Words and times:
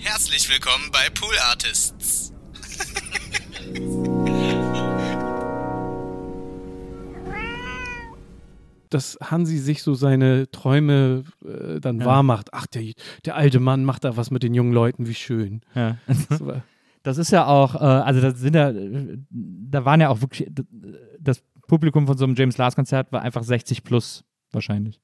Herzlich 0.00 0.48
willkommen 0.48 0.90
bei 0.92 1.08
Pool 1.10 1.36
Artists. 1.38 2.32
dass 8.88 9.16
Hansi 9.22 9.58
sich 9.58 9.82
so 9.84 9.94
seine 9.94 10.50
Träume 10.50 11.22
äh, 11.44 11.78
dann 11.80 12.00
Ja. 12.00 12.06
wahr 12.06 12.22
macht. 12.24 12.52
Ach, 12.52 12.66
der, 12.66 12.92
der 13.24 13.36
alte 13.36 13.60
Mann 13.60 13.84
macht 13.84 14.02
da 14.04 14.16
was 14.16 14.32
mit 14.32 14.42
den 14.42 14.52
jungen 14.52 14.72
Leuten, 14.72 15.06
wie 15.06 15.14
schön. 15.14 15.60
Ja. 15.74 15.96
Das 17.04 17.16
ist 17.18 17.30
ja 17.30 17.46
auch, 17.46 17.76
äh, 17.76 17.78
also 17.78 18.20
das 18.20 18.40
sind 18.40 18.54
ja, 18.56 18.72
da 19.30 19.84
waren 19.84 20.00
ja 20.00 20.08
auch 20.08 20.20
wirklich, 20.22 20.50
das 21.20 21.42
Publikum 21.68 22.08
von 22.08 22.18
so 22.18 22.24
einem 22.24 22.34
James 22.34 22.58
Last 22.58 22.74
Konzert 22.74 23.12
war 23.12 23.22
einfach 23.22 23.44
60 23.44 23.84
plus 23.84 24.24
wahrscheinlich. 24.50 25.00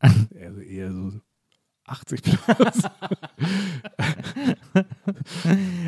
also 0.00 0.60
eher 0.60 0.92
so 0.92 1.12
80 1.86 2.22
plus. 2.22 2.36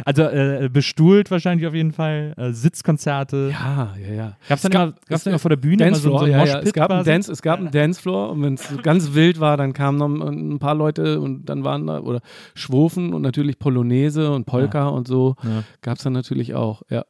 Also 0.05 0.23
äh, 0.25 0.69
bestuhlt 0.71 1.31
wahrscheinlich 1.31 1.67
auf 1.67 1.75
jeden 1.75 1.93
Fall, 1.93 2.35
äh, 2.37 2.53
Sitzkonzerte. 2.53 3.51
ja, 3.53 3.95
ja, 4.01 4.13
ja. 4.15 4.37
Gab 4.49 4.57
es 4.59 4.63
dann, 4.63 4.71
Es 4.71 4.71
gab- 4.73 4.83
immer, 4.89 4.95
gab's 5.09 5.25
dann 5.25 5.31
immer 5.33 5.39
vor 5.39 5.49
der 5.49 5.57
Bühne 5.57 5.87
immer 5.87 5.97
so, 5.97 6.11
Dancefloor, 6.11 6.19
so 6.19 6.25
ein 6.27 6.31
ja, 6.31 6.45
ja. 6.45 6.59
Es 6.61 6.73
gab, 6.73 6.91
einen? 6.91 7.05
Dance, 7.05 7.33
es 7.33 7.43
gab 7.43 7.59
einen 7.59 7.71
Dancefloor 7.71 8.31
und 8.31 8.43
wenn 8.43 8.55
es 8.55 8.69
so 8.69 8.77
ganz 8.83 9.15
wild 9.15 9.41
war, 9.41 9.57
dann 9.57 9.73
kamen 9.73 9.99
noch 9.99 10.09
ein 10.29 10.59
paar 10.59 10.75
Leute 10.75 11.21
und 11.21 11.47
dann 11.47 11.65
waren 11.65 11.87
da, 11.87 12.01
oder 12.01 12.21
Schwofen 12.55 13.15
und 13.15 13.23
natürlich 13.23 13.59
Polonaise 13.59 14.31
und 14.33 14.45
Polka 14.47 14.89
und 14.89 15.09
so 15.09 15.37
Ja. 15.43 15.63
gab 15.81 15.97
es 15.99 16.05
dann 16.05 16.13
natürlich 16.13 16.55
auch, 16.55 16.83
ja. 16.91 17.05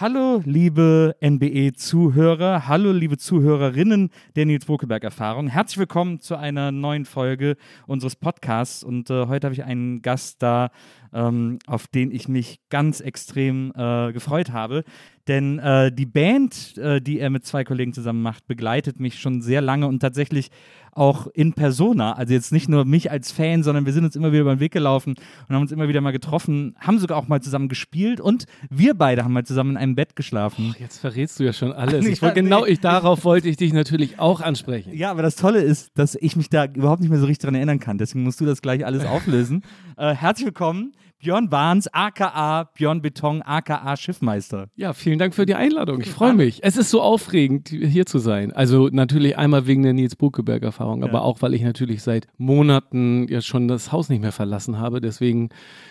Hallo, 0.00 0.40
liebe 0.46 1.14
NBE-Zuhörer, 1.20 2.66
hallo, 2.66 2.90
liebe 2.90 3.18
Zuhörerinnen 3.18 4.08
der 4.34 4.46
Nils 4.46 4.64
Bokelberg-Erfahrung. 4.64 5.48
Herzlich 5.48 5.76
willkommen 5.76 6.20
zu 6.20 6.36
einer 6.36 6.72
neuen 6.72 7.04
Folge 7.04 7.58
unseres 7.86 8.16
Podcasts. 8.16 8.82
Und 8.82 9.10
äh, 9.10 9.26
heute 9.26 9.48
habe 9.48 9.52
ich 9.52 9.62
einen 9.62 10.00
Gast 10.00 10.42
da, 10.42 10.70
ähm, 11.12 11.58
auf 11.66 11.86
den 11.86 12.10
ich 12.10 12.28
mich 12.28 12.60
ganz 12.68 13.00
extrem 13.00 13.72
äh, 13.76 14.12
gefreut 14.12 14.52
habe. 14.52 14.84
Denn 15.28 15.58
äh, 15.58 15.92
die 15.92 16.06
Band, 16.06 16.76
äh, 16.78 17.00
die 17.00 17.20
er 17.20 17.30
mit 17.30 17.44
zwei 17.46 17.62
Kollegen 17.62 17.92
zusammen 17.92 18.22
macht, 18.22 18.46
begleitet 18.46 18.98
mich 18.98 19.20
schon 19.20 19.42
sehr 19.42 19.60
lange 19.60 19.86
und 19.86 20.00
tatsächlich 20.00 20.50
auch 20.92 21.26
in 21.28 21.52
Persona. 21.52 22.14
Also 22.14 22.32
jetzt 22.32 22.52
nicht 22.52 22.68
nur 22.68 22.84
mich 22.84 23.10
als 23.10 23.30
Fan, 23.30 23.62
sondern 23.62 23.86
wir 23.86 23.92
sind 23.92 24.04
uns 24.04 24.16
immer 24.16 24.32
wieder 24.32 24.42
über 24.42 24.54
den 24.54 24.60
Weg 24.60 24.72
gelaufen 24.72 25.14
und 25.48 25.54
haben 25.54 25.62
uns 25.62 25.72
immer 25.72 25.88
wieder 25.88 26.00
mal 26.00 26.10
getroffen, 26.10 26.74
haben 26.78 26.98
sogar 26.98 27.16
auch 27.16 27.28
mal 27.28 27.40
zusammen 27.40 27.68
gespielt 27.68 28.20
und 28.20 28.46
wir 28.70 28.94
beide 28.94 29.24
haben 29.24 29.32
mal 29.32 29.44
zusammen 29.44 29.72
in 29.72 29.76
einem 29.76 29.94
Bett 29.94 30.16
geschlafen. 30.16 30.74
Jetzt 30.78 30.98
verrätst 30.98 31.38
du 31.38 31.44
ja 31.44 31.52
schon 31.52 31.72
alles. 31.72 32.04
Ich 32.10 32.20
Ja, 32.20 32.30
genau, 32.30 32.66
ich, 32.66 32.80
darauf 32.80 33.24
wollte 33.24 33.48
ich 33.48 33.56
dich 33.56 33.72
natürlich 33.72 34.18
auch 34.18 34.40
ansprechen. 34.40 34.92
Ja, 34.94 35.10
aber 35.10 35.22
das 35.22 35.36
Tolle 35.36 35.60
ist, 35.60 35.96
dass 35.96 36.16
ich 36.16 36.34
mich 36.34 36.50
da 36.50 36.64
überhaupt 36.64 37.00
nicht 37.00 37.10
mehr 37.10 37.20
so 37.20 37.26
richtig 37.26 37.44
dran 37.44 37.54
erinnern 37.54 37.78
kann. 37.78 37.98
Deswegen 37.98 38.24
musst 38.24 38.40
du 38.40 38.46
das 38.46 38.62
gleich 38.62 38.84
alles 38.84 39.04
auflösen. 39.04 39.62
äh, 39.96 40.14
herzlich 40.14 40.46
willkommen, 40.46 40.92
Björn 41.20 41.50
Barnes, 41.50 41.86
aka 41.92 42.64
Björn 42.74 43.02
Beton, 43.02 43.42
aka 43.42 43.94
Schiffmeister. 43.96 44.68
Ja, 44.74 44.94
vielen 44.94 45.18
Dank 45.18 45.34
für 45.34 45.44
die 45.44 45.54
Einladung. 45.54 46.00
Ich 46.00 46.10
freue 46.10 46.32
mich. 46.32 46.60
Es 46.62 46.78
ist 46.78 46.88
so 46.90 47.02
aufregend, 47.02 47.68
hier 47.68 48.06
zu 48.06 48.18
sein. 48.18 48.52
Also 48.52 48.88
natürlich 48.90 49.36
einmal 49.36 49.66
wegen 49.66 49.82
der 49.82 49.92
Nils 49.92 50.16
Buckeberg-Erfahrung, 50.16 51.04
aber 51.04 51.22
auch, 51.22 51.42
weil 51.42 51.52
ich 51.52 51.62
natürlich 51.62 52.02
seit 52.02 52.26
Monaten 52.38 53.26
ja 53.28 53.42
schon 53.42 53.68
das 53.68 53.92
Haus 53.92 54.08
nicht 54.08 54.22
mehr 54.22 54.32
verlassen 54.32 54.78
habe. 54.78 55.02
Deswegen 55.02 55.50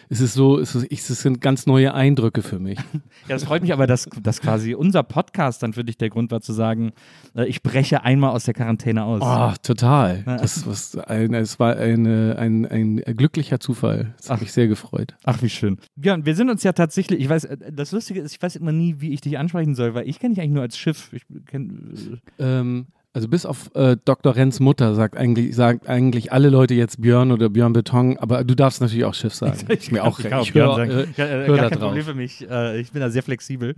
ist 0.09 0.19
es 0.19 0.33
so, 0.33 0.57
es, 0.57 0.73
ist, 0.73 0.87
ich- 0.89 0.99
es 1.07 1.21
sind 1.21 1.41
ganz 1.41 1.67
neue 1.67 1.93
Eindrücke 1.93 2.41
für 2.41 2.59
mich. 2.59 2.79
Ja, 3.27 3.35
das 3.35 3.43
freut 3.43 3.61
mich 3.61 3.73
aber, 3.73 3.85
dass, 3.85 4.09
dass 4.23 4.41
quasi 4.41 4.73
unser 4.73 5.03
Podcast 5.03 5.61
dann 5.61 5.73
für 5.73 5.83
dich 5.83 5.97
der 5.97 6.09
Grund 6.09 6.31
war 6.31 6.41
zu 6.41 6.51
sagen, 6.53 6.93
äh, 7.35 7.45
ich 7.45 7.61
breche 7.61 8.03
einmal 8.03 8.31
aus 8.31 8.45
der 8.45 8.55
Quarantäne 8.55 9.03
aus. 9.03 9.21
Oh, 9.23 9.53
total. 9.61 10.23
Ja. 10.25 10.37
Das, 10.37 10.65
was 10.65 10.97
ein, 10.97 11.35
es 11.35 11.59
war 11.59 11.75
eine, 11.75 12.37
ein, 12.39 12.65
ein 12.65 12.95
glücklicher 13.15 13.59
Zufall. 13.59 14.15
Das 14.17 14.29
hat 14.31 14.37
Ach. 14.37 14.41
mich 14.41 14.51
sehr 14.51 14.67
gefreut. 14.67 15.15
Ach, 15.25 15.41
wie 15.41 15.49
schön. 15.49 15.77
Björn, 15.95 16.25
wir 16.25 16.33
sind 16.35 16.49
uns 16.49 16.63
ja 16.63 16.71
tatsächlich, 16.73 17.19
ich 17.19 17.29
weiß, 17.29 17.43
äh, 17.45 17.57
das 17.71 17.91
Lustige 17.91 18.21
ist, 18.21 18.33
ich 18.33 18.41
weiß 18.41 18.55
immer 18.55 18.71
nie, 18.71 18.95
wie 18.99 19.13
ich 19.13 19.21
dich 19.21 19.37
ansprechen 19.37 19.75
soll, 19.75 19.93
weil 19.93 20.07
ich 20.07 20.19
kenne 20.19 20.33
dich 20.33 20.41
eigentlich 20.41 20.53
nur 20.53 20.61
als 20.63 20.77
Schiff. 20.77 21.11
Ich 21.13 21.23
kenn, 21.45 22.19
Ähm, 22.39 22.87
also 23.11 23.27
bis 23.27 23.45
auf 23.45 23.73
äh, 23.75 23.97
Dr. 24.05 24.35
Renz 24.35 24.59
Mutter 24.59 24.93
sagt 24.95 25.17
eigentlich, 25.17 25.55
sagt 25.55 25.89
eigentlich 25.89 26.31
alle 26.31 26.49
Leute 26.49 26.73
jetzt 26.75 27.01
Björn 27.01 27.31
oder 27.31 27.49
Björn 27.49 27.73
Beton, 27.73 28.17
aber 28.17 28.43
du 28.43 28.55
darfst 28.55 28.81
natürlich 28.81 29.03
auch 29.03 29.13
Schiff 29.15 29.33
sagen. 29.33 29.57
Ist 29.67 29.91
mir 29.91 30.03
auch 30.03 30.19
ich 30.19 30.25
recht. 30.25 30.43
Ich 30.43 30.53
Björn 30.53 30.77
höre, 30.77 30.87
sagen. 30.87 30.91
äh, 30.91 31.05
ja, 31.17 31.25
äh, 31.25 31.47
hör 31.47 31.55
gar 31.55 31.55
da 31.57 31.69
kein 31.69 31.79
drauf. 31.79 31.87
Problem 31.89 32.05
für 32.05 32.13
mich. 32.13 32.49
Äh, 32.49 32.79
ich 32.79 32.91
bin 32.91 33.01
da 33.01 33.09
sehr 33.09 33.23
flexibel. 33.23 33.73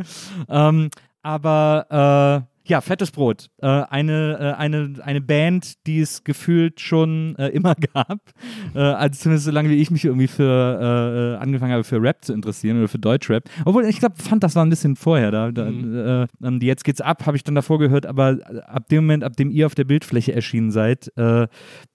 Ähm, 0.50 0.90
aber 1.24 2.46
äh, 2.48 2.51
ja, 2.66 2.82
fettes 2.82 3.12
Brot. 3.12 3.50
Äh, 3.58 3.68
eine, 3.68 4.38
äh, 4.40 4.60
eine, 4.60 4.94
eine 5.04 5.22
Band, 5.22 5.86
die 5.88 6.00
es 6.00 6.24
gefühlt 6.24 6.80
schon 6.80 7.36
äh, 7.38 7.50
immer 7.50 7.76
gab. 7.94 8.20
Äh, 8.76 8.80
also 8.80 9.20
zumindest 9.20 9.46
so 9.46 9.52
lange 9.52 9.70
wie 9.70 9.82
ich 9.82 9.92
mich 9.92 10.06
irgendwie 10.06 10.28
für 10.28 11.38
äh, 11.38 11.42
angefangen 11.42 11.74
habe, 11.74 11.84
für 11.84 12.02
Rap 12.02 12.24
zu 12.24 12.34
interessieren 12.34 12.78
oder 12.78 12.88
für 12.88 13.00
Deutschrap. 13.00 13.50
Obwohl, 13.66 13.86
ich 13.86 14.00
glaube, 14.00 14.16
fand 14.18 14.44
das 14.44 14.56
war 14.56 14.66
ein 14.66 14.70
bisschen 14.70 14.96
vorher. 14.96 15.32
Da, 15.32 15.52
da, 15.52 15.68
äh, 15.68 16.28
ähm, 16.44 16.60
die 16.60 16.68
Jetzt 16.68 16.84
geht's 16.84 17.02
ab, 17.02 17.26
habe 17.26 17.36
ich 17.36 17.44
dann 17.44 17.56
davor 17.56 17.80
gehört, 17.80 18.06
aber 18.06 18.38
ab 18.66 18.88
dem 18.90 19.04
Moment, 19.04 19.24
ab 19.24 19.36
dem 19.36 19.50
ihr 19.50 19.66
auf 19.66 19.76
der 19.76 19.84
Bildfläche 19.84 20.34
erschienen 20.34 20.72
seid, 20.72 21.12
äh, 21.18 21.48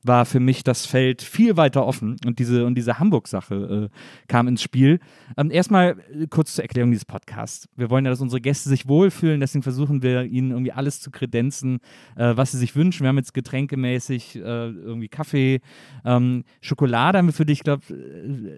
war 0.03 0.25
für 0.27 0.41
mich 0.41 0.65
das 0.65 0.85
Feld 0.85 1.23
viel 1.23 1.57
weiter 1.57 1.87
offen 1.87 2.17
und 2.27 2.39
diese, 2.39 2.67
und 2.67 2.75
diese 2.77 2.99
Hamburg-Sache 2.99 3.91
äh, 3.91 4.27
kam 4.29 4.49
ins 4.49 4.63
Spiel. 4.63 5.01
Ähm, 5.37 5.51
erstmal 5.51 5.97
äh, 6.13 6.27
kurz 6.29 6.55
zur 6.55 6.65
Erklärung 6.65 6.91
dieses 6.91 7.05
Podcasts. 7.05 7.69
Wir 7.77 7.89
wollen 7.91 8.05
ja, 8.05 8.11
dass 8.11 8.21
unsere 8.21 8.41
Gäste 8.41 8.69
sich 8.69 8.89
wohlfühlen, 8.89 9.41
deswegen 9.41 9.63
versuchen 9.63 10.03
wir 10.03 10.25
ihnen 10.25 10.56
irgendwie 10.57 10.73
alles 10.73 11.01
zu 11.01 11.11
kredenzen, 11.11 11.79
äh, 12.17 12.37
was 12.37 12.53
sie 12.53 12.59
sich 12.59 12.75
wünschen. 12.75 13.03
Wir 13.03 13.09
haben 13.09 13.19
jetzt 13.19 13.35
getränkemäßig 13.35 14.37
äh, 14.37 14.41
irgendwie 14.41 15.09
Kaffee, 15.09 15.61
ähm, 16.05 16.45
Schokolade 16.61 17.19
haben 17.19 17.27
wir 17.27 17.33
für 17.33 17.47
dich, 17.47 17.59
ich 17.59 17.65
glaube, 17.65 17.85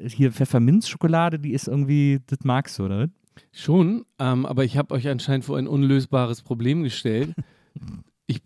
hier 0.06 0.32
Pfefferminzschokolade, 0.32 1.38
die 1.38 1.52
ist 1.52 1.68
irgendwie, 1.68 2.20
das 2.26 2.40
magst 2.44 2.78
du, 2.78 2.84
oder? 2.84 3.08
Schon, 3.52 4.04
ähm, 4.18 4.46
aber 4.46 4.64
ich 4.64 4.76
habe 4.76 4.94
euch 4.94 5.08
anscheinend 5.08 5.44
vor 5.44 5.58
ein 5.58 5.68
unlösbares 5.68 6.42
Problem 6.42 6.82
gestellt. 6.82 7.34
Ich, 8.30 8.42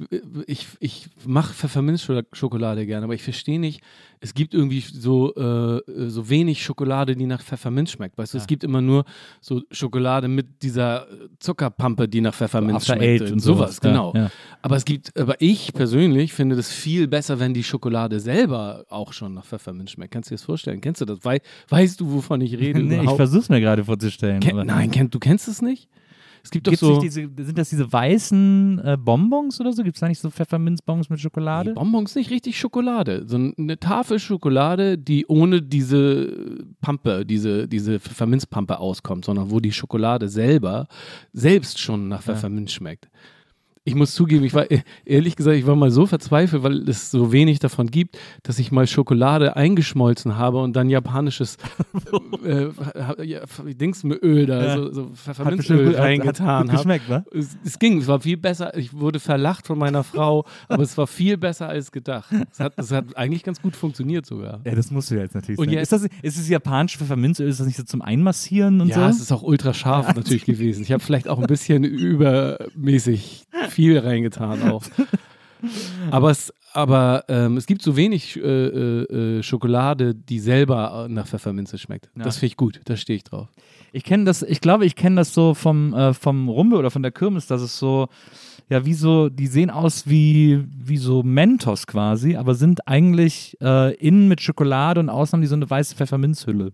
ich, 0.46 0.68
ich 0.78 1.08
mache 1.26 1.52
Pfefferminzschokolade 1.52 2.86
gerne, 2.86 3.02
aber 3.02 3.14
ich 3.14 3.22
verstehe 3.24 3.58
nicht, 3.58 3.82
es 4.20 4.32
gibt 4.32 4.54
irgendwie 4.54 4.78
so, 4.78 5.34
äh, 5.34 5.82
so 6.08 6.30
wenig 6.30 6.62
Schokolade, 6.62 7.16
die 7.16 7.26
nach 7.26 7.42
Pfefferminz 7.42 7.90
schmeckt. 7.90 8.16
Weißt 8.16 8.32
du, 8.32 8.38
es 8.38 8.46
gibt 8.46 8.62
immer 8.62 8.80
nur 8.80 9.04
so 9.40 9.62
Schokolade 9.72 10.28
mit 10.28 10.62
dieser 10.62 11.08
Zuckerpampe, 11.40 12.06
die 12.06 12.20
nach 12.20 12.32
Pfefferminz 12.32 12.76
After 12.88 12.94
schmeckt. 12.94 13.22
Eight 13.22 13.32
und 13.32 13.40
sowas, 13.40 13.80
ja, 13.82 13.90
genau. 13.90 14.12
ja. 14.14 14.30
Aber 14.62 14.76
es 14.76 14.84
gibt, 14.84 15.18
aber 15.18 15.40
ich 15.40 15.72
persönlich 15.72 16.32
finde 16.32 16.54
das 16.54 16.70
viel 16.70 17.08
besser, 17.08 17.40
wenn 17.40 17.52
die 17.52 17.64
Schokolade 17.64 18.20
selber 18.20 18.84
auch 18.88 19.12
schon 19.12 19.34
nach 19.34 19.44
Pfefferminz 19.44 19.90
schmeckt. 19.90 20.12
Kannst 20.12 20.30
du 20.30 20.34
dir 20.34 20.38
das 20.38 20.44
vorstellen? 20.44 20.80
Kennst 20.80 21.00
du 21.00 21.06
das? 21.06 21.18
Wei 21.24 21.40
weißt 21.70 22.00
du, 22.00 22.12
wovon 22.12 22.40
ich 22.40 22.56
rede? 22.56 22.80
Nee, 22.92 23.02
ich 23.02 23.10
versuche 23.10 23.40
es 23.40 23.48
mir 23.48 23.60
gerade 23.60 23.84
vorzustellen. 23.84 24.38
Ken 24.38 24.64
Nein, 24.64 24.90
du 25.10 25.18
kennst 25.18 25.48
es 25.48 25.62
nicht? 25.62 25.88
Es 26.44 26.50
gibt 26.50 26.66
doch 26.66 26.72
Gibt's 26.72 26.80
so. 26.80 27.00
diese, 27.00 27.28
sind 27.38 27.56
das 27.56 27.70
diese 27.70 27.92
weißen 27.92 28.80
äh, 28.84 28.96
Bonbons 28.98 29.60
oder 29.60 29.72
so? 29.72 29.82
Gibt 29.82 29.96
es 29.96 30.00
da 30.00 30.08
nicht 30.08 30.20
so 30.20 30.30
Pfefferminzbons 30.30 31.08
mit 31.08 31.18
Nee, 31.18 31.22
Schokolade? 31.22 31.74
Bonbons 31.74 32.14
nicht 32.14 32.30
richtig 32.30 32.58
Schokolade, 32.58 33.24
sondern 33.26 33.54
eine 33.58 33.78
Tafel 33.78 34.18
Schokolade, 34.18 34.98
die 34.98 35.26
ohne 35.26 35.62
diese 35.62 36.64
Pampe, 36.80 37.24
diese, 37.24 37.68
diese 37.68 38.00
Pfefferminzpampe 38.00 38.78
auskommt, 38.78 39.24
sondern 39.24 39.50
wo 39.50 39.60
die 39.60 39.72
Schokolade 39.72 40.28
selber 40.28 40.88
selbst 41.32 41.78
schon 41.78 42.08
nach 42.08 42.22
Pfefferminz 42.22 42.72
schmeckt. 42.72 43.08
Ich 43.84 43.96
muss 43.96 44.14
zugeben, 44.14 44.44
ich 44.44 44.54
war 44.54 44.70
e- 44.70 44.82
ehrlich 45.04 45.34
gesagt, 45.34 45.56
ich 45.56 45.66
war 45.66 45.74
mal 45.74 45.90
so 45.90 46.06
verzweifelt, 46.06 46.62
weil 46.62 46.88
es 46.88 47.10
so 47.10 47.32
wenig 47.32 47.58
davon 47.58 47.88
gibt, 47.88 48.16
dass 48.44 48.60
ich 48.60 48.70
mal 48.70 48.86
Schokolade 48.86 49.56
eingeschmolzen 49.56 50.36
habe 50.36 50.58
und 50.62 50.76
dann 50.76 50.88
japanisches 50.88 51.56
äh, 52.44 52.66
äh, 52.66 53.24
ja, 53.24 53.40
Dingsöl 53.66 54.46
da, 54.46 54.62
Ja. 54.64 54.76
so, 54.76 54.92
so 54.92 55.10
Pfefferminzöl 55.14 55.78
gut- 55.86 55.94
hat- 55.94 56.00
hat 56.00 56.04
reingetan 56.04 56.46
habe. 56.46 56.68
geschmeckt? 56.76 57.10
Es, 57.32 57.56
es 57.64 57.78
ging, 57.80 57.98
es 57.98 58.06
war 58.06 58.20
viel 58.20 58.36
besser. 58.36 58.76
Ich 58.78 58.92
wurde 58.94 59.18
verlacht 59.18 59.66
von 59.66 59.78
meiner 59.78 60.04
Frau, 60.04 60.44
aber 60.68 60.84
es 60.84 60.96
war 60.96 61.08
viel 61.08 61.36
besser 61.36 61.68
als 61.68 61.90
gedacht. 61.90 62.30
Es 62.52 62.60
hat, 62.60 62.74
es 62.76 62.92
hat 62.92 63.16
eigentlich 63.16 63.42
ganz 63.42 63.60
gut 63.60 63.74
funktioniert 63.74 64.26
sogar. 64.26 64.60
Ja, 64.64 64.76
das 64.76 64.92
musst 64.92 65.10
du 65.10 65.16
ja 65.16 65.22
jetzt 65.22 65.34
natürlich 65.34 65.58
Und 65.58 65.70
jetzt- 65.70 65.92
ist, 65.92 66.04
das, 66.04 66.08
ist 66.22 66.38
das 66.38 66.48
japanische 66.48 66.98
Pfefferminzöl, 66.98 67.48
ist 67.48 67.58
das 67.58 67.66
nicht 67.66 67.76
so 67.78 67.82
zum 67.82 68.00
Einmassieren 68.00 68.80
und 68.80 68.88
Ja, 68.90 68.94
so? 69.10 69.16
es 69.16 69.20
ist 69.20 69.32
auch 69.32 69.42
ultra 69.42 69.74
scharf 69.74 70.14
natürlich 70.14 70.44
gewesen. 70.44 70.82
Ich 70.82 70.92
habe 70.92 71.02
vielleicht 71.02 71.26
auch 71.26 71.40
ein 71.40 71.48
bisschen 71.48 71.82
übermäßig 72.76 73.42
viel 73.72 73.98
reingetan 73.98 74.62
auch. 74.70 74.84
Aber 76.10 76.30
es, 76.30 76.52
aber 76.72 77.24
ähm, 77.28 77.56
es 77.56 77.66
gibt 77.66 77.82
so 77.82 77.96
wenig 77.96 78.36
äh, 78.36 78.40
äh, 78.40 79.38
äh 79.38 79.42
Schokolade, 79.42 80.14
die 80.14 80.40
selber 80.40 81.06
nach 81.08 81.26
Pfefferminze 81.26 81.78
schmeckt. 81.78 82.10
Ja. 82.16 82.24
Das 82.24 82.38
finde 82.38 82.46
ich 82.46 82.56
gut, 82.56 82.80
da 82.84 82.96
stehe 82.96 83.16
ich 83.16 83.24
drauf. 83.24 83.48
Ich 83.92 84.04
kenne 84.04 84.24
das, 84.24 84.42
ich 84.42 84.60
glaube, 84.60 84.86
ich 84.86 84.96
kenne 84.96 85.16
das 85.16 85.34
so 85.34 85.54
vom, 85.54 85.94
äh, 85.94 86.14
vom 86.14 86.48
Rumbe 86.48 86.76
oder 86.76 86.90
von 86.90 87.02
der 87.02 87.12
Kirmes, 87.12 87.46
dass 87.46 87.60
es 87.60 87.78
so, 87.78 88.08
ja, 88.70 88.84
wie 88.86 88.94
so, 88.94 89.28
die 89.28 89.46
sehen 89.46 89.70
aus 89.70 90.08
wie, 90.08 90.64
wie 90.66 90.96
so 90.96 91.22
Mentos 91.22 91.86
quasi, 91.86 92.36
aber 92.36 92.54
sind 92.54 92.88
eigentlich 92.88 93.56
äh, 93.60 93.94
innen 93.96 94.28
mit 94.28 94.40
Schokolade 94.40 94.98
und 94.98 95.10
außen 95.10 95.36
haben 95.36 95.42
die 95.42 95.48
so 95.48 95.54
eine 95.54 95.68
weiße 95.68 95.94
Pfefferminzhülle. 95.94 96.72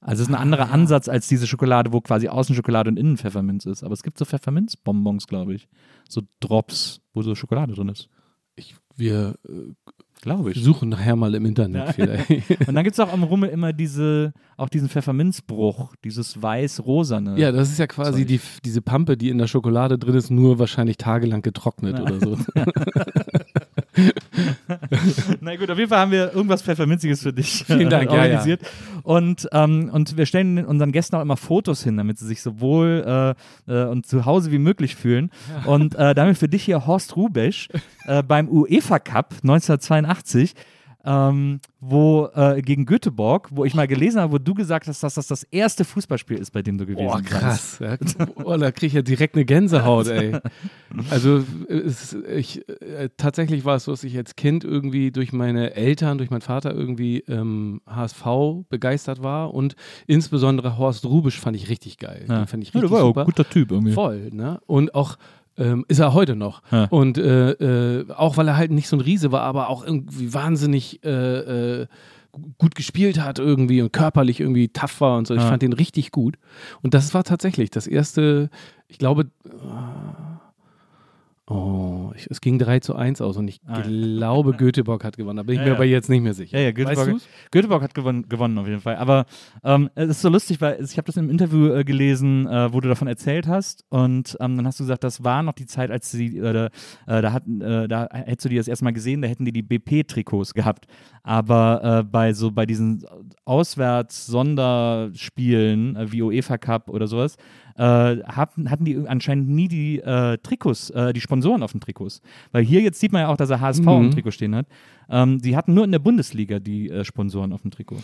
Also 0.00 0.22
es 0.22 0.28
ist 0.28 0.34
ein 0.34 0.40
anderer 0.40 0.70
ah. 0.70 0.72
Ansatz 0.72 1.08
als 1.08 1.28
diese 1.28 1.46
Schokolade, 1.46 1.92
wo 1.92 2.00
quasi 2.00 2.28
außen 2.28 2.54
Schokolade 2.54 2.90
und 2.90 2.98
innen 2.98 3.16
Pfefferminz 3.18 3.66
ist. 3.66 3.84
Aber 3.84 3.92
es 3.92 4.02
gibt 4.02 4.18
so 4.18 4.24
Pfefferminzbonbons, 4.24 5.26
glaube 5.26 5.54
ich. 5.54 5.68
So 6.08 6.22
Drops, 6.40 7.00
wo 7.12 7.22
so 7.22 7.34
Schokolade 7.34 7.74
drin 7.74 7.88
ist. 7.88 8.08
Ich, 8.56 8.74
wir 8.96 9.34
äh, 9.48 9.72
Glaube 10.20 10.50
ich. 10.50 10.62
Suchen 10.62 10.90
nachher 10.90 11.16
mal 11.16 11.34
im 11.34 11.46
Internet 11.46 11.86
ja. 11.86 11.92
vielleicht. 11.92 12.28
Und 12.68 12.74
dann 12.74 12.84
gibt 12.84 12.92
es 12.92 13.00
auch 13.00 13.10
am 13.10 13.22
Rummel 13.22 13.48
immer 13.48 13.72
diese, 13.72 14.34
auch 14.58 14.68
diesen 14.68 14.90
Pfefferminzbruch, 14.90 15.94
dieses 16.04 16.42
weiß-rosane. 16.42 17.38
Ja, 17.38 17.52
das 17.52 17.70
ist 17.70 17.78
ja 17.78 17.86
quasi 17.86 18.26
die, 18.26 18.38
diese 18.64 18.82
Pampe, 18.82 19.16
die 19.16 19.30
in 19.30 19.38
der 19.38 19.46
Schokolade 19.46 19.98
drin 19.98 20.14
ist, 20.14 20.30
nur 20.30 20.58
wahrscheinlich 20.58 20.98
tagelang 20.98 21.40
getrocknet 21.40 21.98
ja. 21.98 22.04
oder 22.04 22.20
so. 22.20 22.36
Na 25.40 25.56
gut, 25.56 25.70
auf 25.70 25.78
jeden 25.78 25.88
Fall 25.88 25.98
haben 25.98 26.10
wir 26.10 26.32
irgendwas 26.32 26.62
Pfefferminziges 26.62 27.22
für 27.22 27.32
dich 27.32 27.64
Vielen 27.66 27.90
Dank, 27.90 28.10
organisiert. 28.10 28.62
Ja, 28.62 28.68
ja. 28.68 29.00
Und, 29.02 29.48
ähm, 29.52 29.90
und 29.92 30.16
wir 30.16 30.26
stellen 30.26 30.64
unseren 30.64 30.92
Gästen 30.92 31.16
auch 31.16 31.22
immer 31.22 31.36
Fotos 31.36 31.82
hin, 31.82 31.96
damit 31.96 32.18
sie 32.18 32.26
sich 32.26 32.42
so 32.42 32.60
wohl 32.60 33.34
äh, 33.68 33.72
äh, 33.72 33.86
und 33.86 34.06
zu 34.06 34.24
Hause 34.24 34.52
wie 34.52 34.58
möglich 34.58 34.96
fühlen. 34.96 35.30
Ja. 35.64 35.70
Und 35.70 35.94
äh, 35.94 36.14
damit 36.14 36.38
für 36.38 36.48
dich 36.48 36.64
hier 36.64 36.86
Horst 36.86 37.16
Rubesch 37.16 37.68
äh, 38.06 38.22
beim 38.22 38.48
UEFA 38.48 38.98
Cup 38.98 39.34
1982 39.42 40.54
ähm, 41.04 41.60
wo 41.80 42.28
äh, 42.34 42.60
gegen 42.60 42.84
Göteborg, 42.84 43.48
wo 43.50 43.64
ich 43.64 43.74
mal 43.74 43.86
gelesen 43.86 44.20
habe, 44.20 44.32
wo 44.34 44.38
du 44.38 44.54
gesagt 44.54 44.86
hast, 44.86 45.02
dass 45.02 45.14
das 45.14 45.26
das 45.26 45.44
erste 45.44 45.84
Fußballspiel 45.84 46.36
ist, 46.36 46.50
bei 46.50 46.62
dem 46.62 46.76
du 46.76 46.84
gewesen 46.84 47.10
bist. 47.22 47.34
Oh, 47.34 47.38
krass. 47.38 47.78
Ja. 47.80 47.96
Oh, 48.44 48.56
da 48.56 48.70
kriege 48.70 48.88
ich 48.88 48.92
ja 48.92 49.02
direkt 49.02 49.34
eine 49.34 49.44
Gänsehaut, 49.44 50.08
ey. 50.08 50.36
Also 51.08 51.42
es, 51.68 52.14
ich, 52.36 52.68
äh, 52.68 53.08
tatsächlich 53.16 53.64
war 53.64 53.76
es 53.76 53.84
so, 53.84 53.92
dass 53.92 54.04
ich 54.04 54.16
als 54.16 54.36
Kind 54.36 54.64
irgendwie 54.64 55.10
durch 55.10 55.32
meine 55.32 55.74
Eltern, 55.74 56.18
durch 56.18 56.30
meinen 56.30 56.40
Vater 56.40 56.74
irgendwie 56.74 57.20
ähm, 57.28 57.80
HSV 57.86 58.24
begeistert 58.68 59.22
war 59.22 59.54
und 59.54 59.76
insbesondere 60.06 60.76
Horst 60.78 61.06
Rubisch 61.06 61.38
fand 61.40 61.56
ich 61.56 61.68
richtig 61.68 61.98
geil. 61.98 62.26
Ja. 62.28 62.40
Den 62.40 62.46
fand 62.46 62.62
ich 62.62 62.74
richtig 62.74 62.82
ja, 62.82 62.88
der 62.88 62.90
war 62.90 63.06
super. 63.06 63.20
Auch 63.22 63.24
ein 63.24 63.32
guter 63.32 63.48
Typ 63.48 63.70
irgendwie. 63.70 63.92
Voll, 63.92 64.30
ne? 64.32 64.60
Und 64.66 64.94
auch 64.94 65.16
ähm, 65.60 65.84
ist 65.88 66.00
er 66.00 66.14
heute 66.14 66.34
noch. 66.34 66.62
Ja. 66.72 66.86
Und 66.86 67.18
äh, 67.18 67.50
äh, 67.52 68.10
auch 68.10 68.36
weil 68.36 68.48
er 68.48 68.56
halt 68.56 68.72
nicht 68.72 68.88
so 68.88 68.96
ein 68.96 69.00
Riese 69.00 69.30
war, 69.30 69.42
aber 69.42 69.68
auch 69.68 69.84
irgendwie 69.84 70.34
wahnsinnig 70.34 71.04
äh, 71.04 71.82
äh 71.82 71.86
gut 72.58 72.76
gespielt 72.76 73.20
hat 73.20 73.40
irgendwie 73.40 73.82
und 73.82 73.92
körperlich 73.92 74.38
irgendwie 74.38 74.68
tough 74.68 75.00
war 75.00 75.18
und 75.18 75.26
so. 75.26 75.34
Ich 75.34 75.42
ja. 75.42 75.48
fand 75.48 75.62
den 75.62 75.72
richtig 75.72 76.12
gut. 76.12 76.36
Und 76.80 76.94
das 76.94 77.12
war 77.12 77.24
tatsächlich 77.24 77.70
das 77.70 77.88
erste, 77.88 78.50
ich 78.86 78.98
glaube, 78.98 79.26
Oh, 81.50 82.12
ich, 82.14 82.28
es 82.30 82.40
ging 82.40 82.60
3 82.60 82.78
zu 82.78 82.94
1 82.94 83.20
aus 83.20 83.36
und 83.36 83.48
ich 83.48 83.60
ah, 83.66 83.80
glaube, 83.80 84.52
Göteborg 84.52 85.02
hat 85.02 85.16
gewonnen. 85.16 85.38
Da 85.38 85.42
bin 85.42 85.54
ich 85.54 85.58
ja, 85.58 85.64
mir 85.64 85.70
ja. 85.70 85.74
aber 85.74 85.84
jetzt 85.84 86.08
nicht 86.08 86.22
mehr 86.22 86.32
sicher. 86.32 86.56
Ja, 86.56 86.66
ja, 86.66 86.70
Göteborg, 86.70 87.14
weißt 87.14 87.28
Göteborg 87.50 87.82
hat 87.82 87.92
gewonnen, 87.92 88.28
gewonnen 88.28 88.56
auf 88.56 88.68
jeden 88.68 88.80
Fall. 88.80 88.94
Aber 88.94 89.26
ähm, 89.64 89.90
es 89.96 90.10
ist 90.10 90.22
so 90.22 90.28
lustig, 90.28 90.60
weil 90.60 90.80
ich 90.80 90.96
habe 90.96 91.06
das 91.06 91.16
im 91.16 91.28
Interview 91.28 91.72
äh, 91.72 91.82
gelesen, 91.82 92.46
äh, 92.46 92.72
wo 92.72 92.80
du 92.80 92.88
davon 92.88 93.08
erzählt 93.08 93.48
hast. 93.48 93.84
Und 93.88 94.36
ähm, 94.38 94.58
dann 94.58 94.64
hast 94.64 94.78
du 94.78 94.84
gesagt, 94.84 95.02
das 95.02 95.24
war 95.24 95.42
noch 95.42 95.54
die 95.54 95.66
Zeit, 95.66 95.90
als 95.90 96.12
sie, 96.12 96.38
äh, 96.38 96.66
äh 96.66 96.70
da, 97.06 97.32
hatten, 97.32 97.60
äh, 97.60 97.88
da 97.88 98.06
hättest 98.12 98.44
du 98.44 98.50
die 98.50 98.56
das 98.56 98.68
erstmal 98.68 98.92
gesehen, 98.92 99.20
da 99.20 99.26
hätten 99.26 99.44
die 99.44 99.50
die 99.50 99.64
BP-Trikots 99.64 100.54
gehabt. 100.54 100.86
Aber 101.24 101.80
äh, 101.82 102.04
bei 102.04 102.32
so 102.32 102.52
bei 102.52 102.64
diesen 102.64 103.04
Auswärts-Sonderspielen 103.44 106.12
wie 106.12 106.22
UEFA 106.22 106.58
Cup 106.58 106.90
oder 106.90 107.08
sowas, 107.08 107.34
äh, 107.34 107.38
hatten, 107.84 108.70
hatten 108.70 108.84
die 108.84 108.96
anscheinend 109.06 109.48
nie 109.48 109.68
die 109.68 109.98
äh, 109.98 110.38
Trikots, 110.38 110.90
äh, 110.90 111.12
die 111.12 111.20
Sponsoren 111.20 111.62
auf 111.62 111.72
den 111.72 111.80
Trikots. 111.80 112.20
Weil 112.52 112.64
hier 112.64 112.80
jetzt 112.80 113.00
sieht 113.00 113.12
man 113.12 113.22
ja 113.22 113.28
auch, 113.28 113.36
dass 113.36 113.50
er 113.50 113.60
HSV 113.60 113.82
mhm. 113.82 114.04
im 114.04 114.10
Trikot 114.10 114.32
stehen 114.32 114.54
hat. 114.54 114.66
Ähm, 115.08 115.40
die 115.40 115.56
hatten 115.56 115.74
nur 115.74 115.84
in 115.84 115.90
der 115.90 115.98
Bundesliga 115.98 116.60
die 116.60 116.88
äh, 116.88 117.04
Sponsoren 117.04 117.52
auf 117.52 117.62
dem 117.62 117.70
Trikot. 117.70 117.96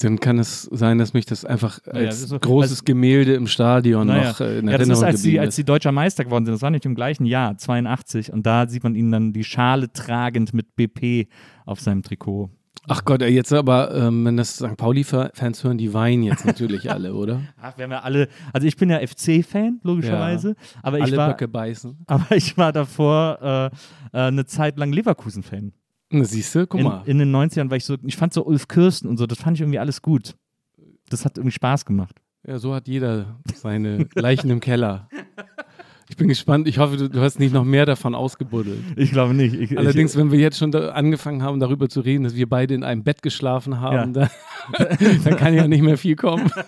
Dann 0.00 0.20
kann 0.20 0.38
es 0.38 0.62
sein, 0.62 0.98
dass 0.98 1.12
mich 1.12 1.26
das 1.26 1.44
einfach 1.44 1.80
als 1.86 2.20
ja, 2.20 2.26
so, 2.28 2.38
großes 2.38 2.70
als, 2.70 2.84
Gemälde 2.84 3.34
im 3.34 3.48
Stadion 3.48 4.06
naja. 4.06 4.28
noch 4.28 4.40
äh, 4.40 4.58
in 4.58 4.66
ja, 4.66 4.72
Erinnerung 4.72 4.88
das 4.88 4.98
ist, 4.98 5.04
als 5.04 5.22
die, 5.22 5.40
als 5.40 5.56
die 5.56 5.64
deutscher 5.64 5.92
Meister 5.92 6.24
geworden 6.24 6.44
sind. 6.44 6.54
Das 6.54 6.62
war 6.62 6.70
nicht 6.70 6.86
im 6.86 6.94
gleichen 6.94 7.26
Jahr, 7.26 7.56
82. 7.56 8.32
Und 8.32 8.46
da 8.46 8.68
sieht 8.68 8.84
man 8.84 8.94
ihn 8.94 9.10
dann 9.10 9.32
die 9.32 9.44
Schale 9.44 9.92
tragend 9.92 10.54
mit 10.54 10.76
BP 10.76 11.28
auf 11.66 11.80
seinem 11.80 12.02
Trikot. 12.02 12.50
Ach 12.88 13.04
Gott, 13.04 13.22
jetzt 13.22 13.52
aber, 13.52 13.94
ähm, 13.94 14.24
wenn 14.24 14.36
das 14.36 14.56
St. 14.56 14.76
Pauli-Fans 14.76 15.62
hören, 15.62 15.78
die 15.78 15.94
weinen 15.94 16.24
jetzt 16.24 16.44
natürlich 16.44 16.90
alle, 16.90 17.14
oder? 17.14 17.40
Ach, 17.60 17.76
wir 17.76 17.84
haben 17.84 17.92
ja 17.92 18.00
alle, 18.00 18.28
also 18.52 18.66
ich 18.66 18.76
bin 18.76 18.90
ja 18.90 18.98
FC-Fan, 18.98 19.80
logischerweise. 19.84 20.48
Ja, 20.48 20.54
aber 20.82 20.98
ich 20.98 21.04
alle 21.04 21.16
war, 21.16 21.28
Böcke 21.30 21.46
beißen. 21.46 21.96
Aber 22.06 22.34
ich 22.34 22.56
war 22.58 22.72
davor 22.72 23.38
äh, 23.40 24.16
äh, 24.16 24.22
eine 24.22 24.46
Zeit 24.46 24.78
lang 24.78 24.92
Leverkusen-Fan. 24.92 25.72
Siehst 26.10 26.54
du, 26.54 26.66
guck 26.66 26.82
mal. 26.82 27.02
In, 27.04 27.20
in 27.20 27.30
den 27.30 27.36
90ern 27.36 27.70
war 27.70 27.76
ich 27.76 27.84
so, 27.84 27.96
ich 28.02 28.16
fand 28.16 28.34
so 28.34 28.44
Ulf 28.44 28.66
Kirsten 28.68 29.08
und 29.08 29.16
so, 29.16 29.26
das 29.26 29.38
fand 29.38 29.56
ich 29.56 29.60
irgendwie 29.62 29.78
alles 29.78 30.02
gut. 30.02 30.34
Das 31.08 31.24
hat 31.24 31.38
irgendwie 31.38 31.52
Spaß 31.52 31.84
gemacht. 31.86 32.20
Ja, 32.46 32.58
so 32.58 32.74
hat 32.74 32.88
jeder 32.88 33.38
seine 33.54 34.08
Leichen 34.14 34.50
im 34.50 34.60
Keller. 34.60 35.08
Ich 36.08 36.16
bin 36.16 36.28
gespannt. 36.28 36.68
Ich 36.68 36.78
hoffe, 36.78 36.96
du, 36.96 37.08
du, 37.08 37.20
hast 37.20 37.38
nicht 37.38 37.52
noch 37.54 37.64
mehr 37.64 37.86
davon 37.86 38.14
ausgebuddelt. 38.14 38.82
Ich 38.96 39.12
glaube 39.12 39.34
nicht. 39.34 39.54
Ich, 39.54 39.78
Allerdings, 39.78 40.12
ich, 40.12 40.18
wenn 40.18 40.30
wir 40.30 40.38
jetzt 40.38 40.58
schon 40.58 40.74
angefangen 40.74 41.42
haben, 41.42 41.60
darüber 41.60 41.88
zu 41.88 42.00
reden, 42.00 42.24
dass 42.24 42.34
wir 42.34 42.48
beide 42.48 42.74
in 42.74 42.84
einem 42.84 43.02
Bett 43.04 43.22
geschlafen 43.22 43.80
haben, 43.80 44.14
ja. 44.14 44.28
dann, 44.76 45.18
dann 45.24 45.36
kann 45.36 45.54
ja 45.54 45.66
nicht 45.68 45.82
mehr 45.82 45.98
viel 45.98 46.16
kommen. 46.16 46.50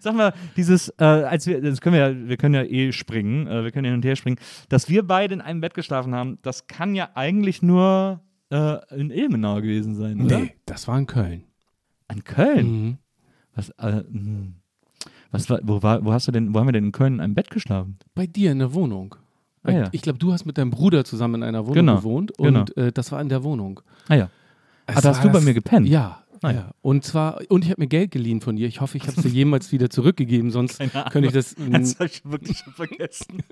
Sag 0.00 0.14
mal, 0.14 0.32
dieses, 0.56 0.88
äh, 0.98 1.04
als 1.04 1.46
wir, 1.46 1.60
das 1.60 1.80
können 1.80 1.94
wir 1.94 2.10
ja, 2.10 2.28
wir 2.28 2.36
können 2.36 2.54
ja 2.54 2.62
eh 2.62 2.92
springen, 2.92 3.46
äh, 3.46 3.64
wir 3.64 3.72
können 3.72 3.86
hin 3.86 3.94
und 3.94 4.04
her 4.04 4.16
springen, 4.16 4.38
dass 4.68 4.88
wir 4.88 5.06
beide 5.06 5.34
in 5.34 5.40
einem 5.40 5.60
Bett 5.60 5.74
geschlafen 5.74 6.14
haben, 6.14 6.38
das 6.42 6.66
kann 6.66 6.94
ja 6.94 7.10
eigentlich 7.14 7.60
nur 7.60 8.20
äh, 8.50 8.78
in 8.94 9.10
Ilmenau 9.10 9.56
gewesen 9.56 9.94
sein, 9.94 10.20
oder? 10.20 10.40
Nee, 10.40 10.54
das 10.64 10.86
war 10.88 10.98
in 10.98 11.06
Köln. 11.06 11.44
An 12.08 12.24
Köln? 12.24 12.66
Mhm. 12.66 12.98
Was, 13.54 13.70
äh, 13.70 14.04
mh. 14.08 14.52
Was 15.36 15.50
war, 15.50 15.60
wo, 15.62 15.82
war, 15.82 16.04
wo 16.04 16.12
hast 16.12 16.28
du 16.28 16.32
denn, 16.32 16.54
wo 16.54 16.58
haben 16.58 16.68
wir 16.68 16.72
denn 16.72 16.84
in 16.84 16.92
Köln 16.92 17.14
in 17.14 17.20
einem 17.20 17.34
Bett 17.34 17.50
geschlafen? 17.50 17.98
Bei 18.14 18.26
dir 18.26 18.52
in 18.52 18.58
der 18.58 18.74
Wohnung. 18.74 19.14
Ah, 19.62 19.72
ja. 19.72 19.88
Ich 19.92 20.02
glaube, 20.02 20.18
du 20.18 20.32
hast 20.32 20.46
mit 20.46 20.58
deinem 20.58 20.70
Bruder 20.70 21.04
zusammen 21.04 21.36
in 21.36 21.42
einer 21.42 21.62
Wohnung 21.62 21.74
genau. 21.74 21.96
gewohnt 21.96 22.32
genau. 22.38 22.60
und 22.60 22.76
äh, 22.76 22.92
das 22.92 23.10
war 23.12 23.20
in 23.20 23.28
der 23.28 23.42
Wohnung. 23.42 23.80
Ah 24.08 24.14
ja. 24.14 24.30
ah, 24.86 25.00
da 25.00 25.08
hast 25.10 25.24
du 25.24 25.30
bei 25.30 25.40
mir 25.40 25.54
gepennt? 25.54 25.88
Ja, 25.88 26.22
Ah, 26.46 26.52
ja. 26.52 26.70
Und 26.80 27.02
zwar, 27.02 27.40
und 27.48 27.64
ich 27.64 27.72
habe 27.72 27.80
mir 27.80 27.88
Geld 27.88 28.12
geliehen 28.12 28.40
von 28.40 28.54
dir. 28.54 28.68
Ich 28.68 28.80
hoffe, 28.80 28.96
ich 28.96 29.02
habe 29.08 29.16
es 29.16 29.22
dir 29.24 29.28
jemals 29.30 29.72
wieder 29.72 29.90
zurückgegeben, 29.90 30.52
sonst 30.52 30.78
könnte 31.10 31.26
ich 31.26 31.32
das. 31.32 31.56
das 31.70 31.98
habe 31.98 32.06
ich 32.06 32.24
wirklich 32.24 32.58
schon 32.58 32.72
vergessen. 32.72 33.42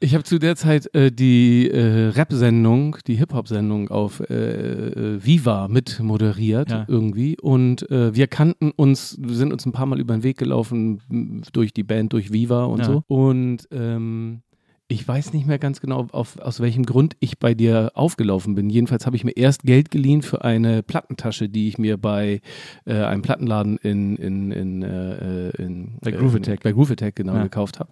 ich 0.00 0.14
habe 0.14 0.24
zu 0.24 0.38
der 0.38 0.56
Zeit 0.56 0.94
äh, 0.94 1.12
die 1.12 1.68
äh, 1.68 2.08
Rap-Sendung, 2.08 2.96
die 3.06 3.16
Hip-Hop-Sendung 3.16 3.90
auf 3.90 4.20
äh, 4.20 4.34
äh 4.34 5.22
Viva 5.22 5.68
mit 5.68 6.00
moderiert 6.00 6.70
ja. 6.70 6.86
irgendwie. 6.88 7.36
Und 7.42 7.90
äh, 7.90 8.14
wir 8.14 8.26
kannten 8.26 8.70
uns, 8.70 9.10
sind 9.10 9.52
uns 9.52 9.66
ein 9.66 9.72
paar 9.72 9.84
Mal 9.84 10.00
über 10.00 10.16
den 10.16 10.22
Weg 10.22 10.38
gelaufen 10.38 11.42
durch 11.52 11.74
die 11.74 11.84
Band, 11.84 12.14
durch 12.14 12.32
Viva 12.32 12.64
und 12.64 12.78
ja. 12.78 12.84
so. 12.86 13.02
Und 13.06 13.68
ähm, 13.70 14.40
ich 14.88 15.06
weiß 15.06 15.32
nicht 15.32 15.46
mehr 15.46 15.58
ganz 15.58 15.80
genau, 15.80 16.06
auf, 16.12 16.38
aus 16.38 16.60
welchem 16.60 16.86
Grund 16.86 17.16
ich 17.18 17.38
bei 17.38 17.54
dir 17.54 17.90
aufgelaufen 17.94 18.54
bin. 18.54 18.70
Jedenfalls 18.70 19.04
habe 19.04 19.16
ich 19.16 19.24
mir 19.24 19.36
erst 19.36 19.64
Geld 19.64 19.90
geliehen 19.90 20.22
für 20.22 20.44
eine 20.44 20.82
Plattentasche, 20.84 21.48
die 21.48 21.66
ich 21.66 21.78
mir 21.78 21.96
bei 21.96 22.40
äh, 22.84 22.94
einem 22.94 23.22
Plattenladen 23.22 23.78
in, 23.78 24.16
in, 24.16 24.52
in, 24.52 24.82
äh, 24.82 25.50
in 25.50 25.98
bei 26.00 26.12
Groove 26.12 26.36
Attack, 26.36 26.62
bei 26.62 26.72
Groove 26.72 26.92
Attack 26.92 27.16
genau 27.16 27.34
ja. 27.34 27.42
gekauft 27.42 27.80
habe. 27.80 27.90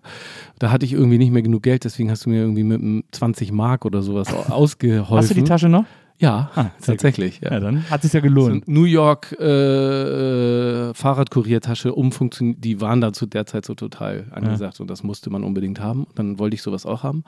Da 0.61 0.71
hatte 0.71 0.87
ich 0.87 0.93
irgendwie 0.93 1.19
nicht 1.19 1.33
mehr 1.33 1.43
genug 1.43 1.65
Geld, 1.65 1.85
deswegen 1.85 2.11
hast 2.11 2.27
du 2.27 2.31
mir 2.31 2.43
irgendwie 2.43 2.63
mit 2.63 3.05
20 3.13 3.51
Mark 3.51 3.85
oder 3.85 4.03
sowas 4.03 4.33
ausgeholfen. 4.33 5.17
Hast 5.17 5.31
du 5.31 5.35
die 5.35 5.45
Tasche 5.45 5.69
noch? 5.69 5.87
Ja, 6.25 6.51
ah, 6.55 6.71
tatsächlich. 6.81 7.41
Ja. 7.43 7.53
ja. 7.53 7.61
dann 7.61 7.89
hat 7.91 8.03
es 8.03 8.15
ja 8.15 8.21
gelohnt. 8.21 8.65
So 8.65 8.73
New 8.73 8.85
York 8.85 9.37
äh, 9.39 9.45
äh, 9.45 10.95
Fahrradkuriertasche 10.95 11.95
umfunktioniert, 11.95 12.65
die 12.65 12.81
waren 12.81 13.03
da 13.03 13.13
zu 13.13 13.27
der 13.27 13.45
Zeit 13.45 13.67
so 13.67 13.75
total 13.75 14.25
angesagt 14.31 14.79
ja. 14.79 14.83
und 14.83 14.89
das 14.89 15.03
musste 15.03 15.29
man 15.29 15.45
unbedingt 15.45 15.81
haben. 15.81 16.07
Dann 16.15 16.39
wollte 16.39 16.55
ich 16.55 16.63
sowas 16.63 16.87
auch 16.87 17.03
haben. 17.03 17.25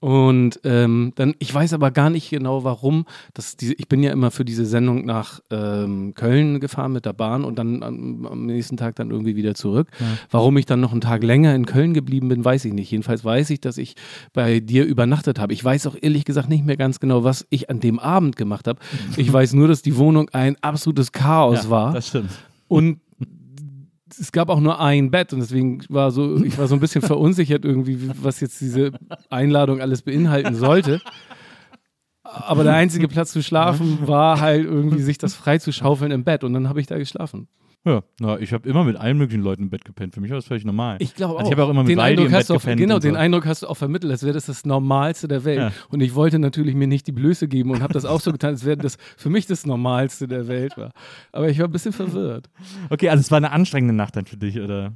Und 0.00 0.60
ähm, 0.64 1.12
dann, 1.16 1.34
ich 1.38 1.54
weiß 1.54 1.74
aber 1.74 1.90
gar 1.90 2.08
nicht 2.08 2.30
genau, 2.30 2.64
warum. 2.64 3.04
Das, 3.34 3.58
diese, 3.58 3.74
ich 3.74 3.86
bin 3.86 4.02
ja 4.02 4.12
immer 4.12 4.30
für 4.30 4.46
diese 4.46 4.64
Sendung 4.64 5.04
nach 5.04 5.40
ähm, 5.50 6.14
Köln 6.14 6.58
gefahren 6.58 6.92
mit 6.92 7.04
der 7.04 7.12
Bahn 7.12 7.44
und 7.44 7.58
dann 7.58 7.82
am, 7.82 8.26
am 8.26 8.46
nächsten 8.46 8.78
Tag 8.78 8.96
dann 8.96 9.10
irgendwie 9.10 9.36
wieder 9.36 9.54
zurück. 9.54 9.88
Ja. 10.00 10.06
Warum 10.30 10.56
ich 10.56 10.64
dann 10.64 10.80
noch 10.80 10.92
einen 10.92 11.02
Tag 11.02 11.22
länger 11.22 11.54
in 11.54 11.66
Köln 11.66 11.92
geblieben 11.92 12.28
bin, 12.28 12.42
weiß 12.42 12.64
ich 12.64 12.72
nicht. 12.72 12.90
Jedenfalls 12.90 13.26
weiß 13.26 13.50
ich, 13.50 13.60
dass 13.60 13.76
ich 13.76 13.94
bei 14.32 14.60
dir 14.60 14.86
übernachtet 14.86 15.38
habe. 15.38 15.52
Ich 15.52 15.62
weiß 15.62 15.86
auch 15.86 15.96
ehrlich 16.00 16.24
gesagt 16.24 16.48
nicht 16.48 16.64
mehr 16.64 16.78
ganz 16.78 16.98
genau, 16.98 17.22
was 17.22 17.46
ich 17.50 17.68
an 17.68 17.80
dem 17.80 17.98
Abend 17.98 18.36
gemacht 18.36 18.68
habe. 18.68 18.80
Ich 19.18 19.30
weiß 19.32 19.52
nur, 19.52 19.68
dass 19.68 19.82
die 19.82 19.98
Wohnung 19.98 20.30
ein 20.30 20.56
absolutes 20.62 21.12
Chaos 21.12 21.64
ja, 21.64 21.70
war. 21.70 21.92
Das 21.92 22.08
stimmt. 22.08 22.30
Und 22.68 23.00
es 24.20 24.32
gab 24.32 24.48
auch 24.50 24.60
nur 24.60 24.80
ein 24.80 25.10
Bett 25.10 25.32
und 25.32 25.40
deswegen 25.40 25.82
war 25.88 26.10
so, 26.10 26.42
ich 26.44 26.56
war 26.58 26.68
so 26.68 26.74
ein 26.74 26.80
bisschen 26.80 27.02
verunsichert 27.12 27.64
irgendwie, 27.64 28.02
wie- 28.02 28.10
was 28.22 28.40
jetzt 28.40 28.60
diese 28.60 28.92
Einladung 29.30 29.80
alles 29.80 30.02
beinhalten 30.02 30.54
sollte. 30.54 31.00
Aber 32.22 32.62
der 32.62 32.74
einzige 32.74 33.08
Platz 33.08 33.32
zu 33.32 33.42
schlafen 33.42 34.06
war 34.06 34.40
halt 34.40 34.64
irgendwie 34.64 35.02
sich 35.02 35.18
das 35.18 35.34
frei 35.34 35.58
zu 35.58 35.72
schaufeln 35.72 36.12
im 36.12 36.22
Bett 36.22 36.44
und 36.44 36.52
dann 36.52 36.68
habe 36.68 36.80
ich 36.80 36.86
da 36.86 36.96
geschlafen. 36.98 37.48
Ja, 37.86 38.02
na, 38.20 38.38
ich 38.38 38.52
habe 38.52 38.68
immer 38.68 38.84
mit 38.84 38.96
allen 38.96 39.16
möglichen 39.16 39.42
Leuten 39.42 39.62
im 39.62 39.70
Bett 39.70 39.86
gepennt. 39.86 40.12
Für 40.14 40.20
mich 40.20 40.30
war 40.30 40.36
das 40.36 40.44
völlig 40.44 40.66
normal. 40.66 40.98
Ich 41.00 41.14
glaube 41.14 41.34
auch. 41.34 41.38
Also 41.38 41.50
ich 41.50 41.56
habe 41.56 41.64
auch 41.64 41.70
immer 41.70 41.82
mit 41.82 41.90
den 41.90 41.96
Waldi 41.96 42.10
Eindruck 42.10 42.26
im 42.26 42.30
Bett 42.32 42.38
hast 42.40 42.50
du 42.50 42.54
auch, 42.54 42.60
gepennt 42.60 42.80
Genau, 42.80 42.98
den 42.98 43.14
so. 43.14 43.18
Eindruck 43.18 43.46
hast 43.46 43.62
du 43.62 43.68
auch 43.68 43.76
vermittelt, 43.76 44.12
als 44.12 44.22
wäre 44.22 44.34
das 44.34 44.46
das 44.46 44.66
Normalste 44.66 45.28
der 45.28 45.44
Welt. 45.44 45.58
Ja. 45.58 45.72
Und 45.88 46.02
ich 46.02 46.14
wollte 46.14 46.38
natürlich 46.38 46.74
mir 46.74 46.86
nicht 46.86 47.06
die 47.06 47.12
Blöße 47.12 47.48
geben 47.48 47.70
und 47.70 47.80
habe 47.80 47.94
das 47.94 48.04
auch 48.04 48.20
so 48.20 48.32
getan, 48.32 48.50
als 48.50 48.66
wäre 48.66 48.76
das 48.76 48.98
für 49.16 49.30
mich 49.30 49.46
das 49.46 49.64
Normalste 49.64 50.28
der 50.28 50.46
Welt 50.46 50.76
war. 50.76 50.90
Aber 51.32 51.48
ich 51.48 51.58
war 51.58 51.68
ein 51.68 51.72
bisschen 51.72 51.94
verwirrt. 51.94 52.50
Okay, 52.90 53.08
also 53.08 53.22
es 53.22 53.30
war 53.30 53.38
eine 53.38 53.50
anstrengende 53.50 53.94
Nacht 53.94 54.14
dann 54.14 54.26
für 54.26 54.36
dich, 54.36 54.60
oder? 54.60 54.92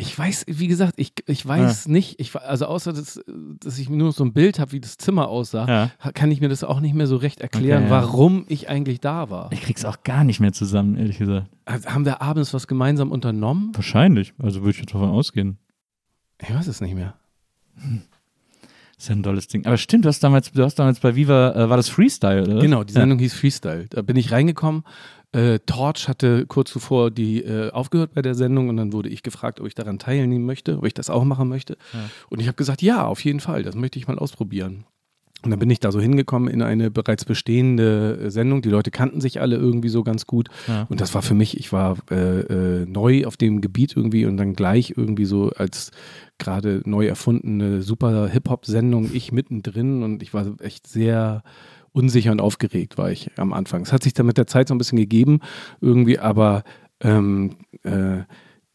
Ich 0.00 0.16
weiß, 0.16 0.44
wie 0.46 0.68
gesagt, 0.68 0.94
ich, 0.96 1.12
ich 1.26 1.44
weiß 1.44 1.88
nicht, 1.88 2.20
ich, 2.20 2.34
also 2.36 2.66
außer, 2.66 2.92
dass, 2.92 3.20
dass 3.60 3.78
ich 3.80 3.90
nur 3.90 4.12
so 4.12 4.24
ein 4.24 4.32
Bild 4.32 4.60
habe, 4.60 4.70
wie 4.70 4.80
das 4.80 4.96
Zimmer 4.96 5.28
aussah, 5.28 5.66
Ja. 5.66 6.12
kann 6.12 6.30
ich 6.30 6.40
mir 6.40 6.48
das 6.48 6.62
auch 6.62 6.78
nicht 6.78 6.94
mehr 6.94 7.08
so 7.08 7.16
recht 7.16 7.40
erklären, 7.40 7.84
Okay, 7.84 7.92
ja. 7.92 8.02
warum 8.02 8.44
ich 8.48 8.68
eigentlich 8.68 9.00
da 9.00 9.28
war. 9.28 9.50
Ich 9.52 9.60
krieg's 9.62 9.84
auch 9.84 10.04
gar 10.04 10.22
nicht 10.22 10.38
mehr 10.38 10.52
zusammen, 10.52 10.96
ehrlich 10.96 11.18
gesagt. 11.18 11.48
Also, 11.64 11.88
haben 11.88 12.04
wir 12.04 12.22
abends 12.22 12.54
was 12.54 12.68
gemeinsam 12.68 13.10
unternommen? 13.10 13.72
Wahrscheinlich. 13.74 14.34
Also 14.38 14.60
würde 14.60 14.70
ich 14.70 14.78
jetzt 14.78 14.94
davon 14.94 15.10
ausgehen. 15.10 15.58
Ich 16.40 16.54
weiß 16.54 16.68
es 16.68 16.80
nicht 16.80 16.94
mehr. 16.94 17.14
Das 18.94 19.04
ist 19.04 19.08
ja 19.10 19.14
ein 19.16 19.22
tolles 19.22 19.46
Ding. 19.48 19.64
Aber 19.66 19.76
stimmt, 19.76 20.04
du 20.04 20.08
hast 20.08 20.20
damals, 20.24 20.50
du 20.52 20.62
hast 20.64 20.76
damals 20.76 20.98
bei 21.00 21.14
Viva, 21.14 21.52
äh, 21.54 21.68
war 21.70 21.76
das 21.76 21.88
Freestyle, 21.88 22.42
oder? 22.42 22.60
Genau, 22.60 22.82
die 22.84 22.92
Sendung 22.92 23.18
hieß 23.18 23.34
Freestyle. 23.34 23.86
Da 23.90 24.02
bin 24.02 24.16
ich 24.16 24.32
reingekommen. 24.32 24.82
Äh, 25.32 25.58
Torch 25.60 26.08
hatte 26.08 26.46
kurz 26.46 26.70
zuvor 26.70 27.10
die 27.10 27.42
äh, 27.42 27.70
aufgehört 27.70 28.14
bei 28.14 28.22
der 28.22 28.34
Sendung 28.34 28.68
und 28.68 28.76
dann 28.78 28.92
wurde 28.92 29.08
ich 29.08 29.22
gefragt, 29.22 29.60
ob 29.60 29.66
ich 29.66 29.74
daran 29.74 29.98
teilnehmen 29.98 30.46
möchte, 30.46 30.78
ob 30.78 30.86
ich 30.86 30.94
das 30.94 31.10
auch 31.10 31.24
machen 31.24 31.48
möchte. 31.48 31.76
Und 32.30 32.40
ich 32.40 32.46
habe 32.46 32.56
gesagt, 32.56 32.80
ja, 32.80 33.06
auf 33.06 33.22
jeden 33.24 33.40
Fall, 33.40 33.62
das 33.62 33.74
möchte 33.74 33.98
ich 33.98 34.08
mal 34.08 34.18
ausprobieren. 34.18 34.86
Und 35.44 35.52
dann 35.52 35.60
bin 35.60 35.70
ich 35.70 35.78
da 35.78 35.92
so 35.92 36.00
hingekommen 36.00 36.48
in 36.48 36.62
eine 36.62 36.90
bereits 36.90 37.24
bestehende 37.24 38.18
äh, 38.24 38.30
Sendung. 38.30 38.60
Die 38.60 38.70
Leute 38.70 38.90
kannten 38.90 39.20
sich 39.20 39.40
alle 39.40 39.54
irgendwie 39.54 39.88
so 39.88 40.02
ganz 40.02 40.26
gut. 40.26 40.48
Ja. 40.66 40.86
Und 40.88 41.00
das 41.00 41.14
war 41.14 41.22
für 41.22 41.34
mich, 41.34 41.56
ich 41.56 41.72
war 41.72 41.96
äh, 42.10 42.40
äh, 42.40 42.86
neu 42.86 43.24
auf 43.24 43.36
dem 43.36 43.60
Gebiet 43.60 43.96
irgendwie 43.96 44.26
und 44.26 44.36
dann 44.36 44.54
gleich 44.54 44.94
irgendwie 44.96 45.26
so 45.26 45.50
als 45.50 45.92
gerade 46.38 46.82
neu 46.86 47.06
erfundene 47.06 47.82
super 47.82 48.28
Hip-Hop-Sendung, 48.28 49.10
ich 49.12 49.30
mittendrin 49.30 50.02
und 50.02 50.24
ich 50.24 50.34
war 50.34 50.44
echt 50.60 50.88
sehr 50.88 51.44
unsicher 51.92 52.32
und 52.32 52.40
aufgeregt 52.40 52.98
war 52.98 53.10
ich 53.10 53.30
am 53.36 53.52
Anfang. 53.52 53.82
Es 53.82 53.92
hat 53.92 54.02
sich 54.02 54.14
dann 54.14 54.26
mit 54.26 54.38
der 54.38 54.46
Zeit 54.46 54.68
so 54.68 54.74
ein 54.74 54.78
bisschen 54.78 54.98
gegeben 54.98 55.40
irgendwie, 55.80 56.18
aber 56.18 56.64
ähm, 57.00 57.56
äh, 57.82 58.22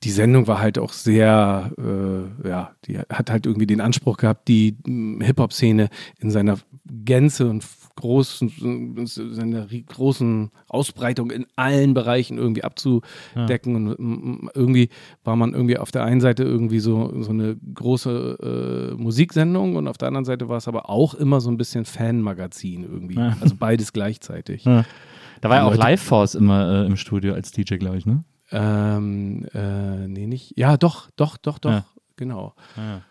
die 0.03 0.11
Sendung 0.11 0.47
war 0.47 0.59
halt 0.59 0.77
auch 0.77 0.91
sehr, 0.91 1.71
äh, 1.77 2.47
ja, 2.47 2.71
die 2.85 2.99
hat 2.99 3.29
halt 3.29 3.45
irgendwie 3.45 3.67
den 3.67 3.81
Anspruch 3.81 4.17
gehabt, 4.17 4.47
die 4.47 4.77
mh, 4.85 5.25
Hip-Hop-Szene 5.25 5.89
in 6.19 6.29
seiner 6.29 6.57
Gänze 6.85 7.49
und 7.49 7.65
großen, 7.95 9.05
seiner 9.05 9.67
großen 9.67 10.51
Ausbreitung 10.67 11.31
in 11.31 11.45
allen 11.55 11.93
Bereichen 11.93 12.37
irgendwie 12.37 12.63
abzudecken. 12.63 13.75
Und 13.75 13.99
mm, 13.99 14.49
irgendwie 14.53 14.89
war 15.23 15.35
man 15.35 15.53
irgendwie 15.53 15.77
auf 15.77 15.91
der 15.91 16.03
einen 16.03 16.21
Seite 16.21 16.43
irgendwie 16.43 16.79
so, 16.79 17.21
so 17.21 17.31
eine 17.31 17.55
große 17.55 18.91
äh, 18.93 19.01
Musiksendung 19.01 19.75
und 19.75 19.87
auf 19.87 19.97
der 19.97 20.07
anderen 20.07 20.25
Seite 20.25 20.49
war 20.49 20.57
es 20.57 20.67
aber 20.67 20.89
auch 20.89 21.13
immer 21.13 21.41
so 21.41 21.49
ein 21.49 21.57
bisschen 21.57 21.85
Fanmagazin 21.85 22.83
irgendwie. 22.83 23.15
Ja. 23.15 23.37
Also 23.41 23.55
beides 23.55 23.93
gleichzeitig. 23.93 24.65
Ja. 24.65 24.85
Da 25.41 25.49
war 25.49 25.57
ja 25.57 25.63
auch 25.65 25.75
Live 25.75 26.01
Force 26.01 26.35
immer 26.35 26.83
äh, 26.83 26.85
im 26.85 26.95
Studio 26.95 27.33
als 27.33 27.51
DJ, 27.51 27.75
glaube 27.75 27.97
ich, 27.97 28.05
ne? 28.05 28.23
Ähm, 28.51 29.45
äh, 29.53 30.07
nee, 30.07 30.27
nicht. 30.27 30.57
Ja, 30.57 30.77
doch, 30.77 31.09
doch, 31.15 31.37
doch, 31.37 31.59
doch. 31.59 31.71
Ja. 31.71 31.85
Genau. 32.15 32.53
Ja. 32.77 33.01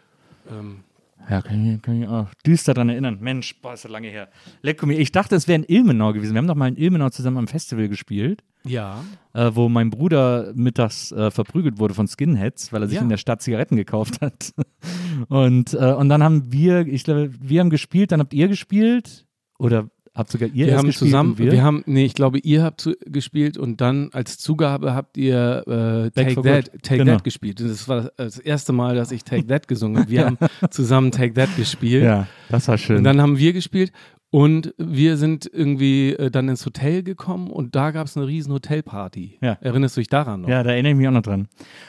Ähm, 0.51 0.85
Ja, 1.31 1.41
kann 1.41 1.75
ich, 1.75 1.83
kann 1.83 2.03
ich 2.03 2.09
auch 2.09 2.29
düster 2.47 2.75
dran 2.75 2.89
erinnern. 2.89 3.19
Mensch, 3.21 3.61
boah, 3.61 3.75
ist 3.75 3.85
das 3.85 3.91
lange 3.91 4.09
her. 4.09 4.29
Lecco 4.63 4.87
mir. 4.87 4.99
Ich 4.99 5.13
dachte, 5.13 5.37
es 5.37 5.47
wäre 5.49 5.57
in 5.57 5.65
Ilmenau 5.65 6.13
gewesen. 6.13 6.35
Wir 6.35 6.39
haben 6.39 6.47
doch 6.49 6.55
mal 6.55 6.69
in 6.69 6.77
Ilmenau 6.77 7.11
zusammen 7.11 7.39
am 7.39 7.49
Festival 7.49 7.89
gespielt, 7.89 8.43
ja. 8.65 9.03
äh, 9.33 9.51
wo 9.55 9.69
mein 9.69 9.91
Bruder 9.91 10.53
mittags 10.55 11.13
äh, 11.13 11.31
verprügelt 11.31 11.79
wurde 11.79 11.95
von 11.95 12.09
Skinheads, 12.09 12.73
weil 12.73 12.83
er 12.83 12.89
sich 12.89 12.97
Ja. 12.97 13.03
in 13.03 13.09
der 13.09 13.17
Stadt 13.19 13.41
Zigaretten 13.43 13.77
gekauft 13.77 14.21
hat. 14.21 14.53
Und, 15.29 15.75
äh, 15.75 15.93
und 15.93 16.09
dann 16.09 16.23
haben 16.23 16.53
wir, 16.53 16.87
ich 16.87 17.05
glaube, 17.05 17.31
wir 17.39 17.61
haben 17.61 17.71
gespielt, 17.71 18.11
dann 18.13 18.21
habt 18.21 18.35
ihr 18.35 18.49
gespielt. 18.49 19.27
Oder 19.59 19.89
habt 20.15 20.31
sogar 20.31 20.49
ihr 20.49 20.67
Wir 20.67 20.77
haben 20.77 20.87
gespielt 20.87 21.11
zusammen, 21.11 21.39
wir? 21.39 21.53
wir? 21.53 21.63
haben, 21.63 21.83
nee, 21.87 22.05
ich 22.05 22.15
glaube, 22.15 22.39
ihr 22.39 22.63
habt 22.63 22.81
zu, 22.81 22.95
gespielt 23.07 23.57
und 23.57 23.81
dann 23.81 24.11
als 24.13 24.39
Zugabe 24.39 24.95
habt 24.95 25.17
ihr 25.17 25.65
äh, 25.67 26.11
Take 26.11 26.43
That. 26.43 26.83
Take 26.83 26.99
Genau. 26.99 27.13
That 27.13 27.25
gespielt. 27.25 27.61
Und 27.61 27.69
das 27.69 27.89
war 27.89 28.13
das 28.17 28.39
erste 28.39 28.73
Mal, 28.73 28.95
dass 28.95 29.11
ich 29.13 29.25
Take 29.25 29.47
That 29.47 29.69
gesungen 29.69 29.99
habe. 30.03 30.11
Wir 30.11 30.27
haben 30.27 30.39
zusammen 30.71 31.11
Take 31.11 31.35
That 31.35 31.55
gespielt. 31.57 32.05
ja, 32.05 32.27
das 32.49 32.69
war 32.69 32.79
schön. 32.79 32.99
Und 32.99 33.05
dann 33.05 33.21
haben 33.21 33.39
wir 33.39 33.53
gespielt 33.53 33.93
und 34.33 34.73
wir 34.79 35.19
sind 35.19 35.49
irgendwie 35.53 36.15
äh, 36.15 36.31
dann 36.31 36.49
ins 36.49 36.65
Hotel 36.65 37.03
gekommen 37.03 37.51
und 37.51 37.77
da 37.77 37.91
gab 37.91 38.07
es 38.07 38.17
eine 38.17 38.27
riesen 38.27 38.51
Hotelparty. 38.55 39.37
Ja. 39.43 39.59
Erinnerst 39.61 39.99
du 39.99 40.01
dich 40.01 40.09
daran 40.09 40.41
noch? 40.41 40.49
Ja, 40.49 40.63
da 40.63 40.71
erinnere 40.71 40.93
ich 40.93 40.97
mich 40.97 41.07
auch 41.07 41.13
noch 41.13 41.21
dran. 41.21 41.49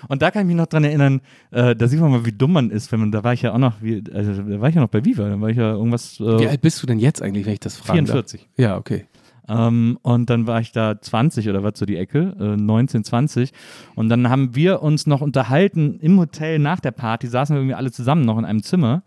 Und 0.10 0.22
da 0.22 0.30
kann 0.30 0.42
ich 0.42 0.48
mich 0.48 0.58
noch 0.58 0.66
dran 0.66 0.84
erinnern, 0.84 1.22
äh, 1.52 1.74
da 1.74 1.88
sieht 1.88 2.02
man 2.02 2.12
mal, 2.12 2.26
wie 2.26 2.34
dumm 2.34 2.52
man 2.52 2.70
ist, 2.70 2.92
wenn 2.92 3.00
man, 3.00 3.14
da 3.14 3.24
war 3.24 3.32
ich 3.32 3.44
ja 3.44 3.54
auch 3.54 3.60
noch, 3.60 3.82
wie, 3.82 4.04
also, 4.14 4.44
da 4.44 4.60
war 4.60 4.68
ich 4.68 4.76
ja 4.76 4.82
noch 4.82 4.90
bei 4.90 5.06
Viva, 5.06 5.30
da 5.30 5.40
war 5.40 5.52
ich 5.52 5.56
ja 5.56 5.72
irgendwas 5.72 6.20
äh, 6.20 6.40
Wie 6.40 6.48
alt 6.48 6.60
bist 6.60 6.84
du 6.84 6.88
denn 6.88 7.00
jetzt 7.00 7.22
eigentlich, 7.22 7.46
wenn 7.46 7.54
ich 7.54 7.62
das 7.62 7.78
frage? 7.78 7.94
44. 7.94 8.50
Ja, 8.58 8.76
okay. 8.76 9.06
Ähm, 9.48 9.98
und 10.02 10.30
dann 10.30 10.46
war 10.46 10.60
ich 10.60 10.74
da 10.74 11.00
20 11.00 11.48
oder 11.48 11.64
was 11.64 11.80
so 11.80 11.86
die 11.86 11.96
Ecke, 11.96 12.36
äh, 12.38 12.58
19, 12.58 13.06
20. 13.06 13.54
Und 13.96 14.10
dann 14.10 14.30
haben 14.30 14.54
wir 14.54 14.82
uns 14.82 15.08
noch 15.08 15.22
unterhalten 15.22 15.98
im 16.02 16.20
Hotel 16.20 16.60
nach 16.60 16.82
der 16.82 16.92
Party, 16.92 17.28
saßen 17.28 17.56
wir 17.56 17.62
irgendwie 17.62 17.76
alle 17.76 17.92
zusammen 17.94 18.26
noch 18.26 18.38
in 18.38 18.44
einem 18.44 18.64
Zimmer 18.64 19.04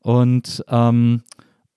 und, 0.00 0.62
ähm, 0.68 1.22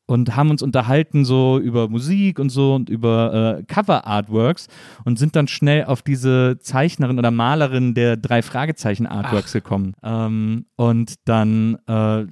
und 0.07 0.35
haben 0.35 0.49
uns 0.49 0.63
unterhalten 0.63 1.25
so 1.25 1.59
über 1.59 1.89
Musik 1.89 2.39
und 2.39 2.49
so 2.49 2.73
und 2.73 2.89
über 2.89 3.59
äh, 3.59 3.63
Cover-Artworks 3.63 4.67
und 5.05 5.19
sind 5.19 5.35
dann 5.35 5.47
schnell 5.47 5.83
auf 5.83 6.01
diese 6.01 6.57
Zeichnerin 6.59 7.19
oder 7.19 7.29
Malerin 7.29 7.93
der 7.93 8.17
drei 8.17 8.41
Fragezeichen-Artworks 8.41 9.53
gekommen. 9.53 9.93
Ähm, 10.01 10.65
und 10.77 11.15
dann 11.25 11.77
äh, 11.87 12.25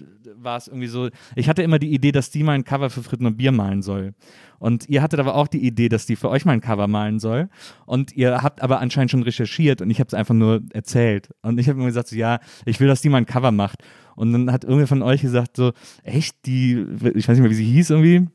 war 0.45 0.57
es 0.57 0.67
irgendwie 0.67 0.87
so, 0.87 1.09
ich 1.35 1.49
hatte 1.49 1.63
immer 1.63 1.77
die 1.77 1.93
Idee, 1.93 2.11
dass 2.11 2.31
die 2.31 2.43
mal 2.43 2.53
ein 2.53 2.63
Cover 2.63 2.89
für 2.89 3.03
Fritten 3.03 3.25
und 3.25 3.37
Bier 3.37 3.51
malen 3.51 3.81
soll. 3.81 4.13
Und 4.59 4.87
ihr 4.89 5.01
hattet 5.01 5.19
aber 5.19 5.35
auch 5.35 5.47
die 5.47 5.65
Idee, 5.65 5.89
dass 5.89 6.05
die 6.05 6.15
für 6.15 6.29
euch 6.29 6.45
mal 6.45 6.53
ein 6.53 6.61
Cover 6.61 6.87
malen 6.87 7.19
soll. 7.19 7.49
Und 7.85 8.15
ihr 8.15 8.41
habt 8.41 8.61
aber 8.61 8.79
anscheinend 8.79 9.11
schon 9.11 9.23
recherchiert 9.23 9.81
und 9.81 9.89
ich 9.89 9.99
habe 9.99 10.07
es 10.07 10.13
einfach 10.13 10.33
nur 10.33 10.61
erzählt. 10.73 11.29
Und 11.41 11.59
ich 11.59 11.67
habe 11.67 11.77
immer 11.77 11.87
gesagt, 11.87 12.07
so, 12.09 12.15
ja, 12.15 12.39
ich 12.65 12.79
will, 12.79 12.87
dass 12.87 13.01
die 13.01 13.09
mal 13.09 13.17
ein 13.17 13.25
Cover 13.25 13.51
macht. 13.51 13.83
Und 14.15 14.31
dann 14.31 14.51
hat 14.51 14.63
irgendwer 14.63 14.87
von 14.87 15.01
euch 15.01 15.21
gesagt, 15.21 15.57
so, 15.57 15.73
echt, 16.03 16.35
die, 16.45 16.85
ich 17.15 17.27
weiß 17.27 17.37
nicht 17.37 17.41
mehr, 17.41 17.49
wie 17.51 17.55
sie 17.55 17.65
hieß 17.65 17.89
irgendwie. 17.89 18.27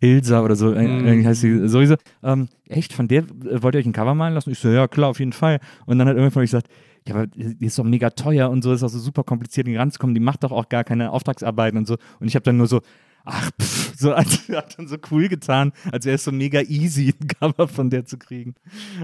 Ilsa 0.00 0.42
oder 0.42 0.56
so, 0.56 0.70
Mhm. 0.72 0.76
eigentlich 0.76 1.26
heißt 1.26 1.40
sie 1.40 1.68
sowieso. 1.68 1.94
Ähm, 2.22 2.48
echt, 2.68 2.92
von 2.92 3.08
der 3.08 3.22
äh, 3.22 3.62
wollt 3.62 3.74
ihr 3.74 3.78
euch 3.78 3.86
ein 3.86 3.92
Cover 3.92 4.14
malen 4.14 4.34
lassen? 4.34 4.50
Ich 4.50 4.58
so, 4.58 4.68
ja, 4.68 4.88
klar, 4.88 5.08
auf 5.10 5.18
jeden 5.20 5.32
Fall. 5.32 5.58
Und 5.86 5.98
dann 5.98 6.06
hat 6.06 6.16
irgendwer 6.16 6.32
von 6.32 6.42
euch 6.42 6.50
gesagt, 6.50 6.68
ja, 7.08 7.14
aber 7.14 7.26
die 7.28 7.64
ist 7.64 7.78
doch 7.78 7.84
mega 7.84 8.10
teuer 8.10 8.50
und 8.50 8.62
so, 8.62 8.72
ist 8.72 8.82
auch 8.82 8.88
so 8.88 8.98
super 8.98 9.22
kompliziert, 9.24 9.66
die 9.68 9.76
ranzukommen, 9.76 10.14
die 10.14 10.20
macht 10.20 10.42
doch 10.44 10.52
auch 10.52 10.68
gar 10.68 10.84
keine 10.84 11.12
Auftragsarbeiten 11.12 11.78
und 11.78 11.86
so. 11.86 11.96
Und 12.20 12.26
ich 12.26 12.34
habe 12.34 12.42
dann 12.42 12.56
nur 12.56 12.66
so, 12.66 12.80
ach, 13.26 13.50
pff, 13.60 13.92
so 13.98 14.12
als, 14.14 14.48
hat 14.48 14.78
dann 14.78 14.88
so 14.88 14.96
cool 15.10 15.28
getan, 15.28 15.72
als 15.92 16.06
wäre 16.06 16.14
es 16.16 16.24
so 16.24 16.32
mega 16.32 16.60
easy, 16.62 17.14
ein 17.20 17.28
Cover 17.28 17.68
von 17.68 17.90
der 17.90 18.04
zu 18.06 18.16
kriegen. 18.18 18.54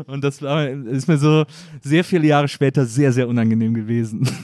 Und 0.07 0.25
das 0.25 0.41
war, 0.43 0.67
ist 0.69 1.09
mir 1.09 1.19
so 1.19 1.45
sehr 1.83 2.05
viele 2.05 2.27
Jahre 2.27 2.49
später 2.49 2.87
sehr, 2.87 3.13
sehr 3.13 3.29
unangenehm 3.29 3.75
gewesen. 3.75 4.29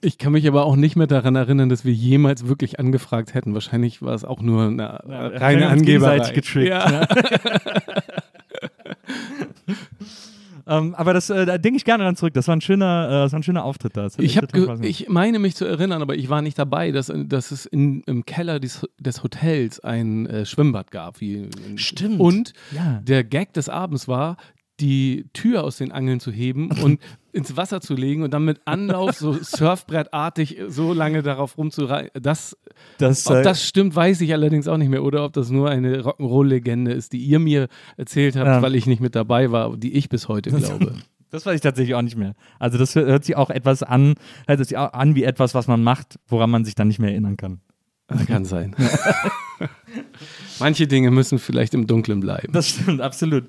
Ich 0.00 0.18
kann 0.18 0.32
mich 0.32 0.46
aber 0.48 0.64
auch 0.64 0.74
nicht 0.76 0.96
mehr 0.96 1.06
daran 1.06 1.36
erinnern, 1.36 1.68
dass 1.68 1.84
wir 1.84 1.92
jemals 1.92 2.46
wirklich 2.48 2.78
angefragt 2.80 3.34
hätten. 3.34 3.54
Wahrscheinlich 3.54 4.00
war 4.02 4.14
es 4.14 4.24
auch 4.24 4.40
nur 4.40 4.66
eine 4.66 4.82
Ja, 5.08 5.26
reine 5.28 5.68
Angeberei. 5.68 6.18
getrickt, 6.32 6.68
Ja. 6.68 7.06
ähm, 10.68 10.94
aber 10.94 11.14
das, 11.14 11.30
äh, 11.30 11.46
da 11.46 11.58
denke 11.58 11.78
ich 11.78 11.84
gerne 11.84 12.04
dran 12.04 12.14
zurück. 12.16 12.34
Das 12.34 12.46
war 12.46 12.54
ein 12.54 12.60
schöner, 12.60 13.06
äh, 13.08 13.10
das 13.24 13.32
war 13.32 13.40
ein 13.40 13.42
schöner 13.42 13.64
Auftritt 13.64 13.96
da. 13.96 14.08
Ich, 14.18 14.36
hab 14.36 14.54
ich 14.84 15.08
meine 15.08 15.38
mich 15.38 15.56
zu 15.56 15.64
erinnern, 15.64 16.02
aber 16.02 16.14
ich 16.16 16.28
war 16.28 16.42
nicht 16.42 16.58
dabei, 16.58 16.90
dass, 16.92 17.12
dass 17.14 17.50
es 17.50 17.66
in, 17.66 18.02
im 18.02 18.24
Keller 18.26 18.60
des, 18.60 18.86
des 18.98 19.22
Hotels 19.22 19.80
ein 19.80 20.26
äh, 20.26 20.44
Schwimmbad 20.46 20.90
gab. 20.90 21.20
Wie, 21.20 21.48
Stimmt. 21.76 22.20
Und 22.20 22.52
Ja. 22.72 23.00
der 23.02 23.24
Gag 23.24 23.52
des 23.54 23.68
Abends 23.68 24.06
war, 24.08 24.36
die 24.80 25.26
Tür 25.32 25.64
aus 25.64 25.76
den 25.78 25.92
Angeln 25.92 26.20
zu 26.20 26.30
heben 26.30 26.70
und 26.82 27.00
ins 27.32 27.56
Wasser 27.56 27.80
zu 27.80 27.94
legen 27.94 28.22
und 28.22 28.32
dann 28.32 28.44
mit 28.44 28.60
Anlauf 28.64 29.12
so 29.16 29.32
Surfbrettartig 29.42 30.58
so 30.68 30.92
lange 30.92 31.22
darauf 31.22 31.56
rumzureiten. 31.58 32.22
Das, 32.22 32.56
Das, 32.98 33.26
ob 33.26 33.36
äh, 33.36 33.42
das 33.42 33.64
stimmt, 33.66 33.94
weiß 33.94 34.20
ich 34.22 34.32
allerdings 34.32 34.66
auch 34.68 34.76
nicht 34.76 34.88
mehr. 34.88 35.02
Oder 35.04 35.24
ob 35.24 35.32
das 35.32 35.50
nur 35.50 35.68
eine 35.70 36.00
Rock'n'Roll-Legende 36.02 36.92
ist, 36.92 37.12
die 37.12 37.18
ihr 37.18 37.38
mir 37.38 37.68
erzählt 37.96 38.36
habt, 38.36 38.46
Ja. 38.46 38.62
weil 38.62 38.74
ich 38.74 38.86
nicht 38.86 39.00
mit 39.00 39.14
dabei 39.14 39.50
war, 39.52 39.76
die 39.76 39.92
ich 39.94 40.08
bis 40.08 40.28
heute 40.28 40.50
glaube. 40.50 40.94
Das 41.30 41.44
weiß 41.44 41.56
ich 41.56 41.60
tatsächlich 41.60 41.94
auch 41.94 42.00
nicht 42.00 42.16
mehr. 42.16 42.32
Also 42.58 42.78
das 42.78 42.94
hört 42.94 43.22
sich 43.22 43.36
auch 43.36 43.50
etwas 43.50 43.82
an, 43.82 44.14
hört 44.46 44.66
sich 44.66 44.78
auch 44.78 44.94
an 44.94 45.14
wie 45.14 45.24
etwas, 45.24 45.54
was 45.54 45.66
man 45.66 45.82
macht, 45.82 46.18
woran 46.26 46.48
man 46.48 46.64
sich 46.64 46.74
dann 46.74 46.88
nicht 46.88 47.00
mehr 47.00 47.10
erinnern 47.10 47.36
kann. 47.36 47.60
Kann 48.26 48.46
sein. 48.46 48.74
Manche 50.58 50.86
Dinge 50.86 51.10
müssen 51.10 51.38
vielleicht 51.38 51.74
im 51.74 51.86
Dunkeln 51.86 52.20
bleiben. 52.20 52.52
Das 52.52 52.70
stimmt, 52.70 53.02
absolut. 53.02 53.44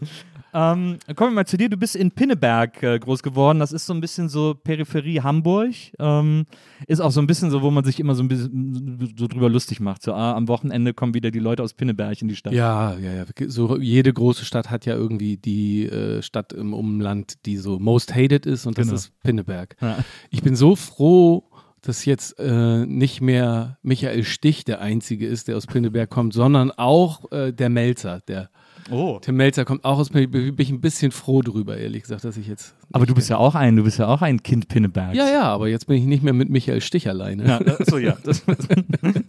Ähm, 0.53 0.97
kommen 1.15 1.31
wir 1.31 1.35
mal 1.35 1.45
zu 1.45 1.57
dir. 1.57 1.69
Du 1.69 1.77
bist 1.77 1.95
in 1.95 2.11
Pinneberg 2.11 2.81
äh, 2.83 2.97
groß 2.99 3.21
geworden. 3.23 3.59
Das 3.59 3.71
ist 3.71 3.85
so 3.85 3.93
ein 3.93 4.01
bisschen 4.01 4.29
so 4.29 4.55
Peripherie 4.55 5.21
Hamburg. 5.21 5.73
Ähm, 5.99 6.45
ist 6.87 6.99
auch 7.01 7.11
so 7.11 7.21
ein 7.21 7.27
bisschen 7.27 7.51
so, 7.51 7.61
wo 7.61 7.71
man 7.71 7.83
sich 7.83 7.99
immer 7.99 8.15
so 8.15 8.23
ein 8.23 8.27
bisschen 8.27 9.13
so 9.17 9.27
drüber 9.27 9.49
lustig 9.49 9.79
macht. 9.79 10.01
So, 10.01 10.13
ah, 10.13 10.33
am 10.33 10.47
Wochenende 10.47 10.93
kommen 10.93 11.13
wieder 11.13 11.31
die 11.31 11.39
Leute 11.39 11.61
aus 11.63 11.73
Pinneberg 11.73 12.21
in 12.21 12.27
die 12.27 12.35
Stadt. 12.35 12.53
Ja, 12.53 12.95
ja, 12.97 13.13
ja. 13.13 13.25
So, 13.47 13.77
jede 13.77 14.11
große 14.11 14.45
Stadt 14.45 14.69
hat 14.69 14.85
ja 14.85 14.95
irgendwie 14.95 15.37
die 15.37 15.85
äh, 15.85 16.21
Stadt 16.21 16.53
im 16.53 16.73
Umland, 16.73 17.45
die 17.45 17.57
so 17.57 17.79
most 17.79 18.15
hated 18.15 18.45
ist 18.45 18.65
und 18.65 18.77
das 18.77 18.85
Genau. 18.87 18.95
ist 18.95 19.19
Pinneberg. 19.21 19.75
Ja. 19.81 19.97
Ich 20.31 20.41
bin 20.41 20.55
so 20.55 20.75
froh, 20.75 21.43
dass 21.81 22.05
jetzt 22.05 22.37
äh, 22.39 22.85
nicht 22.85 23.21
mehr 23.21 23.77
Michael 23.83 24.23
Stich 24.23 24.65
der 24.65 24.81
Einzige 24.81 25.27
ist, 25.27 25.47
der 25.47 25.55
aus 25.57 25.65
Pinneberg 25.67 26.09
kommt, 26.09 26.33
sondern 26.33 26.71
auch 26.71 27.31
äh, 27.31 27.53
der 27.53 27.69
Melzer. 27.69 28.21
Der 28.27 28.49
Oh. 28.91 29.19
Tim 29.21 29.35
Melzer 29.35 29.65
kommt 29.65 29.83
auch 29.85 29.99
aus 29.99 30.09
Pinneberg. 30.09 30.55
Bin 30.55 30.63
ich 30.65 30.69
ein 30.71 30.81
bisschen 30.81 31.11
froh 31.11 31.41
drüber, 31.41 31.77
ehrlich 31.77 32.03
gesagt, 32.03 32.23
dass 32.23 32.37
ich 32.37 32.47
jetzt. 32.47 32.73
Aber 32.91 33.05
du 33.05 33.13
bist 33.13 33.29
ja 33.29 33.37
auch 33.37 33.55
ein, 33.55 33.75
du 33.75 33.83
bist 33.83 33.99
ja 33.99 34.07
auch 34.07 34.21
ein 34.21 34.41
Kind 34.41 34.67
Pinnebergs. 34.67 35.15
Ja, 35.17 35.29
ja, 35.29 35.43
aber 35.43 35.67
jetzt 35.67 35.87
bin 35.87 35.97
ich 35.97 36.05
nicht 36.05 36.23
mehr 36.23 36.33
mit 36.33 36.49
Michael 36.49 36.81
Stich 36.81 37.07
alleine. 37.07 37.45
Ja, 37.47 37.59
das, 37.59 37.87
so, 37.87 37.97
ja. 37.97 38.17
Das, 38.23 38.43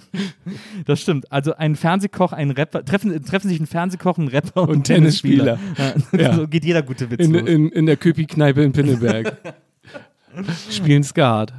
das 0.87 1.01
stimmt. 1.01 1.31
Also 1.31 1.55
ein 1.57 1.77
Fernsehkoch, 1.77 2.33
ein 2.33 2.51
Rapper, 2.51 2.85
treffen, 2.85 3.23
treffen 3.25 3.49
sich 3.49 3.61
ein 3.61 3.67
Fernsehkoch, 3.67 4.19
ein 4.19 4.29
Rapper 4.29 4.63
und, 4.63 4.71
Und 4.71 4.85
Tennisspieler. 4.85 5.59
Ja, 5.77 5.95
Ja. 6.19 6.35
So 6.35 6.49
geht 6.49 6.65
jeder 6.65 6.83
gute 6.83 7.11
Witz 7.11 7.25
In, 7.25 7.33
los. 7.33 7.49
in, 7.49 7.69
in 7.71 7.87
der 7.87 7.97
Köpi-Kneipe 7.97 8.63
in 8.63 8.73
Pinneberg. 8.73 9.37
Spielen 10.71 11.03
Skat. 11.03 11.53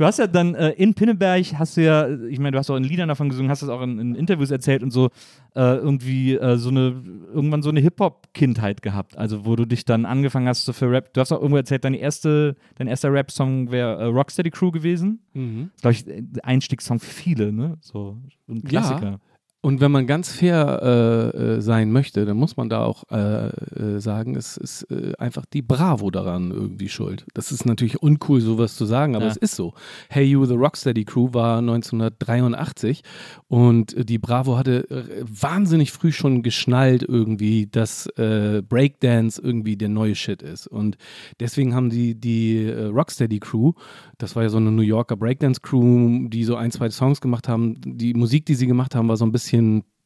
Du 0.00 0.06
hast 0.06 0.18
ja 0.18 0.26
dann 0.26 0.54
äh, 0.54 0.70
in 0.70 0.94
Pinneberg, 0.94 1.44
hast 1.58 1.76
du 1.76 1.82
ja, 1.82 2.08
ich 2.08 2.38
meine, 2.38 2.52
du 2.52 2.58
hast 2.58 2.70
auch 2.70 2.76
in 2.76 2.84
Liedern 2.84 3.10
davon 3.10 3.28
gesungen, 3.28 3.50
hast 3.50 3.60
das 3.60 3.68
auch 3.68 3.82
in, 3.82 3.98
in 3.98 4.14
Interviews 4.14 4.50
erzählt 4.50 4.82
und 4.82 4.92
so, 4.92 5.10
äh, 5.54 5.76
irgendwie 5.76 6.36
äh, 6.36 6.56
so 6.56 6.70
eine, 6.70 7.02
irgendwann 7.34 7.60
so 7.60 7.68
eine 7.68 7.80
Hip-Hop-Kindheit 7.80 8.80
gehabt. 8.80 9.18
Also, 9.18 9.44
wo 9.44 9.56
du 9.56 9.66
dich 9.66 9.84
dann 9.84 10.06
angefangen 10.06 10.48
hast, 10.48 10.64
so 10.64 10.72
für 10.72 10.90
Rap, 10.90 11.12
du 11.12 11.20
hast 11.20 11.32
auch 11.32 11.36
irgendwo 11.36 11.58
erzählt, 11.58 11.84
deine 11.84 11.98
erste, 11.98 12.56
dein 12.78 12.86
erster 12.86 13.12
Rap-Song 13.12 13.72
wäre 13.72 14.00
äh, 14.00 14.04
Rocksteady 14.04 14.48
Crew 14.48 14.70
gewesen. 14.70 15.20
Mhm. 15.34 15.68
Glaube 15.82 15.92
ich, 15.92 16.06
der 16.06 16.46
Einstiegssong 16.46 16.98
für 16.98 17.12
viele, 17.12 17.52
ne? 17.52 17.76
So 17.82 18.16
ein 18.48 18.64
Klassiker. 18.64 19.20
Und 19.62 19.80
wenn 19.82 19.90
man 19.92 20.06
ganz 20.06 20.32
fair 20.32 20.80
äh, 20.82 21.38
äh, 21.56 21.60
sein 21.60 21.92
möchte, 21.92 22.24
dann 22.24 22.38
muss 22.38 22.56
man 22.56 22.70
da 22.70 22.82
auch 22.82 23.04
äh, 23.10 23.48
äh, 23.48 24.00
sagen, 24.00 24.34
es 24.34 24.56
ist 24.56 24.84
äh, 24.90 25.12
einfach 25.18 25.44
die 25.44 25.60
Bravo 25.60 26.10
daran 26.10 26.50
irgendwie 26.50 26.88
schuld. 26.88 27.26
Das 27.34 27.52
ist 27.52 27.66
natürlich 27.66 28.02
uncool, 28.02 28.40
sowas 28.40 28.74
zu 28.76 28.86
sagen, 28.86 29.16
aber 29.16 29.26
Ja. 29.26 29.30
es 29.32 29.36
ist 29.36 29.56
so. 29.56 29.74
Hey 30.08 30.24
You, 30.24 30.46
The 30.46 30.54
Rocksteady 30.54 31.04
Crew 31.04 31.28
war 31.32 31.58
1983 31.58 33.02
und 33.48 34.08
die 34.08 34.16
Bravo 34.18 34.56
hatte 34.56 34.86
wahnsinnig 35.20 35.92
früh 35.92 36.12
schon 36.12 36.42
geschnallt 36.42 37.02
irgendwie, 37.06 37.66
dass 37.66 38.08
Breakdance 38.16 39.40
irgendwie 39.42 39.76
der 39.76 39.88
neue 39.90 40.14
Shit 40.14 40.40
ist. 40.42 40.68
Und 40.68 40.96
deswegen 41.38 41.74
haben 41.74 41.90
die, 41.90 42.14
die 42.14 42.66
Rocksteady 42.70 43.40
Crew, 43.40 43.72
das 44.18 44.36
war 44.36 44.42
ja 44.42 44.48
so 44.48 44.56
eine 44.56 44.70
New 44.70 44.82
Yorker 44.82 45.16
Breakdance 45.16 45.60
Crew, 45.60 46.28
die 46.28 46.44
so 46.44 46.56
ein, 46.56 46.70
zwei 46.70 46.88
Songs 46.90 47.20
gemacht 47.20 47.48
haben. 47.48 47.76
Die 47.84 48.14
Musik, 48.14 48.46
die 48.46 48.54
sie 48.54 48.66
gemacht 48.66 48.94
haben, 48.94 49.08
war 49.08 49.16
so 49.16 49.24
ein 49.26 49.32
bisschen 49.32 49.49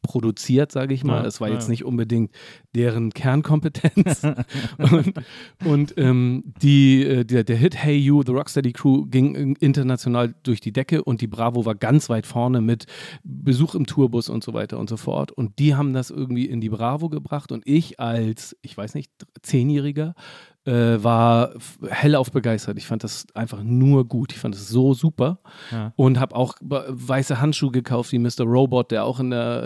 produziert, 0.04 0.70
sage 0.70 0.92
ich 0.94 1.02
mal. 1.02 1.22
Ja, 1.22 1.26
Es 1.26 1.40
war 1.40 1.48
ja. 1.48 1.54
jetzt 1.54 1.68
nicht 1.68 1.84
unbedingt 1.84 2.30
deren 2.74 3.10
Kernkompetenz. 3.10 4.22
und 4.78 5.14
und 5.64 5.94
ähm, 5.96 6.52
die, 6.62 7.02
äh, 7.02 7.24
der, 7.24 7.42
der 7.42 7.56
Hit 7.56 7.74
Hey 7.76 7.96
You, 7.96 8.22
The 8.22 8.32
Rocksteady 8.32 8.72
Crew 8.72 9.06
ging 9.06 9.34
in- 9.34 9.56
international 9.56 10.34
durch 10.42 10.60
die 10.60 10.72
Decke 10.72 11.02
und 11.02 11.22
die 11.22 11.26
Bravo 11.26 11.64
war 11.64 11.74
ganz 11.74 12.10
weit 12.10 12.26
vorne 12.26 12.60
mit 12.60 12.84
Besuch 13.24 13.74
im 13.74 13.86
Tourbus 13.86 14.28
und 14.28 14.44
so 14.44 14.52
weiter 14.52 14.78
und 14.78 14.90
so 14.90 14.98
fort. 14.98 15.32
Und 15.32 15.58
die 15.58 15.74
haben 15.74 15.94
das 15.94 16.10
irgendwie 16.10 16.44
in 16.46 16.60
die 16.60 16.68
Bravo 16.68 17.08
gebracht 17.08 17.50
und 17.50 17.66
ich 17.66 17.98
als, 17.98 18.56
ich 18.60 18.76
weiß 18.76 18.94
nicht, 18.94 19.10
Zehnjähriger 19.42 20.14
äh, 20.66 21.02
war 21.02 21.50
hellauf 21.88 22.30
begeistert. 22.33 22.78
Ich 22.78 22.87
fand 22.87 23.04
das 23.04 23.26
einfach 23.35 23.62
nur 23.62 24.06
gut. 24.09 24.33
Ich 24.33 24.38
fand 24.38 24.54
es 24.54 24.68
so 24.68 24.94
super 24.94 25.38
Ja. 25.71 25.92
und 25.97 26.18
habe 26.21 26.35
auch 26.37 26.54
weiße 26.61 27.40
Handschuhe 27.40 27.71
gekauft 27.71 28.12
wie 28.12 28.18
Mr. 28.18 28.44
Robot, 28.44 28.90
der 28.90 29.04
auch 29.04 29.21
in 29.21 29.30
der 29.30 29.62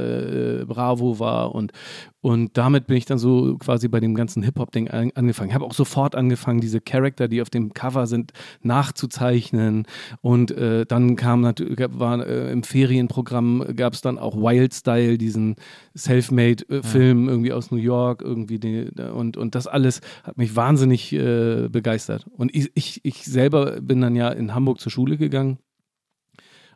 äh, 0.60 0.64
Bravo 0.64 1.18
war 1.18 1.54
und 1.54 1.72
und 2.20 2.58
damit 2.58 2.88
bin 2.88 2.96
ich 2.96 3.04
dann 3.04 3.18
so 3.18 3.56
quasi 3.58 3.86
bei 3.86 4.00
dem 4.00 4.16
ganzen 4.16 4.42
Hip-Hop-Ding 4.42 4.88
an, 4.88 5.12
angefangen. 5.14 5.50
Ich 5.50 5.54
habe 5.54 5.64
auch 5.64 5.72
sofort 5.72 6.16
angefangen, 6.16 6.60
diese 6.60 6.80
Charakter, 6.80 7.28
die 7.28 7.40
auf 7.40 7.48
dem 7.48 7.72
Cover 7.72 8.08
sind, 8.08 8.32
nachzuzeichnen. 8.60 9.86
Und 10.20 10.50
äh, 10.50 10.84
dann 10.84 11.14
kam 11.14 11.42
natürlich, 11.42 11.78
war 11.92 12.26
äh, 12.26 12.50
im 12.50 12.64
Ferienprogramm 12.64 13.64
gab 13.76 13.92
es 13.92 14.00
dann 14.00 14.18
auch 14.18 14.34
Wild 14.34 14.74
Style, 14.74 15.16
diesen 15.16 15.54
Selfmade-Film 15.94 17.28
irgendwie 17.28 17.52
aus 17.52 17.70
New 17.70 17.76
York, 17.78 18.22
irgendwie 18.22 18.58
die, 18.58 18.90
und, 19.14 19.36
und 19.36 19.54
das 19.54 19.66
alles 19.66 20.00
hat 20.24 20.36
mich 20.38 20.56
wahnsinnig 20.56 20.87
äh, 21.12 21.68
begeistert. 21.70 22.26
Und 22.30 22.54
ich, 22.54 22.70
ich, 22.74 23.00
ich 23.04 23.24
selber 23.24 23.80
bin 23.80 24.00
dann 24.00 24.16
ja 24.16 24.28
in 24.28 24.54
Hamburg 24.54 24.80
zur 24.80 24.92
Schule 24.92 25.16
gegangen 25.16 25.58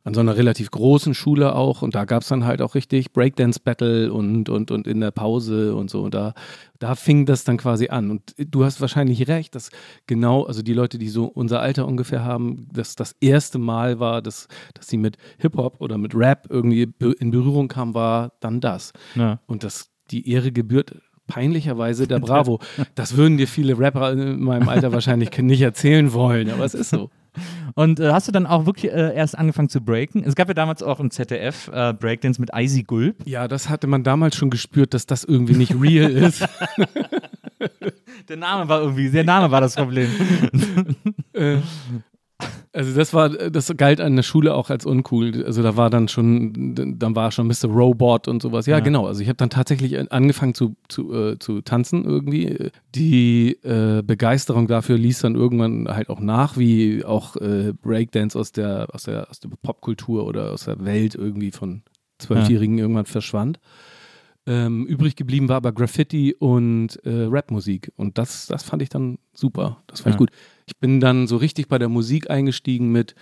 an 0.05 0.14
so 0.14 0.20
einer 0.20 0.37
relativ 0.37 0.70
großen 0.70 1.14
Schule 1.14 1.55
auch 1.55 1.83
und 1.83 1.94
da 1.94 2.05
gab 2.05 2.22
es 2.22 2.29
dann 2.29 2.44
halt 2.44 2.61
auch 2.61 2.75
richtig 2.75 3.12
Breakdance-Battle 3.12 4.12
und, 4.12 4.48
und, 4.48 4.70
und 4.70 4.87
in 4.88 5.01
der 5.01 5.12
Pause 5.12 5.77
und 5.77 5.90
so. 5.90 6.03
Und 6.03 6.14
da, 6.14 6.35
da 6.81 6.96
fing 6.96 7.25
das 7.25 7.44
dann 7.44 7.57
quasi 7.57 7.88
an. 7.88 8.11
Und 8.11 8.35
du 8.37 8.64
hast 8.64 8.81
wahrscheinlich 8.81 9.29
recht, 9.29 9.55
dass 9.55 9.70
genau, 10.07 10.42
also 10.44 10.62
die 10.62 10.75
Leute, 10.75 10.98
die 10.98 11.09
so 11.09 11.27
unser 11.27 11.61
Alter 11.61 11.87
ungefähr 11.87 12.25
haben, 12.25 12.68
dass 12.72 12.96
das 12.96 13.14
erste 13.20 13.59
Mal 13.59 14.01
war, 14.01 14.22
dass, 14.22 14.48
dass 14.75 14.88
sie 14.88 14.96
mit 14.96 15.18
Hip-Hop 15.38 15.81
oder 15.81 15.98
mit 15.98 16.14
Rap 16.16 16.46
irgendwie 16.51 16.92
in 16.98 17.31
Berührung 17.31 17.68
kamen, 17.68 17.94
war 17.94 18.33
dann 18.40 18.61
das. 18.61 18.92
Ja. 19.14 19.38
Und 19.46 19.62
das, 19.62 19.90
die 20.11 20.29
Ehre 20.29 20.51
gebührt 20.51 20.96
peinlicherweise 21.27 22.07
der 22.07 22.19
Bravo. 22.19 22.61
Das 22.95 23.17
würden 23.17 23.39
dir 23.39 23.49
viele 23.49 23.79
Rapper 23.79 24.13
in 24.13 24.43
meinem 24.43 24.69
Alter 24.69 24.93
wahrscheinlich 24.93 25.37
nicht 25.39 25.63
erzählen 25.63 26.13
wollen, 26.13 26.51
aber 26.51 26.65
es 26.65 26.75
ist 26.75 26.91
so. 26.91 27.11
Und 27.75 28.01
äh, 28.01 28.13
hast 28.13 28.29
du 28.29 28.33
dann 28.33 28.47
auch 28.47 28.67
wirklich 28.67 28.93
äh, 28.93 29.15
erst 29.15 29.39
angefangen 29.39 29.71
zu 29.71 29.81
breaken? 29.81 30.23
Es 30.25 30.35
gab 30.35 30.49
ja 30.49 30.55
damals 30.55 30.83
auch 30.83 31.01
im 31.01 31.11
ZDF 31.11 31.71
äh, 31.73 31.95
Breakdance 31.95 32.41
mit 32.41 32.51
Icy 32.55 32.83
Gulp. 32.83 33.17
Ja, 33.25 33.49
das 33.49 33.71
hatte 33.71 33.87
man 33.87 34.05
damals 34.05 34.37
schon 34.37 34.51
gespürt, 34.51 34.93
dass 34.93 35.07
das 35.07 35.25
irgendwie 35.25 35.55
nicht 35.55 35.75
real 35.81 36.11
ist. 36.11 36.47
Der 38.29 38.37
Name 38.37 38.69
war 38.69 38.83
irgendwie, 38.83 39.11
der 39.11 39.25
Name 39.25 39.51
war 39.51 39.63
das 39.63 39.77
Problem. 39.77 40.11
Also 42.75 42.95
das 42.95 43.13
war, 43.13 43.29
das 43.29 43.71
galt 43.77 44.01
an 44.01 44.17
der 44.17 44.23
Schule 44.23 44.55
auch 44.55 44.71
als 44.71 44.87
uncool. 44.87 45.45
Also 45.45 45.63
da 45.63 45.77
war 45.77 45.91
dann 45.91 46.09
schon, 46.09 46.75
dann 46.99 47.15
war 47.15 47.31
schon 47.31 47.47
Mr. 47.47 47.67
Robot 47.69 48.29
und 48.29 48.41
sowas. 48.41 48.65
Ja, 48.65 48.79
Ja. 48.79 48.83
genau. 48.83 49.07
Also 49.07 49.21
ich 49.21 49.29
habe 49.29 49.37
dann 49.37 49.51
tatsächlich 49.51 50.11
angefangen 50.11 50.55
zu, 50.55 50.75
zu, 50.89 51.13
äh, 51.13 51.39
zu 51.39 51.61
tanzen 51.61 52.05
irgendwie. 52.07 52.71
Die 52.95 53.59
äh, 53.63 54.03
Begeisterung 54.03 54.69
dafür 54.69 54.97
ließ 54.97 55.21
dann 55.21 55.35
irgendwann 55.35 55.87
halt 55.89 56.09
auch 56.09 56.21
nach, 56.21 56.57
wie 56.57 57.05
auch 57.05 57.37
äh, 57.37 57.75
Breakdance 57.83 58.39
aus 58.39 58.53
der, 58.53 58.89
aus 58.95 59.03
der, 59.03 59.29
aus 59.29 59.39
der 59.41 59.51
Popkultur 59.63 60.25
oder 60.25 60.53
aus 60.53 60.65
der 60.65 60.83
Welt 60.83 61.15
irgendwie 61.15 61.51
von 61.51 61.83
Zwölfjährigen 62.21 62.79
irgendwann 62.79 63.05
verschwand. 63.07 63.61
Ähm, 64.45 64.87
übrig 64.87 65.15
geblieben 65.15 65.49
war 65.49 65.57
aber 65.59 65.73
Graffiti 65.73 66.35
und 66.37 66.97
äh, 67.05 67.27
Rapmusik. 67.29 67.93
Und 67.97 68.19
das, 68.19 68.47
das 68.47 68.65
fand 68.65 68.83
ich 68.83 68.89
dann 68.89 69.19
super. 69.35 69.83
Das 69.87 70.01
fand 70.01 70.15
Ja. 70.15 70.15
ich 70.15 70.19
gut. 70.19 70.31
Ich 70.73 70.79
bin 70.81 71.01
dann 71.01 71.27
so 71.27 71.37
richtig 71.37 71.69
bei 71.69 71.79
der 71.79 71.91
Musik 71.91 72.31
eingestiegen 72.31 72.91
mit 72.91 73.15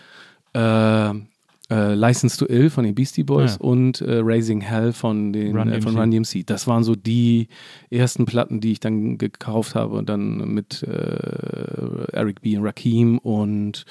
äh, 0.54 1.10
äh, 1.10 1.94
License 1.94 2.38
to 2.38 2.46
Ill 2.46 2.70
von 2.70 2.84
den 2.84 2.94
Beastie 2.94 3.24
Boys 3.24 3.54
Ja. 3.54 3.60
und 3.60 4.00
äh, 4.00 4.20
Raising 4.22 4.60
Hell 4.60 4.92
von, 4.92 5.32
den, 5.32 5.56
Run 5.56 5.68
äh, 5.68 5.80
von. 5.80 5.96
Run 5.96 6.10
DMC. 6.12 6.46
Das 6.46 6.66
waren 6.68 6.84
so 6.84 6.94
die 6.94 7.48
ersten 7.90 8.24
Platten, 8.24 8.60
die 8.60 8.72
ich 8.72 8.80
dann 8.80 9.18
gekauft 9.18 9.74
habe 9.74 9.96
und 9.96 10.08
dann 10.08 10.52
mit 10.54 10.82
äh, 10.84 12.12
Eric 12.12 12.40
B. 12.42 12.56
und 12.56 12.64
Rakim 12.64 13.18
und 13.18 13.84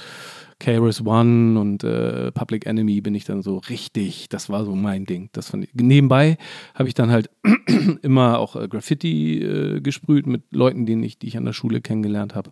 KRS 0.60 1.06
One 1.06 1.60
und 1.60 1.84
äh, 1.84 2.32
Public 2.32 2.66
Enemy 2.66 3.02
bin 3.02 3.14
ich 3.16 3.26
dann 3.26 3.42
so 3.42 3.58
richtig, 3.58 4.28
das 4.30 4.50
war 4.50 4.64
so 4.66 4.74
mein 4.76 5.06
Ding. 5.06 5.30
Das 5.34 5.50
fand 5.50 5.66
ich. 5.66 5.70
Nebenbei 5.74 6.38
habe 6.76 6.88
ich 6.88 6.94
dann 6.94 7.12
halt 7.12 7.30
immer 8.04 8.40
auch 8.40 8.56
äh, 8.56 8.68
Graffiti 8.70 9.80
gesprüht 9.82 10.28
mit 10.28 10.44
Leuten, 10.52 10.86
denen 10.86 11.04
ich, 11.04 11.20
die 11.20 11.28
ich 11.28 11.38
an 11.38 11.46
der 11.46 11.54
Schule 11.54 11.82
kennengelernt 11.82 12.36
habe. 12.36 12.52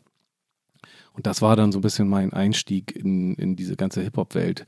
Und 1.17 1.25
das 1.25 1.41
war 1.41 1.55
dann 1.55 1.71
so 1.71 1.79
ein 1.79 1.81
bisschen 1.81 2.07
mein 2.07 2.31
Einstieg 2.31 2.95
in, 2.95 3.33
in 3.35 3.55
diese 3.55 3.75
ganze 3.75 4.01
Hip-Hop-Welt. 4.01 4.65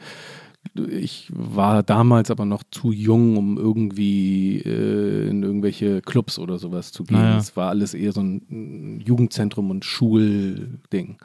Ich 0.75 1.31
war 1.31 1.83
damals 1.83 2.31
aber 2.31 2.43
noch 2.43 2.63
zu 2.69 2.91
jung, 2.91 3.37
um 3.37 3.57
irgendwie 3.57 4.57
äh, 4.57 5.29
in 5.29 5.43
irgendwelche 5.43 6.01
Clubs 6.01 6.39
oder 6.39 6.57
sowas 6.57 6.91
zu 6.91 7.03
gehen. 7.03 7.17
Naja. 7.17 7.37
Es 7.37 7.55
war 7.55 7.69
alles 7.69 7.93
eher 7.93 8.11
so 8.11 8.21
ein 8.21 8.99
Jugendzentrum 8.99 9.69
und 9.69 9.85
Schulding. 9.85 11.17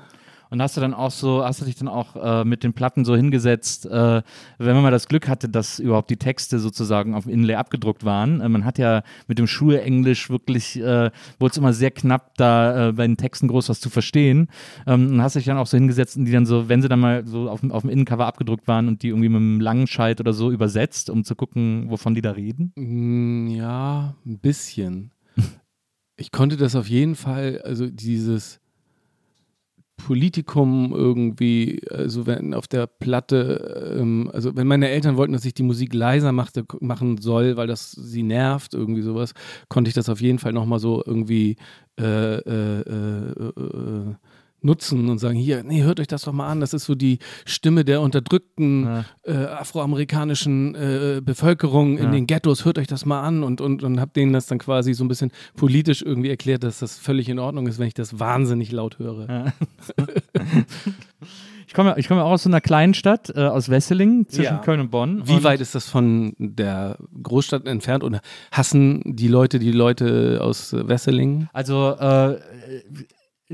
Und 0.54 0.62
hast 0.62 0.76
du 0.76 0.80
dann 0.80 0.94
auch 0.94 1.10
so, 1.10 1.44
hast 1.44 1.60
du 1.60 1.64
dich 1.64 1.74
dann 1.74 1.88
auch 1.88 2.14
äh, 2.14 2.44
mit 2.44 2.62
den 2.62 2.74
Platten 2.74 3.04
so 3.04 3.16
hingesetzt, 3.16 3.86
äh, 3.86 4.22
wenn 4.58 4.74
man 4.74 4.84
mal 4.84 4.92
das 4.92 5.08
Glück 5.08 5.26
hatte, 5.26 5.48
dass 5.48 5.80
überhaupt 5.80 6.10
die 6.10 6.16
Texte 6.16 6.60
sozusagen 6.60 7.12
auf 7.16 7.26
Inlay 7.26 7.56
abgedruckt 7.56 8.04
waren. 8.04 8.40
Äh, 8.40 8.48
man 8.48 8.64
hat 8.64 8.78
ja 8.78 9.02
mit 9.26 9.40
dem 9.40 9.48
Schulenglisch 9.48 10.30
wirklich, 10.30 10.76
äh, 10.78 11.10
wurde 11.40 11.50
es 11.50 11.56
immer 11.56 11.72
sehr 11.72 11.90
knapp, 11.90 12.36
da 12.36 12.90
äh, 12.90 12.92
bei 12.92 13.04
den 13.04 13.16
Texten 13.16 13.48
groß 13.48 13.68
was 13.68 13.80
zu 13.80 13.90
verstehen. 13.90 14.46
Ähm, 14.86 15.08
und 15.14 15.22
hast 15.22 15.34
dich 15.34 15.44
dann 15.44 15.58
auch 15.58 15.66
so 15.66 15.76
hingesetzt 15.76 16.16
und 16.16 16.24
die 16.26 16.30
dann 16.30 16.46
so, 16.46 16.68
wenn 16.68 16.82
sie 16.82 16.88
dann 16.88 17.00
mal 17.00 17.26
so 17.26 17.50
auf, 17.50 17.58
dem- 17.58 17.72
auf 17.72 17.80
dem 17.80 17.90
Innencover 17.90 18.24
abgedruckt 18.26 18.68
waren 18.68 18.86
und 18.86 19.02
die 19.02 19.08
irgendwie 19.08 19.30
mit 19.30 19.38
einem 19.40 19.58
langen 19.60 19.88
Scheit 19.88 20.20
oder 20.20 20.32
so 20.32 20.52
übersetzt, 20.52 21.10
um 21.10 21.24
zu 21.24 21.34
gucken, 21.34 21.86
wovon 21.90 22.14
die 22.14 22.22
da 22.22 22.30
reden. 22.30 22.72
Mm, 22.76 23.48
Ja, 23.48 24.14
ein 24.24 24.38
bisschen. 24.38 25.10
ich 26.16 26.30
konnte 26.30 26.56
das 26.56 26.76
auf 26.76 26.88
jeden 26.88 27.16
Fall, 27.16 27.60
also 27.64 27.88
dieses 27.90 28.60
Politikum 29.96 30.92
irgendwie, 30.92 31.80
also 31.90 32.26
wenn 32.26 32.52
auf 32.52 32.66
der 32.66 32.86
Platte, 32.86 33.96
ähm, 33.98 34.30
also 34.32 34.54
wenn 34.56 34.66
meine 34.66 34.88
Eltern 34.88 35.16
wollten, 35.16 35.32
dass 35.32 35.44
ich 35.44 35.54
die 35.54 35.62
Musik 35.62 35.94
leiser 35.94 36.32
machte, 36.32 36.64
machen 36.80 37.18
soll, 37.18 37.56
weil 37.56 37.66
das 37.66 37.92
sie 37.92 38.22
nervt, 38.22 38.74
irgendwie 38.74 39.02
sowas, 39.02 39.34
konnte 39.68 39.88
ich 39.88 39.94
das 39.94 40.08
auf 40.08 40.20
jeden 40.20 40.38
Fall 40.38 40.52
nochmal 40.52 40.78
so 40.80 41.02
irgendwie 41.04 41.56
äh, 41.98 42.38
äh, 42.38 42.80
äh, 42.80 43.30
äh 43.30 44.14
nutzen 44.64 45.08
und 45.08 45.18
sagen, 45.18 45.36
hier, 45.36 45.62
nee, 45.62 45.82
hört 45.82 46.00
euch 46.00 46.06
das 46.06 46.22
doch 46.22 46.32
mal 46.32 46.48
an, 46.48 46.60
das 46.60 46.72
ist 46.72 46.84
so 46.84 46.94
die 46.94 47.18
Stimme 47.44 47.84
der 47.84 48.00
unterdrückten 48.00 48.84
ja. 48.84 49.04
äh, 49.24 49.46
afroamerikanischen 49.46 50.74
äh, 50.74 51.20
Bevölkerung 51.22 51.98
in 51.98 52.04
ja. 52.04 52.10
den 52.10 52.26
Ghettos, 52.26 52.64
hört 52.64 52.78
euch 52.78 52.86
das 52.86 53.04
mal 53.04 53.22
an 53.22 53.42
und, 53.42 53.60
und, 53.60 53.82
und 53.82 54.00
hab 54.00 54.14
denen 54.14 54.32
das 54.32 54.46
dann 54.46 54.58
quasi 54.58 54.94
so 54.94 55.04
ein 55.04 55.08
bisschen 55.08 55.30
politisch 55.56 56.02
irgendwie 56.02 56.30
erklärt, 56.30 56.64
dass 56.64 56.78
das 56.78 56.98
völlig 56.98 57.28
in 57.28 57.38
Ordnung 57.38 57.66
ist, 57.66 57.78
wenn 57.78 57.88
ich 57.88 57.94
das 57.94 58.18
wahnsinnig 58.18 58.72
laut 58.72 58.98
höre. 58.98 59.28
Ja. 59.28 59.52
ich 61.66 61.74
komme 61.74 61.94
ich 61.98 62.08
komm 62.08 62.18
auch 62.18 62.30
aus 62.30 62.44
so 62.44 62.48
einer 62.48 62.60
kleinen 62.60 62.94
Stadt, 62.94 63.32
äh, 63.34 63.40
aus 63.40 63.68
Wesseling, 63.68 64.28
zwischen 64.28 64.60
Köln 64.62 64.80
und 64.80 64.90
Bonn. 64.90 65.26
Wie 65.26 65.34
und 65.34 65.44
weit 65.44 65.60
ist 65.60 65.74
das 65.74 65.88
von 65.88 66.34
der 66.38 66.96
Großstadt 67.22 67.66
entfernt 67.66 68.02
oder 68.02 68.20
hassen 68.50 69.02
die 69.04 69.28
Leute 69.28 69.58
die 69.58 69.72
Leute 69.72 70.40
aus 70.42 70.72
Wesseling? 70.72 71.48
Also 71.52 71.90
äh, 71.98 72.38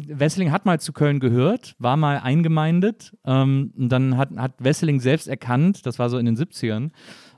Wesseling 0.08 0.50
hat 0.50 0.66
mal 0.66 0.80
zu 0.80 0.92
Köln 0.92 1.20
gehört, 1.20 1.74
war 1.78 1.96
mal 1.96 2.18
eingemeindet. 2.18 3.16
Ähm, 3.24 3.72
und 3.76 3.88
dann 3.90 4.16
hat, 4.16 4.30
hat 4.36 4.52
Wesseling 4.58 5.00
selbst 5.00 5.28
erkannt, 5.28 5.86
das 5.86 5.98
war 5.98 6.10
so 6.10 6.18
in 6.18 6.26
den 6.26 6.36
70ern, 6.36 6.86
äh, 6.86 6.90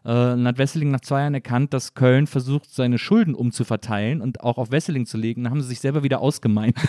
dann 0.05 0.47
hat 0.47 0.59
Wesseling 0.59 0.91
nach 0.91 1.01
zwei 1.01 1.21
Jahren 1.21 1.35
erkannt, 1.35 1.73
dass 1.73 1.95
Köln 1.95 2.27
versucht, 2.27 2.73
seine 2.73 2.99
Schulden 2.99 3.35
umzuverteilen 3.35 4.21
und 4.21 4.41
auch 4.41 4.59
auf 4.59 4.71
Wesseling 4.71 5.07
zu 5.07 5.17
legen. 5.17 5.45
Dann 5.45 5.53
haben 5.53 5.61
sie 5.61 5.69
sich 5.69 5.81
selber 5.81 6.03
wieder 6.03 6.21
ausgemeindet. 6.21 6.83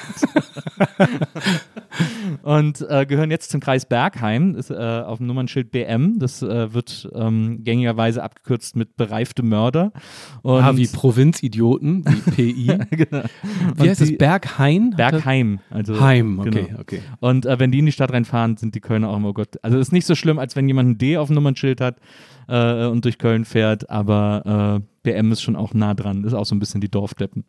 und 2.43 2.85
äh, 2.89 3.05
gehören 3.05 3.31
jetzt 3.31 3.51
zum 3.51 3.61
Kreis 3.61 3.85
Bergheim, 3.85 4.55
ist, 4.55 4.71
äh, 4.71 4.75
auf 4.75 5.19
dem 5.19 5.27
Nummernschild 5.27 5.71
BM. 5.71 6.19
Das 6.19 6.41
äh, 6.41 6.73
wird 6.73 7.09
ähm, 7.13 7.63
gängigerweise 7.63 8.23
abgekürzt 8.23 8.75
mit 8.75 8.97
bereifte 8.97 9.43
Mörder. 9.43 9.91
Und 10.41 10.63
ah, 10.63 10.75
wie 10.75 10.87
Provinzidioten, 10.87 12.03
wie 12.05 12.31
PI. 12.31 12.77
genau. 12.91 13.23
Wie 13.75 13.89
heißt 13.89 14.01
es? 14.01 14.17
Berghain? 14.17 14.91
Bergheim. 14.91 15.59
Also, 15.69 15.99
Heim, 15.99 16.39
okay, 16.39 16.65
genau. 16.67 16.79
okay. 16.79 17.01
Und 17.19 17.45
äh, 17.45 17.59
wenn 17.59 17.71
die 17.71 17.79
in 17.79 17.85
die 17.85 17.91
Stadt 17.91 18.11
reinfahren, 18.11 18.57
sind 18.57 18.75
die 18.75 18.81
Kölner 18.81 19.09
auch 19.09 19.17
immer, 19.17 19.29
oh 19.29 19.33
Gott. 19.33 19.57
Also 19.61 19.77
es 19.77 19.87
ist 19.87 19.93
nicht 19.93 20.05
so 20.05 20.15
schlimm, 20.15 20.39
als 20.39 20.55
wenn 20.55 20.67
jemand 20.67 20.89
ein 20.89 20.97
D 20.97 21.17
auf 21.17 21.27
dem 21.27 21.35
Nummernschild 21.35 21.81
hat 21.81 21.97
äh, 22.47 22.85
und 22.85 23.05
durch 23.05 23.17
Köln 23.17 23.45
fährt, 23.45 23.89
aber 23.89 24.81
äh, 24.81 24.87
BM 25.03 25.31
ist 25.31 25.41
schon 25.41 25.55
auch 25.55 25.73
nah 25.73 25.93
dran, 25.93 26.23
ist 26.23 26.33
auch 26.33 26.45
so 26.45 26.55
ein 26.55 26.59
bisschen 26.59 26.81
die 26.81 26.89
Dorfkleppen. 26.89 27.45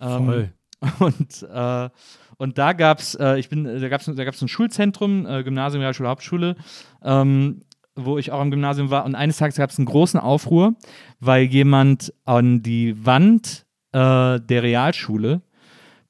Ähm, 0.00 0.26
Voll. 0.26 0.52
Und, 0.98 1.46
äh, 1.50 1.88
und 2.36 2.58
da 2.58 2.72
gab 2.74 2.98
es, 2.98 3.14
äh, 3.14 3.38
ich 3.38 3.48
bin, 3.48 3.64
da 3.64 3.88
gab 3.88 4.02
es 4.02 4.06
da 4.14 4.24
gab's 4.24 4.42
ein 4.42 4.48
Schulzentrum, 4.48 5.24
äh, 5.24 5.42
Gymnasium, 5.42 5.80
Realschule, 5.80 6.08
Hauptschule, 6.10 6.56
ähm, 7.02 7.62
wo 7.94 8.18
ich 8.18 8.32
auch 8.32 8.40
am 8.40 8.50
Gymnasium 8.50 8.90
war. 8.90 9.06
Und 9.06 9.14
eines 9.14 9.38
Tages 9.38 9.56
gab 9.56 9.70
es 9.70 9.78
einen 9.78 9.86
großen 9.86 10.20
Aufruhr, 10.20 10.74
weil 11.20 11.44
jemand 11.44 12.12
an 12.24 12.62
die 12.62 13.06
Wand 13.06 13.64
äh, 13.92 14.40
der 14.40 14.62
Realschule 14.62 15.42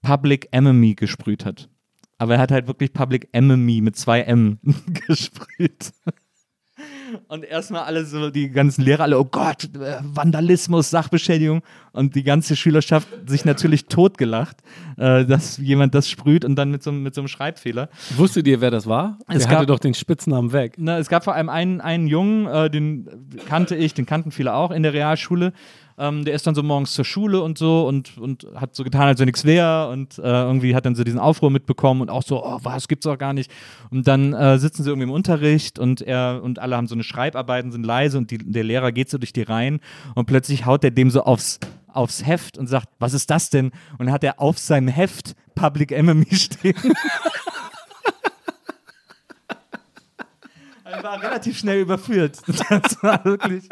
Public 0.02 0.48
Enemy 0.50 0.94
gesprüht 0.94 1.44
hat. 1.44 1.68
Aber 2.18 2.34
er 2.34 2.40
hat 2.40 2.52
halt 2.52 2.68
wirklich 2.68 2.92
Public 2.92 3.28
Enemy 3.32 3.80
mit 3.80 3.96
zwei 3.96 4.20
M 4.22 4.58
gesprüht. 5.06 5.92
Und 7.28 7.44
erstmal 7.44 7.82
alle 7.82 8.04
so, 8.04 8.30
die 8.30 8.50
ganzen 8.50 8.82
Lehrer 8.82 9.04
alle, 9.04 9.18
oh 9.18 9.24
Gott, 9.24 9.64
äh, 9.74 9.98
Vandalismus, 10.02 10.90
Sachbeschädigung. 10.90 11.62
Und 11.92 12.14
die 12.14 12.24
ganze 12.24 12.56
Schülerschaft 12.56 13.06
sich 13.26 13.44
natürlich 13.44 13.86
totgelacht, 13.86 14.56
äh, 14.96 15.24
dass 15.24 15.58
jemand 15.58 15.94
das 15.94 16.08
sprüht 16.08 16.44
und 16.44 16.56
dann 16.56 16.70
mit 16.70 16.82
so, 16.82 16.90
mit 16.90 17.14
so 17.14 17.20
einem 17.20 17.28
Schreibfehler. 17.28 17.88
Wusstet 18.16 18.46
ihr, 18.46 18.60
wer 18.60 18.70
das 18.70 18.86
war? 18.86 19.18
Es 19.28 19.38
Der 19.38 19.46
gab, 19.46 19.58
hatte 19.58 19.66
doch 19.66 19.78
den 19.78 19.94
Spitznamen 19.94 20.52
weg. 20.52 20.74
Na, 20.76 20.98
es 20.98 21.08
gab 21.08 21.24
vor 21.24 21.34
allem 21.34 21.48
einen, 21.48 21.80
einen 21.80 22.06
Jungen, 22.06 22.46
äh, 22.46 22.68
den 22.68 23.08
kannte 23.46 23.76
ich, 23.76 23.94
den 23.94 24.06
kannten 24.06 24.32
viele 24.32 24.54
auch 24.54 24.70
in 24.70 24.82
der 24.82 24.92
Realschule. 24.92 25.52
Ähm, 25.96 26.24
der 26.24 26.34
ist 26.34 26.46
dann 26.46 26.54
so 26.54 26.62
morgens 26.62 26.92
zur 26.92 27.04
Schule 27.04 27.40
und 27.40 27.56
so 27.56 27.86
und, 27.86 28.18
und 28.18 28.46
hat 28.56 28.74
so 28.74 28.82
getan, 28.82 29.02
als 29.02 29.20
wenn 29.20 29.26
nichts 29.26 29.44
wäre 29.44 29.90
und 29.90 30.18
äh, 30.18 30.22
irgendwie 30.22 30.74
hat 30.74 30.86
dann 30.86 30.96
so 30.96 31.04
diesen 31.04 31.20
Aufruhr 31.20 31.50
mitbekommen 31.50 32.00
und 32.00 32.10
auch 32.10 32.22
so, 32.22 32.44
oh, 32.44 32.58
was 32.62 32.88
gibt's 32.88 33.04
doch 33.04 33.16
gar 33.16 33.32
nicht. 33.32 33.50
Und 33.90 34.08
dann 34.08 34.32
äh, 34.32 34.58
sitzen 34.58 34.82
sie 34.82 34.90
irgendwie 34.90 35.04
im 35.04 35.12
Unterricht 35.12 35.78
und 35.78 36.02
er 36.02 36.40
und 36.42 36.58
alle 36.58 36.76
haben 36.76 36.88
so 36.88 36.94
eine 36.94 37.04
Schreibarbeiten, 37.04 37.70
sind 37.70 37.86
leise 37.86 38.18
und 38.18 38.30
die, 38.30 38.38
der 38.38 38.64
Lehrer 38.64 38.90
geht 38.90 39.08
so 39.08 39.18
durch 39.18 39.32
die 39.32 39.42
Reihen 39.42 39.80
und 40.14 40.26
plötzlich 40.26 40.66
haut 40.66 40.82
er 40.82 40.90
dem 40.90 41.10
so 41.10 41.22
aufs, 41.22 41.60
aufs 41.86 42.26
Heft 42.26 42.58
und 42.58 42.66
sagt, 42.66 42.88
was 42.98 43.14
ist 43.14 43.30
das 43.30 43.50
denn? 43.50 43.66
Und 43.98 44.06
dann 44.06 44.12
hat 44.12 44.24
er 44.24 44.40
auf 44.40 44.58
seinem 44.58 44.88
Heft 44.88 45.36
Public 45.54 45.92
Enemy 45.92 46.26
stehen. 46.32 46.74
War 51.02 51.22
relativ 51.22 51.58
schnell 51.58 51.80
überführt. 51.80 52.38
Das 52.68 53.02
war 53.02 53.24
wirklich 53.24 53.68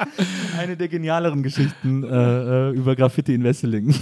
eine 0.58 0.76
der 0.76 0.88
genialeren 0.88 1.42
Geschichten 1.42 2.04
äh, 2.04 2.08
äh 2.08 2.70
über 2.70 2.96
Graffiti 2.96 3.34
in 3.34 3.44
Wesseling. 3.44 3.94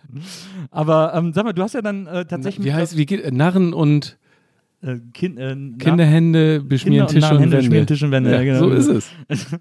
Aber 0.70 1.14
ähm, 1.14 1.32
sag 1.32 1.44
mal, 1.44 1.52
du 1.52 1.62
hast 1.62 1.74
ja 1.74 1.82
dann 1.82 2.06
äh, 2.06 2.24
tatsächlich. 2.24 2.66
Wie 2.66 2.72
heißt, 2.72 2.96
wie 2.96 3.06
geht 3.06 3.32
Narren 3.32 3.72
und 3.72 4.18
äh, 4.82 4.98
kind, 5.12 5.38
äh, 5.38 5.56
Kinderhände 5.78 6.60
beschmieren 6.60 7.06
Tisch 7.06 7.30
und, 7.30 7.38
und 7.38 7.52
Wände. 7.52 7.86
Tisch 7.86 8.02
und 8.02 8.10
Wände. 8.10 8.32
Ja, 8.32 8.42
genau. 8.42 8.58
So 8.58 8.70
ist 8.70 8.88
es. 8.88 9.10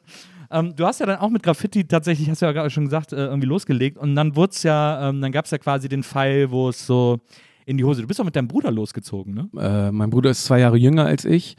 ähm, 0.52 0.76
du 0.76 0.86
hast 0.86 1.00
ja 1.00 1.06
dann 1.06 1.20
auch 1.20 1.30
mit 1.30 1.44
Graffiti 1.44 1.86
tatsächlich, 1.86 2.30
hast 2.30 2.42
du 2.42 2.48
ja 2.48 2.52
gerade 2.52 2.70
schon 2.70 2.86
gesagt, 2.86 3.14
äh, 3.14 3.26
irgendwie 3.26 3.48
losgelegt 3.48 3.98
und 3.98 4.16
dann 4.16 4.36
wurde 4.36 4.52
es 4.52 4.64
ja, 4.64 5.10
ähm, 5.10 5.22
dann 5.22 5.32
gab 5.32 5.46
es 5.46 5.52
ja 5.52 5.58
quasi 5.58 5.88
den 5.90 6.04
Fall, 6.04 6.52
wo 6.52 6.70
es 6.70 6.86
so 6.86 7.20
in 7.66 7.78
die 7.78 7.84
Hose. 7.84 8.02
Du 8.02 8.08
bist 8.08 8.20
doch 8.20 8.26
mit 8.26 8.36
deinem 8.36 8.48
Bruder 8.48 8.72
losgezogen, 8.72 9.34
ne? 9.34 9.50
Äh, 9.58 9.92
mein 9.92 10.10
Bruder 10.10 10.32
ist 10.32 10.44
zwei 10.44 10.60
Jahre 10.60 10.78
jünger 10.78 11.06
als 11.06 11.26
ich 11.26 11.56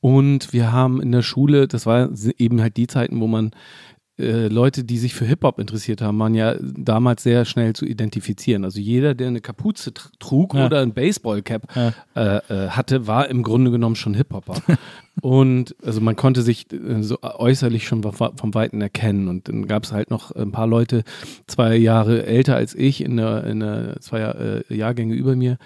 und 0.00 0.52
wir 0.52 0.72
haben 0.72 1.00
in 1.00 1.12
der 1.12 1.22
Schule, 1.22 1.68
das 1.68 1.86
war 1.86 2.10
eben 2.38 2.60
halt 2.60 2.76
die 2.76 2.86
Zeiten, 2.86 3.20
wo 3.20 3.26
man 3.26 3.52
äh, 4.20 4.48
Leute, 4.48 4.84
die 4.84 4.98
sich 4.98 5.14
für 5.14 5.24
Hip-Hop 5.24 5.58
interessiert 5.58 6.02
haben, 6.02 6.18
waren 6.18 6.34
ja 6.34 6.54
damals 6.60 7.22
sehr 7.22 7.44
schnell 7.44 7.72
zu 7.72 7.86
identifizieren. 7.86 8.64
Also 8.64 8.78
jeder, 8.78 9.14
der 9.14 9.28
eine 9.28 9.40
Kapuze 9.40 9.92
trug 10.18 10.54
ja. 10.54 10.66
oder 10.66 10.80
ein 10.80 10.92
Baseballcap 10.92 11.66
ja. 11.74 11.92
äh, 12.14 12.36
äh, 12.36 12.68
hatte, 12.68 13.06
war 13.06 13.28
im 13.28 13.42
Grunde 13.42 13.70
genommen 13.70 13.96
schon 13.96 14.14
Hip-Hopper. 14.14 14.60
und 15.22 15.74
also 15.82 16.00
man 16.00 16.16
konnte 16.16 16.42
sich 16.42 16.70
äh, 16.72 17.02
so 17.02 17.18
äußerlich 17.22 17.86
schon 17.86 18.02
vom 18.02 18.54
Weiten 18.54 18.80
erkennen. 18.80 19.28
Und 19.28 19.48
dann 19.48 19.66
gab 19.66 19.84
es 19.84 19.92
halt 19.92 20.10
noch 20.10 20.32
ein 20.32 20.52
paar 20.52 20.66
Leute, 20.66 21.02
zwei 21.46 21.76
Jahre 21.76 22.26
älter 22.26 22.56
als 22.56 22.74
ich, 22.74 23.02
in 23.02 23.16
der, 23.16 23.44
in 23.44 23.60
der 23.60 24.00
zwei 24.00 24.20
äh, 24.20 24.74
Jahrgänge 24.74 25.14
über 25.14 25.34
mir, 25.34 25.56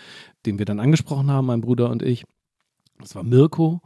den 0.46 0.58
wir 0.58 0.66
dann 0.66 0.80
angesprochen 0.80 1.30
haben, 1.30 1.46
mein 1.46 1.60
Bruder 1.60 1.90
und 1.90 2.02
ich. 2.02 2.24
Das 3.00 3.16
war 3.16 3.24
Mirko 3.24 3.82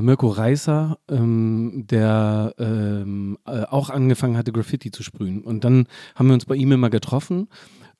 Mirko 0.00 0.28
Reißer, 0.28 0.98
ähm, 1.08 1.86
der 1.90 2.54
ähm, 2.58 3.38
äh, 3.46 3.62
auch 3.64 3.90
angefangen 3.90 4.36
hatte, 4.36 4.52
Graffiti 4.52 4.90
zu 4.90 5.02
sprühen. 5.02 5.42
Und 5.42 5.64
dann 5.64 5.86
haben 6.14 6.28
wir 6.28 6.34
uns 6.34 6.44
bei 6.44 6.54
ihm 6.54 6.72
immer 6.72 6.90
getroffen. 6.90 7.48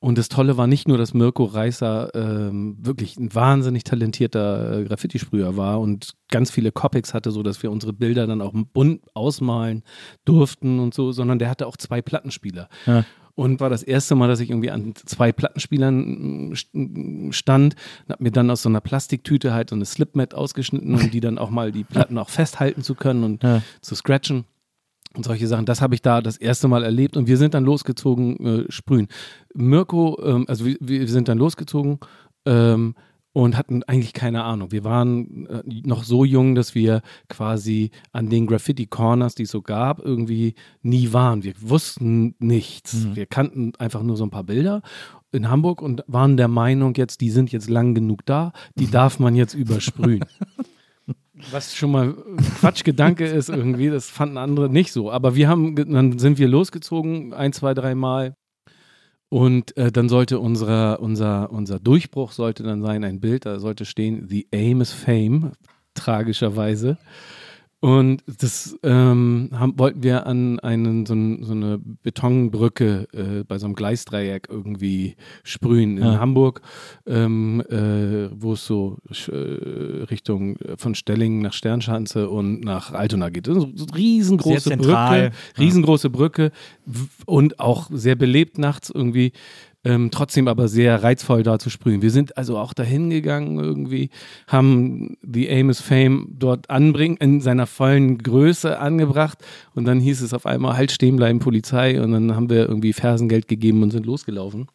Und 0.02 0.16
das 0.16 0.30
Tolle 0.30 0.56
war 0.56 0.66
nicht 0.66 0.88
nur, 0.88 0.96
dass 0.96 1.12
Mirko 1.12 1.44
Reißer 1.44 2.14
ähm, 2.14 2.78
wirklich 2.80 3.18
ein 3.18 3.34
wahnsinnig 3.34 3.84
talentierter 3.84 4.78
äh, 4.78 4.84
Graffiti-Sprüher 4.84 5.58
war 5.58 5.78
und 5.78 6.14
ganz 6.30 6.50
viele 6.50 6.72
Copics 6.72 7.12
hatte, 7.12 7.30
so 7.30 7.42
dass 7.42 7.62
wir 7.62 7.70
unsere 7.70 7.92
Bilder 7.92 8.26
dann 8.26 8.40
auch 8.40 8.54
bunt 8.72 9.02
ausmalen 9.14 9.82
durften 10.24 10.80
und 10.80 10.94
so, 10.94 11.12
sondern 11.12 11.38
der 11.38 11.50
hatte 11.50 11.66
auch 11.66 11.76
zwei 11.76 12.00
Plattenspieler. 12.00 12.68
Ja 12.86 13.04
und 13.40 13.58
war 13.58 13.70
das 13.70 13.82
erste 13.82 14.14
Mal, 14.16 14.28
dass 14.28 14.40
ich 14.40 14.50
irgendwie 14.50 14.70
an 14.70 14.92
zwei 14.94 15.32
Plattenspielern 15.32 16.50
mm, 16.50 17.32
stand 17.32 17.74
und 18.04 18.12
habe 18.12 18.22
mir 18.22 18.30
dann 18.30 18.50
aus 18.50 18.60
so 18.60 18.68
einer 18.68 18.82
Plastiktüte 18.82 19.54
halt 19.54 19.70
so 19.70 19.76
eine 19.76 19.86
Slipmat 19.86 20.34
ausgeschnitten, 20.34 20.94
um 20.94 21.10
die 21.10 21.20
dann 21.20 21.38
auch 21.38 21.48
mal 21.48 21.72
die 21.72 21.84
Platten 21.84 22.18
auch 22.18 22.28
festhalten 22.28 22.82
zu 22.82 22.94
können 22.94 23.24
und 23.24 23.42
ja. 23.42 23.62
zu 23.80 23.94
scratchen 23.94 24.44
und 25.14 25.24
solche 25.24 25.46
Sachen. 25.46 25.64
Das 25.64 25.80
habe 25.80 25.94
ich 25.94 26.02
da 26.02 26.20
das 26.20 26.36
erste 26.36 26.68
Mal 26.68 26.84
erlebt 26.84 27.16
und 27.16 27.28
wir 27.28 27.38
sind 27.38 27.54
dann 27.54 27.64
losgezogen 27.64 28.66
äh, 28.66 28.70
sprühen. 28.70 29.08
Mirko, 29.54 30.20
ähm, 30.22 30.44
also 30.46 30.66
wir, 30.66 30.76
wir, 30.78 31.08
sind 31.08 31.28
dann 31.28 31.38
losgezogen 31.38 31.98
ähm, 32.44 32.94
und 33.32 33.56
hatten 33.56 33.82
eigentlich 33.84 34.12
keine 34.12 34.42
Ahnung. 34.44 34.72
Wir 34.72 34.84
waren 34.84 35.46
äh, 35.46 35.62
noch 35.84 36.02
so 36.02 36.24
jung, 36.24 36.54
dass 36.54 36.74
wir 36.74 37.02
quasi 37.28 37.90
an 38.12 38.28
den 38.28 38.46
Graffiti 38.46 38.86
Corners, 38.86 39.34
die 39.34 39.44
es 39.44 39.50
so 39.50 39.62
gab, 39.62 40.00
irgendwie 40.00 40.54
nie 40.82 41.12
waren. 41.12 41.44
Wir 41.44 41.54
wussten 41.60 42.34
nichts. 42.38 42.94
Mhm. 42.94 43.16
Wir 43.16 43.26
kannten 43.26 43.72
einfach 43.78 44.02
nur 44.02 44.16
so 44.16 44.24
ein 44.24 44.30
paar 44.30 44.44
Bilder 44.44 44.82
in 45.32 45.48
Hamburg 45.48 45.80
und 45.80 46.02
waren 46.08 46.36
der 46.36 46.48
Meinung 46.48 46.94
jetzt, 46.94 47.20
die 47.20 47.30
sind 47.30 47.52
jetzt 47.52 47.70
lang 47.70 47.94
genug 47.94 48.26
da, 48.26 48.52
die 48.74 48.90
darf 48.90 49.20
man 49.20 49.36
jetzt 49.36 49.54
übersprühen. 49.54 50.24
Was 51.50 51.74
schon 51.74 51.92
mal 51.92 52.14
Quatschgedanke 52.58 53.24
ist 53.24 53.48
irgendwie, 53.48 53.88
das 53.88 54.10
fanden 54.10 54.36
andere 54.36 54.68
nicht 54.68 54.92
so. 54.92 55.10
Aber 55.10 55.36
wir 55.36 55.48
haben, 55.48 55.74
dann 55.74 56.18
sind 56.18 56.38
wir 56.38 56.48
losgezogen, 56.48 57.32
ein, 57.32 57.52
zwei, 57.54 57.72
drei 57.72 57.94
Mal 57.94 58.34
und 59.30 59.76
äh, 59.76 59.92
dann 59.92 60.08
sollte 60.08 60.40
unser, 60.40 61.00
unser, 61.00 61.50
unser 61.50 61.78
Durchbruch 61.78 62.32
sollte 62.32 62.64
dann 62.64 62.82
sein, 62.82 63.04
ein 63.04 63.20
Bild, 63.20 63.46
da 63.46 63.60
sollte 63.60 63.84
stehen, 63.84 64.28
The 64.28 64.48
Aim 64.52 64.80
is 64.80 64.92
Fame, 64.92 65.52
tragischerweise. 65.94 66.98
Und 67.80 68.22
das 68.26 68.76
ähm, 68.82 69.48
haben, 69.52 69.78
wollten 69.78 70.02
wir 70.02 70.26
an 70.26 70.60
einen, 70.60 71.06
so, 71.06 71.14
ein, 71.14 71.42
so 71.42 71.52
eine 71.52 71.78
Betonbrücke 71.78 73.08
äh, 73.14 73.44
bei 73.44 73.56
so 73.56 73.64
einem 73.64 73.74
Gleisdreieck 73.74 74.48
irgendwie 74.50 75.16
sprühen 75.44 75.96
in 75.96 76.04
Ja. 76.04 76.20
Hamburg, 76.20 76.60
ähm, 77.06 77.62
äh, 77.70 78.28
wo 78.32 78.52
es 78.52 78.66
so 78.66 78.98
äh, 79.08 79.32
Richtung 79.32 80.58
von 80.76 80.94
Stellingen 80.94 81.40
nach 81.40 81.54
Sternschanze 81.54 82.28
und 82.28 82.60
nach 82.60 82.92
Altona 82.92 83.30
geht. 83.30 83.48
Ist 83.48 83.56
eine 83.56 83.72
riesengroße. 83.96 84.76
Brücke, 84.76 85.30
riesengroße 85.58 86.10
Brücke 86.10 86.52
und 87.24 87.60
auch 87.60 87.88
sehr 87.90 88.14
belebt 88.14 88.58
nachts 88.58 88.90
irgendwie. 88.90 89.32
Ähm, 89.82 90.10
trotzdem 90.10 90.46
aber 90.46 90.68
sehr 90.68 91.02
reizvoll 91.02 91.42
da 91.42 91.58
zu 91.58 91.70
sprühen. 91.70 92.02
Wir 92.02 92.10
sind 92.10 92.36
also 92.36 92.58
auch 92.58 92.74
dahin 92.74 93.08
gegangen 93.08 93.58
irgendwie, 93.58 94.10
haben 94.46 95.16
The 95.22 95.50
Amos 95.50 95.80
Fame 95.80 96.34
dort 96.38 96.68
anbringen, 96.68 97.16
in 97.16 97.40
seiner 97.40 97.66
vollen 97.66 98.18
Größe 98.18 98.78
angebracht 98.78 99.38
und 99.74 99.86
dann 99.86 99.98
hieß 99.98 100.20
es 100.20 100.34
auf 100.34 100.44
einmal 100.44 100.76
halt 100.76 100.92
stehen 100.92 101.16
bleiben 101.16 101.38
Polizei 101.38 102.00
und 102.02 102.12
dann 102.12 102.36
haben 102.36 102.50
wir 102.50 102.68
irgendwie 102.68 102.92
Fersengeld 102.92 103.48
gegeben 103.48 103.82
und 103.82 103.90
sind 103.90 104.04
losgelaufen. 104.04 104.66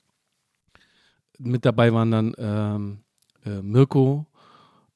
Mit 1.38 1.66
dabei 1.66 1.94
waren 1.94 2.10
dann 2.10 2.34
ähm, 2.40 2.98
äh, 3.46 3.62
Mirko, 3.62 4.26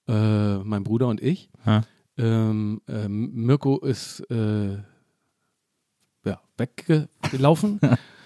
äh, 0.07 0.57
mein 0.57 0.83
Bruder 0.83 1.07
und 1.07 1.21
ich. 1.21 1.51
Ja. 1.67 1.83
Ähm, 2.17 2.81
ähm, 2.87 3.31
Mirko 3.45 3.77
ist 3.77 4.21
äh, 4.31 4.77
ja, 6.25 6.41
weggelaufen. 6.57 7.79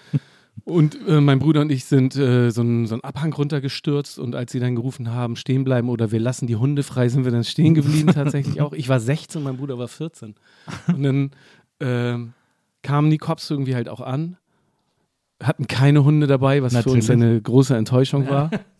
Und 0.62 0.96
äh, 1.06 1.20
mein 1.20 1.40
Bruder 1.40 1.60
und 1.60 1.70
ich 1.70 1.84
sind 1.84 2.16
äh, 2.16 2.50
so 2.50 2.60
einen 2.60 2.86
so 2.86 2.96
Abhang 3.00 3.32
runtergestürzt 3.32 4.18
und 4.18 4.34
als 4.34 4.52
sie 4.52 4.60
dann 4.60 4.76
gerufen 4.76 5.10
haben, 5.10 5.36
stehen 5.36 5.64
bleiben 5.64 5.88
oder 5.88 6.12
wir 6.12 6.20
lassen 6.20 6.46
die 6.46 6.56
Hunde 6.56 6.82
frei, 6.82 7.08
sind 7.08 7.24
wir 7.24 7.32
dann 7.32 7.44
stehen 7.44 7.74
geblieben 7.74 8.08
tatsächlich 8.14 8.60
auch. 8.60 8.72
Ich 8.72 8.88
war 8.88 9.00
16, 9.00 9.42
mein 9.42 9.56
Bruder 9.56 9.78
war 9.78 9.88
14. 9.88 10.34
Und 10.88 11.02
dann 11.02 11.30
ähm, 11.80 12.32
kamen 12.82 13.10
die 13.10 13.18
Cops 13.18 13.50
irgendwie 13.50 13.74
halt 13.74 13.88
auch 13.88 14.00
an, 14.00 14.36
hatten 15.42 15.66
keine 15.66 16.04
Hunde 16.04 16.26
dabei, 16.26 16.62
was 16.62 16.72
für 16.72 16.90
uns 16.90 17.08
Natürlich. 17.08 17.30
eine 17.30 17.40
große 17.40 17.76
Enttäuschung 17.76 18.28
war. 18.28 18.50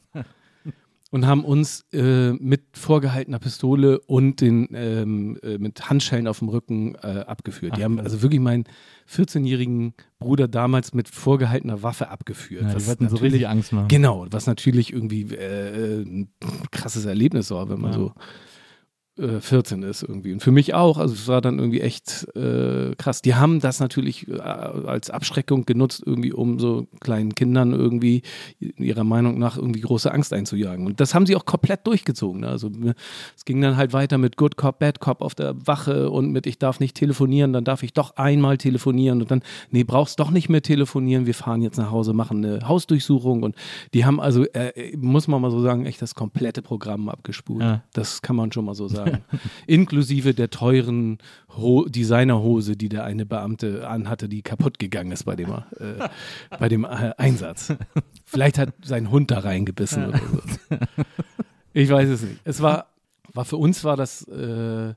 Und 1.14 1.26
haben 1.28 1.44
uns 1.44 1.86
äh, 1.92 2.32
mit 2.32 2.62
vorgehaltener 2.72 3.38
Pistole 3.38 4.00
und 4.00 4.40
den 4.40 4.66
ähm, 4.74 5.38
äh, 5.44 5.58
mit 5.58 5.88
Handschellen 5.88 6.26
auf 6.26 6.40
dem 6.40 6.48
Rücken 6.48 6.96
äh, 6.96 7.22
abgeführt. 7.24 7.76
Die 7.76 7.82
Ach, 7.82 7.84
haben 7.84 7.96
krass. 7.98 8.06
also 8.06 8.22
wirklich 8.22 8.40
meinen 8.40 8.64
14-jährigen 9.08 9.94
Bruder 10.18 10.48
damals 10.48 10.92
mit 10.92 11.06
vorgehaltener 11.08 11.84
Waffe 11.84 12.08
abgeführt. 12.08 12.64
Ja, 12.64 12.74
die 12.74 12.84
wollten 12.88 13.08
so 13.08 13.18
richtig 13.18 13.46
Angst 13.46 13.72
machen. 13.72 13.86
Genau, 13.86 14.26
was 14.30 14.48
natürlich 14.48 14.92
irgendwie 14.92 15.22
äh, 15.36 16.02
ein 16.02 16.30
krasses 16.72 17.04
Erlebnis 17.04 17.48
war, 17.52 17.68
wenn 17.68 17.80
man 17.80 17.92
Ja. 17.92 17.98
so 17.98 18.12
äh, 19.16 19.40
14 19.40 19.82
ist 19.82 20.02
irgendwie. 20.02 20.32
Und 20.32 20.40
für 20.40 20.50
mich 20.50 20.74
auch, 20.74 20.98
also 20.98 21.14
es 21.14 21.28
war 21.28 21.40
dann 21.40 21.58
irgendwie 21.58 21.80
echt 21.80 22.26
äh, 22.34 22.94
krass. 22.96 23.22
Die 23.22 23.34
haben 23.34 23.60
das 23.60 23.78
natürlich 23.78 24.28
äh, 24.28 24.40
als 24.40 25.10
Abschreckung 25.10 25.66
genutzt, 25.66 26.02
irgendwie 26.04 26.32
um 26.32 26.58
so 26.58 26.88
kleinen 27.00 27.34
Kindern 27.34 27.72
irgendwie 27.72 28.22
ihrer 28.58 29.04
Meinung 29.04 29.38
nach 29.38 29.56
irgendwie 29.56 29.80
große 29.80 30.12
Angst 30.12 30.32
einzujagen. 30.32 30.86
Und 30.86 31.00
das 31.00 31.14
haben 31.14 31.26
sie 31.26 31.36
auch 31.36 31.44
komplett 31.44 31.86
durchgezogen. 31.86 32.40
Ne? 32.40 32.48
Also 32.48 32.70
es 33.36 33.44
ging 33.44 33.60
dann 33.60 33.76
halt 33.76 33.92
weiter 33.92 34.18
mit 34.18 34.36
Good 34.36 34.56
Cop, 34.56 34.80
Bad 34.80 34.98
Cop 34.98 35.22
auf 35.22 35.34
der 35.34 35.54
Wache 35.66 36.10
und 36.10 36.32
mit 36.32 36.46
ich 36.46 36.58
darf 36.58 36.80
nicht 36.80 36.96
telefonieren, 36.96 37.52
dann 37.52 37.64
darf 37.64 37.82
ich 37.82 37.92
doch 37.92 38.16
einmal 38.16 38.58
telefonieren 38.58 39.22
und 39.22 39.30
dann, 39.30 39.42
nee, 39.70 39.84
brauchst 39.84 40.18
doch 40.18 40.30
nicht 40.30 40.48
mehr 40.48 40.62
telefonieren, 40.62 41.26
wir 41.26 41.34
fahren 41.34 41.62
jetzt 41.62 41.76
nach 41.76 41.90
Hause, 41.90 42.12
machen 42.14 42.44
eine 42.44 42.66
Hausdurchsuchung 42.68 43.42
und 43.44 43.54
die 43.92 44.04
haben 44.04 44.20
also, 44.20 44.44
äh, 44.44 44.96
muss 44.96 45.28
man 45.28 45.40
mal 45.40 45.50
so 45.50 45.60
sagen, 45.60 45.86
echt 45.86 46.02
das 46.02 46.14
komplette 46.14 46.62
Programm 46.62 47.08
abgespult. 47.08 47.62
Ja. 47.62 47.84
Das 47.92 48.22
kann 48.22 48.34
man 48.34 48.50
schon 48.50 48.64
mal 48.64 48.74
so 48.74 48.88
sagen. 48.88 49.03
Inklusive 49.66 50.34
der 50.34 50.50
teuren 50.50 51.18
Ho 51.56 51.86
Designerhose, 51.88 52.76
die 52.76 52.88
der 52.88 53.04
eine 53.04 53.26
Beamte 53.26 53.88
anhatte, 53.88 54.28
die 54.28 54.42
kaputt 54.42 54.78
gegangen 54.78 55.12
ist 55.12 55.24
bei 55.24 55.36
dem, 55.36 55.50
äh, 55.50 56.08
bei 56.58 56.68
dem 56.68 56.84
äh, 56.84 57.12
Einsatz. 57.16 57.74
Vielleicht 58.24 58.58
hat 58.58 58.70
sein 58.82 59.10
Hund 59.10 59.30
da 59.30 59.40
reingebissen 59.40 60.06
oder 60.06 60.18
so. 60.18 60.76
Ich 61.72 61.90
weiß 61.90 62.08
es 62.08 62.22
nicht. 62.22 62.40
Es 62.44 62.62
war, 62.62 62.86
war 63.32 63.44
für 63.44 63.56
uns 63.56 63.82
war 63.82 63.96
das 63.96 64.26
äh, 64.28 64.94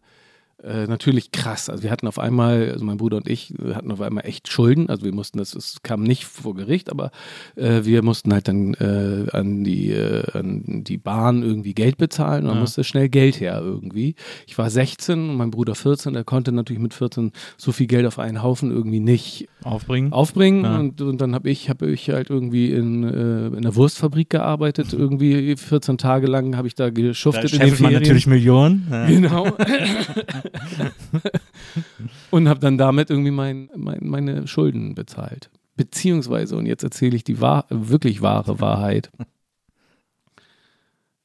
äh, 0.67 0.88
natürlich 0.88 1.32
krass. 1.32 1.69
Also 1.69 1.84
wir 1.84 1.91
hatten 1.91 2.08
auf 2.08 2.17
einmal, 2.17 2.71
also 2.71 2.84
mein 2.84 2.97
Bruder 2.97 3.17
und 3.17 3.30
ich 3.30 3.53
hatten 3.73 3.91
auf 3.91 4.01
einmal 4.01 4.25
echt 4.25 4.51
Schulden. 4.51 4.89
Also 4.89 5.06
wir 5.06 5.13
mussten 5.13 5.38
das, 5.38 5.53
es 5.53 5.77
kam 5.84 6.01
nicht 6.03 6.25
vor 6.25 6.56
Gericht, 6.56 6.89
aber 6.89 7.12
äh, 7.56 7.82
wir 7.84 8.01
mussten 8.03 8.34
halt 8.34 8.47
dann 8.47 8.73
äh, 8.73 9.27
an 9.32 9.63
die 9.63 9.91
äh, 9.91 10.23
an 10.34 10.84
die 10.84 10.97
Bahn 10.97 11.43
irgendwie 11.43 11.73
Geld 11.73 11.97
bezahlen 11.97 12.41
und 12.43 12.47
dann 12.47 12.56
Ja. 12.58 12.62
musste 12.62 12.84
schnell 12.84 13.10
Geld 13.10 13.39
her 13.39 13.62
irgendwie. 13.63 14.15
Ich 14.47 14.58
war 14.58 14.69
16 14.69 15.30
und 15.30 15.36
mein 15.38 15.51
Bruder 15.51 15.75
14, 15.75 16.13
der 16.13 16.23
konnte 16.23 16.51
natürlich 16.51 16.82
mit 16.82 16.93
14 16.95 17.32
so 17.58 17.71
viel 17.71 17.88
Geld 17.88 18.06
auf 18.08 18.17
einen 18.17 18.41
Haufen 18.41 18.71
irgendwie 18.71 18.99
nicht 18.99 19.47
Aufbringen. 19.63 20.13
aufbringen 20.13 20.63
Ja. 20.63 20.77
und, 20.77 20.99
und 21.01 21.21
dann 21.21 21.36
habe 21.36 21.49
ich 21.49 21.69
habe 21.69 21.89
ich 21.91 22.10
halt 22.10 22.32
irgendwie 22.32 22.71
in, 22.71 23.03
äh, 23.03 23.47
in 23.56 23.62
der 23.62 23.75
Wurstfabrik 23.75 24.30
gearbeitet 24.32 24.93
irgendwie 24.93 25.56
14 25.56 25.97
Tage 25.99 26.25
lang 26.25 26.58
habe 26.58 26.67
ich 26.67 26.73
da 26.73 26.88
da 26.88 26.91
geschuftet 26.91 27.51
in 27.53 27.60
den 27.60 27.82
man 27.82 27.91
natürlich 27.93 28.27
Millionen. 28.27 28.88
Ja. 28.89 29.06
genau 29.08 29.47
und 32.32 32.48
habe 32.48 32.60
dann 32.60 32.78
damit 32.78 33.10
irgendwie 33.10 33.32
mein, 33.32 33.70
mein, 33.76 34.00
meine 34.02 34.48
Schulden 34.48 34.96
bezahlt 34.96 35.50
beziehungsweise 35.76 36.58
und 36.58 36.65
jetzt 36.65 36.84
erzähle 36.84 37.15
ich 37.15 37.24
die 37.24 37.39
wahr, 37.39 37.65
wirklich 37.70 38.22
wahre 38.22 38.60
Wahrheit 38.60 39.12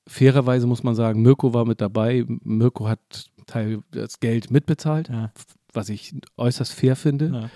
fairerweise 0.06 0.66
muss 0.66 0.82
man 0.82 0.94
sagen 0.94 1.22
Mirko 1.22 1.54
war 1.54 1.64
mit 1.64 1.80
dabei 1.80 2.24
Mirko 2.26 2.88
hat 2.88 3.30
Teil 3.46 3.82
das 3.90 4.20
Geld 4.20 4.50
mitbezahlt 4.50 5.08
Ja. 5.08 5.32
was 5.72 5.88
ich 5.88 6.14
äußerst 6.36 6.72
fair 6.72 6.96
finde 6.96 7.26
Ja. 7.32 7.50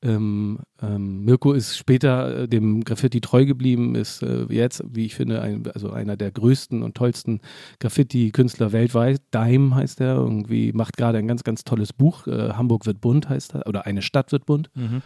Ähm, 0.00 0.60
ähm, 0.80 1.24
Mirko 1.24 1.52
ist 1.52 1.76
später 1.76 2.42
äh, 2.42 2.48
dem 2.48 2.84
Graffiti 2.84 3.20
treu 3.20 3.44
geblieben, 3.46 3.96
ist 3.96 4.22
äh, 4.22 4.44
jetzt, 4.48 4.84
wie 4.88 5.06
ich 5.06 5.16
finde, 5.16 5.42
ein, 5.42 5.68
also 5.74 5.90
einer 5.90 6.16
der 6.16 6.30
größten 6.30 6.82
und 6.82 6.96
tollsten 6.96 7.40
Graffiti-Künstler 7.80 8.72
weltweit. 8.72 9.20
Dime 9.34 9.74
heißt 9.74 10.00
er, 10.00 10.14
irgendwie 10.14 10.72
macht 10.72 10.96
gerade 10.96 11.18
ein 11.18 11.26
ganz, 11.26 11.42
ganz 11.42 11.64
tolles 11.64 11.92
Buch. 11.92 12.28
Äh, 12.28 12.52
Hamburg 12.52 12.86
wird 12.86 13.00
bunt 13.00 13.28
heißt 13.28 13.56
er, 13.56 13.66
oder 13.66 13.86
eine 13.86 14.02
Stadt 14.02 14.30
wird 14.30 14.46
bunt. 14.46 14.70
Mhm. 14.74 15.02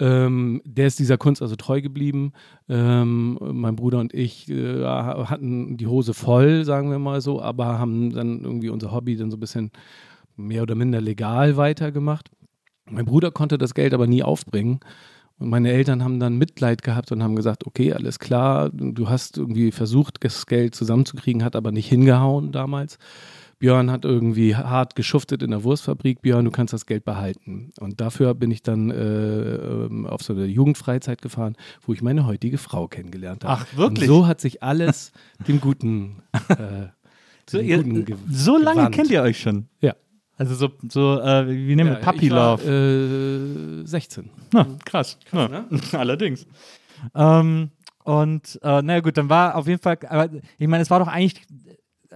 Ähm, 0.00 0.62
der 0.64 0.86
ist 0.86 0.98
dieser 0.98 1.16
Kunst 1.16 1.40
also 1.40 1.56
treu 1.56 1.80
geblieben. 1.80 2.32
Ähm, 2.68 3.38
mein 3.40 3.76
Bruder 3.76 3.98
und 3.98 4.12
ich 4.12 4.48
äh, 4.48 4.84
hatten 4.84 5.76
die 5.76 5.86
Hose 5.86 6.12
voll, 6.12 6.64
sagen 6.64 6.90
wir 6.90 6.98
mal 6.98 7.20
so, 7.20 7.40
aber 7.40 7.78
haben 7.78 8.10
dann 8.10 8.44
irgendwie 8.44 8.68
unser 8.68 8.92
Hobby 8.92 9.16
dann 9.16 9.30
so 9.30 9.38
ein 9.38 9.40
bisschen 9.40 9.72
mehr 10.36 10.62
oder 10.62 10.74
minder 10.74 11.00
legal 11.00 11.56
weitergemacht. 11.56 12.30
Mein 12.90 13.04
Bruder 13.04 13.30
konnte 13.30 13.58
das 13.58 13.74
Geld 13.74 13.94
aber 13.94 14.06
nie 14.06 14.22
aufbringen. 14.22 14.80
Und 15.38 15.50
meine 15.50 15.70
Eltern 15.70 16.02
haben 16.02 16.18
dann 16.18 16.36
Mitleid 16.36 16.82
gehabt 16.82 17.12
und 17.12 17.22
haben 17.22 17.36
gesagt, 17.36 17.66
okay, 17.66 17.92
alles 17.92 18.18
klar, 18.18 18.70
du 18.72 19.08
hast 19.08 19.38
irgendwie 19.38 19.70
versucht, 19.70 20.16
das 20.24 20.46
Geld 20.46 20.74
zusammenzukriegen, 20.74 21.44
hat 21.44 21.54
aber 21.54 21.70
nicht 21.70 21.88
hingehauen 21.88 22.50
damals. 22.50 22.98
Björn 23.60 23.90
hat 23.90 24.04
irgendwie 24.04 24.54
hart 24.54 24.94
geschuftet 24.94 25.42
in 25.42 25.50
der 25.50 25.64
Wurstfabrik. 25.64 26.22
Björn, 26.22 26.44
du 26.44 26.50
kannst 26.52 26.72
das 26.72 26.86
Geld 26.86 27.04
behalten. 27.04 27.72
Und 27.80 28.00
dafür 28.00 28.34
bin 28.34 28.50
ich 28.52 28.62
dann 28.62 28.90
äh, 28.90 28.94
ähm, 28.96 30.06
auf 30.06 30.22
so 30.22 30.32
eine 30.32 30.44
Jugendfreizeit 30.46 31.22
gefahren, 31.22 31.56
wo 31.82 31.92
ich 31.92 32.00
meine 32.02 32.26
heutige 32.26 32.58
Frau 32.58 32.86
kennengelernt 32.86 33.44
habe. 33.44 33.64
Ach, 33.64 33.76
wirklich? 33.76 34.08
Und 34.08 34.14
so 34.14 34.26
hat 34.28 34.40
sich 34.40 34.62
alles 34.62 35.12
dem 35.48 35.60
Guten, 35.60 36.22
äh, 36.48 36.86
So, 37.50 37.58
ihr, 37.58 37.82
Guten 37.82 38.04
so 38.30 38.58
lange 38.58 38.76
gewandt. 38.76 38.94
kennt 38.94 39.10
ihr 39.10 39.22
euch 39.22 39.40
schon. 39.40 39.68
Ja. 39.80 39.94
Also 40.38 40.54
so, 40.54 40.70
so 40.88 41.20
äh, 41.20 41.46
wie 41.48 41.74
nennen 41.76 41.90
wir 41.90 42.00
Ja, 42.00 42.10
Puppy 42.12 42.30
war, 42.30 42.58
Love. 42.58 43.82
Äh, 43.82 43.86
16. 43.86 44.30
Na, 44.52 44.66
krass. 44.84 45.18
ja. 45.32 45.66
Allerdings. 45.98 46.46
Ähm, 47.14 47.70
und 48.04 48.58
äh, 48.62 48.80
na 48.82 49.00
gut, 49.00 49.16
dann 49.18 49.28
war 49.28 49.56
auf 49.56 49.66
jeden 49.66 49.82
Fall, 49.82 49.98
aber 50.08 50.30
ich 50.58 50.68
meine, 50.68 50.82
es 50.82 50.90
war 50.90 51.00
doch 51.00 51.08
eigentlich, 51.08 51.42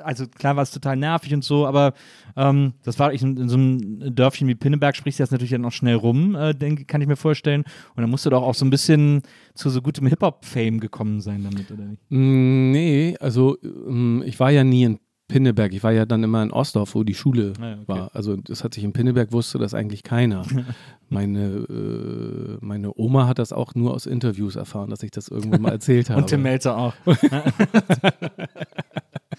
also 0.03 0.27
klar 0.27 0.57
war 0.57 0.63
es 0.63 0.71
total 0.71 0.97
nervig 0.97 1.35
und 1.35 1.45
so, 1.45 1.67
aber 1.67 1.93
ähm, 2.37 2.75
das 2.85 2.99
war 2.99 3.13
ich 3.13 3.23
in, 3.23 3.37
in 3.37 3.49
so 3.49 3.57
einem 3.57 4.15
Dörfchen 4.15 4.49
wie 4.49 4.55
Pinneberg 4.55 4.97
sprichst 4.97 5.19
du 5.21 5.23
das 5.25 5.31
natürlich 5.33 5.51
dann 5.51 5.65
auch 5.65 5.73
schnell 5.73 5.97
rum, 5.97 6.35
äh, 6.35 6.55
denk, 6.55 6.89
kann 6.89 7.03
ich 7.03 7.09
mir 7.09 7.17
vorstellen. 7.17 7.63
Und 7.95 8.01
dann 8.01 8.09
musst 8.11 8.25
du 8.25 8.31
doch 8.31 8.43
auch 8.43 8.55
so 8.55 8.65
ein 8.65 8.71
bisschen 8.71 9.23
zu 9.55 9.69
so 9.69 9.83
gutem 9.83 10.07
Hip-Hop-Fame 10.07 10.81
gekommen 10.81 11.21
sein 11.21 11.43
damit, 11.45 11.71
oder 11.71 11.85
nicht? 11.85 12.03
Mm, 12.09 12.71
Nee, 12.73 13.17
also 13.21 13.59
ähm, 13.63 14.23
ich 14.25 14.39
war 14.41 14.51
ja 14.51 14.65
nie 14.65 14.85
in 14.85 14.99
Pinneberg. 15.33 15.73
Ich 15.73 15.83
war 15.83 15.93
ja 15.93 16.05
dann 16.05 16.23
immer 16.23 16.43
in 16.43 16.51
Ostdorf, 16.51 16.95
wo 16.95 17.05
die 17.05 17.15
Schule 17.15 17.55
Ah 17.59 17.67
ja, 17.67 17.73
okay. 17.73 17.85
war. 17.87 18.11
Also 18.15 18.37
das 18.37 18.63
hat 18.63 18.75
sich 18.75 18.85
in 18.85 18.93
Pinneberg 18.93 19.33
wusste 19.33 19.59
das 19.59 19.73
eigentlich 19.73 20.03
keiner. 20.03 20.43
meine, 21.09 21.41
äh, 21.41 22.59
meine 22.61 22.93
Oma 22.97 23.27
hat 23.27 23.39
das 23.39 23.53
auch 23.53 23.75
nur 23.75 23.95
aus 23.95 24.07
Interviews 24.07 24.57
erfahren, 24.57 24.91
dass 24.91 25.03
ich 25.03 25.11
das 25.11 25.29
irgendwann 25.29 25.63
mal 25.63 25.73
erzählt 25.73 26.11
habe. 26.11 26.21
Und 26.21 26.29
Tim 26.29 26.43
Melzer 26.43 26.77
auch. 26.77 26.95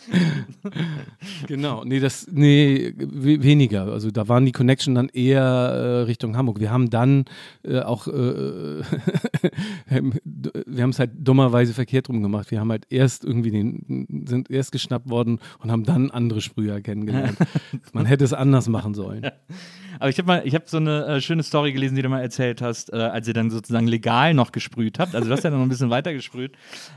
genau, 1.47 1.83
nee, 1.83 1.99
das, 1.99 2.27
nee, 2.31 2.93
weniger. 2.97 3.85
Also 3.85 4.11
da 4.11 4.27
waren 4.27 4.45
die 4.45 4.51
Connection 4.51 4.95
dann 4.95 5.09
eher 5.09 5.41
äh, 5.41 6.01
Richtung 6.03 6.35
Hamburg. 6.35 6.59
Wir 6.59 6.71
haben 6.71 6.89
dann 6.89 7.25
äh, 7.63 7.79
auch, 7.79 8.07
äh, 8.07 8.11
wir 9.89 10.83
haben 10.83 10.89
es 10.89 10.99
halt 10.99 11.11
dummerweise 11.15 11.73
verkehrt 11.73 12.09
rum 12.09 12.21
gemacht. 12.21 12.51
Wir 12.51 12.59
haben 12.59 12.71
halt 12.71 12.85
erst 12.89 13.23
irgendwie 13.23 13.51
den, 13.51 14.25
sind 14.27 14.49
erst 14.49 14.71
geschnappt 14.71 15.09
worden 15.09 15.39
und 15.59 15.71
haben 15.71 15.83
dann 15.83 16.11
andere 16.11 16.41
Sprüher 16.41 16.81
kennengelernt. 16.81 17.37
Man 17.93 18.05
hätte 18.05 18.23
es 18.23 18.33
anders 18.33 18.67
machen 18.67 18.93
sollen. 18.93 19.29
Aber 19.99 20.09
ich 20.09 20.17
habe 20.17 20.27
mal, 20.27 20.41
ich 20.45 20.55
habe 20.55 20.65
so 20.67 20.77
eine 20.77 21.05
äh, 21.05 21.21
schöne 21.21 21.43
Story 21.43 21.73
gelesen, 21.73 21.95
die 21.95 22.01
du 22.01 22.09
mal 22.09 22.21
erzählt 22.21 22.61
hast, 22.61 22.91
äh, 22.91 22.97
als 22.97 23.27
ihr 23.27 23.33
dann 23.33 23.49
sozusagen 23.49 23.87
legal 23.87 24.33
noch 24.33 24.51
gesprüht 24.51 24.99
habt. 24.99 25.15
Also 25.15 25.27
du 25.27 25.33
hast 25.33 25.43
ja 25.43 25.49
noch 25.49 25.61
ein 25.61 25.69
bisschen 25.69 25.89
weiter 25.89 26.13
gesprüht. 26.13 26.53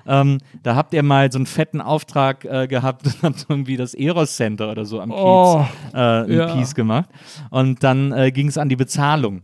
Ähm, 0.07 0.39
da 0.63 0.77
habt 0.77 0.95
ihr 0.95 1.03
mal 1.03 1.31
so 1.31 1.39
einen 1.39 1.47
fetten 1.47 1.81
Auftrag 1.81 2.45
äh, 2.45 2.67
gehabt 2.67 3.07
und 3.07 3.23
habt 3.23 3.47
irgendwie 3.49 3.77
das 3.77 3.95
Eros 3.95 4.37
Center 4.37 4.71
oder 4.71 4.85
so 4.85 5.01
am 5.01 5.11
Kiez, 5.11 5.19
oh, 5.19 5.67
äh, 5.95 6.35
ja. 6.35 6.55
Kiez 6.55 6.75
gemacht. 6.75 7.09
Und 7.51 7.83
dann 7.83 8.13
äh, 8.13 8.31
ging 8.31 8.49
es 8.49 8.59
an 8.59 8.69
die 8.69 8.77
Bezahlung. 8.77 9.43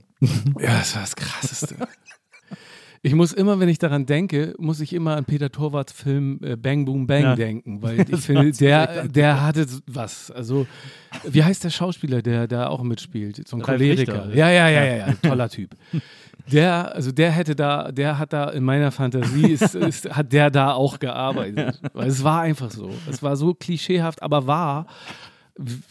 Ja, 0.60 0.78
das 0.78 0.94
war 0.94 1.02
das 1.02 1.16
Krasseste. 1.16 1.76
Ich 3.04 3.16
muss 3.16 3.32
immer, 3.32 3.58
wenn 3.58 3.68
ich 3.68 3.78
daran 3.78 4.06
denke, 4.06 4.54
muss 4.58 4.80
ich 4.80 4.92
immer 4.92 5.16
an 5.16 5.24
Peter 5.24 5.50
Torwarts 5.50 5.92
Film 5.92 6.38
äh, 6.40 6.54
Bang 6.54 6.84
Boom 6.84 7.08
Bang 7.08 7.22
ja. 7.22 7.34
denken, 7.34 7.82
weil 7.82 8.00
ich 8.08 8.20
finde, 8.20 8.52
der, 8.52 9.08
der 9.08 9.42
hatte 9.42 9.66
was. 9.88 10.30
Also, 10.30 10.68
wie 11.24 11.42
heißt 11.42 11.64
der 11.64 11.70
Schauspieler, 11.70 12.22
der 12.22 12.46
da 12.46 12.68
auch 12.68 12.84
mitspielt? 12.84 13.48
So 13.48 13.56
ein 13.56 13.62
Ralf 13.62 13.78
Choleriker. 13.78 14.28
Ja, 14.32 14.50
ja, 14.50 14.68
ja, 14.68 14.84
ja, 14.84 14.96
ja, 14.96 15.14
toller 15.20 15.48
Typ. 15.48 15.70
Der, 16.50 16.94
also 16.94 17.10
der 17.10 17.32
hätte 17.32 17.56
da, 17.56 17.90
der 17.90 18.18
hat 18.18 18.32
da 18.32 18.50
in 18.50 18.62
meiner 18.62 18.92
Fantasie, 18.92 19.50
ist, 19.50 19.74
ist, 19.74 20.08
hat 20.08 20.32
der 20.32 20.50
da 20.50 20.72
auch 20.72 21.00
gearbeitet. 21.00 21.80
Weil 21.92 22.08
es 22.08 22.22
war 22.22 22.42
einfach 22.42 22.70
so. 22.70 22.90
Es 23.10 23.20
war 23.20 23.34
so 23.34 23.52
klischeehaft, 23.52 24.22
aber 24.22 24.46
wahr 24.46 24.86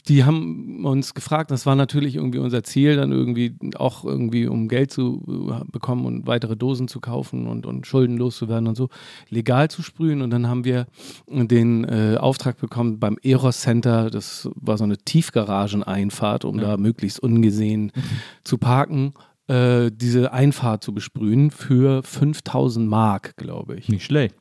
die 0.07 0.23
haben 0.23 0.85
uns 0.85 1.13
gefragt, 1.13 1.51
das 1.51 1.65
war 1.65 1.75
natürlich 1.75 2.15
irgendwie 2.15 2.39
unser 2.39 2.63
Ziel, 2.63 2.95
dann 2.95 3.11
irgendwie 3.11 3.55
auch 3.75 4.03
irgendwie, 4.03 4.47
um 4.47 4.67
Geld 4.67 4.91
zu 4.91 5.23
äh, 5.51 5.71
bekommen 5.71 6.05
und 6.05 6.25
weitere 6.27 6.55
Dosen 6.55 6.87
zu 6.87 6.99
kaufen 6.99 7.47
und, 7.47 7.65
und 7.65 7.85
Schulden 7.85 8.17
loszuwerden 8.17 8.67
und 8.67 8.75
so, 8.75 8.89
legal 9.29 9.69
zu 9.69 9.83
sprühen. 9.83 10.21
Und 10.21 10.31
dann 10.31 10.47
haben 10.47 10.65
wir 10.65 10.87
den 11.27 11.83
äh, 11.83 12.17
Auftrag 12.17 12.57
bekommen 12.57 12.99
beim 12.99 13.17
Eros 13.21 13.61
Center, 13.61 14.09
das 14.09 14.49
war 14.55 14.77
so 14.77 14.83
eine 14.83 14.97
Tiefgarageneinfahrt, 14.97 16.43
um 16.43 16.57
ja. 16.57 16.63
da 16.63 16.77
möglichst 16.77 17.19
ungesehen 17.19 17.91
mhm. 17.95 18.01
zu 18.43 18.57
parken, 18.57 19.13
äh, 19.47 19.91
diese 19.93 20.33
Einfahrt 20.33 20.83
zu 20.83 20.93
besprühen 20.93 21.51
für 21.51 22.01
5000 22.03 22.87
Mark, 22.87 23.35
glaube 23.37 23.75
ich. 23.75 23.89
Nicht 23.89 24.05
schlecht. 24.05 24.35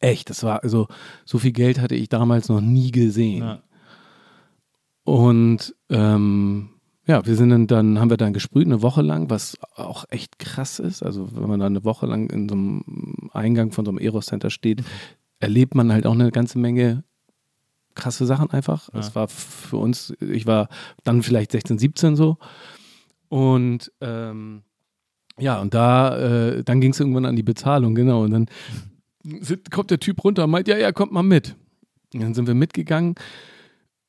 Echt, 0.00 0.30
das 0.30 0.42
war 0.42 0.62
also, 0.64 0.88
so 1.24 1.38
viel 1.38 1.52
Geld 1.52 1.78
hatte 1.78 1.94
ich 1.94 2.08
damals 2.08 2.48
noch 2.48 2.60
nie 2.60 2.90
gesehen. 2.90 3.42
Ja. 3.42 3.62
Und 5.10 5.74
ähm, 5.88 6.68
ja, 7.04 7.26
wir 7.26 7.34
sind 7.34 7.48
dann, 7.48 7.66
dann, 7.66 7.98
haben 7.98 8.10
wir 8.10 8.16
dann 8.16 8.32
gesprüht 8.32 8.66
eine 8.66 8.80
Woche 8.80 9.02
lang, 9.02 9.28
was 9.28 9.58
auch 9.74 10.04
echt 10.08 10.38
krass 10.38 10.78
ist. 10.78 11.02
Also 11.02 11.34
wenn 11.34 11.48
man 11.48 11.58
dann 11.58 11.72
eine 11.72 11.84
Woche 11.84 12.06
lang 12.06 12.30
in 12.30 12.48
so 12.48 12.54
einem 12.54 12.84
Eingang 13.32 13.72
von 13.72 13.84
so 13.84 13.90
einem 13.90 13.98
Eros 13.98 14.26
Center 14.26 14.50
steht, 14.50 14.84
erlebt 15.40 15.74
man 15.74 15.92
halt 15.92 16.06
auch 16.06 16.12
eine 16.12 16.30
ganze 16.30 16.60
Menge 16.60 17.02
krasse 17.96 18.24
Sachen 18.24 18.50
einfach. 18.50 18.88
Es 18.92 19.08
ja. 19.08 19.14
war 19.16 19.26
für 19.26 19.78
uns, 19.78 20.14
ich 20.20 20.46
war 20.46 20.68
dann 21.02 21.24
vielleicht 21.24 21.50
16, 21.50 21.80
17 21.80 22.14
so. 22.14 22.38
Und 23.28 23.90
ähm, 24.00 24.62
ja, 25.40 25.60
und 25.60 25.74
da, 25.74 26.18
äh, 26.18 26.62
dann 26.62 26.80
ging 26.80 26.92
es 26.92 27.00
irgendwann 27.00 27.26
an 27.26 27.34
die 27.34 27.42
Bezahlung, 27.42 27.96
genau. 27.96 28.22
Und 28.22 28.30
dann 28.30 28.46
kommt 29.72 29.90
der 29.90 29.98
Typ 29.98 30.22
runter 30.22 30.44
und 30.44 30.50
meint, 30.50 30.68
ja, 30.68 30.78
ja, 30.78 30.92
kommt 30.92 31.10
mal 31.10 31.24
mit. 31.24 31.56
Und 32.14 32.22
dann 32.22 32.34
sind 32.34 32.46
wir 32.46 32.54
mitgegangen 32.54 33.16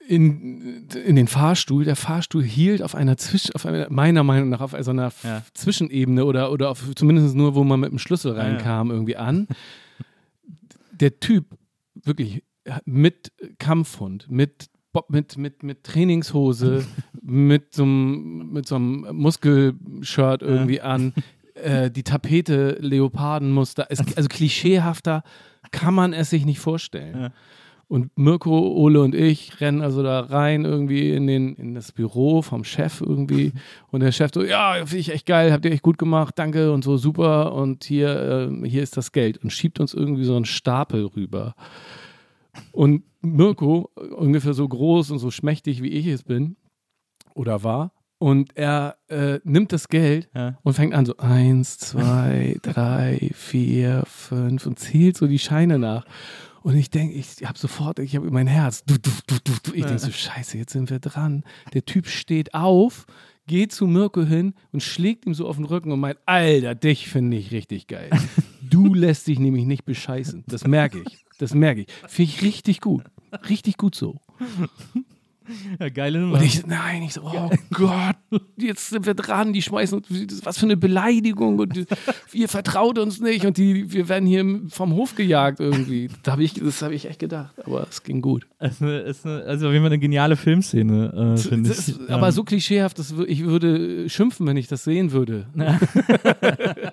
in, 0.07 0.87
in 1.05 1.15
den 1.15 1.27
Fahrstuhl. 1.27 1.85
Der 1.85 1.95
Fahrstuhl 1.95 2.43
hielt 2.43 2.81
auf 2.81 2.95
einer 2.95 3.17
Zwischen, 3.17 3.53
auf 3.55 3.65
einer, 3.65 3.87
meiner 3.89 4.23
Meinung 4.23 4.49
nach 4.49 4.61
auf 4.61 4.75
so 4.79 4.91
einer 4.91 5.11
ja. 5.23 5.43
Zwischenebene 5.53 6.25
oder, 6.25 6.51
oder 6.51 6.69
auf, 6.69 6.83
zumindest 6.95 7.35
nur, 7.35 7.55
wo 7.55 7.63
man 7.63 7.79
mit 7.79 7.91
dem 7.91 7.99
Schlüssel 7.99 8.33
reinkam, 8.33 8.87
ja, 8.87 8.93
ja. 8.93 8.97
irgendwie 8.97 9.17
an. 9.17 9.47
Der 10.91 11.19
Typ, 11.19 11.45
wirklich 11.93 12.43
mit 12.85 13.31
Kampfhund, 13.57 14.29
mit 14.29 14.67
mit, 15.07 15.37
mit, 15.37 15.63
mit 15.63 15.83
Trainingshose, 15.85 16.85
mit 17.21 17.73
so 17.73 17.83
einem, 17.83 18.51
mit 18.51 18.67
so 18.67 18.75
einem 18.75 19.07
Muskelshirt 19.13 20.41
irgendwie 20.41 20.81
an, 20.81 21.13
äh, 21.55 21.89
die 21.89 22.03
Tapete 22.03 22.77
Leopardenmuster, 22.79 23.87
es, 23.89 23.99
also 23.99 24.27
klischeehafter 24.27 25.23
kann 25.71 25.93
man 25.93 26.11
es 26.11 26.29
sich 26.29 26.45
nicht 26.45 26.59
vorstellen. 26.59 27.31
Und 27.91 28.17
Mirko, 28.17 28.57
Ole 28.57 29.01
und 29.01 29.13
ich 29.13 29.59
rennen 29.59 29.81
also 29.81 30.01
da 30.01 30.21
rein 30.21 30.63
irgendwie 30.63 31.11
in, 31.11 31.27
den, 31.27 31.55
in 31.55 31.75
das 31.75 31.91
Büro 31.91 32.41
vom 32.41 32.63
Chef 32.63 33.01
irgendwie. 33.01 33.51
Und 33.91 33.99
der 33.99 34.13
Chef 34.13 34.31
so, 34.33 34.45
ja, 34.45 34.75
finde 34.75 34.99
ich 34.99 35.11
echt 35.11 35.25
geil, 35.25 35.51
habt 35.51 35.65
ihr 35.65 35.73
echt 35.73 35.83
gut 35.83 35.97
gemacht, 35.97 36.39
danke 36.39 36.71
und 36.71 36.85
so, 36.85 36.95
super. 36.95 37.51
Und 37.51 37.83
hier, 37.83 38.49
äh, 38.49 38.69
hier 38.69 38.81
ist 38.81 38.95
das 38.95 39.11
Geld. 39.11 39.39
Und 39.39 39.51
schiebt 39.51 39.81
uns 39.81 39.93
irgendwie 39.93 40.23
so 40.23 40.37
einen 40.37 40.45
Stapel 40.45 41.05
rüber. 41.05 41.53
Und 42.71 43.03
Mirko, 43.19 43.91
ungefähr 44.15 44.53
so 44.53 44.69
groß 44.69 45.11
und 45.11 45.19
so 45.19 45.29
schmächtig, 45.29 45.83
wie 45.83 45.89
ich 45.89 46.07
es 46.07 46.23
bin 46.23 46.55
oder 47.35 47.61
war, 47.61 47.91
und 48.19 48.55
er 48.55 48.95
äh, 49.09 49.39
nimmt 49.43 49.73
das 49.73 49.89
Geld 49.89 50.29
ja. 50.33 50.57
und 50.63 50.75
fängt 50.75 50.93
an 50.93 51.05
so 51.05 51.17
eins, 51.17 51.77
zwei, 51.77 52.55
drei, 52.61 53.31
vier, 53.33 54.03
fünf 54.05 54.65
und 54.65 54.79
zählt 54.79 55.17
so 55.17 55.27
die 55.27 55.39
Scheine 55.39 55.77
nach. 55.77 56.05
Und 56.63 56.75
ich 56.75 56.89
denke, 56.89 57.15
ich 57.15 57.43
habe 57.43 57.57
sofort, 57.57 57.99
ich 57.99 58.15
habe 58.15 58.29
mein 58.29 58.47
Herz, 58.47 58.83
du, 58.85 58.97
du, 58.99 59.09
du, 59.27 59.35
du, 59.43 59.53
du. 59.63 59.73
ich 59.73 59.83
denke 59.83 59.99
so, 59.99 60.11
scheiße, 60.11 60.57
jetzt 60.57 60.73
sind 60.73 60.89
wir 60.89 60.99
dran. 60.99 61.43
Der 61.73 61.85
Typ 61.85 62.07
steht 62.07 62.53
auf, 62.53 63.05
geht 63.47 63.71
zu 63.71 63.87
Mirko 63.87 64.23
hin 64.23 64.53
und 64.71 64.83
schlägt 64.83 65.25
ihm 65.25 65.33
so 65.33 65.47
auf 65.47 65.55
den 65.55 65.65
Rücken 65.65 65.91
und 65.91 65.99
meint, 65.99 66.19
Alter, 66.25 66.75
dich 66.75 67.07
finde 67.07 67.37
ich 67.37 67.51
richtig 67.51 67.87
geil. 67.87 68.09
Du 68.61 68.93
lässt 68.93 69.27
dich 69.27 69.39
nämlich 69.39 69.65
nicht 69.65 69.85
bescheißen. 69.85 70.43
Das 70.47 70.67
merke 70.67 71.03
ich. 71.05 71.25
Das 71.39 71.55
merke 71.55 71.81
ich. 71.81 71.87
Finde 72.07 72.31
ich 72.31 72.41
richtig 72.43 72.81
gut. 72.81 73.03
Richtig 73.49 73.77
gut 73.77 73.95
so. 73.95 74.19
Ja, 75.79 75.89
geile 75.89 76.19
Nummer. 76.19 76.37
Und 76.37 76.43
ich, 76.43 76.65
nein, 76.65 77.03
ich 77.03 77.13
so, 77.13 77.21
oh 77.23 77.49
Gott, 77.71 78.15
jetzt 78.57 78.89
sind 78.89 79.05
wir 79.05 79.13
dran, 79.13 79.53
die 79.53 79.61
schmeißen 79.61 79.99
uns, 79.99 80.45
was 80.45 80.57
für 80.57 80.65
eine 80.65 80.77
Beleidigung 80.77 81.59
und 81.59 81.85
ihr 82.33 82.47
vertraut 82.47 82.97
uns 82.97 83.19
nicht 83.19 83.45
und 83.45 83.57
die, 83.57 83.91
wir 83.91 84.09
werden 84.09 84.27
hier 84.27 84.61
vom 84.69 84.93
Hof 84.93 85.15
gejagt 85.15 85.59
irgendwie. 85.59 86.09
Da 86.23 86.33
hab 86.33 86.39
ich, 86.39 86.53
das 86.53 86.81
habe 86.81 86.93
ich 86.93 87.07
echt 87.07 87.19
gedacht, 87.19 87.53
aber 87.65 87.87
es 87.89 88.03
ging 88.03 88.21
gut. 88.21 88.47
Es 88.59 88.81
ist 88.81 89.25
eine, 89.25 89.43
also 89.43 89.67
auf 89.67 89.73
jeden 89.73 89.83
Fall 89.83 89.91
eine 89.91 89.99
geniale 89.99 90.35
Filmszene, 90.35 91.35
äh, 91.35 91.37
finde 91.37 91.71
ich. 91.71 91.87
Ja. 91.87 92.15
Aber 92.15 92.31
so 92.31 92.43
klischeehaft, 92.43 92.99
dass 92.99 93.13
ich 93.27 93.45
würde 93.45 94.09
schimpfen, 94.09 94.47
wenn 94.47 94.57
ich 94.57 94.67
das 94.67 94.83
sehen 94.83 95.11
würde. 95.11 95.47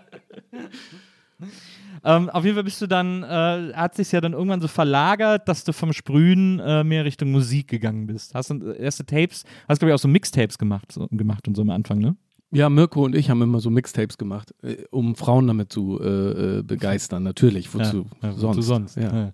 Ähm, 2.04 2.30
auf 2.30 2.44
jeden 2.44 2.54
Fall 2.54 2.64
bist 2.64 2.80
du 2.80 2.86
dann, 2.86 3.22
äh, 3.22 3.72
hat 3.74 3.94
sich 3.94 4.12
ja 4.12 4.20
dann 4.20 4.32
irgendwann 4.32 4.60
so 4.60 4.68
verlagert, 4.68 5.48
dass 5.48 5.64
du 5.64 5.72
vom 5.72 5.92
Sprühen 5.92 6.60
äh, 6.60 6.84
mehr 6.84 7.04
Richtung 7.04 7.30
Musik 7.32 7.68
gegangen 7.68 8.06
bist. 8.06 8.34
Hast 8.34 8.50
du 8.50 8.70
erste 8.70 9.04
Tapes, 9.04 9.44
hast 9.68 9.78
glaube 9.78 9.90
ich 9.90 9.94
auch 9.94 10.02
so 10.02 10.08
Mixtapes 10.08 10.58
gemacht, 10.58 10.92
so, 10.92 11.08
gemacht 11.10 11.48
und 11.48 11.56
so 11.56 11.62
am 11.62 11.70
Anfang, 11.70 11.98
ne? 11.98 12.16
Ja, 12.50 12.70
Mirko 12.70 13.04
und 13.04 13.14
ich 13.14 13.28
haben 13.28 13.42
immer 13.42 13.60
so 13.60 13.68
Mixtapes 13.68 14.16
gemacht, 14.16 14.54
äh, 14.62 14.84
um 14.90 15.16
Frauen 15.16 15.46
damit 15.46 15.72
zu 15.72 16.00
äh, 16.00 16.58
äh 16.58 16.62
begeistern, 16.62 17.22
natürlich. 17.22 17.74
Wozu 17.74 18.06
ja, 18.22 18.28
ja, 18.28 18.32
sonst? 18.32 18.56
Wozu 18.56 18.62
sonst? 18.62 18.96
Ja. 18.96 19.32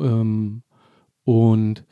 Ähm, 0.00 0.62
und 1.24 1.84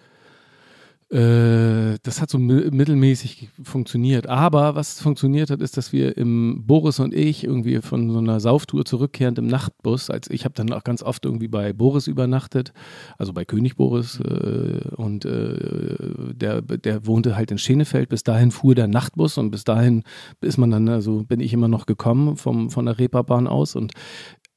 äh, 1.14 1.96
das 2.02 2.20
hat 2.20 2.28
so 2.28 2.38
mittelmäßig 2.38 3.48
funktioniert. 3.62 4.28
Aber 4.28 4.74
was 4.74 5.00
funktioniert 5.00 5.48
hat, 5.50 5.62
ist, 5.62 5.76
dass 5.76 5.92
wir 5.92 6.16
im 6.16 6.64
Boris 6.66 6.98
und 6.98 7.14
ich 7.14 7.44
irgendwie 7.44 7.80
von 7.82 8.10
so 8.10 8.18
einer 8.18 8.40
Sauftour 8.40 8.84
zurückkehrend 8.84 9.38
im 9.38 9.46
Nachtbus, 9.46 10.10
als 10.10 10.28
ich 10.28 10.44
habe 10.44 10.54
dann 10.54 10.72
auch 10.72 10.82
ganz 10.82 11.04
oft 11.04 11.24
irgendwie 11.24 11.46
bei 11.46 11.72
Boris 11.72 12.08
übernachtet, 12.08 12.72
also 13.16 13.32
bei 13.32 13.44
König 13.44 13.76
Boris 13.76 14.18
äh, 14.18 14.80
und 14.96 15.24
äh, 15.24 16.34
der, 16.34 16.62
der 16.62 17.06
wohnte 17.06 17.36
halt 17.36 17.52
in 17.52 17.58
Schenefeld. 17.58 18.08
Bis 18.08 18.24
dahin 18.24 18.50
fuhr 18.50 18.74
der 18.74 18.88
Nachtbus 18.88 19.38
und 19.38 19.52
bis 19.52 19.62
dahin 19.62 20.02
ist 20.40 20.58
man 20.58 20.72
dann, 20.72 20.88
also 20.88 21.22
bin 21.22 21.38
ich 21.38 21.52
immer 21.52 21.68
noch 21.68 21.86
gekommen 21.86 22.36
vom, 22.36 22.70
von 22.70 22.86
der 22.86 22.98
Reeperbahn 22.98 23.46
aus 23.46 23.76
und 23.76 23.92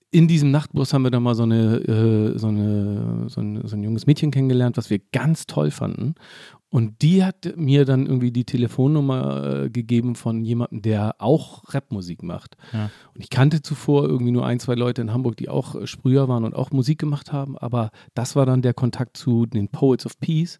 in 0.10 0.28
diesem 0.28 0.52
Nachtbus 0.52 0.94
haben 0.94 1.04
wir 1.04 1.12
dann 1.12 1.24
mal 1.24 1.36
so, 1.36 1.44
eine, 1.44 1.78
äh, 1.80 2.38
so, 2.38 2.48
eine, 2.48 3.26
so, 3.28 3.42
ein, 3.42 3.68
so 3.68 3.76
ein 3.76 3.84
junges 3.84 4.08
Mädchen 4.08 4.32
kennengelernt, 4.32 4.78
was 4.78 4.90
wir 4.90 5.00
ganz 5.12 5.48
toll 5.48 5.70
fanden. 5.70 6.16
Und 6.70 7.02
die 7.02 7.24
hat 7.24 7.54
mir 7.56 7.86
dann 7.86 8.06
irgendwie 8.06 8.32
die 8.32 8.44
Telefonnummer 8.44 9.64
äh, 9.64 9.70
gegeben 9.70 10.16
von 10.16 10.44
jemandem, 10.44 10.82
der 10.82 11.16
auch 11.20 11.74
Rapmusik 11.74 12.24
macht. 12.24 12.58
Ja. 12.74 12.90
Und 13.14 13.22
ich 13.22 13.30
kannte 13.30 13.62
zuvor 13.62 14.04
irgendwie 14.04 14.32
nur 14.32 14.46
ein, 14.46 14.60
zwei 14.60 14.76
Leute 14.76 15.02
in 15.02 15.14
Hamburg, 15.14 15.38
die 15.38 15.50
auch 15.50 15.76
äh, 15.76 15.88
Sprüher 15.88 16.28
waren 16.28 16.44
und 16.44 16.56
auch 16.56 16.72
Musik 16.72 17.00
gemacht 17.00 17.32
haben. 17.32 17.58
Aber 17.58 17.92
das 18.16 18.36
war 18.36 18.46
dann 18.46 18.62
der 18.62 18.74
Kontakt 18.74 19.16
zu 19.16 19.46
den 19.46 19.70
Poets 19.70 20.06
of 20.06 20.20
Peace, 20.20 20.60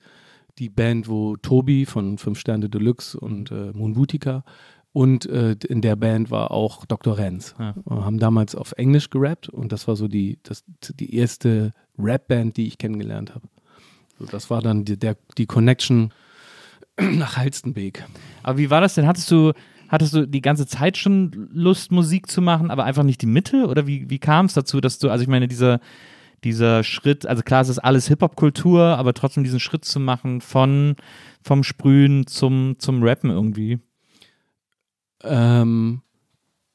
die 0.60 0.70
Band, 0.70 1.10
wo 1.10 1.36
Tobi 1.36 1.86
von 1.86 2.18
Fünf 2.18 2.40
Sterne 2.40 2.70
Deluxe 2.70 3.20
und 3.20 3.52
äh, 3.52 3.72
Moon 3.74 3.94
Boutica 3.94 4.44
und 4.98 5.28
äh, 5.28 5.56
in 5.70 5.82
der 5.82 5.96
Band 5.96 6.32
war 6.32 6.50
auch 6.50 6.84
Dr. 6.88 7.20
Renz. 7.20 7.54
Ja. 7.60 7.76
Wir 7.86 8.04
haben 8.04 8.18
damals 8.18 8.56
auf 8.56 8.72
Englisch 8.78 9.12
gerappt 9.12 9.48
und 9.48 9.72
das 9.72 9.88
war 9.88 9.96
so 9.96 10.08
die, 10.08 10.40
das, 10.42 10.64
die 10.96 11.14
erste 11.14 11.72
Rap-Band, 12.00 12.58
die 12.58 12.66
ich 12.66 12.80
kennengelernt 12.80 13.36
habe. 13.36 13.48
So, 14.18 14.26
das 14.26 14.50
war 14.50 14.64
dann 14.64 14.86
die, 14.86 14.98
der, 14.98 15.16
die 15.38 15.46
Connection 15.46 16.12
nach 17.00 17.38
Halstenbeek. 17.38 18.06
Aber 18.42 18.58
wie 18.58 18.72
war 18.72 18.82
das 18.82 18.96
denn? 18.96 19.06
Hattest 19.06 19.30
du, 19.30 19.54
hattest 19.88 20.16
du 20.16 20.28
die 20.28 20.42
ganze 20.42 20.66
Zeit 20.66 20.98
schon 20.98 21.48
Lust, 21.54 21.92
Musik 21.92 22.28
zu 22.32 22.42
machen, 22.42 22.72
aber 22.72 22.84
einfach 22.84 23.04
nicht 23.04 23.22
die 23.22 23.28
Mitte? 23.28 23.68
Oder 23.68 23.86
wie, 23.86 24.10
wie 24.10 24.18
kam 24.18 24.48
es 24.48 24.56
dazu, 24.56 24.82
dass 24.82 24.98
du, 24.98 25.12
also 25.12 25.22
ich 25.22 25.30
meine, 25.30 25.48
dieser, 25.48 25.80
dieser 26.44 26.84
Schritt, 26.84 27.28
also 27.28 27.44
klar, 27.44 27.62
es 27.62 27.70
ist 27.70 27.78
alles 27.78 28.08
Hip-Hop-Kultur, 28.08 28.82
aber 28.82 29.14
trotzdem 29.14 29.44
diesen 29.44 29.60
Schritt 29.60 29.86
zu 29.86 30.00
machen 30.00 30.42
von 30.42 30.96
vom 31.44 31.64
Sprühen 31.64 32.26
zum, 32.26 32.78
zum 32.80 33.04
Rappen 33.04 33.30
irgendwie? 33.30 33.78
Ähm, 35.24 36.02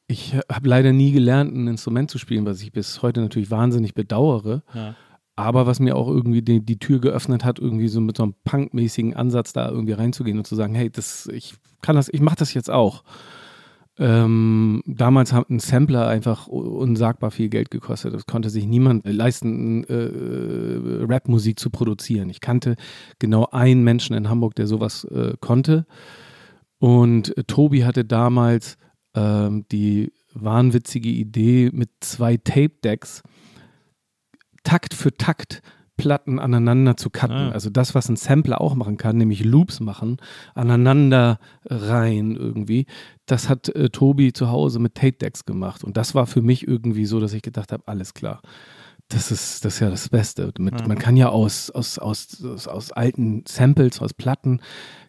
ich 0.07 0.35
habe 0.51 0.69
leider 0.69 0.93
nie 0.93 1.13
gelernt, 1.13 1.55
ein 1.55 1.67
Instrument 1.69 2.11
zu 2.11 2.19
spielen, 2.19 2.45
was 2.45 2.63
ich 2.63 2.73
bis 2.73 3.03
heute 3.03 3.21
natürlich 3.21 3.51
wahnsinnig 3.51 3.95
bedauere. 3.95 4.63
Ja. 4.75 4.95
Aber 5.35 5.67
was 5.67 5.81
mir 5.81 5.97
auch 5.97 6.09
irgendwie 6.09 6.43
die, 6.43 6.61
die, 6.61 6.79
Tür 6.79 7.01
geöffnet 7.01 7.45
hat, 7.45 7.59
irgendwie 7.59 7.89
so 7.89 8.01
mit 8.01 8.19
so 8.19 8.25
einem 8.25 8.35
punkmäßigen 8.45 9.15
Ansatz 9.15 9.55
da 9.55 9.71
irgendwie 9.71 9.93
reinzugehen 9.95 10.37
und 10.39 10.47
zu 10.47 10.55
sagen, 10.55 10.75
hey, 10.75 10.91
das, 10.91 11.27
ich 11.29 11.55
kann 11.81 11.97
das, 11.97 12.11
ich 12.13 12.21
mache 12.21 12.37
das 12.37 12.53
jetzt 12.53 12.71
auch. 12.71 13.03
Ähm, 13.99 14.83
damals 14.87 15.33
hat 15.33 15.51
ein 15.51 15.59
Sampler 15.59 16.07
einfach 16.09 16.47
unsagbar 16.47 17.31
viel 17.31 17.49
Geld 17.49 17.71
gekostet. 17.71 18.15
Das 18.15 18.27
konnte 18.27 18.51
sich 18.51 18.67
niemand 18.67 19.07
leisten, 19.07 19.85
äh, 19.85 19.95
äh, 19.95 21.05
Rapmusik 21.09 21.59
zu 21.59 21.71
produzieren. 21.71 22.31
Ich 22.31 22.41
kannte 22.41 22.77
genau 23.19 23.49
einen 23.53 23.85
Menschen 23.85 24.17
in 24.17 24.29
Hamburg, 24.29 24.55
der 24.55 24.67
sowas 24.67 25.05
äh, 25.05 25.35
konnte. 25.41 25.87
Und 26.83 27.39
äh, 27.39 27.45
Tobi 27.45 27.85
hatte 27.85 28.05
damals 28.05 28.77
ähm, 29.15 29.65
die 29.71 30.13
wahnwitzige 30.35 31.11
Idee 31.11 31.71
mit 31.73 31.91
zwei 32.01 32.37
Tape-Decks 32.37 33.23
Takt 34.65 34.93
für 34.93 35.17
Takt 35.17 35.63
Platten 35.97 36.41
aneinander 36.41 36.97
zu 36.97 37.09
cutten. 37.09 37.37
Ah. 37.37 37.51
Also 37.51 37.71
das, 37.71 37.95
was 37.95 38.09
ein 38.09 38.17
Sampler 38.17 38.61
auch 38.61 38.75
machen 38.75 38.97
kann, 38.97 39.17
nämlich 39.17 39.45
Loops 39.45 39.79
machen, 39.79 40.17
aneinander 40.57 41.39
rein 41.67 42.35
irgendwie. 42.35 42.87
Das 43.27 43.49
hat 43.49 43.69
äh, 43.69 43.91
Tobi 43.91 44.33
zu 44.33 44.51
Hause 44.51 44.81
mit 44.81 44.97
Tape 44.97 45.13
Decks 45.13 45.45
gemacht. 45.45 45.85
Und 45.85 45.97
das 45.97 46.17
war 46.17 46.27
für 46.27 46.43
mich 46.43 46.67
irgendwie 46.67 47.07
so, 47.07 47.21
dass 47.21 47.33
ich 47.33 47.43
gedacht 47.43 47.71
habe, 47.71 47.85
alles 47.87 48.13
klar. 48.13 48.43
Das 49.13 49.31
ist, 49.31 49.65
das 49.65 49.75
ist 49.75 49.81
ja 49.81 49.91
das 49.91 50.09
Beste. 50.09 50.53
Mit, 50.59 50.81
ja. 50.81 50.89
Man 50.89 50.99
kann 50.99 51.17
ja 51.17 51.29
aus, 51.29 51.71
aus, 51.71 51.99
aus, 51.99 52.43
aus, 52.45 52.67
aus 52.67 52.93
alten 52.93 53.45
Samples, 53.47 54.01
aus 54.01 54.15
Platten, 54.15 54.61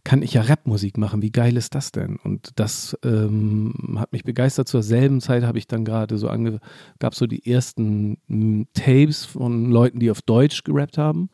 kann 0.03 0.21
ich 0.21 0.33
ja 0.33 0.41
Rapmusik 0.41 0.97
machen. 0.97 1.21
Wie 1.21 1.31
geil 1.31 1.55
ist 1.55 1.73
das 1.73 1.91
denn? 1.91 2.17
Und 2.17 2.51
das 2.57 2.97
ähm, 3.03 3.97
hat 3.97 4.11
mich 4.11 4.23
begeistert. 4.23 4.67
Zur 4.67 4.83
selben 4.83 5.21
Zeit 5.21 5.43
habe 5.43 5.57
ich 5.57 5.67
dann 5.67 5.85
gerade 5.85 6.17
so 6.17 6.27
ange 6.27 6.59
gab 6.99 7.15
so 7.15 7.27
die 7.27 7.49
ersten 7.49 8.17
m, 8.27 8.67
Tapes 8.73 9.25
von 9.25 9.71
Leuten, 9.71 9.99
die 9.99 10.11
auf 10.11 10.21
Deutsch 10.21 10.63
gerappt 10.63 10.97
haben. 10.97 11.29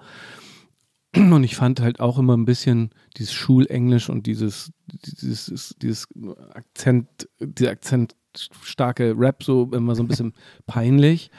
Und 1.16 1.44
ich 1.44 1.56
fand 1.56 1.82
halt 1.82 2.00
auch 2.00 2.20
immer 2.20 2.38
ein 2.38 2.46
bisschen 2.46 2.92
dieses 3.18 3.34
Schulenglisch 3.34 4.10
und 4.10 4.28
dieses, 4.28 4.72
dieses, 4.86 5.76
dieses 5.82 6.08
Akzent, 6.54 7.28
dieser 7.40 7.72
akzentstarke 7.72 9.16
Rap 9.18 9.42
so 9.42 9.72
immer 9.74 9.96
so 9.96 10.04
ein 10.04 10.08
bisschen 10.08 10.34
peinlich. 10.68 11.32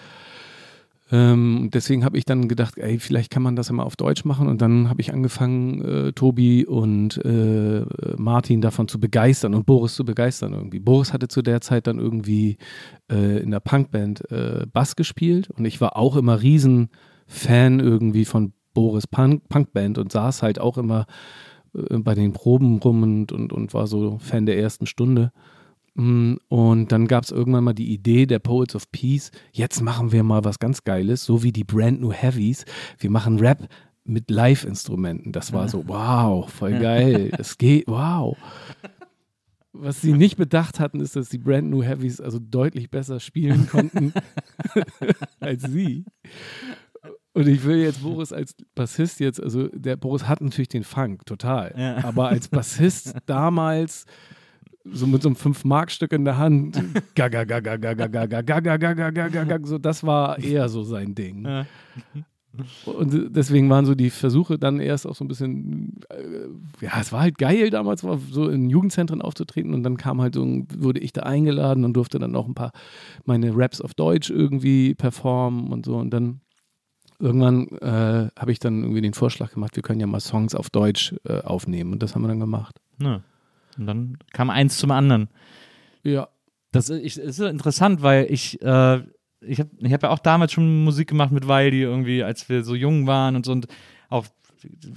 Ähm, 1.12 1.70
deswegen 1.72 2.04
habe 2.04 2.16
ich 2.18 2.24
dann 2.24 2.46
gedacht, 2.46 2.78
ey, 2.78 2.98
vielleicht 2.98 3.30
kann 3.30 3.42
man 3.42 3.56
das 3.56 3.68
immer 3.68 3.84
auf 3.84 3.96
Deutsch 3.96 4.24
machen. 4.24 4.46
Und 4.46 4.62
dann 4.62 4.88
habe 4.88 5.00
ich 5.00 5.12
angefangen, 5.12 5.82
äh, 5.82 6.12
Tobi 6.12 6.64
und 6.66 7.16
äh, 7.24 7.84
Martin 8.16 8.60
davon 8.60 8.86
zu 8.86 9.00
begeistern 9.00 9.54
und 9.54 9.66
Boris 9.66 9.94
zu 9.94 10.04
begeistern 10.04 10.52
irgendwie. 10.52 10.78
Boris 10.78 11.12
hatte 11.12 11.28
zu 11.28 11.42
der 11.42 11.60
Zeit 11.60 11.86
dann 11.86 11.98
irgendwie 11.98 12.58
äh, 13.10 13.42
in 13.42 13.50
der 13.50 13.60
Punkband 13.60 14.30
äh, 14.30 14.66
Bass 14.72 14.94
gespielt 14.94 15.50
und 15.50 15.64
ich 15.64 15.80
war 15.80 15.96
auch 15.96 16.16
immer 16.16 16.42
riesen 16.42 16.90
Fan 17.26 17.80
irgendwie 17.80 18.24
von 18.24 18.52
Boris 18.72 19.06
Punk 19.06 19.48
Punkband 19.48 19.98
und 19.98 20.12
saß 20.12 20.42
halt 20.42 20.60
auch 20.60 20.78
immer 20.78 21.06
äh, 21.74 21.98
bei 21.98 22.14
den 22.14 22.32
Proben 22.32 22.78
rum 22.78 23.02
und, 23.02 23.32
und, 23.32 23.52
und 23.52 23.74
war 23.74 23.86
so 23.86 24.18
Fan 24.18 24.46
der 24.46 24.58
ersten 24.58 24.86
Stunde. 24.86 25.32
Mm, 25.94 26.34
und 26.48 26.92
dann 26.92 27.06
gab 27.06 27.24
es 27.24 27.30
irgendwann 27.30 27.64
mal 27.64 27.72
die 27.72 27.92
Idee 27.92 28.26
der 28.26 28.38
Poets 28.38 28.74
of 28.74 28.90
Peace, 28.92 29.30
jetzt 29.52 29.82
machen 29.82 30.12
wir 30.12 30.22
mal 30.22 30.44
was 30.44 30.58
ganz 30.58 30.84
Geiles, 30.84 31.24
so 31.24 31.42
wie 31.42 31.52
die 31.52 31.64
Brand 31.64 32.00
New 32.00 32.12
Heavies. 32.12 32.64
Wir 32.98 33.10
machen 33.10 33.38
Rap 33.38 33.68
mit 34.04 34.30
Live-Instrumenten. 34.30 35.32
Das 35.32 35.52
war 35.52 35.68
so, 35.68 35.84
wow, 35.86 36.50
voll 36.50 36.78
geil. 36.78 37.30
Es 37.38 37.58
geht, 37.58 37.86
wow. 37.86 38.36
Was 39.72 40.00
sie 40.00 40.12
nicht 40.12 40.36
bedacht 40.36 40.80
hatten, 40.80 41.00
ist, 41.00 41.14
dass 41.14 41.28
die 41.28 41.38
Brand 41.38 41.70
New 41.70 41.82
Heavies 41.82 42.20
also 42.20 42.38
deutlich 42.40 42.90
besser 42.90 43.20
spielen 43.20 43.68
konnten 43.68 44.12
als 45.40 45.62
sie. 45.62 46.04
Und 47.32 47.46
ich 47.46 47.64
will 47.64 47.76
jetzt 47.76 48.02
Boris 48.02 48.32
als 48.32 48.56
Bassist 48.74 49.20
jetzt, 49.20 49.40
also 49.40 49.68
der 49.68 49.96
Boris 49.96 50.26
hat 50.26 50.40
natürlich 50.40 50.68
den 50.68 50.82
Funk, 50.82 51.24
total. 51.26 51.72
Ja. 51.76 52.04
Aber 52.04 52.28
als 52.28 52.48
Bassist 52.48 53.14
damals 53.26 54.06
so 54.84 55.06
mit 55.06 55.22
so 55.22 55.28
einem 55.28 55.36
5-Mark-Stück 55.36 56.12
in 56.12 56.24
der 56.24 56.38
Hand. 56.38 56.82
Gaga, 57.14 57.44
gaga, 57.44 57.76
gaga, 57.76 58.06
gaga, 58.06 58.42
gaga, 58.42 58.76
gaga, 58.76 59.10
gaga, 59.10 59.44
gaga, 59.44 59.66
so, 59.66 59.78
das 59.78 60.04
war 60.04 60.38
eher 60.38 60.68
so 60.68 60.82
sein 60.82 61.14
Ding. 61.14 61.46
Und 62.84 63.36
deswegen 63.36 63.70
waren 63.70 63.86
so 63.86 63.94
die 63.94 64.10
Versuche 64.10 64.58
dann 64.58 64.80
erst 64.80 65.06
auch 65.06 65.14
so 65.14 65.24
ein 65.24 65.28
bisschen, 65.28 66.00
äh, 66.08 66.84
ja, 66.84 67.00
es 67.00 67.12
war 67.12 67.20
halt 67.20 67.38
geil 67.38 67.70
damals, 67.70 68.04
so 68.30 68.48
in 68.48 68.70
Jugendzentren 68.70 69.22
aufzutreten 69.22 69.72
und 69.72 69.84
dann 69.84 69.96
kam 69.96 70.20
halt 70.20 70.34
so, 70.34 70.44
wurde 70.76 70.98
ich 70.98 71.12
da 71.12 71.22
eingeladen 71.22 71.84
und 71.84 71.92
durfte 71.94 72.18
dann 72.18 72.34
auch 72.34 72.48
ein 72.48 72.54
paar 72.54 72.72
meine 73.24 73.56
Raps 73.56 73.80
auf 73.80 73.94
Deutsch 73.94 74.30
irgendwie 74.30 74.94
performen 74.94 75.70
und 75.70 75.86
so 75.86 75.96
und 75.96 76.10
dann 76.10 76.40
irgendwann 77.20 77.68
äh, 77.78 78.30
habe 78.36 78.50
ich 78.50 78.58
dann 78.58 78.82
irgendwie 78.82 79.02
den 79.02 79.14
Vorschlag 79.14 79.52
gemacht, 79.52 79.76
wir 79.76 79.82
können 79.84 80.00
ja 80.00 80.08
mal 80.08 80.20
Songs 80.20 80.56
auf 80.56 80.70
Deutsch 80.70 81.14
äh, 81.24 81.42
aufnehmen 81.42 81.92
und 81.92 82.02
das 82.02 82.16
haben 82.16 82.22
wir 82.22 82.28
dann 82.28 82.40
gemacht. 82.40 82.80
Ja. 83.00 83.22
Und 83.80 83.86
dann 83.86 84.18
kam 84.32 84.50
eins 84.50 84.78
zum 84.78 84.90
anderen. 84.90 85.28
Ja. 86.02 86.28
Das 86.72 86.88
ist, 86.88 87.16
ist 87.16 87.40
interessant, 87.40 88.02
weil 88.02 88.26
ich, 88.30 88.62
äh, 88.62 88.98
ich 89.40 89.58
habe 89.58 89.70
ich 89.78 89.92
hab 89.92 90.02
ja 90.02 90.10
auch 90.10 90.20
damals 90.20 90.52
schon 90.52 90.84
Musik 90.84 91.08
gemacht 91.08 91.32
mit 91.32 91.48
Waldi 91.48 91.82
irgendwie, 91.82 92.22
als 92.22 92.48
wir 92.48 92.62
so 92.62 92.74
jung 92.74 93.06
waren 93.06 93.34
und 93.34 93.44
so 93.44 93.52
und 93.52 93.66
auch 94.08 94.26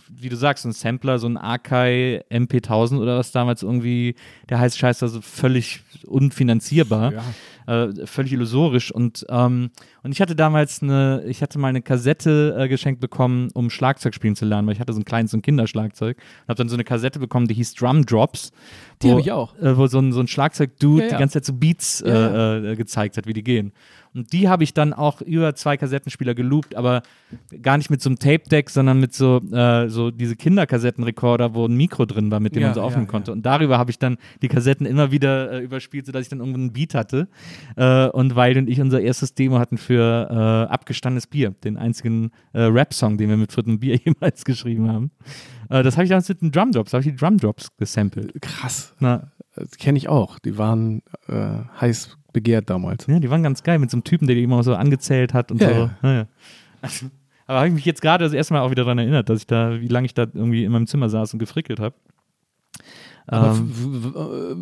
wie 0.09 0.27
du 0.27 0.35
sagst, 0.35 0.65
ein 0.65 0.73
Sampler, 0.73 1.19
so 1.19 1.27
ein 1.27 1.37
Akai 1.37 2.25
MP1000 2.29 2.99
oder 2.99 3.17
was 3.17 3.31
damals 3.31 3.63
irgendwie, 3.63 4.15
der 4.49 4.59
heißt 4.59 4.77
Scheiß, 4.77 5.01
also 5.01 5.21
völlig 5.21 5.81
unfinanzierbar. 6.05 7.13
Ja 7.13 7.23
äh, 7.67 8.05
völlig 8.05 8.33
illusorisch. 8.33 8.91
Und, 8.91 9.25
ähm, 9.29 9.71
und 10.03 10.11
ich 10.11 10.21
hatte 10.21 10.35
damals 10.35 10.81
eine, 10.81 11.23
ich 11.25 11.41
hatte 11.41 11.59
mal 11.59 11.67
eine 11.67 11.81
Kassette 11.81 12.55
äh, 12.57 12.67
geschenkt 12.67 13.01
bekommen, 13.01 13.49
um 13.53 13.69
Schlagzeug 13.69 14.13
spielen 14.13 14.35
zu 14.35 14.45
lernen, 14.45 14.67
weil 14.67 14.73
ich 14.73 14.79
hatte 14.79 14.93
so 14.93 14.99
ein 14.99 15.05
kleines 15.05 15.31
so 15.31 15.37
ein 15.37 15.41
Kinderschlagzeug 15.41 16.17
und 16.17 16.49
habe 16.49 16.57
dann 16.57 16.69
so 16.69 16.75
eine 16.75 16.83
Kassette 16.83 17.19
bekommen, 17.19 17.47
die 17.47 17.55
hieß 17.55 17.73
Drum 17.75 18.05
Drops. 18.05 18.51
Die 19.01 19.09
habe 19.09 19.21
ich 19.21 19.31
auch. 19.31 19.57
Äh, 19.59 19.77
wo 19.77 19.87
so 19.87 19.99
ein, 19.99 20.13
so 20.13 20.21
ein 20.21 20.27
Schlagzeug-Dude 20.27 21.03
ja, 21.03 21.09
ja. 21.09 21.15
die 21.15 21.19
ganze 21.19 21.33
Zeit 21.33 21.45
so 21.45 21.53
Beats 21.53 22.01
äh, 22.01 22.11
ja, 22.11 22.57
äh, 22.57 22.75
gezeigt 22.75 23.17
hat, 23.17 23.27
wie 23.27 23.33
die 23.33 23.43
gehen. 23.43 23.73
Und 24.13 24.31
die 24.31 24.47
habe 24.47 24.63
ich 24.63 24.73
dann 24.73 24.93
auch 24.93 25.21
über 25.21 25.55
zwei 25.55 25.75
Kassettenspieler 25.75 26.35
geloopt, 26.35 26.75
aber 26.75 27.01
gar 27.61 27.77
nicht 27.77 27.89
mit 27.89 28.01
so 28.01 28.09
einem 28.09 28.19
Tape-Deck, 28.19 28.69
sondern 28.69 28.99
mit 28.99 29.13
so, 29.13 29.41
äh, 29.51 29.89
so 29.89 30.11
diese 30.11 30.35
Kinderkassettenrekorder, 30.35 31.55
wo 31.55 31.65
ein 31.65 31.75
Mikro 31.75 32.05
drin 32.05 32.29
war, 32.29 32.39
mit 32.39 32.55
dem 32.55 32.61
ja, 32.61 32.67
man 32.69 32.75
so 32.75 32.81
aufnehmen 32.81 33.07
ja, 33.07 33.11
konnte. 33.11 33.31
Ja. 33.31 33.33
Und 33.33 33.45
darüber 33.45 33.79
habe 33.79 33.89
ich 33.89 33.97
dann 33.97 34.17
die 34.41 34.49
Kassetten 34.49 34.85
immer 34.85 35.11
wieder 35.11 35.51
äh, 35.51 35.63
überspielt, 35.63 36.05
sodass 36.05 36.21
ich 36.21 36.29
dann 36.29 36.39
irgendwann 36.39 36.61
einen 36.61 36.73
Beat 36.73 36.93
hatte. 36.93 37.27
Äh, 37.75 38.07
und 38.09 38.35
weil 38.35 38.57
und 38.57 38.69
ich 38.69 38.79
unser 38.81 39.01
erstes 39.01 39.33
Demo 39.33 39.59
hatten 39.59 39.77
für 39.77 40.27
äh, 40.29 40.71
Abgestandenes 40.71 41.27
Bier, 41.27 41.55
den 41.63 41.77
einzigen 41.77 42.31
äh, 42.53 42.61
Rap-Song, 42.61 43.17
den 43.17 43.29
wir 43.29 43.37
mit 43.37 43.51
viertem 43.51 43.79
Bier 43.79 43.95
jemals 44.03 44.45
geschrieben 44.45 44.91
haben. 44.91 45.11
Äh, 45.69 45.83
das 45.83 45.95
habe 45.95 46.03
ich 46.03 46.09
damals 46.09 46.29
mit 46.29 46.41
den 46.41 46.51
Drumdrops, 46.51 46.93
habe 46.93 47.01
ich 47.01 47.11
die 47.11 47.15
Drumdrops 47.15 47.75
gesampelt. 47.77 48.33
Krass. 48.41 48.93
Na, 48.99 49.31
kenne 49.77 49.97
ich 49.97 50.09
auch. 50.09 50.39
Die 50.39 50.57
waren 50.57 51.01
heiß 51.27 52.17
begehrt 52.33 52.69
damals. 52.69 53.05
Ja, 53.07 53.19
die 53.19 53.29
waren 53.29 53.43
ganz 53.43 53.63
geil 53.63 53.79
mit 53.79 53.91
so 53.91 53.97
einem 53.97 54.03
Typen, 54.03 54.27
der 54.27 54.35
die 54.35 54.43
immer 54.43 54.63
so 54.63 54.75
angezählt 54.75 55.33
hat 55.33 55.51
und 55.51 55.61
ja, 55.61 55.69
so. 55.69 55.75
Ja. 55.75 55.97
Naja. 56.01 56.27
aber 57.45 57.59
habe 57.59 57.67
ich 57.67 57.73
mich 57.73 57.85
jetzt 57.85 58.01
gerade 58.01 58.25
das 58.25 58.33
erste 58.33 58.55
Mal 58.55 58.61
auch 58.61 58.71
wieder 58.71 58.83
daran 58.83 58.97
erinnert, 58.97 59.29
dass 59.29 59.39
ich 59.39 59.47
da, 59.47 59.79
wie 59.79 59.87
lange 59.87 60.07
ich 60.07 60.13
da 60.13 60.23
irgendwie 60.23 60.65
in 60.65 60.71
meinem 60.71 60.87
Zimmer 60.87 61.07
saß 61.07 61.33
und 61.33 61.39
gefrickelt 61.39 61.79
habe. 61.79 61.95
Ähm, 63.31 63.71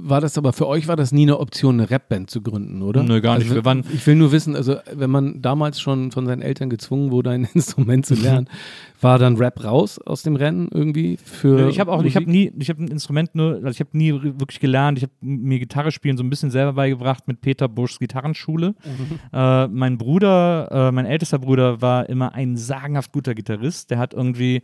war 0.08 0.22
das 0.22 0.38
aber 0.38 0.54
für 0.54 0.68
euch 0.68 0.88
war 0.88 0.96
das 0.96 1.12
nie 1.12 1.24
eine 1.24 1.40
Option, 1.40 1.80
eine 1.80 1.90
Rapband 1.90 2.30
zu 2.30 2.42
gründen, 2.42 2.82
oder? 2.84 3.02
Nö, 3.02 3.20
gar 3.20 3.38
nicht. 3.40 3.50
Also, 3.50 3.66
waren, 3.66 3.84
ich 3.92 4.06
will 4.06 4.16
nur 4.16 4.32
wissen, 4.32 4.56
also 4.56 4.76
wenn 4.94 5.10
man 5.10 5.42
damals 5.42 5.80
schon 5.82 6.12
von 6.12 6.28
seinen 6.28 6.42
Eltern 6.42 6.70
gezwungen 6.70 7.12
wurde, 7.12 7.32
ein 7.32 7.46
Instrument 7.54 8.06
zu 8.06 8.14
lernen, 8.14 8.48
war 9.02 9.18
dann 9.18 9.38
Rap 9.38 9.64
raus 9.64 10.00
aus 10.00 10.22
dem 10.22 10.36
Rennen 10.36 10.70
irgendwie 10.72 11.18
für 11.18 11.70
Ich 11.70 11.80
habe 11.80 11.92
auch, 11.92 11.98
Musik? 11.98 12.10
ich 12.10 12.16
habe 12.18 12.30
nie, 12.30 12.52
ich 12.60 12.70
habe 12.70 12.84
ein 12.84 12.88
Instrument 12.88 13.34
nur, 13.34 13.56
also 13.56 13.70
ich 13.70 13.80
habe 13.80 13.98
nie 13.98 14.14
wirklich 14.14 14.60
gelernt. 14.60 15.00
Ich 15.00 15.04
habe 15.04 15.14
mir 15.22 15.58
Gitarre 15.58 15.92
spielen 15.92 16.18
so 16.18 16.24
ein 16.24 16.30
bisschen 16.30 16.52
selber 16.52 16.74
beigebracht 16.74 17.28
mit 17.28 17.42
Peter 17.42 17.68
Buschs 17.68 17.98
Gitarrenschule. 17.98 18.76
Mhm. 18.86 19.20
Äh, 19.34 19.68
mein 19.70 19.98
Bruder, 19.98 20.70
äh, 20.72 20.92
mein 20.92 21.08
ältester 21.08 21.40
Bruder 21.40 21.82
war 21.82 22.08
immer 22.10 22.34
ein 22.36 22.58
sagenhaft 22.58 23.12
guter 23.12 23.34
Gitarrist. 23.34 23.90
Der 23.90 23.98
hat 23.98 24.14
irgendwie, 24.14 24.62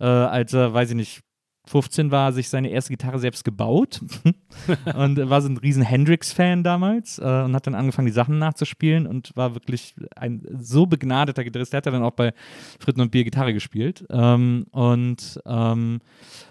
äh, 0.00 0.04
als 0.04 0.52
er, 0.52 0.74
weiß 0.74 0.90
ich 0.90 0.96
nicht, 0.96 1.22
15 1.68 2.10
war, 2.10 2.32
sich 2.32 2.48
seine 2.48 2.68
erste 2.70 2.92
Gitarre 2.92 3.18
selbst 3.18 3.44
gebaut 3.44 4.00
und 4.96 5.30
war 5.30 5.40
so 5.42 5.48
ein 5.48 5.56
riesen 5.58 5.82
Hendrix-Fan 5.82 6.62
damals 6.64 7.18
äh, 7.18 7.22
und 7.22 7.54
hat 7.54 7.66
dann 7.66 7.74
angefangen, 7.74 8.06
die 8.06 8.12
Sachen 8.12 8.38
nachzuspielen 8.38 9.06
und 9.06 9.32
war 9.36 9.54
wirklich 9.54 9.94
ein 10.16 10.42
so 10.58 10.86
begnadeter 10.86 11.44
Gitarrist. 11.44 11.72
Der 11.72 11.78
hat 11.78 11.86
ja 11.86 11.92
dann 11.92 12.02
auch 12.02 12.12
bei 12.12 12.32
Fritten 12.80 13.00
und 13.00 13.10
Bier 13.10 13.24
Gitarre 13.24 13.52
gespielt. 13.52 14.04
Ähm, 14.10 14.66
und, 14.70 15.40
ähm, 15.46 16.00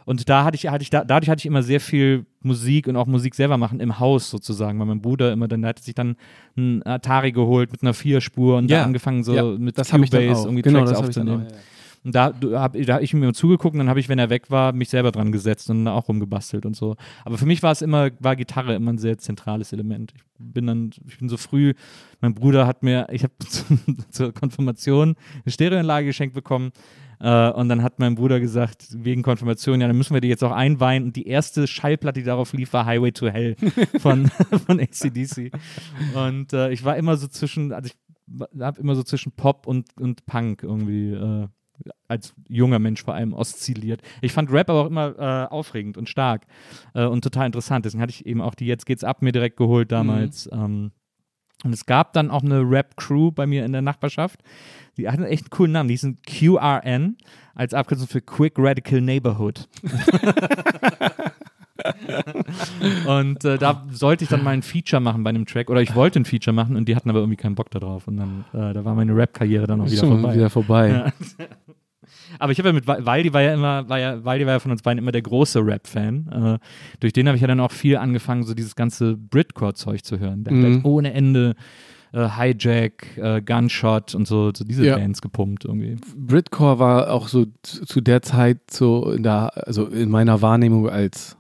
und 0.06 0.30
da 0.30 0.44
hatte 0.44 0.56
ich, 0.56 0.68
hatte 0.68 0.84
ich 0.84 0.90
da, 0.90 1.04
dadurch 1.04 1.30
hatte 1.30 1.40
ich 1.40 1.46
immer 1.46 1.64
sehr 1.64 1.80
viel 1.82 2.26
Musik 2.42 2.88
und 2.88 2.96
auch 2.96 3.08
Musik 3.08 3.36
selber 3.36 3.58
machen 3.58 3.80
im 3.80 4.00
Haus 4.00 4.30
sozusagen, 4.30 4.80
weil 4.80 4.86
mein 4.86 5.02
Bruder 5.02 5.34
immer 5.34 5.48
dann, 5.48 5.62
der 5.64 5.70
hatte 5.70 5.84
sich 5.84 5.96
dann 5.96 6.16
ein 6.56 6.86
Atari 6.86 7.32
geholt 7.32 7.72
mit 7.72 7.82
einer 7.82 7.94
Vierspur 7.94 8.58
und 8.58 8.70
Ja. 8.70 8.80
da 8.80 8.86
angefangen 8.86 9.24
so 9.24 9.34
Ja, 9.34 9.44
mit 9.44 9.78
das 9.78 9.90
Cubase 9.90 10.44
irgendwie 10.48 10.62
Genau, 10.62 10.86
Tracks 10.86 11.00
aufzunehmen. 11.00 11.48
auch. 11.48 11.52
ja. 11.52 11.58
Und 12.08 12.16
da 12.16 12.30
du- 12.32 12.58
hab, 12.58 12.72
da 12.72 12.94
hab 12.94 13.02
ich 13.02 13.14
mir 13.14 13.34
zugeguckt 13.34 13.74
und 13.74 13.80
dann 13.80 13.90
habe 13.90 14.00
ich, 14.00 14.08
wenn 14.08 14.18
er 14.18 14.30
weg 14.30 14.50
war, 14.50 14.72
mich 14.72 14.88
selber 14.88 15.12
dran 15.12 15.34
gesetzt 15.34 15.70
und 15.70 15.86
auch 15.90 16.08
rumgebastelt 16.08 16.66
und 16.66 16.74
so. 16.74 16.96
Aber 17.26 17.38
für 17.38 17.46
mich 17.46 17.62
war 17.64 17.74
es 17.74 17.82
immer, 17.82 18.12
war 18.22 18.38
Gitarre 18.38 18.76
immer 18.76 18.94
ein 18.94 18.98
sehr 18.98 19.18
zentrales 19.18 19.74
Element. 19.74 20.14
Ich 20.16 20.24
bin 20.40 20.68
dann, 20.68 20.92
ich 21.06 21.18
bin 21.18 21.28
so 21.28 21.36
früh, 21.36 21.74
mein 22.22 22.34
Bruder 22.34 22.66
hat 22.66 22.82
mir, 22.82 23.08
ich 23.12 23.24
habe 23.24 23.34
zur 24.10 24.34
Konfirmation 24.34 25.16
eine 25.44 25.52
Stereoanlage 25.52 26.06
geschenkt 26.08 26.34
bekommen. 26.34 26.72
Äh, 27.20 27.50
und 27.50 27.68
dann 27.68 27.84
hat 27.84 28.00
mein 28.00 28.16
Bruder 28.16 28.40
gesagt, 28.40 28.88
wegen 28.94 29.22
Konfirmation, 29.22 29.82
ja, 29.82 29.88
dann 29.88 29.98
müssen 29.98 30.14
wir 30.14 30.22
die 30.22 30.30
jetzt 30.30 30.46
auch 30.46 30.54
einweihen. 30.54 31.04
Und 31.04 31.18
die 31.18 31.28
erste 31.28 31.68
Schallplatte, 31.68 32.22
die 32.22 32.26
darauf 32.26 32.54
lief, 32.54 32.72
war 32.72 32.86
Highway 32.86 33.12
to 33.12 33.28
Hell 33.28 33.58
von, 34.00 34.28
von 34.66 34.80
ACDC. 34.80 35.52
Und 36.16 36.54
äh, 36.54 36.72
ich 36.72 36.86
war 36.86 36.96
immer 36.96 37.18
so 37.18 37.28
zwischen, 37.28 37.74
also 37.74 37.90
ich 37.90 38.62
habe 38.62 38.80
immer 38.80 38.96
so 38.96 39.04
zwischen 39.04 39.34
Pop 39.34 39.68
und, 39.68 39.90
und 40.00 40.26
Punk 40.26 40.64
irgendwie 40.64 41.12
äh, 41.12 41.48
als 42.08 42.34
junger 42.48 42.80
Mensch 42.80 43.04
vor 43.04 43.14
allem 43.14 43.34
oszilliert. 43.34 44.02
Ich 44.22 44.34
fand 44.34 44.52
Rap 44.52 44.70
aber 44.70 44.82
auch 44.82 44.88
immer 44.88 45.16
äh, 45.18 45.54
aufregend 45.54 45.98
und 45.98 46.10
stark 46.10 46.46
äh, 46.94 47.06
und 47.06 47.24
total 47.24 47.46
interessant. 47.46 47.86
Deswegen 47.86 48.02
hatte 48.02 48.12
ich 48.12 48.26
eben 48.26 48.42
auch 48.42 48.56
die 48.56 48.66
Jetzt 48.66 48.86
geht's 48.86 49.04
ab 49.04 49.22
mir 49.22 49.32
direkt 49.32 49.58
geholt 49.58 49.92
damals. 49.92 50.50
Ähm, 50.52 50.92
und 51.64 51.74
es 51.74 51.86
gab 51.88 52.14
dann 52.14 52.30
auch 52.30 52.44
eine 52.44 52.62
Rap-Crew 52.62 53.32
bei 53.32 53.48
mir 53.48 53.66
in 53.66 53.72
der 53.72 53.82
Nachbarschaft. 53.82 54.42
Die 54.96 55.10
hatten 55.10 55.24
echt 55.24 55.46
einen 55.46 55.50
coolen 55.50 55.72
Namen. 55.72 55.88
Die 55.88 55.96
hießen 55.96 56.22
QRN 56.22 57.18
als 57.56 57.74
Abkürzung 57.74 58.08
für 58.08 58.22
Quick 58.22 58.54
Radical 58.58 59.02
Neighborhood. 59.02 59.68
und 63.08 63.44
äh, 63.46 63.58
da 63.58 63.86
sollte 63.92 64.24
ich 64.24 64.30
dann 64.30 64.44
mal 64.44 64.52
ein 64.52 64.62
Feature 64.62 65.02
machen 65.02 65.24
bei 65.24 65.30
einem 65.30 65.46
Track. 65.46 65.70
Oder 65.70 65.82
ich 65.82 65.96
wollte 65.96 66.20
ein 66.20 66.26
Feature 66.26 66.54
machen 66.54 66.76
und 66.76 66.88
die 66.88 66.96
hatten 66.96 67.10
aber 67.10 67.20
irgendwie 67.20 67.38
keinen 67.38 67.56
Bock 67.56 67.70
darauf. 67.72 68.08
Und 68.08 68.18
dann, 68.18 68.46
äh, 68.54 68.74
da 68.74 68.86
war 68.86 68.96
meine 68.96 69.16
Rap-Karriere 69.16 69.68
dann 69.68 69.82
auch 69.82 69.90
wieder 69.90 70.06
vorbei. 70.08 70.36
wieder 70.36 70.50
vorbei. 70.50 71.12
Aber 72.40 72.52
ich 72.52 72.60
habe 72.60 72.70
ja 72.70 72.74
mit 72.74 72.88
Wa- 72.88 73.00
Waldi 73.02 73.34
war 73.34 73.42
ja 73.42 73.54
immer, 73.54 73.88
war 73.90 74.00
ja, 74.00 74.24
Waldi 74.24 74.46
war 74.46 74.54
ja 74.54 74.60
von 74.60 74.72
uns 74.72 74.82
beiden 74.82 75.00
immer 75.00 75.12
der 75.12 75.22
große 75.22 75.60
Rap-Fan. 75.66 76.58
Äh, 76.62 76.66
durch 77.00 77.14
den 77.14 77.28
habe 77.28 77.36
ich 77.36 77.42
ja 77.42 77.48
dann 77.48 77.60
auch 77.60 77.72
viel 77.72 77.98
angefangen, 77.98 78.44
so 78.44 78.54
dieses 78.54 78.76
ganze 78.76 79.16
Britcore-Zeug 79.18 80.04
zu 80.04 80.20
hören. 80.20 80.44
Der 80.44 80.54
hat 80.54 80.60
Mhm. 80.62 80.74
halt 80.76 80.86
ohne 80.86 81.14
Ende 81.14 81.56
äh, 82.14 82.30
Hijack, 82.30 83.18
äh, 83.18 83.42
Gunshot 83.42 84.16
und 84.16 84.28
so, 84.28 84.52
so 84.56 84.64
diese 84.64 84.86
Ja. 84.86 84.96
Bands 84.98 85.22
gepumpt 85.22 85.66
irgendwie. 85.66 85.98
Britcore 86.16 86.80
war 86.80 87.12
auch 87.12 87.28
so 87.28 87.46
zu 87.64 87.86
zu 87.86 88.00
der 88.02 88.22
Zeit 88.22 88.60
so 88.72 89.12
in 89.12 89.24
der, 89.24 89.52
also 89.68 89.88
in 89.88 90.10
meiner 90.10 90.42
Wahrnehmung 90.42 90.90
als 90.90 91.36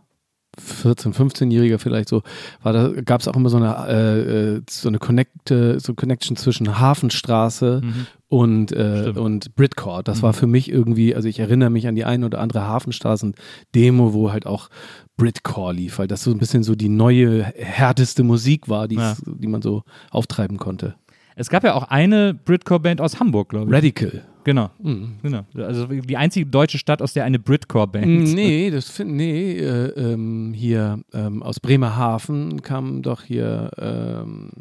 14, 0.59 1.13
15-Jähriger 1.13 1.77
vielleicht 1.77 2.09
so, 2.09 2.23
war 2.63 2.73
da 2.73 2.89
gab 3.03 3.21
es 3.21 3.27
auch 3.27 3.35
immer 3.35 3.49
so 3.49 3.57
eine 3.57 3.75
äh, 3.87 4.55
äh, 4.57 4.61
so 4.69 4.87
eine 4.89 4.99
Connect, 4.99 5.49
so 5.49 5.93
Connection 5.93 6.35
zwischen 6.37 6.79
Hafenstraße 6.79 7.81
und 8.29 8.71
äh, 8.71 9.13
und 9.15 9.55
Britcore. 9.55 10.03
Das 10.03 10.17
Mhm. 10.19 10.21
war 10.23 10.33
für 10.33 10.47
mich 10.47 10.69
irgendwie, 10.71 11.15
also 11.15 11.27
ich 11.27 11.39
erinnere 11.39 11.69
mich 11.69 11.87
an 11.87 11.95
die 11.95 12.05
ein 12.05 12.23
oder 12.23 12.39
andere 12.39 12.67
Hafenstraßen-Demo, 12.67 14.13
wo 14.13 14.31
halt 14.31 14.45
auch 14.45 14.69
Britcore 15.17 15.73
lief, 15.73 15.99
weil 15.99 16.07
das 16.07 16.23
so 16.23 16.31
ein 16.31 16.37
bisschen 16.37 16.63
so 16.63 16.75
die 16.75 16.89
neue 16.89 17.43
härteste 17.43 18.23
Musik 18.23 18.69
war, 18.69 18.87
die, 18.87 18.95
Ja. 18.95 19.15
die 19.25 19.47
man 19.47 19.61
so 19.61 19.83
auftreiben 20.11 20.57
konnte. 20.57 20.95
Es 21.35 21.49
gab 21.49 21.63
ja 21.63 21.75
auch 21.75 21.83
eine 21.83 22.33
Britcore-Band 22.33 22.99
aus 23.01 23.19
Hamburg, 23.19 23.49
glaube 23.49 23.67
ich. 23.69 23.73
Radical. 23.75 24.23
Genau, 24.47 24.69
Mhm. 24.81 25.17
genau. 25.21 25.45
Also 25.57 25.87
die 25.87 26.15
einzige 26.15 26.45
deutsche 26.45 26.77
Stadt, 26.77 27.01
aus 27.01 27.11
der 27.11 27.25
eine 27.25 27.37
Britcore-Band. 27.37 28.33
Nee, 28.33 28.69
das 28.71 28.89
find, 28.89 29.11
nee, 29.11 29.57
äh, 29.59 29.89
ähm, 30.13 30.53
hier 30.55 31.01
ähm, 31.13 31.43
aus 31.43 31.59
Bremerhaven 31.59 32.61
kam 32.61 33.01
doch 33.01 33.23
hier 33.23 33.71
ähm, 33.77 34.51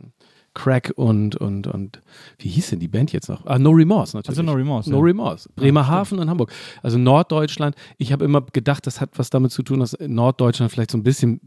Crack 0.55 0.93
und, 0.97 1.37
und, 1.37 1.69
und 1.69 2.01
wie 2.39 2.49
hieß 2.49 2.71
denn 2.71 2.81
die 2.81 2.89
Band 2.89 3.13
jetzt 3.13 3.29
noch? 3.29 3.47
Ah, 3.47 3.61
No 3.61 3.71
Remorse 3.71 4.17
natürlich. 4.17 4.37
Also 4.39 4.43
No 4.43 4.55
Remorse. 4.55 4.91
No 4.91 4.97
ja. 4.99 5.05
Remorse. 5.05 5.49
Bremerhaven 5.55 6.19
und 6.19 6.29
Hamburg. 6.29 6.51
Also 6.83 6.99
Norddeutschland. 6.99 7.77
Ich 7.97 8.11
habe 8.11 8.25
immer 8.25 8.41
gedacht, 8.53 8.89
das 8.89 9.01
hat 9.01 9.11
was 9.21 9.31
damit 9.31 9.53
zu 9.53 9.63
tun, 9.63 9.79
dass 9.79 9.97
Norddeutschland 10.01 10.73
vielleicht 10.73 10.91
so 10.91 10.99
ein 10.99 11.05
bisschen 11.05 11.41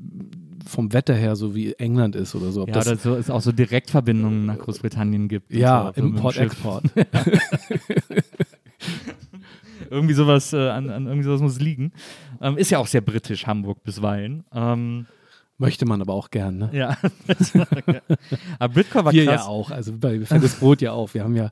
vom 0.66 0.94
Wetter 0.94 1.14
her 1.14 1.36
so 1.36 1.54
wie 1.56 1.74
England 1.74 2.16
ist 2.16 2.36
oder 2.36 2.52
so. 2.52 2.64
Ob 2.64 2.70
Ja, 2.70 2.76
das, 2.76 2.88
oder 2.88 2.96
so 2.98 3.16
es 3.16 3.30
auch 3.30 3.42
so 3.42 3.52
Direktverbindungen 3.52 4.46
nach 4.46 4.58
Großbritannien 4.58 5.28
gibt. 5.28 5.54
ja, 5.54 5.80
so, 5.80 5.84
so 5.84 5.88
mit 5.88 5.98
dem 5.98 6.06
Import, 6.16 6.36
Schiff. 6.36 6.44
Export. 6.44 6.84
Irgendwie 9.90 10.14
sowas, 10.14 10.54
äh, 10.54 10.70
an, 10.70 10.90
an 10.90 11.06
irgendwie 11.08 11.26
sowas 11.26 11.42
muss 11.42 11.60
liegen. 11.60 11.92
Ähm, 12.42 12.58
ist 12.58 12.70
ja 12.70 12.78
auch 12.78 12.88
sehr 12.88 13.02
britisch, 13.02 13.48
Hamburg 13.48 13.84
bisweilen. 13.84 14.44
Ähm, 14.54 15.08
Möchte 15.58 15.86
man 15.86 16.02
aber 16.02 16.14
auch 16.14 16.30
gern, 16.30 16.58
ne? 16.58 16.70
ja. 16.72 16.98
Aber 18.60 18.74
Britcore 18.74 19.04
war 19.06 19.12
Wir 19.12 19.26
krass. 19.26 19.42
ja 19.42 19.48
auch, 19.48 19.72
also 19.72 19.92
bei 19.98 20.22
Fettes 20.22 20.56
Brot 20.56 20.82
ja 20.82 20.94
auch. 20.94 21.14
Wir 21.14 21.24
haben 21.26 21.36
ja 21.36 21.50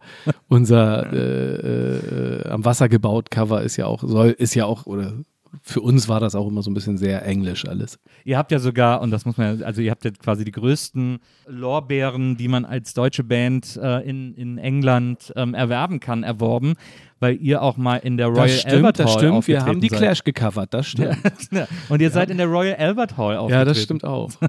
unser 0.48 1.12
äh, 1.12 1.98
äh, 1.98 2.48
am 2.50 2.64
Wasser 2.64 2.88
gebaut 2.88 3.30
Cover 3.30 3.62
ist 3.64 3.76
ja 3.76 3.86
auch, 3.86 4.04
soll, 4.04 4.30
ist 4.30 4.56
ja 4.56 4.66
auch, 4.66 4.86
oder 4.86 5.14
für 5.62 5.82
uns 5.82 6.08
war 6.08 6.20
das 6.20 6.36
auch 6.36 6.48
immer 6.48 6.62
so 6.62 6.70
ein 6.72 6.74
bisschen 6.74 6.98
sehr 6.98 7.26
englisch 7.26 7.68
alles. 7.68 8.00
Ihr 8.26 8.38
habt 8.38 8.52
ja 8.52 8.60
sogar, 8.60 9.02
und 9.02 9.12
das 9.12 9.26
muss 9.26 9.38
man, 9.38 9.60
ja- 9.60 9.66
also 9.66 9.82
ihr 9.82 9.92
habt 9.92 10.04
ja 10.06 10.12
quasi 10.12 10.44
die 10.46 10.52
größten 10.52 11.20
Lorbeeren, 11.48 12.38
die 12.38 12.48
man 12.48 12.66
als 12.66 12.94
deutsche 12.94 13.24
Band 13.24 13.78
äh, 13.82 14.02
in, 14.08 14.34
in 14.36 14.58
England 14.58 15.34
ähm, 15.36 15.54
erwerben 15.54 16.00
kann, 16.00 16.24
erworben, 16.24 16.74
weil 17.20 17.36
ihr 17.42 17.62
auch 17.62 17.78
mal 17.78 17.98
in 17.98 18.18
der 18.18 18.28
Royal 18.28 18.48
das 18.48 18.62
stimmt, 18.62 18.74
Albert 18.76 19.00
das 19.00 19.12
Hall 19.14 19.18
stimmt. 19.20 19.48
Wir 19.48 19.66
haben 19.66 19.82
die 19.82 19.90
seid. 19.90 20.00
Clash 20.00 20.24
gecovert, 20.24 20.74
das 20.74 20.88
stimmt. 20.88 21.18
Ja. 21.52 21.68
Und 21.90 22.02
ihr 22.02 22.12
seid 22.12 22.30
in 22.30 22.38
der 22.38 22.48
Royal 22.48 22.76
Albert 22.76 23.18
Hall 23.18 23.38
aufgetreten. 23.38 23.60
Ja, 23.60 23.66
das 23.66 23.82
stimmt 23.84 24.04
auch. 24.04 24.32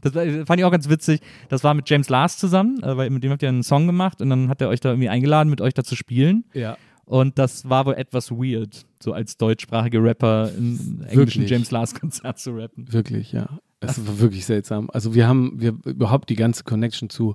Das 0.00 0.12
fand 0.14 0.58
ich 0.58 0.64
auch 0.64 0.70
ganz 0.70 0.88
witzig. 0.88 1.20
Das 1.50 1.62
war 1.62 1.74
mit 1.74 1.90
James 1.90 2.08
Last 2.08 2.40
zusammen, 2.40 2.82
äh, 2.82 2.96
weil 2.96 3.10
mit 3.10 3.22
dem 3.22 3.30
habt 3.32 3.42
ihr 3.42 3.50
einen 3.50 3.62
Song 3.62 3.86
gemacht 3.86 4.22
und 4.22 4.30
dann 4.30 4.48
hat 4.48 4.62
er 4.62 4.70
euch 4.70 4.80
da 4.80 4.88
irgendwie 4.88 5.10
eingeladen, 5.10 5.50
mit 5.50 5.60
euch 5.60 5.74
da 5.74 5.84
zu 5.84 5.94
spielen. 5.94 6.44
Ja. 6.54 6.78
Und 7.06 7.38
das 7.38 7.68
war 7.68 7.86
wohl 7.86 7.94
etwas 7.94 8.30
weird, 8.30 8.86
so 9.02 9.12
als 9.12 9.36
deutschsprachiger 9.36 10.02
Rapper 10.02 10.50
im 10.56 11.04
englischen? 11.06 11.46
James 11.46 11.70
Last 11.70 12.00
Konzert 12.00 12.38
zu 12.38 12.52
rappen. 12.52 12.92
Wirklich, 12.92 13.32
ja. 13.32 13.58
Es 13.80 14.06
war 14.06 14.18
wirklich 14.18 14.46
seltsam. 14.46 14.88
Also 14.92 15.14
wir 15.14 15.28
haben, 15.28 15.60
wir 15.60 15.76
überhaupt 15.84 16.30
die 16.30 16.36
ganze 16.36 16.64
Connection 16.64 17.10
zu 17.10 17.34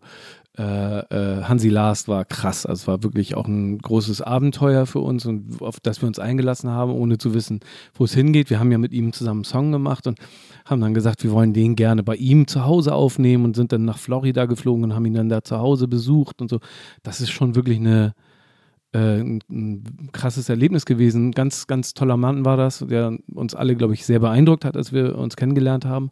äh, 0.57 0.63
äh, 0.63 1.43
Hansi 1.43 1.69
Last 1.69 2.07
war 2.07 2.25
krass. 2.25 2.65
Also 2.65 2.81
es 2.81 2.87
war 2.87 3.03
wirklich 3.03 3.35
auch 3.35 3.47
ein 3.47 3.77
großes 3.77 4.21
Abenteuer 4.21 4.85
für 4.85 4.99
uns 4.99 5.25
und 5.25 5.61
auf 5.61 5.79
das 5.79 6.01
wir 6.01 6.07
uns 6.07 6.19
eingelassen 6.19 6.69
haben, 6.69 6.91
ohne 6.91 7.17
zu 7.17 7.33
wissen, 7.33 7.61
wo 7.93 8.03
es 8.03 8.13
hingeht. 8.13 8.49
Wir 8.49 8.59
haben 8.59 8.71
ja 8.71 8.77
mit 8.77 8.91
ihm 8.91 9.13
zusammen 9.13 9.39
einen 9.39 9.45
Song 9.45 9.71
gemacht 9.71 10.05
und 10.07 10.19
haben 10.65 10.81
dann 10.81 10.93
gesagt, 10.93 11.23
wir 11.23 11.31
wollen 11.31 11.53
den 11.53 11.75
gerne 11.75 12.03
bei 12.03 12.15
ihm 12.15 12.47
zu 12.47 12.65
Hause 12.65 12.93
aufnehmen 12.93 13.45
und 13.45 13.55
sind 13.55 13.71
dann 13.71 13.85
nach 13.85 13.97
Florida 13.97 14.47
geflogen 14.47 14.83
und 14.83 14.95
haben 14.95 15.05
ihn 15.05 15.13
dann 15.13 15.29
da 15.29 15.43
zu 15.43 15.57
Hause 15.59 15.87
besucht 15.87 16.41
und 16.41 16.49
so. 16.49 16.59
Das 17.03 17.21
ist 17.21 17.29
schon 17.29 17.55
wirklich 17.55 17.77
eine 17.77 18.13
äh, 18.93 19.19
ein, 19.19 19.43
ein 19.49 20.09
krasses 20.11 20.49
Erlebnis 20.49 20.85
gewesen. 20.85 21.31
Ganz, 21.31 21.67
ganz 21.67 21.93
toller 21.93 22.17
Mann 22.17 22.45
war 22.45 22.57
das, 22.57 22.79
der 22.87 23.17
uns 23.33 23.55
alle, 23.55 23.75
glaube 23.75 23.93
ich, 23.93 24.05
sehr 24.05 24.19
beeindruckt 24.19 24.65
hat, 24.65 24.75
als 24.75 24.91
wir 24.91 25.17
uns 25.17 25.35
kennengelernt 25.35 25.85
haben. 25.85 26.09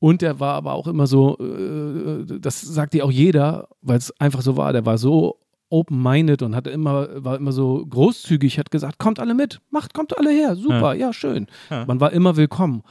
Und 0.00 0.22
er 0.22 0.38
war 0.38 0.54
aber 0.54 0.74
auch 0.74 0.86
immer 0.86 1.06
so, 1.06 1.36
äh, 1.38 2.38
das 2.40 2.60
sagt 2.60 2.94
dir 2.94 3.04
auch 3.04 3.10
jeder, 3.10 3.68
weil 3.82 3.98
es 3.98 4.12
einfach 4.20 4.42
so 4.42 4.56
war, 4.56 4.72
der 4.72 4.86
war 4.86 4.98
so 4.98 5.40
open-minded 5.70 6.42
und 6.42 6.54
hatte 6.54 6.70
immer, 6.70 7.24
war 7.24 7.36
immer 7.36 7.52
so 7.52 7.84
großzügig, 7.86 8.58
hat 8.58 8.70
gesagt, 8.70 8.98
kommt 8.98 9.20
alle 9.20 9.34
mit, 9.34 9.60
macht, 9.70 9.92
kommt 9.94 10.16
alle 10.16 10.30
her, 10.30 10.56
super, 10.56 10.94
ja, 10.94 11.12
schön. 11.12 11.46
Ja. 11.68 11.84
Man 11.84 12.00
war 12.00 12.12
immer 12.12 12.36
willkommen. 12.36 12.82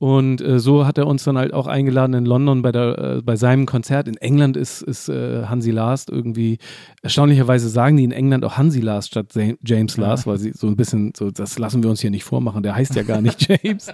Und 0.00 0.40
äh, 0.40 0.58
so 0.58 0.86
hat 0.86 0.96
er 0.96 1.06
uns 1.06 1.24
dann 1.24 1.36
halt 1.36 1.52
auch 1.52 1.66
eingeladen 1.66 2.14
in 2.14 2.24
London 2.24 2.62
bei, 2.62 2.72
der, 2.72 2.98
äh, 2.98 3.22
bei 3.22 3.36
seinem 3.36 3.66
Konzert. 3.66 4.08
In 4.08 4.16
England 4.16 4.56
ist, 4.56 4.80
ist 4.80 5.10
äh, 5.10 5.44
Hansi 5.44 5.72
Last 5.72 6.08
irgendwie, 6.08 6.56
erstaunlicherweise 7.02 7.68
sagen 7.68 7.98
die 7.98 8.04
in 8.04 8.10
England 8.10 8.42
auch 8.46 8.56
Hansi 8.56 8.80
Last 8.80 9.08
statt 9.08 9.26
James 9.62 9.98
Last, 9.98 10.26
weil 10.26 10.38
sie 10.38 10.52
so 10.52 10.68
ein 10.68 10.76
bisschen, 10.76 11.12
so, 11.14 11.30
das 11.30 11.58
lassen 11.58 11.82
wir 11.82 11.90
uns 11.90 12.00
hier 12.00 12.10
nicht 12.10 12.24
vormachen, 12.24 12.62
der 12.62 12.76
heißt 12.76 12.94
ja 12.94 13.02
gar 13.02 13.20
nicht 13.20 13.46
James. 13.62 13.92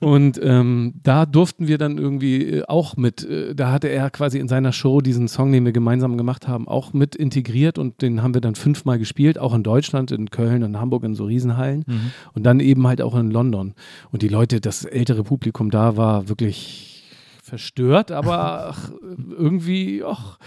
Und 0.00 0.38
ähm, 0.42 0.94
da 1.02 1.26
durften 1.26 1.66
wir 1.68 1.78
dann 1.78 1.98
irgendwie 1.98 2.42
äh, 2.42 2.64
auch 2.66 2.96
mit, 2.96 3.24
äh, 3.24 3.54
da 3.54 3.72
hatte 3.72 3.88
er 3.88 4.10
quasi 4.10 4.38
in 4.38 4.48
seiner 4.48 4.72
Show 4.72 5.00
diesen 5.00 5.28
Song, 5.28 5.52
den 5.52 5.64
wir 5.64 5.72
gemeinsam 5.72 6.16
gemacht 6.16 6.46
haben, 6.48 6.68
auch 6.68 6.92
mit 6.92 7.14
integriert 7.16 7.78
und 7.78 8.02
den 8.02 8.22
haben 8.22 8.34
wir 8.34 8.40
dann 8.40 8.54
fünfmal 8.54 8.98
gespielt, 8.98 9.38
auch 9.38 9.54
in 9.54 9.62
Deutschland, 9.62 10.12
in 10.12 10.30
Köln, 10.30 10.62
in 10.62 10.78
Hamburg, 10.78 11.04
in 11.04 11.14
so 11.14 11.24
Riesenhallen 11.24 11.84
Mhm. 11.86 12.10
und 12.34 12.42
dann 12.44 12.60
eben 12.60 12.86
halt 12.86 13.00
auch 13.00 13.14
in 13.16 13.30
London. 13.30 13.74
Und 14.10 14.22
die 14.22 14.28
Leute, 14.28 14.60
das 14.60 14.84
ältere 14.84 15.24
Publikum 15.24 15.70
da 15.70 15.96
war 15.96 16.28
wirklich 16.28 17.04
verstört, 17.42 18.10
aber 18.10 18.68
ach, 18.70 18.90
irgendwie, 19.36 20.02
ach, 20.04 20.38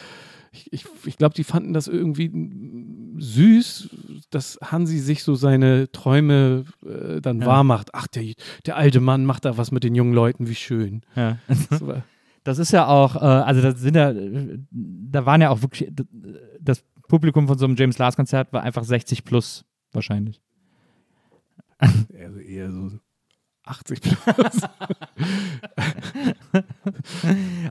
ich, 0.58 0.74
ich, 0.74 0.86
ich 1.06 1.18
glaube, 1.18 1.36
die 1.36 1.44
fanden 1.44 1.74
das 1.74 1.88
irgendwie 1.88 2.32
süß, 3.20 3.90
dass 4.30 4.60
Hansi 4.64 5.00
sich 5.00 5.24
so 5.24 5.36
seine 5.36 5.92
Träume 5.92 6.66
äh, 6.86 7.22
dann 7.22 7.46
wahr 7.46 7.64
macht. 7.64 7.90
Ach, 7.94 8.08
der, 8.08 8.34
der 8.66 8.78
alte 8.78 9.00
Mann 9.00 9.26
macht 9.26 9.46
da 9.46 9.58
was 9.58 9.72
mit 9.72 9.84
den 9.84 9.96
jungen 9.96 10.14
Leuten, 10.14 10.48
wie 10.48 10.56
schön. 10.56 11.02
Ja. 11.16 11.38
Das 11.48 11.82
Das 12.48 12.60
ist 12.60 12.72
ja 12.72 12.88
auch, 12.88 13.18
äh, 13.18 13.20
also 13.20 13.62
da 13.62 13.76
sind 13.76 13.98
ja, 13.98 14.12
äh, 14.12 14.58
da 14.72 15.26
waren 15.26 15.42
ja 15.42 15.50
auch 15.50 15.62
wirklich, 15.64 15.92
das 16.62 16.82
Publikum 17.10 17.46
von 17.46 17.58
so 17.58 17.66
einem 17.66 17.76
James 17.76 17.98
Last 17.98 18.16
Konzert 18.16 18.54
war 18.54 18.64
einfach 18.64 18.86
60 18.86 19.26
plus 19.26 19.66
wahrscheinlich. 19.92 20.42
also 21.78 22.40
eher 22.40 22.72
so 22.72 22.92
80 23.68 24.02
plus. 24.02 24.18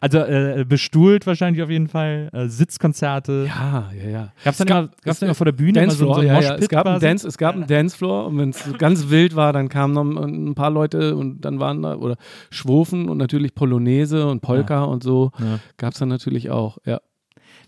Also 0.00 0.18
äh, 0.18 0.64
bestuhlt 0.68 1.26
wahrscheinlich 1.26 1.62
auf 1.62 1.70
jeden 1.70 1.88
Fall, 1.88 2.28
äh, 2.32 2.48
Sitzkonzerte. 2.48 3.46
ja, 3.48 3.90
ja, 3.96 4.08
ja. 4.10 4.32
Gab 4.44 4.52
es 4.52 4.58
dann, 4.58 4.66
gab- 4.66 4.78
immer, 4.84 4.90
gab's 5.04 5.18
dann 5.20 5.28
immer 5.28 5.34
vor 5.34 5.44
der 5.44 5.52
Bühne 5.52 5.74
so, 5.74 5.80
Dancefloor, 6.06 6.14
so 6.14 6.20
ein 6.20 6.26
ja, 6.26 6.40
ja. 6.40 6.54
Es 6.56 6.68
gab, 6.68 6.86
einen? 6.86 7.00
Dance, 7.00 7.26
es 7.26 7.38
gab 7.38 7.54
einen 7.54 7.66
Dancefloor 7.66 8.26
und 8.26 8.38
wenn 8.38 8.50
es 8.50 8.64
ganz 8.78 9.08
wild 9.08 9.34
war, 9.36 9.52
dann 9.52 9.68
kamen 9.68 9.94
noch 9.94 10.04
ein 10.04 10.54
paar 10.54 10.70
Leute 10.70 11.16
und 11.16 11.40
dann 11.44 11.58
waren 11.60 11.82
da, 11.82 11.96
oder 11.96 12.16
Schwofen 12.50 13.08
und 13.08 13.18
natürlich 13.18 13.54
Polonaise 13.54 14.26
und 14.26 14.40
Polka 14.40 14.84
und 14.84 15.02
so 15.02 15.30
Ja. 15.38 15.58
gab 15.76 15.92
es 15.94 15.98
dann 15.98 16.08
natürlich 16.08 16.50
auch, 16.50 16.78
ja. 16.84 17.00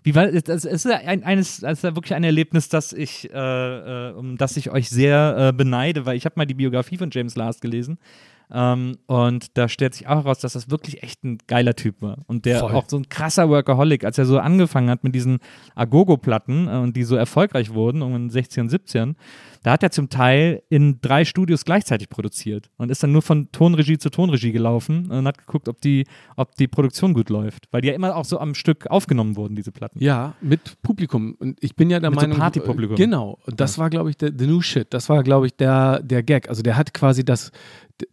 Wie 0.03 0.15
war 0.15 0.27
das? 0.27 0.65
Es 0.65 0.65
ist 0.65 0.85
ja 0.85 0.97
ein, 0.97 1.23
eines, 1.23 1.59
das 1.59 1.83
ist 1.83 1.95
wirklich 1.95 2.13
ein 2.13 2.23
Erlebnis, 2.23 2.69
das 2.69 2.93
ich, 2.93 3.29
äh, 3.31 4.09
äh, 4.09 4.13
um 4.13 4.37
das 4.37 4.55
ich 4.57 4.71
euch 4.71 4.89
sehr 4.89 5.49
äh, 5.49 5.53
beneide, 5.53 6.05
weil 6.05 6.15
ich 6.15 6.25
habe 6.25 6.33
mal 6.37 6.45
die 6.45 6.53
Biografie 6.53 6.97
von 6.97 7.09
James 7.11 7.35
Last 7.35 7.61
gelesen. 7.61 7.99
Ähm, 8.51 8.97
und 9.05 9.57
da 9.57 9.67
stellt 9.67 9.93
sich 9.93 10.07
auch 10.07 10.23
heraus, 10.23 10.39
dass 10.39 10.53
das 10.53 10.71
wirklich 10.71 11.03
echt 11.03 11.23
ein 11.23 11.37
geiler 11.45 11.75
Typ 11.75 12.01
war. 12.01 12.17
Und 12.27 12.45
der 12.45 12.59
Voll. 12.59 12.71
auch 12.71 12.85
so 12.87 12.97
ein 12.97 13.07
krasser 13.07 13.49
Workaholic, 13.49 14.03
als 14.03 14.17
er 14.17 14.25
so 14.25 14.39
angefangen 14.39 14.89
hat 14.89 15.03
mit 15.03 15.13
diesen 15.13 15.39
Agogo-Platten 15.75 16.67
äh, 16.67 16.71
und 16.71 16.95
die 16.95 17.03
so 17.03 17.15
erfolgreich 17.15 17.73
wurden, 17.73 18.01
um 18.01 18.15
in 18.15 18.29
16, 18.29 18.69
17, 18.69 19.15
da 19.63 19.71
hat 19.71 19.83
er 19.83 19.91
zum 19.91 20.09
Teil 20.09 20.63
in 20.69 21.01
drei 21.01 21.25
Studios 21.25 21.65
gleichzeitig 21.65 22.09
produziert 22.09 22.69
und 22.77 22.89
ist 22.89 23.03
dann 23.03 23.11
nur 23.11 23.21
von 23.21 23.51
Tonregie 23.51 23.97
zu 23.97 24.09
Tonregie 24.09 24.51
gelaufen 24.51 25.11
und 25.11 25.27
hat 25.27 25.37
geguckt, 25.37 25.67
ob 25.67 25.81
die, 25.81 26.05
ob 26.35 26.55
die 26.55 26.67
Produktion 26.67 27.13
gut 27.13 27.29
läuft. 27.29 27.67
Weil 27.71 27.81
die 27.81 27.89
ja 27.89 27.93
immer 27.93 28.15
auch 28.15 28.25
so 28.25 28.39
am 28.39 28.55
Stück 28.55 28.87
aufgenommen 28.87 29.35
wurden, 29.35 29.55
diese 29.55 29.71
Platten. 29.71 30.01
Ja, 30.01 30.35
mit 30.41 30.81
Publikum. 30.81 31.35
Und 31.39 31.57
ich 31.61 31.75
bin 31.75 31.89
ja 31.89 31.99
der 31.99 32.09
Mit 32.09 32.19
so 32.19 32.25
Meinung. 32.25 32.39
Partypublikum. 32.39 32.95
Genau. 32.95 33.39
Und 33.45 33.59
das 33.59 33.77
war, 33.77 33.89
glaube 33.89 34.09
ich, 34.09 34.17
der 34.17 34.31
the 34.37 34.47
new 34.47 34.61
shit. 34.61 34.93
Das 34.93 35.09
war, 35.09 35.23
glaube 35.23 35.47
ich, 35.47 35.55
der, 35.55 36.01
der 36.01 36.23
Gag. 36.23 36.49
Also 36.49 36.61
der 36.61 36.77
hat 36.77 36.93
quasi 36.93 37.25
das, 37.25 37.51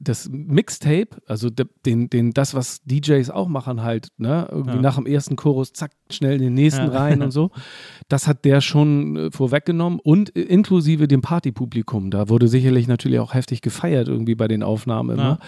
das 0.00 0.28
Mixtape, 0.30 1.08
also 1.26 1.50
de, 1.50 1.66
den, 1.84 2.08
den, 2.10 2.32
das, 2.32 2.54
was 2.54 2.82
DJs 2.84 3.30
auch 3.30 3.48
machen, 3.48 3.82
halt, 3.82 4.08
ne? 4.18 4.48
Irgendwie 4.50 4.76
Ja. 4.76 4.80
nach 4.82 4.96
dem 4.96 5.06
ersten 5.06 5.36
Chorus, 5.36 5.72
zack, 5.72 5.92
schnell 6.10 6.34
in 6.36 6.42
den 6.42 6.54
nächsten 6.54 6.86
Ja. 6.92 6.98
rein 6.98 7.22
und 7.22 7.30
so. 7.30 7.50
Das 8.08 8.28
hat 8.28 8.44
der 8.44 8.60
schon 8.60 9.16
äh, 9.16 9.30
vorweggenommen 9.32 9.98
und 10.00 10.34
äh, 10.36 10.42
inklusive 10.42 11.08
dem 11.08 11.22
Partypublikum. 11.22 12.10
Da 12.10 12.28
wurde 12.28 12.46
sicherlich 12.46 12.86
natürlich 12.86 13.18
auch 13.18 13.34
heftig 13.34 13.62
gefeiert 13.62 14.06
irgendwie 14.08 14.34
bei 14.36 14.46
den 14.48 14.62
Aufnahmen 14.62 15.10
immer. 15.18 15.22
Ja. 15.22 15.38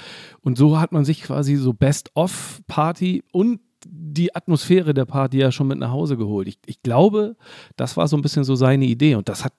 Und 0.41 0.59
so 0.59 0.81
hat 0.81 0.91
man 0.93 1.05
sich 1.05 1.23
quasi 1.23 1.55
so 1.57 1.73
Best-of-Party 1.73 3.23
und 3.33 3.61
die 3.87 4.35
Atmosphäre 4.35 4.93
der 4.93 5.05
Party 5.05 5.39
ja 5.39 5.53
schon 5.53 5.69
mit 5.69 5.79
nach 5.79 5.91
Hause 5.93 6.17
geholt. 6.17 6.49
Ich, 6.49 6.59
ich 6.67 6.83
glaube, 6.83 7.37
das 7.77 7.97
war 7.97 8.09
so 8.09 8.17
ein 8.17 8.23
bisschen 8.23 8.43
so 8.45 8.57
seine 8.57 8.85
Idee 8.87 9.15
und 9.15 9.29
das 9.29 9.45
hat 9.45 9.53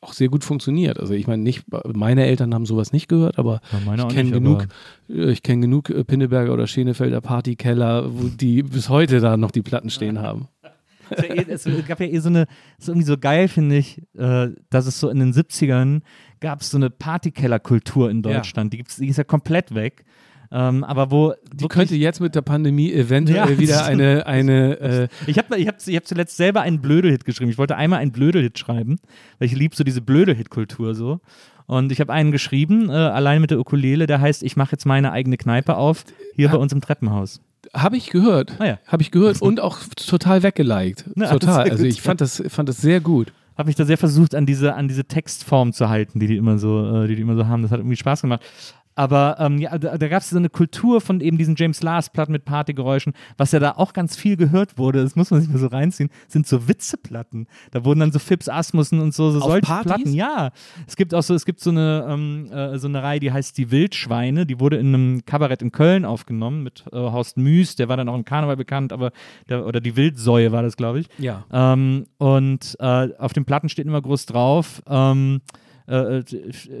auch 0.00 0.12
sehr 0.12 0.28
gut 0.28 0.44
funktioniert. 0.44 0.98
Also 1.00 1.14
ich 1.14 1.26
meine, 1.26 1.42
nicht, 1.42 1.64
meine 1.94 2.26
Eltern 2.26 2.54
haben 2.54 2.66
sowas 2.66 2.92
nicht 2.92 3.08
gehört, 3.08 3.38
aber 3.38 3.60
Ja, 3.72 3.94
ich 4.08 4.14
kenne 4.14 4.30
genug, 4.30 4.66
äh, 5.08 5.30
ich 5.30 5.42
kenne 5.42 5.62
genug 5.62 5.90
äh, 5.90 6.04
Pinneberger 6.04 6.52
oder 6.52 6.66
Schenefelder 6.66 7.20
Partykeller, 7.20 8.12
wo 8.12 8.28
die 8.28 8.62
bis 8.62 8.88
heute 8.88 9.20
da 9.20 9.36
noch 9.36 9.50
die 9.50 9.62
Platten 9.62 9.90
stehen 9.90 10.20
haben. 10.20 10.48
Es, 11.10 11.64
ja 11.66 11.72
eh, 11.72 11.82
gab 11.82 12.00
ja 12.00 12.06
eh 12.06 12.18
so 12.18 12.28
eine, 12.30 12.46
ist 12.78 12.88
irgendwie 12.88 13.06
so 13.06 13.18
geil, 13.18 13.48
finde 13.48 13.76
ich, 13.76 14.00
äh, 14.16 14.48
dass 14.70 14.86
es 14.86 14.98
so 14.98 15.10
in 15.10 15.18
den 15.18 15.32
70ern 15.32 16.00
gab 16.40 16.62
es 16.62 16.70
so 16.70 16.78
eine 16.78 16.90
Partykellerkultur 16.90 18.10
in 18.10 18.22
Ja. 18.22 18.34
Deutschland. 18.34 18.72
Die, 18.72 18.78
gibt's, 18.78 18.96
die 18.96 19.08
ist 19.08 19.18
ja 19.18 19.24
komplett 19.24 19.74
weg. 19.74 20.04
Ähm, 20.56 20.84
aber 20.84 21.10
wo 21.10 21.34
Die 21.52 21.66
könnte 21.66 21.96
jetzt 21.96 22.20
mit 22.20 22.36
der 22.36 22.42
Pandemie 22.42 22.92
eventuell 22.92 23.50
Ja. 23.50 23.58
wieder 23.58 23.84
eine, 23.84 24.24
eine 24.26 24.78
äh, 24.78 25.08
Ich 25.26 25.36
habe 25.36 25.58
ich 25.58 25.66
hab, 25.66 25.76
ich 25.84 25.96
hab 25.96 26.06
zuletzt 26.06 26.36
selber 26.36 26.60
einen 26.60 26.80
Blödel-Hit 26.80 27.24
geschrieben. 27.24 27.50
Ich 27.50 27.58
wollte 27.58 27.74
einmal 27.74 27.98
einen 27.98 28.12
Blödel-Hit 28.12 28.56
schreiben, 28.56 28.98
weil 29.40 29.46
ich 29.46 29.56
liebe 29.56 29.74
so 29.74 29.82
diese 29.82 30.00
Blödel-Hit-Kultur 30.00 30.94
so. 30.94 31.20
Und 31.66 31.90
ich 31.90 31.98
habe 32.00 32.12
einen 32.12 32.30
geschrieben, 32.30 32.88
äh, 32.88 32.92
allein 32.92 33.40
mit 33.40 33.50
der 33.50 33.58
Ukulele, 33.58 34.06
der 34.06 34.20
heißt, 34.20 34.44
ich 34.44 34.56
mache 34.56 34.72
jetzt 34.72 34.84
meine 34.86 35.10
eigene 35.10 35.36
Kneipe 35.36 35.76
auf, 35.76 36.04
hier 36.36 36.48
bei 36.50 36.56
uns 36.58 36.72
im 36.72 36.80
Treppenhaus. 36.80 37.40
Habe 37.74 37.96
ich 37.96 38.10
gehört. 38.10 38.52
Ah 38.60 38.66
ja. 38.66 38.78
Habe 38.86 39.02
ich 39.02 39.10
gehört 39.10 39.42
und 39.42 39.58
auch 39.60 39.78
total 39.96 40.44
weggeliked. 40.44 41.04
Na, 41.16 41.30
total. 41.30 41.68
Also 41.70 41.84
ich 41.84 42.00
fand 42.00 42.20
das, 42.20 42.42
fand 42.48 42.68
das 42.68 42.76
sehr 42.78 43.00
gut. 43.00 43.32
Habe 43.56 43.68
mich 43.68 43.76
da 43.76 43.84
sehr 43.84 43.98
versucht, 43.98 44.34
an 44.34 44.46
diese, 44.46 44.74
an 44.74 44.88
diese 44.88 45.04
Textform 45.04 45.72
zu 45.72 45.88
halten, 45.88 46.20
die 46.20 46.26
die 46.26 46.36
immer 46.36 46.58
so, 46.58 47.02
äh, 47.04 47.08
die 47.08 47.16
die 47.16 47.22
immer 47.22 47.36
so 47.36 47.46
haben. 47.46 47.62
Das 47.62 47.70
hat 47.70 47.78
irgendwie 47.80 47.96
Spaß 47.96 48.22
gemacht. 48.22 48.42
Aber 48.94 49.36
ähm, 49.40 49.58
ja, 49.58 49.76
da, 49.76 49.98
da 49.98 50.08
gab 50.08 50.22
es 50.22 50.30
so 50.30 50.36
eine 50.36 50.48
Kultur 50.48 51.00
von 51.00 51.20
eben 51.20 51.36
diesen 51.36 51.56
James 51.56 51.82
Last-Platten 51.82 52.32
mit 52.32 52.44
Partygeräuschen, 52.44 53.12
was 53.36 53.52
ja 53.52 53.58
da 53.58 53.72
auch 53.72 53.92
ganz 53.92 54.16
viel 54.16 54.36
gehört 54.36 54.78
wurde, 54.78 55.02
das 55.02 55.16
muss 55.16 55.30
man 55.30 55.40
sich 55.40 55.50
mal 55.50 55.58
so 55.58 55.66
reinziehen, 55.66 56.10
sind 56.28 56.46
so 56.46 56.68
Witzeplatten. 56.68 57.46
Da 57.72 57.84
wurden 57.84 58.00
dann 58.00 58.12
so 58.12 58.18
Fips 58.18 58.48
Asmussen 58.48 59.00
und 59.00 59.12
so, 59.12 59.30
so 59.30 59.38
Auf 59.40 59.46
solche 59.46 59.66
Partys? 59.66 59.92
Platten. 59.92 60.14
Ja, 60.14 60.52
es 60.86 60.96
gibt 60.96 61.14
auch 61.14 61.22
so, 61.22 61.34
es 61.34 61.44
gibt 61.44 61.60
so 61.60 61.70
eine, 61.70 62.06
ähm, 62.08 62.50
äh, 62.52 62.78
so 62.78 62.86
eine 62.86 63.02
Reihe, 63.02 63.20
die 63.20 63.32
heißt 63.32 63.58
Die 63.58 63.70
Wildschweine, 63.70 64.46
die 64.46 64.60
wurde 64.60 64.76
in 64.76 64.88
einem 64.88 65.24
Kabarett 65.24 65.62
in 65.62 65.72
Köln 65.72 66.04
aufgenommen 66.04 66.62
mit 66.62 66.84
äh, 66.92 66.96
Horst 66.96 67.36
Müß, 67.36 67.76
der 67.76 67.88
war 67.88 67.96
dann 67.96 68.08
auch 68.08 68.14
im 68.14 68.24
Karneval 68.24 68.56
bekannt, 68.56 68.92
aber 68.92 69.10
der, 69.48 69.66
oder 69.66 69.80
die 69.80 69.96
Wildsäue 69.96 70.52
war 70.52 70.62
das, 70.62 70.76
glaube 70.76 71.00
ich. 71.00 71.08
Ja. 71.18 71.44
Ähm, 71.52 72.06
und 72.18 72.76
äh, 72.78 73.08
auf 73.18 73.32
den 73.32 73.44
Platten 73.44 73.68
steht 73.68 73.86
immer 73.86 74.02
groß 74.02 74.26
drauf, 74.26 74.82
ähm, 74.88 75.40
äh, 75.86 76.18
äh, 76.18 76.24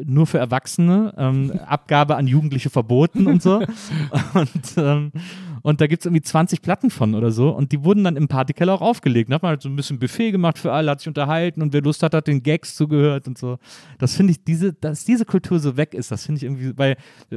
nur 0.06 0.26
für 0.26 0.38
Erwachsene, 0.38 1.12
ähm, 1.18 1.52
Abgabe 1.66 2.16
an 2.16 2.26
Jugendliche 2.26 2.70
verboten 2.70 3.26
und 3.26 3.42
so. 3.42 3.56
und, 4.34 4.74
ähm, 4.78 5.12
und 5.60 5.80
da 5.80 5.86
gibt 5.86 6.02
es 6.02 6.06
irgendwie 6.06 6.22
20 6.22 6.62
Platten 6.62 6.88
von 6.88 7.14
oder 7.14 7.30
so. 7.30 7.50
Und 7.50 7.72
die 7.72 7.84
wurden 7.84 8.04
dann 8.04 8.16
im 8.16 8.28
Partykeller 8.28 8.72
auch 8.72 8.80
aufgelegt. 8.80 9.30
Da 9.30 9.34
hat 9.34 9.42
man 9.42 9.50
halt 9.50 9.62
so 9.62 9.68
ein 9.68 9.76
bisschen 9.76 9.98
Buffet 9.98 10.30
gemacht 10.30 10.58
für 10.58 10.72
alle, 10.72 10.90
hat 10.90 11.00
sich 11.00 11.08
unterhalten 11.08 11.60
und 11.60 11.74
wer 11.74 11.82
Lust 11.82 12.02
hat, 12.02 12.14
hat 12.14 12.26
den 12.26 12.42
Gags 12.42 12.76
zugehört 12.76 13.28
und 13.28 13.36
so. 13.36 13.58
Das 13.98 14.14
finde 14.14 14.32
ich, 14.32 14.42
diese, 14.42 14.72
dass 14.72 15.04
diese 15.04 15.26
Kultur 15.26 15.58
so 15.58 15.76
weg 15.76 15.92
ist, 15.92 16.10
das 16.10 16.24
finde 16.24 16.38
ich 16.38 16.44
irgendwie, 16.44 16.72
weil 16.78 16.96
äh, 17.30 17.36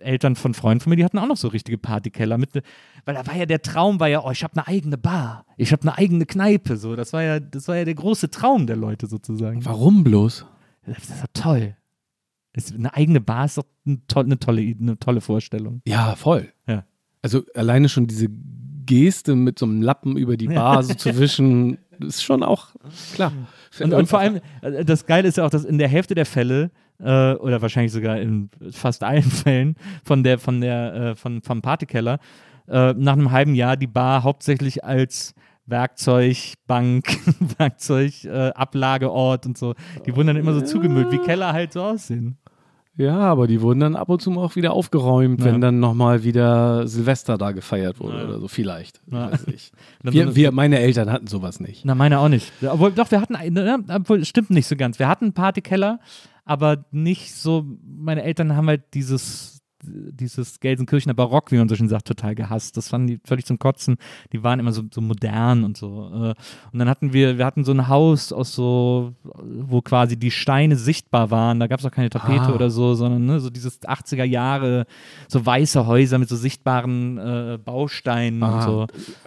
Eltern 0.00 0.34
von 0.34 0.54
Freunden 0.54 0.80
von 0.80 0.90
mir, 0.90 0.96
die 0.96 1.04
hatten 1.04 1.18
auch 1.18 1.28
noch 1.28 1.36
so 1.36 1.48
richtige 1.48 1.78
Partykeller 1.78 2.36
mit, 2.36 2.50
weil 3.04 3.14
da 3.14 3.24
war 3.26 3.36
ja 3.36 3.46
der 3.46 3.62
Traum, 3.62 4.00
war 4.00 4.08
ja, 4.08 4.24
oh, 4.24 4.30
ich 4.32 4.42
habe 4.42 4.54
eine 4.56 4.66
eigene 4.66 4.98
Bar, 4.98 5.44
ich 5.56 5.70
habe 5.70 5.82
eine 5.82 5.96
eigene 5.96 6.26
Kneipe, 6.26 6.76
so. 6.76 6.96
Das 6.96 7.12
war 7.12 7.22
ja, 7.22 7.38
das 7.38 7.68
war 7.68 7.76
ja 7.76 7.84
der 7.84 7.94
große 7.94 8.30
Traum 8.30 8.66
der 8.66 8.76
Leute 8.76 9.06
sozusagen. 9.06 9.64
Warum 9.64 10.02
bloß? 10.02 10.46
Das 10.86 10.98
ist 11.10 11.22
doch 11.22 11.28
toll. 11.32 11.76
Eine 12.74 12.94
eigene 12.94 13.20
Bar 13.20 13.44
ist 13.44 13.58
doch 13.58 13.66
eine 13.86 13.98
tolle, 14.08 14.26
eine 14.26 14.38
tolle, 14.38 14.76
eine 14.80 14.98
tolle 14.98 15.20
Vorstellung. 15.20 15.82
Ja, 15.86 16.16
voll. 16.16 16.52
Ja. 16.66 16.84
Also 17.20 17.42
alleine 17.54 17.88
schon 17.88 18.06
diese 18.06 18.28
Geste 18.86 19.34
mit 19.34 19.58
so 19.58 19.66
einem 19.66 19.82
Lappen 19.82 20.16
über 20.16 20.36
die 20.36 20.48
Bar 20.48 20.82
so 20.82 20.94
zu 20.94 21.18
wischen, 21.18 21.78
ist 22.00 22.22
schon 22.22 22.42
auch 22.42 22.68
klar. 23.14 23.32
Und, 23.80 23.92
und 23.92 24.06
vor 24.08 24.20
allem, 24.20 24.40
äh, 24.62 24.84
das 24.84 25.06
Geile 25.06 25.28
ist 25.28 25.36
ja 25.36 25.44
auch, 25.44 25.50
dass 25.50 25.64
in 25.64 25.78
der 25.78 25.88
Hälfte 25.88 26.14
der 26.14 26.24
Fälle, 26.24 26.70
äh, 26.98 27.34
oder 27.34 27.60
wahrscheinlich 27.60 27.92
sogar 27.92 28.18
in 28.20 28.48
fast 28.70 29.02
allen 29.02 29.22
Fällen 29.22 29.76
von 30.04 30.22
der, 30.22 30.38
von 30.38 30.60
der, 30.60 30.94
äh, 30.94 31.14
von, 31.14 31.42
vom 31.42 31.60
Partykeller, 31.60 32.18
äh, 32.68 32.94
nach 32.94 33.14
einem 33.14 33.32
halben 33.32 33.54
Jahr 33.54 33.76
die 33.76 33.86
Bar 33.86 34.22
hauptsächlich 34.22 34.84
als 34.84 35.34
Werkzeugbank, 35.66 37.18
Werkzeug, 37.58 38.24
äh, 38.24 38.50
Ablageort 38.54 39.46
und 39.46 39.58
so. 39.58 39.74
Die 40.06 40.14
wurden 40.14 40.28
dann 40.28 40.36
immer 40.36 40.54
so 40.54 40.60
zugemüllt, 40.62 41.10
wie 41.12 41.18
Keller 41.18 41.52
halt 41.52 41.72
so 41.72 41.82
aussehen. 41.82 42.36
Ja, 42.98 43.18
aber 43.18 43.46
die 43.46 43.60
wurden 43.60 43.80
dann 43.80 43.94
ab 43.94 44.08
und 44.08 44.22
zu 44.22 44.30
mal 44.30 44.42
auch 44.42 44.56
wieder 44.56 44.72
aufgeräumt, 44.72 45.40
Ja. 45.40 45.46
wenn 45.46 45.60
dann 45.60 45.80
nochmal 45.80 46.24
wieder 46.24 46.86
Silvester 46.88 47.36
da 47.36 47.52
gefeiert 47.52 48.00
wurde 48.00 48.16
Ja. 48.18 48.24
oder 48.24 48.40
so, 48.40 48.48
vielleicht. 48.48 49.02
Ja. 49.10 49.32
Weiß 49.32 49.46
ich. 49.48 49.70
Wir, 50.02 50.34
wir, 50.34 50.50
meine 50.50 50.78
Eltern 50.78 51.12
hatten 51.12 51.26
sowas 51.26 51.60
nicht. 51.60 51.84
Na, 51.84 51.94
meine 51.94 52.20
auch 52.20 52.28
nicht. 52.30 52.50
Obwohl, 52.66 52.92
doch, 52.92 53.10
wir 53.10 53.20
hatten, 53.20 53.36
einen- 53.36 53.52
ne, 53.54 53.78
obwohl, 53.94 54.24
stimmt 54.24 54.48
nicht 54.50 54.66
so 54.66 54.76
ganz. 54.76 54.98
Wir 54.98 55.08
hatten 55.08 55.34
Partykeller, 55.34 56.00
aber 56.46 56.86
nicht 56.90 57.34
so, 57.34 57.66
meine 57.84 58.22
Eltern 58.22 58.56
haben 58.56 58.68
halt 58.68 58.94
dieses, 58.94 59.55
dieses 59.82 60.60
Gelsenkirchener 60.60 61.14
Barock, 61.14 61.52
wie 61.52 61.56
man 61.58 61.68
so 61.68 61.76
schön 61.76 61.88
sagt, 61.88 62.06
total 62.08 62.34
gehasst. 62.34 62.76
Das 62.76 62.88
fanden 62.88 63.06
die 63.08 63.20
völlig 63.24 63.44
zum 63.46 63.58
Kotzen. 63.58 63.96
Die 64.32 64.42
waren 64.42 64.58
immer 64.60 64.72
so, 64.72 64.82
so 64.92 65.00
modern 65.00 65.64
und 65.64 65.76
so. 65.76 66.10
äh. 66.12 66.34
Und 66.72 66.78
dann 66.78 66.88
hatten 66.88 67.12
wir, 67.12 67.38
wir 67.38 67.44
hatten 67.46 67.64
so 67.64 67.72
ein 67.72 67.88
Haus 67.88 68.32
aus 68.32 68.54
so, 68.54 69.12
wo 69.22 69.82
quasi 69.82 70.16
die 70.18 70.30
Steine 70.30 70.76
sichtbar 70.76 71.30
waren. 71.30 71.60
Da 71.60 71.66
gab 71.66 71.80
es 71.80 71.86
auch 71.86 71.90
keine 71.90 72.10
Tapete 72.10 72.46
Ah. 72.46 72.54
oder 72.54 72.70
so, 72.70 72.94
sondern 72.94 73.26
ne, 73.26 73.40
so 73.40 73.50
dieses 73.50 73.80
80er 73.82 74.24
Jahre, 74.24 74.86
so 75.28 75.44
weiße 75.44 75.86
Häuser 75.86 76.18
mit 76.18 76.28
so 76.28 76.36
sichtbaren 76.36 77.18
äh, 77.18 77.58
Bausteinen 77.64 78.42
und 78.42 78.48
Ah. 78.48 78.62
so. 78.62 78.86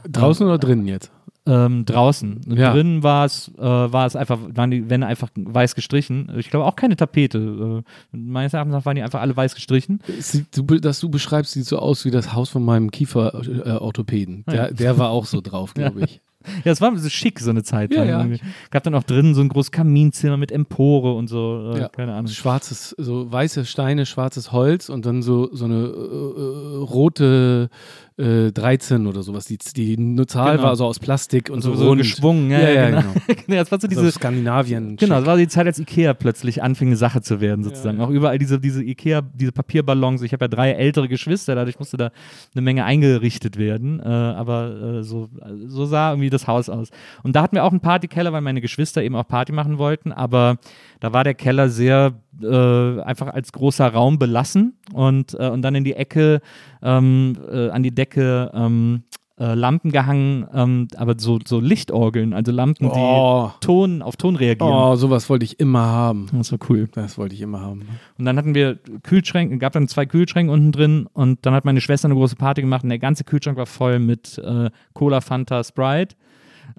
Draußen 0.10 0.46
oder 0.46 0.58
drinnen 0.58 0.88
jetzt? 0.88 1.12
Ähm, 1.46 1.86
draußen. 1.86 2.42
Ja. 2.56 2.74
Drinnen 2.74 3.02
war 3.02 3.26
es, 3.26 3.50
äh, 3.58 3.62
war 3.62 4.06
es 4.06 4.16
einfach, 4.16 4.40
waren 4.54 4.72
die 4.72 4.90
Wände 4.90 5.08
einfach 5.08 5.30
weiß 5.36 5.74
gestrichen. 5.74 6.32
Ich 6.38 6.50
glaube 6.50 6.66
auch 6.66 6.76
keine 6.76 6.96
Tapete. 6.96 7.84
Äh, 8.14 8.18
meines 8.18 8.54
Erachtens 8.54 8.86
waren 8.86 8.96
die 8.96 9.02
einfach 9.02 9.22
alle 9.22 9.36
weiß 9.36 9.56
gestrichen. 9.56 10.02
Es 10.08 10.32
sieht, 10.32 10.56
du, 10.56 10.64
das 10.80 11.00
du 11.00 11.10
beschreibst, 11.10 11.54
sieht 11.54 11.66
so 11.66 11.80
aus 11.80 12.06
wie 12.06 12.12
das 12.12 12.34
Haus 12.34 12.50
von 12.50 12.64
meinem 12.64 12.92
Kieferorthopäden. 12.92 14.44
Ja. 14.48 14.54
Der, 14.54 14.74
der 14.74 14.98
war 14.98 15.10
auch 15.10 15.26
so 15.26 15.42
drauf, 15.42 15.74
glaube 15.76 16.02
ich. 16.02 16.22
Ja, 16.64 16.72
es 16.72 16.80
war 16.80 16.98
so 16.98 17.10
schick, 17.10 17.40
so 17.40 17.50
eine 17.50 17.64
Zeit 17.64 17.94
Ja, 17.94 18.06
ja. 18.06 18.26
Gab 18.72 18.84
dann 18.84 18.96
auch 18.96 19.04
drin 19.04 19.36
so 19.36 19.42
ein 19.42 19.50
großes 19.50 19.72
Kaminzimmer 19.72 20.38
mit 20.38 20.52
Empore 20.54 21.14
und 21.16 21.28
so. 21.28 21.74
Äh, 21.76 21.80
Ja. 21.82 21.90
Keine 21.90 22.14
Ahnung. 22.14 22.28
Schwarzes, 22.32 22.96
so 22.98 23.30
weiße 23.32 23.66
Steine, 23.66 24.06
schwarzes 24.06 24.52
Holz 24.54 24.88
und 24.90 25.06
dann 25.06 25.22
so, 25.22 25.50
so 25.54 25.66
eine 25.66 25.76
äh, 25.76 25.88
äh, 25.88 26.78
rote 26.78 27.70
äh, 28.18 28.52
13 28.52 29.08
oder 29.08 29.22
sowas. 29.24 29.46
Die, 29.46 29.58
die 29.58 29.98
nur 29.98 30.28
Zahl 30.28 30.56
Genau. 30.58 30.70
war 30.70 30.76
so 30.76 30.86
aus 30.86 31.00
Plastik 31.00 31.50
und 31.50 31.62
so, 31.62 31.76
so, 31.76 31.86
so 31.90 31.96
geschwungen. 31.96 32.52
Ja, 32.52 32.60
Ja, 32.62 32.70
ja, 32.72 32.90
genau. 32.90 33.02
genau. 33.02 33.14
genau. 33.48 33.58
Das 33.60 33.72
war 33.72 33.80
so 33.82 33.88
Diese 33.88 34.02
diese, 34.02 34.12
Skandinavien. 34.14 34.96
Genau, 34.96 35.00
schick. 35.00 35.10
das 35.10 35.26
war 35.26 35.38
die 35.38 35.48
Zeit, 35.50 35.68
als 35.68 35.80
Ikea 35.80 36.14
plötzlich 36.14 36.64
anfing, 36.64 36.88
eine 36.90 36.98
Sache 36.98 37.22
zu 37.22 37.42
werden, 37.42 37.64
sozusagen. 37.64 38.00
Auch 38.02 38.10
überall 38.10 38.38
diese, 38.38 38.60
diese 38.60 38.84
Ikea, 38.84 39.22
diese 39.22 39.52
Papierballons. 39.52 40.22
Ich 40.22 40.32
habe 40.34 40.46
ja 40.46 40.50
drei 40.50 40.72
ältere 40.72 41.08
Geschwister, 41.10 41.56
dadurch 41.56 41.80
musste 41.80 41.98
da 41.98 42.12
eine 42.54 42.62
Menge 42.62 42.86
eingerichtet 42.86 43.58
werden. 43.58 44.00
Äh, 44.00 44.04
aber 44.06 45.00
äh, 45.00 45.04
so, 45.04 45.30
so 45.68 45.86
sah 45.86 46.12
irgendwie 46.12 46.30
das 46.30 46.39
Haus 46.48 46.70
aus. 46.70 46.90
Und 47.24 47.36
da 47.36 47.42
hatten 47.42 47.56
wir 47.56 47.64
auch 47.64 47.72
einen 47.72 47.80
Partykeller, 47.82 48.32
weil 48.34 48.42
meine 48.42 48.62
Geschwister 48.62 49.04
eben 49.04 49.16
auch 49.16 49.28
Party 49.28 49.52
machen 49.52 49.78
wollten. 49.78 50.12
Aber 50.12 50.58
da 51.00 51.14
war 51.14 51.24
der 51.24 51.34
Keller 51.34 51.70
sehr 51.70 52.14
äh, 52.42 53.02
einfach 53.02 53.28
als 53.28 53.52
großer 53.52 53.88
Raum 53.88 54.20
belassen 54.20 54.78
und, 54.94 55.34
äh, 55.40 55.50
und 55.50 55.62
dann 55.62 55.76
in 55.76 55.84
die 55.84 55.94
Ecke, 55.96 56.42
ähm, 56.82 57.38
äh, 57.52 57.70
an 57.70 57.84
die 57.84 57.94
Decke. 57.94 58.52
Ähm, 58.54 59.04
äh, 59.42 59.54
Lampen 59.54 59.92
gehangen, 59.94 60.46
ähm, 60.54 60.90
aber 60.98 61.16
so, 61.18 61.40
so 61.48 61.62
Lichtorgeln, 61.62 62.34
also 62.34 62.52
Lampen, 62.52 62.90
Oh. 62.92 63.52
die 63.56 63.66
Ton, 63.66 64.02
auf 64.02 64.18
Ton 64.18 64.36
reagieren. 64.36 64.70
Oh, 64.74 64.98
sowas 64.98 65.30
wollte 65.30 65.46
ich 65.46 65.62
immer 65.62 65.86
haben. 65.86 66.28
Das 66.34 66.52
war 66.52 66.60
cool. 66.70 66.90
Das 66.92 67.18
wollte 67.18 67.36
ich 67.36 67.42
immer 67.42 67.62
haben. 67.62 67.86
Und 68.18 68.26
dann 68.26 68.38
hatten 68.38 68.54
wir 68.54 68.80
Kühlschränke, 69.04 69.58
gab 69.58 69.72
dann 69.72 69.88
zwei 69.88 70.06
Kühlschränke 70.06 70.52
unten 70.52 70.74
drin 70.74 71.08
und 71.14 71.46
dann 71.46 71.54
hat 71.54 71.64
meine 71.64 71.80
Schwester 71.80 72.08
eine 72.10 72.16
große 72.16 72.36
Party 72.36 72.60
gemacht 72.60 72.84
und 72.84 72.90
der 72.90 73.00
ganze 73.00 73.24
Kühlschrank 73.24 73.58
war 73.58 73.66
voll 73.66 74.00
mit 74.00 74.38
äh, 74.40 74.72
Cola, 74.94 75.22
Fanta, 75.22 75.64
Sprite. 75.64 76.18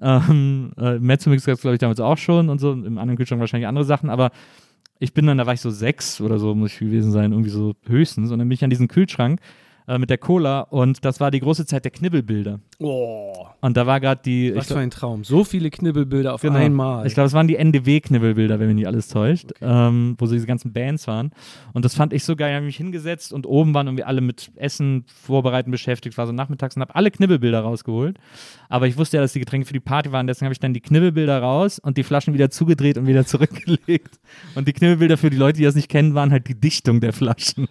Ähm, 0.01 0.71
äh, 0.77 0.99
Mezzomix 0.99 1.45
gab 1.45 1.55
es, 1.55 1.61
glaube 1.61 1.75
ich, 1.75 1.79
damals 1.79 1.99
auch 1.99 2.17
schon 2.17 2.49
und 2.49 2.59
so. 2.59 2.71
Im 2.71 2.97
anderen 2.97 3.17
Kühlschrank 3.17 3.39
wahrscheinlich 3.39 3.67
andere 3.67 3.85
Sachen, 3.85 4.09
aber 4.09 4.31
ich 4.99 5.13
bin 5.13 5.25
dann, 5.25 5.37
da 5.37 5.45
war 5.45 5.53
ich 5.53 5.61
so 5.61 5.71
sechs 5.71 6.21
oder 6.21 6.37
so, 6.37 6.53
muss 6.53 6.73
ich 6.73 6.79
gewesen 6.79 7.11
sein, 7.11 7.31
irgendwie 7.31 7.49
so 7.49 7.73
höchstens. 7.87 8.31
Und 8.31 8.39
dann 8.39 8.47
bin 8.47 8.55
ich 8.55 8.63
an 8.63 8.69
diesen 8.69 8.87
Kühlschrank 8.87 9.39
äh, 9.91 9.97
mit 9.99 10.09
der 10.09 10.17
Cola 10.17 10.61
und 10.61 11.03
das 11.03 11.19
war 11.19 11.31
die 11.31 11.41
große 11.41 11.65
Zeit 11.65 11.83
der 11.83 11.91
Knibbelbilder. 11.91 12.59
Oh. 12.79 13.33
Und 13.59 13.75
da 13.75 13.85
war 13.85 13.99
gerade 13.99 14.21
die. 14.23 14.55
Was 14.55 14.67
ich 14.67 14.73
für 14.73 14.79
ein 14.79 14.89
Traum. 14.89 15.23
So 15.23 15.43
viele 15.43 15.69
Knibbelbilder 15.69 16.33
auf 16.33 16.41
Genau. 16.41 16.55
einmal. 16.55 17.05
Ich 17.05 17.13
glaube, 17.13 17.27
es 17.27 17.33
waren 17.33 17.47
die 17.47 17.57
NDW-Knibbelbilder, 17.57 18.59
wenn 18.59 18.67
mich 18.67 18.75
nicht 18.75 18.87
alles 18.87 19.09
täuscht, 19.09 19.51
ähm, 19.61 20.15
wo 20.17 20.25
so 20.25 20.33
diese 20.33 20.47
ganzen 20.47 20.71
Bands 20.71 21.07
waren. 21.07 21.31
Und 21.73 21.83
das 21.83 21.93
fand 21.95 22.13
ich 22.13 22.23
so 22.23 22.35
geil. 22.35 22.51
Ich 22.51 22.55
habe 22.55 22.65
mich 22.65 22.77
hingesetzt 22.77 23.33
und 23.33 23.45
oben 23.45 23.73
waren 23.73 23.87
irgendwie 23.87 24.03
alle 24.03 24.21
mit 24.21 24.51
Essen 24.55 25.03
vorbereiten 25.07 25.71
beschäftigt, 25.71 26.17
war 26.17 26.25
so 26.25 26.31
nachmittags 26.31 26.75
und 26.75 26.81
habe 26.81 26.95
alle 26.95 27.11
Knibbelbilder 27.11 27.59
rausgeholt. 27.59 28.17
Aber 28.69 28.87
ich 28.87 28.97
wusste 28.97 29.17
ja, 29.17 29.21
dass 29.21 29.33
die 29.33 29.39
Getränke 29.39 29.67
für 29.67 29.73
die 29.73 29.79
Party 29.81 30.11
waren, 30.11 30.27
deswegen 30.27 30.45
habe 30.45 30.53
ich 30.53 30.59
dann 30.59 30.73
die 30.73 30.81
Knibbelbilder 30.81 31.39
raus 31.39 31.79
und 31.79 31.97
die 31.97 32.03
Flaschen 32.03 32.33
wieder 32.33 32.49
zugedreht 32.49 32.97
und 32.97 33.07
wieder 33.07 33.25
zurückgelegt. 33.31 34.19
Und 34.55 34.67
die 34.67 34.73
Knibbelbilder 34.73 35.17
für 35.17 35.29
die 35.29 35.37
Leute, 35.37 35.57
die 35.57 35.65
das 35.65 35.75
nicht 35.75 35.89
kennen, 35.89 36.15
waren 36.15 36.31
halt 36.31 36.47
die 36.47 36.59
Dichtung 36.59 37.01
der 37.01 37.13
Flaschen. 37.13 37.67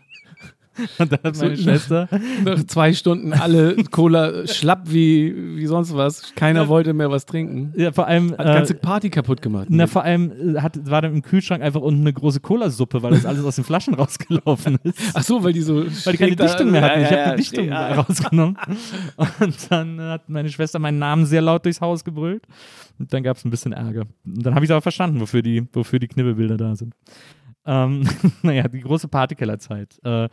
Und 0.98 1.12
dann 1.12 1.18
hat 1.22 1.36
meine 1.38 1.56
So- 1.56 1.62
Schwester. 1.62 2.08
Nach 2.44 2.64
zwei 2.64 2.92
Stunden 2.92 3.32
alle 3.32 3.76
Cola 3.90 4.46
schlapp 4.46 4.82
wie, 4.90 5.56
wie 5.56 5.66
sonst 5.66 5.94
was. 5.94 6.32
Keiner 6.34 6.68
wollte 6.68 6.92
mehr 6.92 7.10
was 7.10 7.26
trinken. 7.26 7.72
Ja, 7.76 7.92
vor 7.92 8.06
allem. 8.06 8.32
Hat 8.32 8.40
die 8.40 8.44
ganze 8.52 8.74
äh, 8.74 8.76
Party 8.78 9.10
kaputt 9.10 9.42
gemacht. 9.42 9.66
Na, 9.70 9.86
vor 9.86 10.02
allem 10.04 10.56
äh, 10.56 10.60
hat, 10.60 10.78
war 10.90 11.02
dann 11.02 11.14
im 11.14 11.22
Kühlschrank 11.22 11.62
einfach 11.62 11.80
unten 11.80 12.00
eine 12.02 12.12
große 12.12 12.40
Colasuppe, 12.40 13.02
weil 13.02 13.12
das 13.12 13.26
alles 13.26 13.44
aus 13.44 13.56
den 13.56 13.64
Flaschen 13.64 13.94
rausgelaufen 14.00 14.78
ist. 14.82 14.98
Ach 15.14 15.22
so, 15.22 15.42
weil 15.44 15.52
die 15.52 15.60
so. 15.62 15.84
Weil 16.04 16.12
die 16.12 16.18
keine 16.18 16.36
da- 16.36 16.46
Dichtung 16.46 16.70
mehr 16.70 16.82
hatten. 16.82 17.00
Ja, 17.00 17.06
Ich 17.06 17.10
ja, 17.12 17.16
habe 17.18 17.30
ja, 17.30 17.36
die 17.36 17.42
Dichtung 17.42 17.64
ja. 17.66 17.92
rausgenommen. 17.94 18.56
Und 19.40 19.56
dann 19.70 20.00
hat 20.00 20.28
meine 20.28 20.48
Schwester 20.50 20.78
meinen 20.78 20.98
Namen 20.98 21.26
sehr 21.26 21.42
laut 21.42 21.64
durchs 21.64 21.80
Haus 21.80 22.04
gebrüllt. 22.04 22.42
Und 22.98 23.12
dann 23.14 23.22
gab 23.22 23.36
es 23.36 23.44
ein 23.44 23.50
bisschen 23.50 23.72
Ärger. 23.72 24.02
Und 24.26 24.44
dann 24.44 24.54
habe 24.54 24.64
ich 24.64 24.70
aber 24.70 24.82
verstanden, 24.82 25.20
wofür 25.20 25.40
die, 25.42 25.66
wofür 25.72 25.98
die 25.98 26.08
Knibbelbilder 26.08 26.56
da 26.58 26.76
sind. 26.76 26.94
Ähm, 27.66 28.08
naja, 28.42 28.68
die 28.68 28.80
große 28.80 29.08
Partykellerzeit. 29.08 29.98
Äh, 30.04 30.28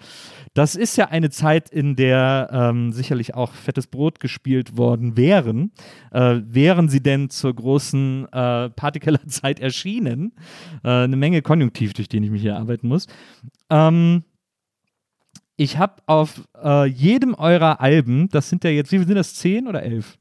das 0.54 0.76
ist 0.76 0.96
ja 0.98 1.10
eine 1.10 1.30
Zeit, 1.30 1.70
in 1.70 1.96
der 1.96 2.50
ähm, 2.52 2.92
sicherlich 2.92 3.36
auch 3.36 3.54
fettes 3.54 3.88
Brot 3.88 4.20
gespielt 4.20 4.78
worden 4.78 5.18
wären. 5.18 5.72
Äh, 6.12 6.42
wären 6.46 6.90
sie 6.90 7.02
denn 7.02 7.30
zur 7.30 7.54
großen 7.54 8.26
äh, 8.32 8.70
Partykellerzeit 8.70 9.60
erschienen? 9.60 10.34
Äh, 10.84 10.90
eine 10.90 11.18
Menge 11.18 11.42
Konjunktiv, 11.42 11.94
durch 11.94 12.10
den 12.10 12.24
ich 12.24 12.32
mich 12.32 12.42
hier 12.42 12.58
arbeiten 12.58 12.88
muss. 12.88 13.08
Ähm, 13.70 14.24
ich 15.60 15.80
habe 15.80 15.96
auf 16.06 16.48
äh, 16.64 16.86
jedem 16.86 17.34
eurer 17.34 17.82
Alben, 17.82 18.30
das 18.30 18.48
sind 18.48 18.64
ja 18.64 18.70
jetzt, 18.70 18.92
wie 18.92 19.00
sind 19.00 19.16
das, 19.16 19.34
zehn 19.34 19.68
oder 19.68 19.82
elf? 19.82 20.20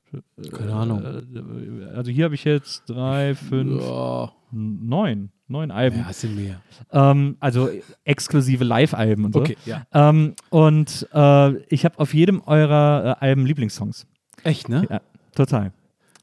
Keine 0.50 0.72
Ahnung. 0.72 1.02
Äh, 1.04 1.84
also 1.94 2.11
hier 2.11 2.24
habe 2.24 2.34
ich 2.34 2.44
jetzt 2.44 2.84
drei, 2.88 3.34
fünf, 3.34 3.82
Ja, 3.82 4.32
neun, 4.50 5.30
neun 5.49 5.70
Alben. 5.70 5.99
ja, 6.07 6.12
sind 6.12 6.36
mehr. 6.36 6.61
Ähm, 6.92 7.36
also 7.40 7.70
exklusive 8.05 8.64
Live-Alben 8.64 9.24
und 9.24 9.32
so. 9.34 9.40
Okay, 9.40 9.57
ja. 9.64 9.86
Ähm, 9.92 10.34
und 10.51 11.09
äh, 11.12 11.57
ich 11.68 11.84
habe 11.84 11.99
auf 11.99 12.14
jedem 12.14 12.42
eurer 12.42 13.16
äh, 13.20 13.24
Alben 13.24 13.47
Lieblingssongs. 13.47 14.07
Echt, 14.42 14.68
ne? 14.68 14.86
Ja, 14.90 15.01
total. 15.34 15.72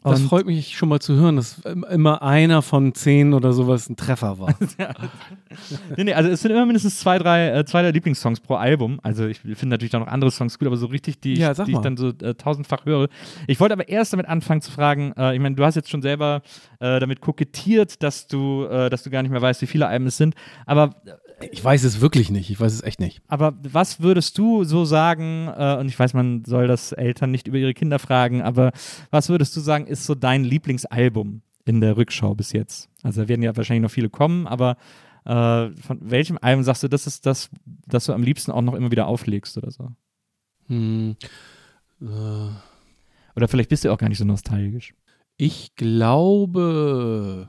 Das 0.03 0.19
Und- 0.21 0.27
freut 0.27 0.45
mich 0.45 0.77
schon 0.77 0.89
mal 0.89 0.99
zu 0.99 1.15
hören, 1.15 1.37
dass 1.37 1.59
immer 1.89 2.21
einer 2.21 2.61
von 2.61 2.93
zehn 2.93 3.33
oder 3.33 3.53
sowas 3.53 3.89
ein 3.89 3.95
Treffer 3.95 4.37
war. 4.39 4.55
Nee, 5.95 6.05
nee, 6.05 6.13
also 6.13 6.29
es 6.29 6.41
sind 6.41 6.49
immer 6.51 6.65
mindestens 6.65 6.99
zwei, 6.99 7.19
drei, 7.19 7.49
äh, 7.49 7.65
zwei 7.65 7.83
der 7.83 7.91
Lieblingssongs 7.91 8.39
pro 8.39 8.55
Album. 8.55 8.99
Also 9.03 9.27
ich 9.27 9.39
finde 9.39 9.67
natürlich 9.67 9.91
dann 9.91 10.01
noch 10.01 10.07
andere 10.07 10.31
Songs 10.31 10.57
gut, 10.57 10.67
aber 10.67 10.77
so 10.77 10.87
richtig, 10.87 11.19
die, 11.19 11.33
ich, 11.33 11.39
Ja, 11.39 11.53
die 11.53 11.71
ich 11.73 11.77
dann 11.77 11.95
so 11.95 12.07
äh, 12.09 12.33
tausendfach 12.33 12.85
höre. 12.85 13.07
Ich 13.45 13.59
wollte 13.59 13.73
aber 13.73 13.87
erst 13.87 14.13
damit 14.13 14.27
anfangen 14.27 14.61
zu 14.61 14.71
fragen, 14.71 15.13
äh, 15.15 15.35
ich 15.35 15.39
meine, 15.39 15.55
du 15.55 15.63
hast 15.63 15.75
jetzt 15.75 15.89
schon 15.91 16.01
selber 16.01 16.41
äh, 16.79 16.99
damit 16.99 17.21
kokettiert, 17.21 18.01
dass 18.01 18.25
du, 18.27 18.65
äh, 18.65 18.89
dass 18.89 19.03
du 19.03 19.11
gar 19.11 19.21
nicht 19.21 19.31
mehr 19.31 19.41
weißt, 19.43 19.61
wie 19.61 19.67
viele 19.67 19.87
Alben 19.87 20.07
es 20.07 20.17
sind. 20.17 20.33
Aber 20.65 20.95
Ich 21.51 21.63
weiß 21.63 21.83
es 21.83 22.01
wirklich 22.01 22.31
nicht. 22.31 22.49
Ich 22.49 22.59
weiß 22.59 22.73
es 22.73 22.83
echt 22.83 22.99
nicht. 22.99 23.21
Aber 23.27 23.53
was 23.61 24.01
würdest 24.01 24.37
du 24.37 24.63
so 24.63 24.85
sagen, 24.85 25.47
äh, 25.47 25.77
und 25.79 25.87
ich 25.87 25.97
weiß, 25.97 26.13
man 26.13 26.43
soll 26.45 26.67
das 26.67 26.91
Eltern 26.91 27.31
nicht 27.31 27.47
über 27.47 27.57
ihre 27.57 27.73
Kinder 27.73 27.99
fragen, 27.99 28.41
aber 28.41 28.71
was 29.11 29.29
würdest 29.29 29.55
du 29.55 29.59
sagen, 29.59 29.87
ist 29.87 30.05
so 30.05 30.15
dein 30.15 30.43
Lieblingsalbum 30.43 31.41
in 31.65 31.81
der 31.81 31.97
Rückschau 31.97 32.35
bis 32.35 32.51
jetzt? 32.51 32.89
Also 33.01 33.21
da 33.21 33.27
werden 33.27 33.43
ja 33.43 33.55
wahrscheinlich 33.55 33.83
noch 33.83 33.91
viele 33.91 34.09
kommen, 34.09 34.47
aber 34.47 34.77
äh, 35.25 35.69
von 35.69 35.99
welchem 36.01 36.37
Album 36.41 36.63
sagst 36.63 36.83
du, 36.83 36.87
das 36.87 37.07
ist 37.07 37.25
das, 37.25 37.49
das 37.87 38.05
du 38.05 38.13
am 38.13 38.23
liebsten 38.23 38.51
auch 38.51 38.61
noch 38.61 38.73
immer 38.73 38.91
wieder 38.91 39.07
auflegst 39.07 39.57
oder 39.57 39.71
so? 39.71 39.89
Hm. 40.67 41.15
Äh, 42.01 42.05
Oder 43.35 43.47
vielleicht 43.47 43.69
bist 43.69 43.85
du 43.85 43.91
auch 43.91 43.97
gar 43.97 44.09
nicht 44.09 44.17
so 44.17 44.25
nostalgisch. 44.25 44.93
Ich 45.37 45.75
glaube, 45.75 47.47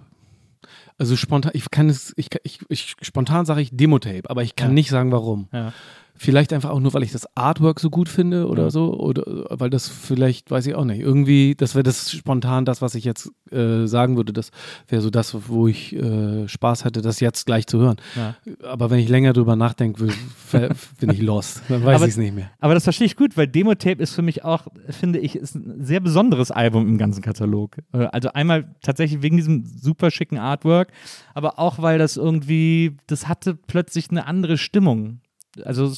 also 0.98 1.16
spontan, 1.16 1.52
ich 1.54 1.70
kann 1.70 1.88
es, 1.88 2.12
ich, 2.16 2.28
ich, 2.42 2.60
ich 2.68 2.96
spontan 3.02 3.46
sage 3.46 3.60
ich 3.60 3.70
Demo-Tape, 3.72 4.28
aber 4.30 4.42
ich 4.42 4.56
kann 4.56 4.68
Ja. 4.68 4.74
nicht 4.74 4.90
sagen, 4.90 5.10
warum. 5.12 5.48
Ja. 5.52 5.72
Vielleicht 6.16 6.52
einfach 6.52 6.70
auch 6.70 6.78
nur, 6.78 6.94
weil 6.94 7.02
ich 7.02 7.10
das 7.12 7.26
Artwork 7.36 7.80
so 7.80 7.90
gut 7.90 8.08
finde 8.08 8.46
oder 8.48 8.64
Ja. 8.64 8.70
so, 8.70 8.94
oder 8.98 9.24
weil 9.50 9.68
das 9.68 9.88
vielleicht, 9.88 10.50
weiß 10.50 10.66
ich 10.66 10.74
auch 10.76 10.84
nicht, 10.84 11.00
irgendwie, 11.00 11.54
das 11.56 11.74
wäre 11.74 11.82
das 11.82 12.12
spontan 12.12 12.64
das, 12.64 12.80
was 12.80 12.94
ich 12.94 13.04
jetzt 13.04 13.32
äh, 13.50 13.86
sagen 13.86 14.16
würde, 14.16 14.32
das 14.32 14.50
wäre 14.88 15.02
so 15.02 15.10
das, 15.10 15.36
wo 15.48 15.66
ich 15.66 15.92
äh, 15.94 16.46
Spaß 16.46 16.84
hätte, 16.84 17.02
das 17.02 17.18
jetzt 17.20 17.46
gleich 17.46 17.66
zu 17.66 17.78
hören. 17.78 17.96
Ja. 18.14 18.36
Aber 18.62 18.90
wenn 18.90 19.00
ich 19.00 19.08
länger 19.08 19.32
drüber 19.32 19.56
nachdenke, 19.56 20.06
bin 21.00 21.10
ich 21.10 21.20
lost. 21.20 21.62
Dann 21.68 21.84
weiß 21.84 22.02
ich 22.02 22.08
es 22.10 22.16
nicht 22.16 22.34
mehr. 22.34 22.50
Aber 22.60 22.74
das 22.74 22.84
verstehe 22.84 23.06
ich 23.06 23.16
gut, 23.16 23.36
weil 23.36 23.48
Demo-Tape 23.48 24.00
ist 24.02 24.14
für 24.14 24.22
mich 24.22 24.44
auch, 24.44 24.68
finde 24.90 25.18
ich, 25.18 25.34
ist 25.36 25.56
ein 25.56 25.84
sehr 25.84 26.00
besonderes 26.00 26.50
Album 26.52 26.86
im 26.88 26.96
ganzen 26.98 27.22
Katalog. 27.22 27.78
Äh, 27.92 28.06
Also 28.12 28.30
einmal 28.32 28.74
tatsächlich 28.82 29.20
wegen 29.22 29.36
diesem 29.36 29.64
super 29.66 30.10
schicken 30.12 30.38
Artwork, 30.38 30.92
aber 31.34 31.58
auch, 31.58 31.80
weil 31.80 31.98
das 31.98 32.16
irgendwie, 32.16 32.96
das 33.08 33.26
hatte 33.28 33.54
plötzlich 33.54 34.10
eine 34.10 34.26
andere 34.28 34.58
Stimmung. 34.58 35.18
Also 35.62 35.92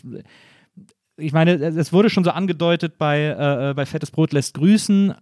ich 1.17 1.33
meine, 1.33 1.53
es 1.53 1.93
wurde 1.93 2.11
schon 2.11 2.25
so 2.25 2.31
angedeutet 2.31 2.99
bei, 2.99 3.25
äh, 3.71 3.75
bei 3.75 3.87
Fettes 3.87 4.11
Brot 4.11 4.33
lässt 4.33 4.55
grüßen. 4.55 5.15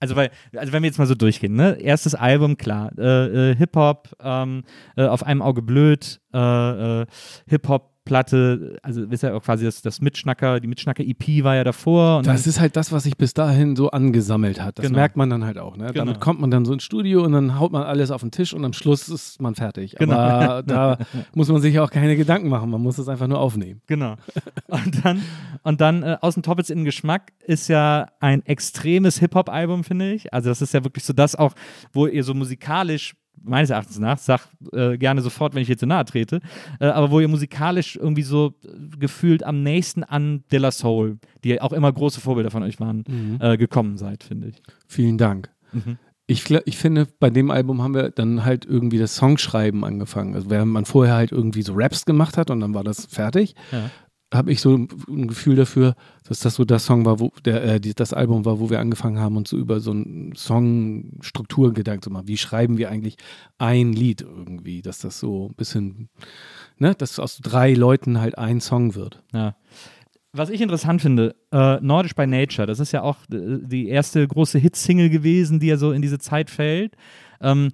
Also, 0.00 0.16
weil, 0.16 0.30
also 0.56 0.72
wenn 0.72 0.82
wir 0.82 0.88
jetzt 0.88 0.98
mal 0.98 1.06
so 1.06 1.14
durchgehen, 1.14 1.54
ne? 1.54 1.78
Erstes 1.80 2.14
Album, 2.16 2.56
klar, 2.56 2.90
äh, 2.98 3.50
äh, 3.52 3.56
Hip-Hop, 3.56 4.16
ähm, 4.20 4.64
äh, 4.96 5.04
auf 5.04 5.24
einem 5.24 5.42
Auge 5.42 5.62
blöd, 5.62 6.20
äh, 6.32 7.06
Hip-Hop-Platte, 8.04 8.78
also 8.82 9.02
ist 9.04 9.22
ja 9.22 9.34
auch 9.34 9.42
quasi 9.42 9.64
das, 9.64 9.82
das 9.82 10.00
Mitschnacker, 10.00 10.60
die 10.60 10.66
Mitschnacker-EP 10.68 11.44
war 11.44 11.56
ja 11.56 11.64
davor. 11.64 12.18
Und 12.18 12.26
Das 12.26 12.46
ist 12.46 12.60
halt 12.60 12.76
das, 12.76 12.92
was 12.92 13.04
sich 13.04 13.16
bis 13.16 13.34
dahin 13.34 13.76
so 13.76 13.90
angesammelt 13.90 14.60
hat. 14.62 14.78
Das 14.78 14.86
Genau. 14.86 14.96
merkt 14.98 15.16
man 15.16 15.30
dann 15.30 15.44
halt 15.44 15.58
auch. 15.58 15.76
Ne? 15.76 15.86
Genau. 15.86 16.04
Damit 16.04 16.20
kommt 16.20 16.40
man 16.40 16.50
dann 16.50 16.64
so 16.64 16.72
ins 16.72 16.82
Studio 16.82 17.24
und 17.24 17.32
dann 17.32 17.58
haut 17.58 17.72
man 17.72 17.82
alles 17.82 18.10
auf 18.10 18.20
den 18.20 18.30
Tisch 18.30 18.52
und 18.54 18.64
am 18.64 18.72
Schluss 18.72 19.08
ist 19.08 19.40
man 19.40 19.54
fertig. 19.54 19.94
Genau. 19.98 20.16
Aber 20.16 20.62
da 20.66 20.98
muss 21.34 21.48
man 21.48 21.60
sich 21.60 21.78
auch 21.80 21.90
keine 21.90 22.16
Gedanken 22.16 22.48
machen. 22.48 22.70
Man 22.70 22.80
muss 22.82 22.98
es 22.98 23.08
einfach 23.08 23.26
nur 23.28 23.38
aufnehmen. 23.38 23.80
Genau. 23.86 24.16
Und 24.68 25.04
dann, 25.04 25.22
und 25.62 25.80
dann 25.80 26.02
äh, 26.02 26.16
aus 26.20 26.34
dem 26.34 26.42
Toppets 26.42 26.70
in 26.70 26.78
den 26.80 26.84
Geschmack 26.84 27.32
ist 27.46 27.68
ja 27.68 28.08
ein 28.20 28.44
extremes 28.46 29.18
Hip-Hop-Album, 29.18 29.84
finde 29.84 30.12
ich. 30.12 30.32
Also, 30.32 30.48
das 30.48 30.62
ist 30.62 30.74
ja 30.74 30.84
wirklich 30.84 31.04
so 31.04 31.12
das 31.12 31.34
auch, 31.36 31.52
wo 31.92 32.06
ihr 32.06 32.24
so 32.24 32.34
musikalisch, 32.34 33.14
meines 33.44 33.70
Erachtens 33.70 33.98
nach, 33.98 34.18
sag 34.18 34.40
äh, 34.72 34.96
gerne 34.98 35.20
sofort, 35.22 35.54
wenn 35.54 35.62
ich 35.62 35.68
jetzt 35.68 35.80
so 35.80 35.86
nahe 35.86 36.04
trete, 36.04 36.40
äh, 36.80 36.86
aber 36.86 37.10
wo 37.10 37.20
ihr 37.20 37.28
musikalisch 37.28 37.96
irgendwie 37.96 38.22
so 38.22 38.54
gefühlt 38.98 39.42
am 39.44 39.62
nächsten 39.62 40.04
an 40.04 40.44
De 40.52 40.58
La 40.58 40.70
Soul, 40.70 41.18
die 41.44 41.60
auch 41.60 41.72
immer 41.72 41.92
große 41.92 42.20
Vorbilder 42.20 42.50
von 42.50 42.62
euch 42.62 42.78
waren, 42.80 43.04
Mhm. 43.08 43.38
äh, 43.40 43.56
gekommen 43.56 43.96
seid, 43.98 44.22
finde 44.24 44.48
ich. 44.48 44.62
Vielen 44.86 45.18
Dank. 45.18 45.50
Mhm. 45.72 45.98
Ich, 46.28 46.48
ich 46.50 46.78
finde, 46.78 47.08
bei 47.18 47.30
dem 47.30 47.50
Album 47.50 47.82
haben 47.82 47.94
wir 47.94 48.10
dann 48.10 48.44
halt 48.44 48.64
irgendwie 48.64 48.96
das 48.98 49.16
Songschreiben 49.16 49.84
angefangen. 49.84 50.34
Also 50.34 50.48
während 50.50 50.70
man 50.72 50.84
vorher 50.84 51.14
halt 51.16 51.32
irgendwie 51.32 51.62
so 51.62 51.74
Raps 51.74 52.06
gemacht 52.06 52.38
hat 52.38 52.50
und 52.50 52.60
dann 52.60 52.72
war 52.74 52.84
das 52.84 53.06
fertig, 53.06 53.54
Ja. 53.72 53.90
Habe 54.32 54.50
ich 54.50 54.60
so 54.60 54.76
ein 54.76 55.28
Gefühl 55.28 55.56
dafür, 55.56 55.94
dass 56.24 56.40
das 56.40 56.54
so 56.54 56.64
das 56.64 56.86
Song 56.86 57.04
war, 57.04 57.20
wo 57.20 57.32
der, 57.44 57.62
äh, 57.64 57.80
das 57.80 58.12
Album 58.12 58.44
war, 58.44 58.60
wo 58.60 58.70
wir 58.70 58.80
angefangen 58.80 59.18
haben, 59.18 59.36
uns 59.36 59.50
so 59.50 59.56
über 59.56 59.80
so 59.80 59.90
einen 59.90 60.34
Songstruktur 60.34 61.72
Gedanken 61.74 62.02
zu 62.02 62.10
machen. 62.10 62.28
Wie 62.28 62.38
schreiben 62.38 62.78
wir 62.78 62.90
eigentlich 62.90 63.16
ein 63.58 63.92
Lied 63.92 64.22
irgendwie, 64.22 64.82
dass 64.82 64.98
das 64.98 65.20
so 65.20 65.48
ein 65.48 65.54
bisschen, 65.54 66.08
ne, 66.78 66.94
dass 66.94 67.18
aus 67.18 67.38
drei 67.38 67.74
Leuten 67.74 68.20
halt 68.20 68.38
ein 68.38 68.60
Song 68.60 68.94
wird. 68.94 69.22
Ja. 69.32 69.56
Was 70.32 70.48
ich 70.48 70.62
interessant 70.62 71.02
finde, 71.02 71.36
äh, 71.52 71.78
Nordisch 71.80 72.14
by 72.14 72.26
Nature, 72.26 72.66
das 72.66 72.80
ist 72.80 72.92
ja 72.92 73.02
auch 73.02 73.18
äh, 73.30 73.58
die 73.60 73.88
erste 73.88 74.26
große 74.26 74.58
Hitsingle 74.58 75.10
gewesen, 75.10 75.60
die 75.60 75.66
ja 75.66 75.76
so 75.76 75.92
in 75.92 76.00
diese 76.00 76.18
Zeit 76.18 76.48
fällt. 76.48 76.96
Ähm, 77.42 77.72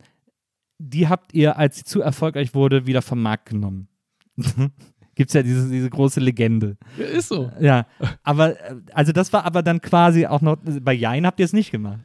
die 0.79 1.09
habt 1.09 1.35
ihr, 1.35 1.57
als 1.57 1.77
sie 1.77 1.85
zu 1.85 2.01
erfolgreich 2.01 2.55
wurde, 2.55 2.87
wieder 2.87 3.03
vom 3.03 3.23
Markt 3.23 3.51
genommen. 3.51 3.89
Gibt 5.19 5.31
es 5.31 5.35
ja 5.35 5.43
diese, 5.43 5.69
diese 5.69 5.91
große 5.91 6.21
Legende. 6.21 6.77
Ja, 6.97 7.05
ist 7.05 7.29
so. 7.29 7.51
Ja, 7.61 7.87
aber, 8.23 8.51
äh, 8.53 8.77
also 8.95 9.11
das 9.13 9.33
war 9.33 9.45
aber 9.45 9.63
dann 9.65 9.81
quasi 9.81 10.27
auch 10.27 10.41
noch, 10.41 10.57
bei 10.81 10.93
Jein 10.95 11.27
habt 11.27 11.41
ihr 11.41 11.45
es 11.45 11.53
nicht 11.53 11.73
gemacht. 11.73 11.99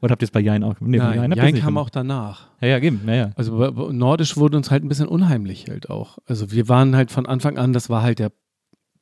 Oder 0.00 0.12
habt 0.12 0.22
ihr 0.22 0.26
es 0.26 0.30
bei 0.30 0.40
Jein 0.40 0.62
auch 0.62 0.76
gemacht? 0.76 0.90
Nee, 0.90 0.98
bei 0.98 1.16
Nein, 1.16 1.32
Jein 1.32 1.52
nicht 1.54 1.62
kam 1.64 1.74
gemacht. 1.74 1.86
auch 1.86 1.90
danach. 1.90 2.50
Ja, 2.60 2.68
ja, 2.68 2.78
eben, 2.78 3.00
ja, 3.06 3.14
ja. 3.14 3.30
Also 3.34 3.58
bei- 3.58 3.70
bei 3.72 3.92
Nordisch 3.92 4.36
wurde 4.36 4.56
uns 4.56 4.70
halt 4.70 4.84
ein 4.84 4.88
bisschen 4.88 5.08
unheimlich 5.08 5.66
halt 5.68 5.90
auch. 5.90 6.18
Also 6.26 6.50
wir 6.52 6.68
waren 6.68 6.94
halt 6.96 7.10
von 7.10 7.26
Anfang 7.26 7.58
an, 7.58 7.72
das 7.72 7.90
war 7.90 8.02
halt 8.02 8.20
der 8.20 8.30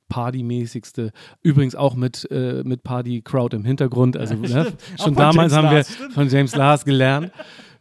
Partymäßigste. 0.09 1.13
Übrigens 1.43 1.75
auch 1.75 1.95
mit, 1.95 2.27
äh, 2.31 2.63
mit 2.65 2.83
Party-Crowd 2.83 3.55
im 3.57 3.65
Hintergrund. 3.65 4.17
Also 4.17 4.35
ne, 4.35 4.73
Auch 4.99 5.05
schon 5.05 5.15
damals 5.15 5.53
James 5.53 5.55
haben 5.55 5.75
Last, 5.77 5.91
wir 5.91 5.95
stimmt. 5.97 6.13
von 6.15 6.29
James 6.29 6.57
Last 6.57 6.85
gelernt. 6.85 7.31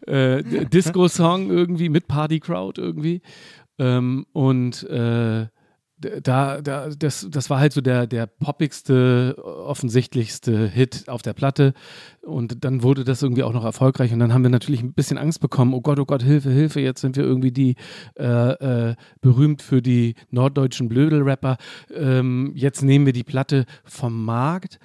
Äh, 0.08 0.44
Disco-Song 0.66 1.50
irgendwie 1.50 1.90
mit 1.90 2.08
Party-Crowd 2.08 2.80
irgendwie. 2.82 3.22
Ähm, 3.80 4.26
und 4.34 4.84
äh, 4.90 5.48
da, 6.00 6.62
da, 6.62 6.90
das, 6.90 7.28
das 7.30 7.50
war 7.50 7.60
halt 7.60 7.74
so 7.74 7.82
der, 7.82 8.08
der 8.08 8.26
poppigste, 8.26 9.36
offensichtlichste 9.44 10.68
Hit 10.68 11.10
auf 11.10 11.22
der 11.22 11.34
Platte. 11.34 11.74
Und 12.22 12.64
dann 12.64 12.84
wurde 12.84 13.04
das 13.04 13.22
irgendwie 13.22 13.44
auch 13.44 13.54
noch 13.54 13.66
erfolgreich. 13.66 14.14
Und 14.14 14.20
dann 14.20 14.34
haben 14.34 14.44
wir 14.44 14.50
natürlich 14.50 14.82
ein 14.82 14.94
bisschen 14.94 15.18
Angst 15.18 15.42
bekommen. 15.42 15.74
Oh 15.74 15.82
Gott, 15.82 16.00
oh 16.00 16.06
Gott, 16.06 16.24
Hilfe, 16.24 16.52
Hilfe. 16.52 16.80
Jetzt 16.80 17.02
sind 17.02 17.18
wir 17.18 17.24
irgendwie 17.24 17.52
die 17.52 17.76
äh, 18.18 18.90
äh, 18.90 18.96
berühmt 19.22 19.62
für 19.62 19.82
die 19.82 20.16
norddeutschen 20.32 20.90
Blödel-Rapper. 20.90 21.58
Ähm, 21.94 22.52
jetzt 22.56 22.82
nehmen 22.82 23.06
wir 23.06 23.14
die 23.14 23.24
Platte 23.24 23.66
vom 23.84 24.24
Markt. 24.26 24.80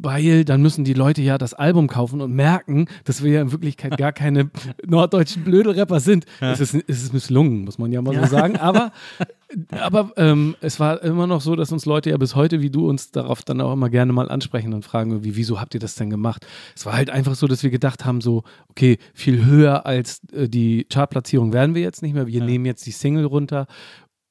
Weil 0.00 0.44
dann 0.44 0.62
müssen 0.62 0.84
die 0.84 0.94
Leute 0.94 1.22
ja 1.22 1.38
das 1.38 1.54
Album 1.54 1.88
kaufen 1.88 2.20
und 2.20 2.32
merken, 2.32 2.86
dass 3.02 3.24
wir 3.24 3.32
ja 3.32 3.42
in 3.42 3.50
Wirklichkeit 3.50 3.98
gar 3.98 4.12
keine 4.12 4.48
norddeutschen 4.86 5.42
Blödel-Rapper 5.42 5.98
sind. 5.98 6.24
Es, 6.40 6.60
ist, 6.60 6.74
es 6.86 7.02
ist 7.02 7.12
misslungen, 7.12 7.64
muss 7.64 7.78
man 7.78 7.90
ja 7.90 8.00
mal 8.00 8.14
so 8.14 8.24
sagen. 8.26 8.56
Aber, 8.56 8.92
aber 9.70 10.12
ähm, 10.16 10.56
es 10.60 10.78
war 10.78 11.02
immer 11.02 11.26
noch 11.26 11.40
so, 11.40 11.56
dass 11.56 11.72
uns 11.72 11.86
Leute 11.86 12.10
ja 12.10 12.16
bis 12.16 12.34
heute, 12.34 12.60
wie 12.60 12.70
du 12.70 12.88
uns 12.88 13.10
darauf 13.10 13.42
dann 13.42 13.60
auch 13.60 13.72
immer 13.72 13.88
gerne 13.88 14.12
mal 14.12 14.30
ansprechen 14.30 14.74
und 14.74 14.84
fragen, 14.84 15.10
irgendwie, 15.10 15.36
wieso 15.36 15.60
habt 15.60 15.74
ihr 15.74 15.80
das 15.80 15.94
denn 15.94 16.10
gemacht? 16.10 16.46
Es 16.76 16.84
war 16.84 16.94
halt 16.94 17.10
einfach 17.10 17.34
so, 17.34 17.46
dass 17.46 17.62
wir 17.62 17.70
gedacht 17.70 18.04
haben, 18.04 18.20
so, 18.20 18.42
okay, 18.68 18.98
viel 19.14 19.44
höher 19.44 19.86
als 19.86 20.20
äh, 20.32 20.48
die 20.48 20.84
Chartplatzierung 20.84 21.52
werden 21.52 21.74
wir 21.74 21.82
jetzt 21.82 22.02
nicht 22.02 22.14
mehr. 22.14 22.26
Wir 22.26 22.44
nehmen 22.44 22.66
jetzt 22.66 22.86
die 22.86 22.92
Single 22.92 23.24
runter 23.24 23.66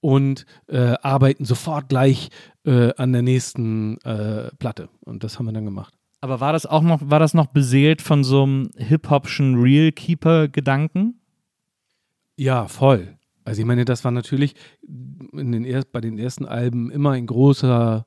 und 0.01 0.45
äh, 0.68 0.95
arbeiten 1.01 1.45
sofort 1.45 1.89
gleich 1.89 2.30
äh, 2.65 2.93
an 2.95 3.11
der 3.11 3.24
nächsten 3.24 3.99
äh, 4.01 4.51
Platte. 4.59 4.89
Und 5.01 5.24
das 5.24 5.39
haben 5.39 5.47
wir 5.47 5.53
dann 5.53 5.65
gemacht. 5.65 5.93
Aber 6.22 6.39
war 6.39 6.53
das 6.53 6.65
auch 6.65 6.82
noch, 6.82 7.01
war 7.03 7.20
das 7.20 7.34
noch 7.34 7.47
beseelt 7.47 8.01
von 8.01 8.24
so 8.24 8.43
einem 8.43 8.70
hip-hopschen 8.76 9.55
Real-Keeper-Gedanken? 9.61 11.20
Ja, 12.36 12.68
voll. 12.68 13.16
Also 13.47 13.61
ich 13.61 13.65
meine, 13.65 13.85
das 13.85 14.03
war 14.03 14.11
natürlich 14.11 14.55
den 14.83 15.63
er 15.63 15.83
bei 15.89 16.01
den 16.01 16.19
ersten 16.19 16.45
Alben 16.45 16.91
immer 16.91 17.11
ein 17.11 17.25
großer 17.25 18.05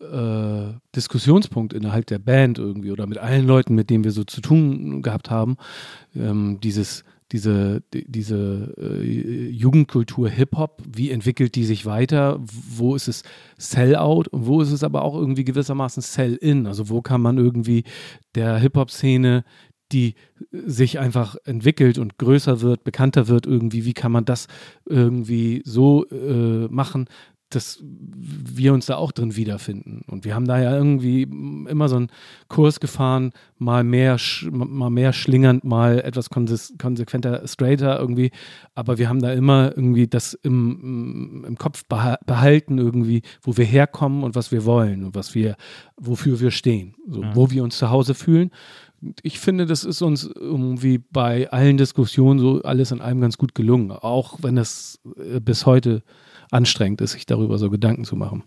äh, 0.00 0.72
Diskussionspunkt 0.94 1.72
innerhalb 1.72 2.06
der 2.06 2.20
Band 2.20 2.58
irgendwie 2.60 2.92
oder 2.92 3.08
mit 3.08 3.18
allen 3.18 3.44
Leuten, 3.44 3.74
mit 3.74 3.90
denen 3.90 4.04
wir 4.04 4.12
so 4.12 4.22
zu 4.22 4.40
tun 4.40 5.02
gehabt 5.02 5.30
haben. 5.32 5.56
Ähm, 6.14 6.60
dieses, 6.62 7.02
diese, 7.32 7.82
die, 7.92 8.04
diese 8.08 8.72
äh, 8.78 9.48
Jugendkultur 9.48 10.28
Hip-Hop, 10.28 10.80
wie 10.86 11.10
entwickelt 11.10 11.56
die 11.56 11.64
sich 11.64 11.84
weiter? 11.84 12.38
Wo 12.40 12.94
ist 12.94 13.08
es 13.08 13.24
Sell-out 13.58 14.28
und 14.28 14.46
wo 14.46 14.60
ist 14.60 14.70
es 14.70 14.84
aber 14.84 15.02
auch 15.02 15.16
irgendwie 15.16 15.44
gewissermaßen 15.44 16.04
Sell-in? 16.04 16.68
Also 16.68 16.88
wo 16.88 17.02
kann 17.02 17.20
man 17.20 17.36
irgendwie 17.36 17.82
der 18.36 18.58
Hip-Hop-Szene 18.58 19.42
die 19.94 20.14
sich 20.50 20.98
einfach 20.98 21.36
entwickelt 21.44 21.98
und 21.98 22.18
größer 22.18 22.60
wird, 22.60 22.82
bekannter 22.84 23.28
wird 23.28 23.46
irgendwie, 23.46 23.84
wie 23.84 23.94
kann 23.94 24.12
man 24.12 24.24
das 24.24 24.48
irgendwie 24.86 25.62
so 25.64 26.04
äh, 26.10 26.66
machen, 26.68 27.06
dass 27.50 27.78
wir 27.80 28.72
uns 28.74 28.86
da 28.86 28.96
auch 28.96 29.12
drin 29.12 29.36
wiederfinden. 29.36 30.02
Und 30.08 30.24
wir 30.24 30.34
haben 30.34 30.46
da 30.46 30.58
ja 30.60 30.74
irgendwie 30.76 31.22
immer 31.22 31.88
so 31.88 31.94
einen 31.96 32.08
Kurs 32.48 32.80
gefahren, 32.80 33.30
mal 33.58 33.84
mehr, 33.84 34.16
mal 34.50 34.90
mehr 34.90 35.12
schlingernd, 35.12 35.62
mal 35.62 36.00
etwas 36.00 36.30
konsequenter, 36.30 37.46
straighter 37.46 38.00
irgendwie. 38.00 38.32
Aber 38.74 38.98
wir 38.98 39.08
haben 39.08 39.20
da 39.20 39.32
immer 39.32 39.70
irgendwie 39.76 40.08
das 40.08 40.34
im, 40.34 41.44
im 41.46 41.56
Kopf 41.56 41.84
beha 41.84 42.18
behalten 42.26 42.78
irgendwie, 42.78 43.22
wo 43.42 43.56
wir 43.56 43.66
herkommen 43.66 44.24
und 44.24 44.34
was 44.34 44.50
wir 44.50 44.64
wollen 44.64 45.04
und 45.04 45.14
was 45.14 45.36
wir, 45.36 45.54
wofür 45.96 46.40
wir 46.40 46.50
stehen, 46.50 46.94
so, 47.08 47.22
Ja. 47.22 47.36
wo 47.36 47.50
wir 47.52 47.62
uns 47.62 47.78
zu 47.78 47.88
Hause 47.88 48.14
fühlen. 48.14 48.50
Ich 49.22 49.38
finde, 49.38 49.66
das 49.66 49.84
ist 49.84 50.02
uns 50.02 50.24
irgendwie 50.24 50.98
bei 50.98 51.50
allen 51.50 51.76
Diskussionen 51.76 52.38
so 52.40 52.62
alles 52.62 52.90
in 52.90 53.00
allem 53.00 53.20
ganz 53.20 53.38
gut 53.38 53.54
gelungen, 53.54 53.90
auch 53.90 54.38
wenn 54.42 54.56
es 54.56 55.00
äh, 55.16 55.40
bis 55.40 55.66
heute 55.66 56.02
anstrengend 56.50 57.00
ist, 57.00 57.12
sich 57.12 57.26
darüber 57.26 57.58
so 57.58 57.70
Gedanken 57.70 58.04
zu 58.04 58.16
machen. 58.16 58.44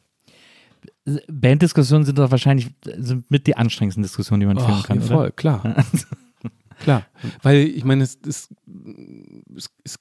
Banddiskussionen 1.29 2.05
sind 2.05 2.17
doch 2.17 2.31
wahrscheinlich 2.31 2.69
sind 2.83 3.29
mit 3.31 3.47
die 3.47 3.55
anstrengendsten 3.55 4.03
Diskussionen, 4.03 4.41
die 4.41 4.45
man 4.45 4.59
führen 4.59 4.83
kann. 4.83 4.99
ja, 4.99 5.05
oder? 5.05 5.15
voll, 5.15 5.31
klar. 5.31 5.85
klar. 6.79 7.05
Weil 7.41 7.59
ich 7.67 7.83
meine, 7.83 8.03
es, 8.03 8.17
es, 8.27 8.49
es, 9.55 9.69
es 9.83 9.99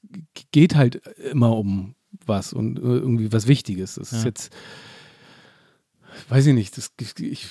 geht 0.52 0.74
halt 0.74 0.96
immer 1.30 1.56
um 1.56 1.94
was 2.24 2.52
und 2.52 2.78
irgendwie 2.78 3.32
was 3.32 3.46
Wichtiges. 3.46 3.94
Das 3.96 4.12
ist 4.12 4.20
Ja. 4.22 4.28
jetzt, 4.28 4.52
weiß 6.28 6.46
ich 6.46 6.54
nicht, 6.54 6.76
das, 6.76 6.92
ich, 7.20 7.46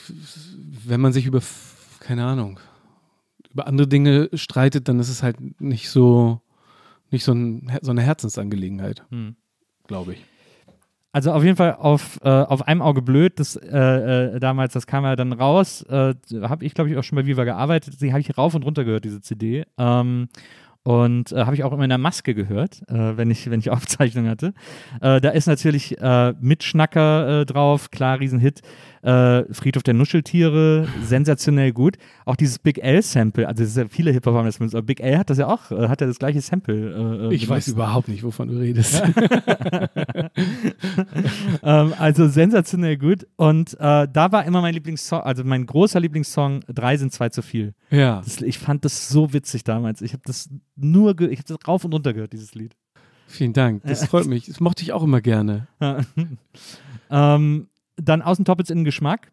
wenn 0.85 1.01
man 1.01 1.13
sich 1.13 1.25
über, 1.25 1.41
keine 1.99 2.25
Ahnung, 2.25 2.59
über 3.55 3.67
andere 3.67 3.87
Dinge 3.87 4.29
streitet, 4.33 4.89
dann 4.89 4.99
ist 4.99 5.09
es 5.09 5.23
halt 5.23 5.37
nicht 5.61 5.89
so, 5.89 6.41
nicht 7.09 7.23
so, 7.23 7.31
ein, 7.31 7.71
so 7.81 7.91
eine 7.91 8.01
Herzensangelegenheit, 8.01 9.03
Hm. 9.09 9.37
glaube 9.87 10.13
ich. 10.13 10.25
Also 11.13 11.31
auf 11.31 11.45
jeden 11.45 11.55
Fall 11.55 11.75
auf, 11.75 12.19
äh, 12.23 12.27
auf 12.29 12.67
einem 12.67 12.81
Auge 12.81 13.01
blöd, 13.01 13.39
das 13.39 13.55
äh, 13.55 14.35
äh, 14.35 14.39
damals, 14.41 14.73
das 14.73 14.85
kam 14.85 15.05
ja 15.05 15.15
dann 15.15 15.31
raus, 15.31 15.83
äh, 15.83 16.13
habe 16.41 16.65
ich 16.65 16.73
glaube 16.73 16.89
ich 16.89 16.97
auch 16.97 17.03
schon 17.03 17.15
bei 17.15 17.25
Viva 17.25 17.45
gearbeitet, 17.45 18.01
die 18.01 18.11
habe 18.11 18.19
ich 18.19 18.37
rauf 18.37 18.53
und 18.53 18.65
runter 18.65 18.83
gehört, 18.83 19.05
diese 19.05 19.21
CD. 19.21 19.63
Ähm, 19.77 20.27
und 20.83 21.31
äh, 21.31 21.45
habe 21.45 21.55
ich 21.55 21.63
auch 21.63 21.71
immer 21.71 21.83
in 21.83 21.89
der 21.89 21.97
Maske 21.97 22.35
gehört, 22.35 22.81
äh, 22.89 23.17
wenn, 23.17 23.31
ich, 23.31 23.49
wenn 23.49 23.59
ich 23.59 23.69
Aufzeichnung 23.71 24.27
hatte. 24.27 24.53
Äh, 25.01 25.19
da 25.21 25.29
ist 25.29 25.47
natürlich 25.47 25.97
äh, 25.99 26.33
Mitschnacker 26.41 27.41
äh, 27.41 27.45
drauf, 27.45 27.89
klar, 27.89 28.19
Riesenhit. 28.19 28.61
Äh, 29.05 29.53
Friedhof 29.53 29.83
der 29.83 29.93
Nuscheltiere, 29.93 30.87
sensationell 31.03 31.71
gut. 31.71 31.97
Auch 32.25 32.35
dieses 32.35 32.57
Big 32.57 32.79
L-Sample, 32.79 33.47
also 33.47 33.61
das 33.63 33.69
ist 33.71 33.77
ja 33.77 33.87
viele 33.87 34.11
Hip-Hop 34.11 34.33
haben 34.33 34.45
das 34.45 34.57
benutzt, 34.57 34.73
aber 34.73 34.85
Big 34.85 34.99
L 34.99 35.19
hat 35.19 35.29
das 35.29 35.37
ja 35.37 35.45
auch, 35.47 35.69
äh, 35.71 35.87
hat 35.89 36.01
ja 36.01 36.07
das 36.07 36.17
gleiche 36.17 36.41
Sample. 36.41 37.29
Äh, 37.29 37.35
Ich 37.35 37.47
weiß 37.47 37.65
benutzt. 37.65 37.77
überhaupt 37.77 38.07
nicht, 38.07 38.23
wovon 38.23 38.47
du 38.47 38.57
redest. 38.57 39.03
ähm, 41.63 41.93
also 41.99 42.27
sensationell 42.27 42.97
gut. 42.97 43.27
Und 43.35 43.73
äh, 43.79 44.07
da 44.11 44.31
war 44.31 44.45
immer 44.45 44.61
mein 44.61 44.73
Lieblingssong, 44.73 45.21
also 45.21 45.43
mein 45.43 45.65
großer 45.65 45.99
Lieblingssong, 45.99 46.61
drei 46.67 46.97
sind 46.97 47.13
zwei 47.13 47.29
zu 47.29 47.41
viel. 47.41 47.73
ja. 47.91 48.21
Das, 48.25 48.41
ich 48.41 48.59
fand 48.59 48.85
das 48.85 49.09
so 49.09 49.33
witzig 49.33 49.63
damals. 49.63 50.01
Ich 50.01 50.13
habe 50.13 50.23
das 50.25 50.49
nur, 50.75 51.19
ich 51.21 51.39
habe 51.39 51.47
das 51.47 51.57
rauf 51.67 51.85
und 51.85 51.93
runter 51.93 52.13
gehört, 52.13 52.33
dieses 52.33 52.55
Lied. 52.55 52.75
Vielen 53.27 53.53
Dank. 53.53 53.83
Das 53.83 54.05
freut 54.07 54.25
mich. 54.27 54.45
Das 54.47 54.59
mochte 54.59 54.83
ich 54.83 54.93
auch 54.93 55.03
immer 55.03 55.21
gerne. 55.21 55.67
ähm, 57.09 57.67
dann 57.97 58.21
Außentoppets 58.21 58.69
in 58.69 58.79
den 58.79 58.85
Geschmack. 58.85 59.31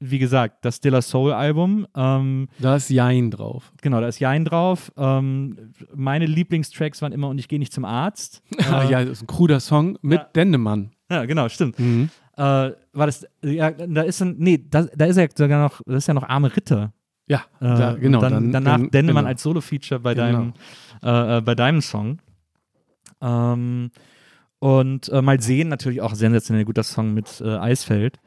Wie 0.00 0.18
gesagt, 0.18 0.64
das 0.64 0.80
Dilla 0.80 1.00
Soul 1.00 1.32
Album. 1.32 1.86
Ähm, 1.96 2.48
Da 2.58 2.76
ist 2.76 2.90
Jein 2.90 3.30
drauf. 3.30 3.72
genau, 3.80 4.00
da 4.00 4.08
ist 4.08 4.18
Jein 4.18 4.44
drauf. 4.44 4.92
Ähm, 4.96 5.72
meine 5.94 6.26
Lieblingstracks 6.26 7.00
waren 7.00 7.12
immer 7.12 7.28
Und 7.28 7.38
ich 7.38 7.48
gehe 7.48 7.58
nicht 7.58 7.72
zum 7.72 7.84
Arzt. 7.84 8.42
Äh, 8.58 8.62
ja, 8.90 9.00
das 9.02 9.10
ist 9.18 9.22
ein 9.22 9.26
kruder 9.28 9.60
Song 9.60 9.96
mit 10.02 10.20
Ja. 10.20 10.28
Dendemann. 10.34 10.90
ja, 11.10 11.24
genau, 11.24 11.48
stimmt. 11.48 11.78
Mhm. 11.78 12.10
Äh, 12.36 12.40
war 12.42 13.06
das, 13.06 13.24
ja, 13.42 13.70
da 13.70 14.02
ist 14.02 14.20
ein, 14.20 14.34
nee, 14.38 14.58
da, 14.68 14.82
da 14.94 15.04
ist 15.06 15.16
ja 15.16 15.26
sogar 15.34 15.62
noch, 15.62 15.80
das 15.86 15.98
ist 15.98 16.08
ja 16.08 16.14
noch 16.14 16.24
Arme 16.28 16.54
Ritter. 16.54 16.92
Ja, 17.28 17.38
Äh, 17.60 17.64
da, 17.66 17.94
genau. 17.94 18.20
dann, 18.20 18.32
dann, 18.32 18.52
danach 18.52 18.72
dann, 18.78 18.90
Dendemann 18.90 19.22
genau. 19.24 19.28
als 19.32 19.42
Solo-Feature 19.42 20.00
bei, 20.00 20.14
Genau. 20.14 20.26
deinem, 20.26 20.52
äh, 21.02 21.38
äh, 21.38 21.40
bei 21.40 21.54
deinem 21.54 21.80
Song. 21.80 22.18
Ähm, 23.22 23.90
und 24.64 25.10
äh, 25.10 25.20
mal 25.20 25.42
sehen, 25.42 25.68
natürlich 25.68 26.00
auch 26.00 26.14
sensationell 26.14 26.64
guter 26.64 26.84
Song 26.84 27.12
mit 27.12 27.42
äh, 27.42 27.54
Eisfeld. 27.58 28.18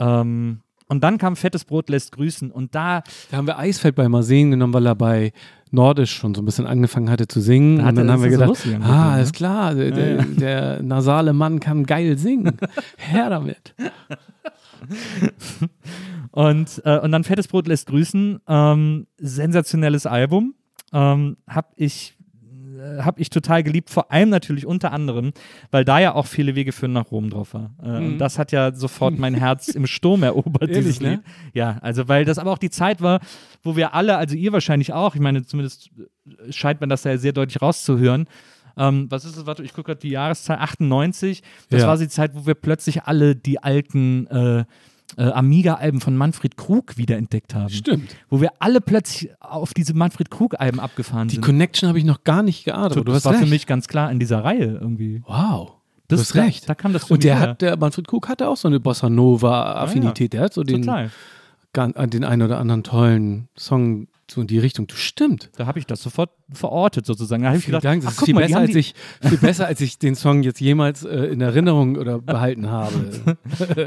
Ähm, 0.00 0.58
Und 0.88 1.04
dann 1.04 1.18
kam 1.18 1.36
Fettes 1.36 1.64
Brot 1.64 1.88
lässt 1.88 2.10
grüßen 2.10 2.50
und 2.50 2.74
da 2.74 3.04
Da 3.30 3.36
haben 3.36 3.46
wir 3.46 3.58
Eisfeld 3.58 3.94
bei 3.94 4.08
Marseille 4.08 4.50
genommen, 4.50 4.74
weil 4.74 4.86
er 4.86 4.96
bei 4.96 5.32
Nordisch 5.70 6.16
schon 6.16 6.34
so 6.34 6.42
ein 6.42 6.46
bisschen 6.46 6.66
angefangen 6.66 7.08
hatte 7.10 7.28
zu 7.28 7.40
singen. 7.40 7.78
Da 7.78 7.90
und 7.90 7.94
dann 7.94 8.10
haben 8.10 8.24
wir 8.24 8.30
das 8.30 8.40
so 8.40 8.44
gedacht, 8.44 8.64
lustig 8.66 8.90
ah, 8.90 9.20
ist 9.20 9.34
klar, 9.34 9.76
der, 9.76 9.92
der, 9.92 10.24
der 10.24 10.82
nasale 10.82 11.32
Mann 11.32 11.60
kann 11.60 11.86
geil 11.86 12.18
singen. 12.18 12.56
Her 12.96 13.30
damit. 13.30 13.76
Und, 16.32 16.82
äh, 16.84 16.98
und 16.98 17.12
dann 17.12 17.22
Fettes 17.22 17.46
Brot 17.46 17.68
lässt 17.68 17.86
grüßen. 17.86 18.40
Ähm, 18.48 19.06
sensationelles 19.16 20.06
Album. 20.06 20.56
Ähm, 20.92 21.36
hab 21.46 21.72
ich 21.76 22.16
äh, 22.82 23.02
hab 23.02 23.18
ich 23.20 23.30
total 23.30 23.62
geliebt, 23.62 23.90
vor 23.90 24.10
allem 24.10 24.28
natürlich 24.30 24.66
unter 24.66 24.92
anderem, 24.92 25.32
weil 25.70 25.84
da 25.84 25.98
ja 26.00 26.14
auch 26.14 26.26
viele 26.26 26.54
Wege 26.54 26.72
führen 26.72 26.92
nach 26.92 27.10
Rom 27.10 27.30
drauf 27.30 27.54
war. 27.54 27.70
Äh, 27.82 27.86
Und 28.06 28.18
das 28.18 28.38
hat 28.38 28.52
ja 28.52 28.74
sofort 28.74 29.18
mein 29.18 29.34
Herz 29.34 29.68
im 29.68 29.86
Sturm 29.86 30.22
erobert, 30.22 30.62
Ehrlich, 30.70 30.76
dieses 30.78 31.00
ne? 31.00 31.10
Lied. 31.10 31.20
Ja, 31.54 31.78
also 31.80 32.08
weil 32.08 32.24
das 32.24 32.38
aber 32.38 32.50
auch 32.50 32.58
die 32.58 32.70
Zeit 32.70 33.00
war, 33.00 33.20
wo 33.62 33.76
wir 33.76 33.94
alle, 33.94 34.16
also 34.16 34.34
ihr 34.34 34.52
wahrscheinlich 34.52 34.92
auch, 34.92 35.14
ich 35.14 35.20
meine, 35.20 35.44
zumindest 35.44 35.90
äh, 36.26 36.52
scheint 36.52 36.80
man 36.80 36.88
das 36.90 37.04
ja 37.04 37.16
sehr 37.16 37.32
deutlich 37.32 37.62
rauszuhören. 37.62 38.26
Ähm, 38.76 39.06
was 39.10 39.26
ist 39.26 39.36
es? 39.36 39.44
Warte, 39.44 39.62
ich 39.62 39.74
gucke 39.74 39.88
gerade 39.88 40.00
die 40.00 40.08
Jahreszahl 40.08 40.56
98. 40.56 41.42
Das 41.68 41.82
Ja. 41.82 41.88
war 41.88 41.98
die 41.98 42.08
Zeit, 42.08 42.30
wo 42.34 42.46
wir 42.46 42.54
plötzlich 42.54 43.02
alle 43.04 43.36
die 43.36 43.62
alten 43.62 44.26
äh, 44.28 44.64
äh, 45.16 45.24
Amiga-Alben 45.24 46.00
von 46.00 46.16
Manfred 46.16 46.56
Krug 46.56 46.96
wiederentdeckt 46.96 47.54
haben. 47.54 47.70
Stimmt. 47.70 48.14
Wo 48.30 48.40
wir 48.40 48.50
alle 48.58 48.80
plötzlich 48.80 49.30
auf 49.40 49.74
diese 49.74 49.94
Manfred 49.94 50.30
Krug-Alben 50.30 50.80
abgefahren 50.80 51.28
Die 51.28 51.36
sind. 51.36 51.44
Connection 51.44 51.88
habe 51.88 51.98
ich 51.98 52.04
noch 52.04 52.24
gar 52.24 52.42
nicht 52.42 52.64
geahnt, 52.64 52.96
du 52.96 53.02
das 53.04 53.24
war 53.24 53.32
recht. 53.32 53.44
für 53.44 53.50
mich 53.50 53.66
ganz 53.66 53.88
klar 53.88 54.10
in 54.10 54.18
dieser 54.18 54.44
Reihe 54.44 54.78
irgendwie. 54.80 55.22
wow. 55.26 55.72
Das, 56.08 56.18
du 56.18 56.22
hast 56.24 56.34
da, 56.36 56.42
recht. 56.42 56.68
Da 56.68 56.74
kam 56.74 56.92
das 56.92 57.10
Und 57.10 57.24
der 57.24 57.38
her. 57.38 57.48
hat, 57.50 57.62
der 57.62 57.76
Manfred 57.78 58.06
Krug 58.06 58.28
hatte 58.28 58.48
auch 58.48 58.56
so 58.58 58.68
eine 58.68 58.80
Bossa 58.80 59.08
Nova-Affinität. 59.08 60.34
Der 60.34 60.42
hat 60.42 60.52
so 60.52 60.62
den, 60.62 60.82
Total. 60.82 61.10
den 62.06 62.24
einen 62.24 62.42
oder 62.42 62.58
anderen 62.58 62.82
tollen 62.82 63.48
Song 63.56 64.08
so 64.30 64.40
in 64.40 64.46
die 64.46 64.58
Richtung. 64.58 64.86
Du 64.86 64.94
stimmt. 64.94 65.50
Da 65.56 65.66
habe 65.66 65.78
ich 65.78 65.86
das 65.86 66.02
sofort 66.02 66.30
verortet 66.52 67.06
sozusagen. 67.06 67.42
Da 67.42 67.48
habe 67.48 67.58
ich 67.58 67.64
Vielen 67.64 67.78
gedacht, 67.78 67.84
Dank. 67.84 68.02
Das 68.02 68.14
ach, 68.14 68.18
ist 68.18 68.24
viel 68.24 68.34
mal, 68.34 68.42
besser, 68.42 68.58
als 68.58 68.74
ich, 68.74 68.94
viel 69.20 69.38
besser, 69.38 69.66
als 69.66 69.80
ich 69.80 69.98
den 69.98 70.14
Song 70.14 70.42
jetzt 70.42 70.60
jemals 70.60 71.04
äh, 71.04 71.26
in 71.26 71.40
Erinnerung 71.40 71.96
oder 71.96 72.18
behalten 72.18 72.70
habe. 72.70 72.94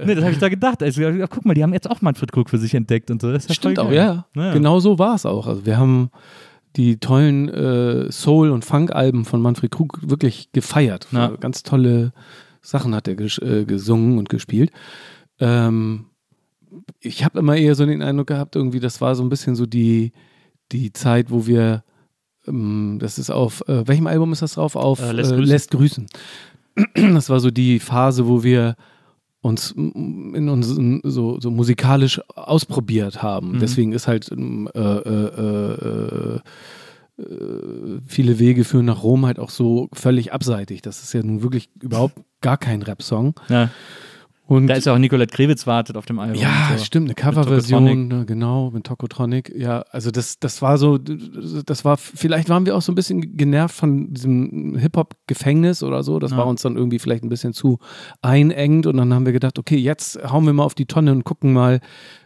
nee, 0.05 0.15
das 0.15 0.23
habe 0.23 0.33
ich 0.33 0.39
da 0.39 0.49
gedacht. 0.49 0.83
Also, 0.83 1.01
ja, 1.01 1.27
guck 1.27 1.45
mal, 1.45 1.53
die 1.53 1.63
haben 1.63 1.73
jetzt 1.73 1.89
auch 1.89 2.01
Manfred 2.01 2.31
Krug 2.31 2.49
für 2.49 2.57
sich 2.57 2.73
entdeckt 2.73 3.09
und 3.11 3.21
so. 3.21 3.31
Das 3.31 3.53
Stimmt 3.53 3.79
auch, 3.79 3.91
ja. 3.91 4.25
Ja. 4.36 4.53
Genau 4.53 4.79
so 4.79 4.99
war 4.99 5.15
es 5.15 5.25
auch. 5.25 5.47
Also 5.47 5.65
wir 5.65 5.77
haben 5.77 6.11
die 6.75 6.97
tollen 6.97 7.49
äh, 7.49 8.11
Soul- 8.11 8.51
und 8.51 8.65
Funk-Alben 8.65 9.25
von 9.25 9.41
Manfred 9.41 9.71
Krug 9.71 9.99
wirklich 10.03 10.51
gefeiert. 10.51 11.07
Ja. 11.11 11.29
Ganz 11.29 11.63
tolle 11.63 12.11
Sachen 12.61 12.93
hat 12.93 13.07
er 13.07 13.15
ges 13.15 13.38
äh, 13.38 13.65
gesungen 13.65 14.17
und 14.17 14.29
gespielt. 14.29 14.71
Ähm, 15.39 16.07
ich 16.99 17.23
habe 17.23 17.39
immer 17.39 17.55
eher 17.55 17.76
so 17.76 17.86
den 17.86 18.01
Eindruck 18.01 18.28
gehabt, 18.28 18.55
irgendwie, 18.55 18.80
das 18.80 19.01
war 19.01 19.15
so 19.15 19.23
ein 19.23 19.30
bisschen 19.30 19.55
so 19.55 19.65
die, 19.65 20.11
die 20.71 20.91
Zeit, 20.93 21.32
wo 21.32 21.47
wir, 21.47 21.84
ähm, 22.47 22.97
das 22.99 23.17
ist 23.17 23.30
auf, 23.30 23.67
äh, 23.67 23.88
welchem 23.88 24.07
Album 24.07 24.32
ist 24.34 24.41
das 24.41 24.53
drauf? 24.53 24.76
Auf 24.76 25.01
Äh, 25.01 25.09
äh, 25.09 25.11
Lässt 25.13 25.32
Lässt, 25.32 25.71
grüßen. 25.71 26.07
grüßen. 26.07 27.13
Das 27.15 27.30
war 27.30 27.39
so 27.39 27.51
die 27.51 27.80
Phase, 27.80 28.28
wo 28.28 28.43
wir 28.43 28.76
uns 29.41 29.73
mm, 29.76 30.36
in 30.36 30.49
uns 30.49 30.67
so, 31.03 31.39
so 31.39 31.51
musikalisch 31.51 32.19
ausprobiert 32.36 33.23
haben. 33.23 33.53
Mhm. 33.53 33.59
Deswegen 33.59 33.91
ist 33.93 34.07
halt 34.07 34.30
äh, 34.32 34.36
äh, 34.36 36.38
äh, 36.38 36.39
äh, 37.17 38.01
viele 38.05 38.39
Wege 38.39 38.65
führen 38.65 38.86
nach 38.86 39.03
Rom 39.03 39.26
halt 39.26 39.39
auch 39.39 39.51
so 39.51 39.88
völlig 39.93 40.34
abseitig. 40.34 40.82
Das 40.82 41.01
ist 41.03 41.13
ja 41.13 41.23
nun 41.23 41.43
wirklich 41.43 41.69
überhaupt 41.80 42.15
gar 42.41 42.57
kein 42.57 42.82
Rap-Song. 42.82 43.36
Ja. 43.47 43.69
Und 44.48 44.68
Da 44.68 44.76
ist 44.76 44.86
ja 44.86 44.93
auch 44.93 45.00
Nicolette 45.00 45.36
Krewitz 45.36 45.66
wartet 45.66 45.98
auf 45.98 46.06
dem 46.06 46.20
Album. 46.20 46.39
ja, 46.39 46.74
so. 46.78 46.84
stimmt, 46.84 47.08
eine 47.08 47.16
Coverversion, 47.16 48.08
ne, 48.08 48.26
genau, 48.28 48.70
mit 48.70 48.84
Tokotronic. 48.86 49.52
Ja, 49.56 49.80
also 49.89 50.12
das, 50.12 50.38
das 50.39 50.62
war 50.62 50.78
so, 50.78 51.00
das 51.00 51.84
war, 51.84 51.98
vielleicht 51.98 52.48
waren 52.50 52.66
wir 52.68 52.76
auch 52.76 52.84
so 52.84 52.91
ein 52.91 52.96
bisschen 52.96 53.36
genervt 53.38 53.76
von 53.76 54.14
diesem 54.14 54.78
Hip-Hop-Gefängnis 54.78 55.82
oder 55.82 56.04
so. 56.04 56.20
Das 56.20 56.32
Ja. 56.32 56.38
war 56.38 56.46
uns 56.48 56.62
dann 56.62 56.76
irgendwie 56.78 57.00
vielleicht 57.00 57.24
ein 57.24 57.30
bisschen 57.30 57.54
zu 57.54 57.80
einengend 58.22 58.86
und 58.86 58.98
dann 58.98 59.14
haben 59.16 59.26
wir 59.26 59.34
gedacht, 59.34 59.58
okay, 59.58 59.78
jetzt 59.78 60.20
hauen 60.32 60.46
wir 60.46 60.54
mal 60.54 60.64
auf 60.64 60.76
die 60.76 60.86
Tonne 60.86 61.12
und 61.12 61.24
gucken 61.24 61.52
mal, 61.52 61.80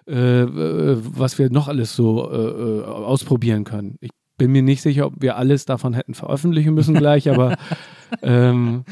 äh, 0.08 0.42
äh, 0.42 0.98
was 1.02 1.40
wir 1.40 1.50
noch 1.50 1.70
alles 1.70 1.96
so 1.96 2.30
äh, 2.30 2.36
äh, 2.36 2.84
ausprobieren 2.84 3.64
können. 3.64 3.96
Ich 4.02 4.10
bin 4.38 4.52
mir 4.52 4.62
nicht 4.62 4.82
sicher, 4.82 5.06
ob 5.08 5.14
wir 5.22 5.38
alles 5.38 5.66
davon 5.66 5.94
hätten 5.94 6.14
veröffentlichen 6.16 6.74
müssen 6.74 6.96
gleich, 6.96 7.30
aber 7.30 7.56
ähm, 8.24 8.84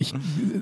ich, 0.00 0.14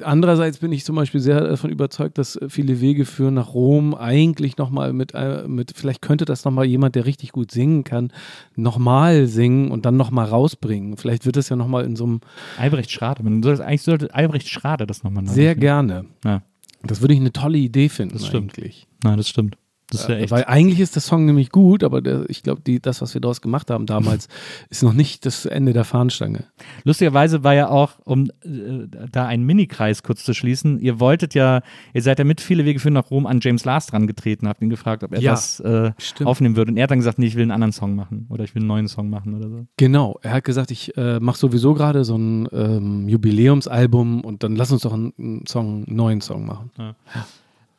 andererseits 0.03 0.59
bin 0.59 0.73
ich 0.73 0.85
zum 0.85 0.97
Beispiel 0.97 1.21
sehr 1.21 1.41
davon 1.41 1.71
überzeugt, 1.71 2.19
dass 2.19 2.39
viele 2.49 2.81
Wege 2.81 3.05
führen 3.05 3.35
nach 3.35 3.55
Rom 3.55 3.95
eigentlich 3.95 4.59
nochmal 4.59 4.93
mit, 4.93 5.15
äh, 5.15 5.47
mit, 5.47 5.73
vielleicht 5.77 6.03
könnte 6.03 6.25
das 6.25 6.45
nochmal 6.45 6.65
jemand, 6.65 6.97
der 6.97 7.07
richtig 7.07 7.31
gut 7.31 7.53
singen 7.53 7.85
kann, 7.85 8.13
nochmal 8.57 9.29
singen 9.29 9.71
und 9.71 9.87
dann 9.87 9.97
nochmal 9.97 10.27
rausbringen. 10.27 10.97
Vielleicht 10.97 11.25
wird 11.25 11.37
es 11.37 11.49
ja 11.49 11.57
nochmal 11.57 11.85
in 11.85 11.95
so 11.95 12.05
einem 12.05 12.21
Albrecht 12.59 12.91
Schrade. 12.91 13.23
Man 13.23 13.43
sollte, 13.43 13.65
eigentlich 13.65 13.83
sollte 13.83 14.13
Albrecht 14.13 14.49
Schrade 14.49 14.87
das 14.87 15.05
nochmal 15.05 15.27
sehr 15.29 15.55
gerne. 15.55 16.07
Ja. 16.25 16.43
Das 16.83 17.01
würde 17.01 17.15
ich 17.15 17.21
eine 17.21 17.33
tolle 17.33 17.59
Idee 17.59 17.89
finden. 17.89 18.15
Das 18.15 18.27
stimmt. 18.27 18.59
Eigentlich. 18.59 18.89
Ja, 19.05 19.15
das 19.15 19.29
stimmt. 19.29 19.57
Das 19.91 20.03
ist 20.03 20.09
ja 20.09 20.17
echt. 20.17 20.31
Weil 20.31 20.45
eigentlich 20.45 20.81
ist 20.81 20.95
der 20.95 21.03
Song 21.03 21.25
nämlich 21.25 21.51
gut, 21.51 21.83
aber 21.83 22.03
der, 22.03 22.29
ich 22.29 22.43
glaube, 22.43 22.63
das, 22.81 23.01
was 23.01 23.15
wir 23.15 23.21
daraus 23.21 23.41
gemacht 23.41 23.71
haben 23.71 23.87
damals, 23.87 24.29
ist 24.71 24.83
noch 24.83 24.93
nicht 24.93 25.25
das 25.25 25.47
Ende 25.47 25.73
der 25.73 25.85
Fahnenstange. 25.85 26.45
Lustigerweise 26.85 27.43
war 27.43 27.55
ja 27.55 27.69
auch, 27.69 27.93
um 28.05 28.31
äh, 28.45 28.87
da 29.11 29.27
einen 29.27 29.45
Minikreis 29.45 30.03
kurz 30.03 30.25
zu 30.25 30.35
schließen, 30.35 30.79
ihr 30.79 31.01
wolltet 31.01 31.35
ja, 31.35 31.63
ihr 31.95 32.03
seid 32.03 32.19
ja 32.19 32.25
mit 32.25 32.41
viele 32.43 32.67
Wege 32.67 32.81
führen 32.81 32.95
nach 32.95 33.11
Rom 33.11 33.27
an 33.27 33.41
James 33.41 33.65
Last 33.65 33.95
rangetreten, 33.95 34.47
habt 34.47 34.61
ihn 34.61 34.69
gefragt, 34.69 35.03
ob 35.05 35.13
er 35.13 35.21
Ja, 35.21 35.31
das 35.31 35.61
äh, 35.61 35.93
aufnehmen 36.23 36.57
würde. 36.57 36.73
Und 36.73 36.77
er 36.77 36.83
hat 36.83 36.91
dann 36.91 36.99
gesagt, 36.99 37.19
nee, 37.19 37.27
ich 37.27 37.37
will 37.37 37.43
einen 37.43 37.53
anderen 37.53 37.73
Song 37.73 37.95
machen 37.95 38.27
oder 38.29 38.45
ich 38.45 38.55
will 38.55 38.61
einen 38.61 38.69
neuen 38.69 38.89
Song 38.89 39.09
machen 39.09 39.35
oder 39.35 39.49
so. 39.49 39.67
Genau, 39.79 40.19
er 40.23 40.33
hat 40.33 40.45
gesagt, 40.45 40.71
ich 40.71 40.97
äh, 40.99 41.19
mache 41.19 41.39
sowieso 41.39 41.73
gerade 41.73 42.05
so 42.05 42.17
ein 42.17 42.47
ähm, 42.53 43.09
Jubiläumsalbum 43.09 44.21
und 44.21 44.43
dann 44.43 44.55
lass 44.55 44.71
uns 44.71 44.83
doch 44.83 44.93
einen, 44.93 45.15
einen 45.19 45.47
Song, 45.47 45.85
einen 45.87 45.97
neuen 45.97 46.21
Song 46.21 46.45
machen. 46.45 46.71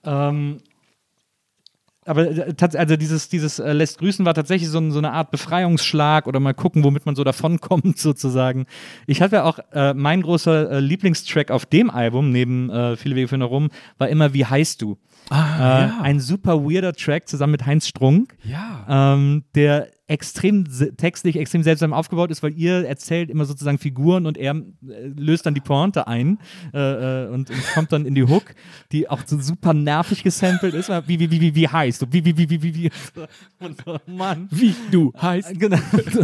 Ähm, 0.04 0.58
aber 2.10 2.30
äh, 2.32 2.54
also 2.76 2.96
dieses, 2.98 3.30
dieses 3.30 3.60
äh, 3.60 3.72
lässt 3.74 4.00
grüßen 4.00 4.26
war 4.26 4.34
tatsächlich 4.34 4.70
so, 4.70 4.80
ein, 4.80 4.92
so 4.92 4.98
eine 4.98 5.14
Art 5.14 5.32
Befreiungsschlag 5.32 6.28
oder 6.28 6.40
mal 6.40 6.54
gucken, 6.54 6.84
womit 6.84 7.06
man 7.06 7.16
so 7.16 7.24
davonkommt 7.24 7.98
sozusagen. 8.00 8.66
Ich 9.08 9.22
hatte 9.22 9.38
ja 9.38 9.44
auch, 9.44 9.60
äh, 9.72 9.94
mein 9.94 10.22
großer 10.22 10.72
äh, 10.72 10.80
Lieblingstrack 10.80 11.52
auf 11.52 11.66
dem 11.66 11.90
Album, 11.90 12.32
neben 12.32 12.70
äh, 12.70 12.98
Viele 12.98 13.16
Wege 13.16 13.28
führen 13.28 13.42
nach 13.42 13.50
Rom, 13.50 13.70
war 13.98 14.10
immer 14.10 14.34
Wie 14.34 14.46
heißt 14.46 14.82
du? 14.82 14.98
Ah, 15.30 15.86
Äh, 15.86 15.92
Ein 16.02 16.20
super 16.20 16.64
weirder 16.64 16.94
Track 16.94 17.28
zusammen 17.28 17.52
mit 17.52 17.66
Heinz 17.66 17.88
Strunk, 17.88 18.36
ja. 18.44 19.14
ähm, 19.14 19.44
der 19.54 19.90
extrem 20.10 20.66
textlich 20.98 21.38
extrem 21.38 21.64
seltsam 21.64 21.94
aufgebaut 21.94 22.32
ist, 22.32 22.42
weil 22.42 22.54
ihr 22.58 22.88
erzählt 22.88 23.30
immer 23.30 23.46
sozusagen 23.46 23.78
Figuren 23.78 24.26
und 24.26 24.38
er 24.38 24.56
äh, 24.56 25.08
löst 25.16 25.46
dann 25.46 25.54
die 25.54 25.62
Pointe 25.62 26.08
ein 26.08 26.40
äh, 26.74 26.80
äh, 26.80 27.28
und, 27.28 27.50
und 27.50 27.64
kommt 27.74 27.92
dann 27.92 28.06
in 28.06 28.16
die 28.16 28.24
Hook, 28.24 28.56
die 28.92 29.08
auch 29.10 29.22
so 29.26 29.40
super 29.40 29.74
nervig 29.74 30.24
gesampelt 30.24 30.74
ist. 30.74 30.90
Wie, 30.90 31.20
wie, 31.20 31.30
wie, 31.30 31.42
wie, 31.42 31.56
wie 31.56 31.68
heißt 31.68 32.02
du? 32.02 32.08
Wie, 32.10 32.26
wie, 32.26 32.36
wie, 32.36 32.50
wie, 32.50 32.62
wie, 32.64 32.76
wie? 32.76 32.92
Und 33.60 33.78
so, 33.86 33.98
Mann. 34.08 34.48
Wie 34.52 34.74
du 34.92 35.14
heißt. 35.20 35.60
Genau. 35.60 35.78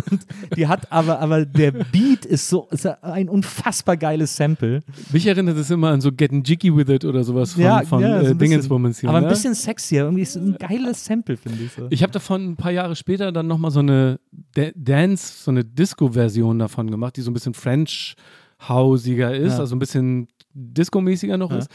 Und 0.10 0.26
die 0.56 0.68
hat 0.68 0.92
aber, 0.92 1.20
aber 1.20 1.46
der 1.46 1.72
Beat 1.72 2.26
ist 2.26 2.50
so 2.50 2.68
ist 2.72 2.88
ein 3.04 3.30
unfassbar 3.30 3.98
geiles 3.98 4.36
Sample. 4.36 4.82
Mich 5.12 5.28
erinnert 5.28 5.58
es 5.58 5.70
immer 5.70 5.90
an 5.90 6.02
so 6.02 6.12
Getting 6.12 6.44
Jiggy 6.44 6.76
With 6.76 6.90
It 6.90 7.06
oder 7.06 7.24
sowas 7.24 7.54
von, 7.54 7.86
von 7.86 8.02
so 8.02 8.08
äh, 8.08 8.32
ein 8.32 8.94
hier. 8.94 9.10
Aber 9.10 9.18
ein 9.20 9.24
ne? 9.24 9.30
bisschen 9.30 9.54
sexier. 9.54 10.04
Irgendwie 10.04 10.24
ist 10.24 10.36
ein 10.36 10.56
geiles 10.58 11.06
Sample, 11.06 11.38
finde 11.38 11.64
ich 11.64 11.72
so. 11.72 11.88
Ich 11.90 12.02
habe 12.02 12.12
davon 12.12 12.52
ein 12.52 12.56
paar 12.56 12.72
Jahre 12.72 12.96
später 12.96 13.32
dann 13.32 13.48
nochmal 13.48 13.72
so 13.72 13.75
eine 13.80 14.20
Da- 14.54 14.72
Dance, 14.76 15.44
so 15.44 15.52
eine 15.52 15.64
Disco-Version 15.66 16.60
davon 16.60 16.90
gemacht, 16.92 17.18
die 17.18 17.22
so 17.22 17.32
ein 17.32 17.34
bisschen 17.34 17.54
French-hausiger 17.54 19.36
ist, 19.36 19.54
Ja. 19.54 19.60
also 19.60 19.76
ein 19.76 19.80
bisschen 19.80 20.28
Disco-mäßiger 20.56 21.38
noch 21.38 21.52
Ja. 21.52 21.58
ist. 21.58 21.70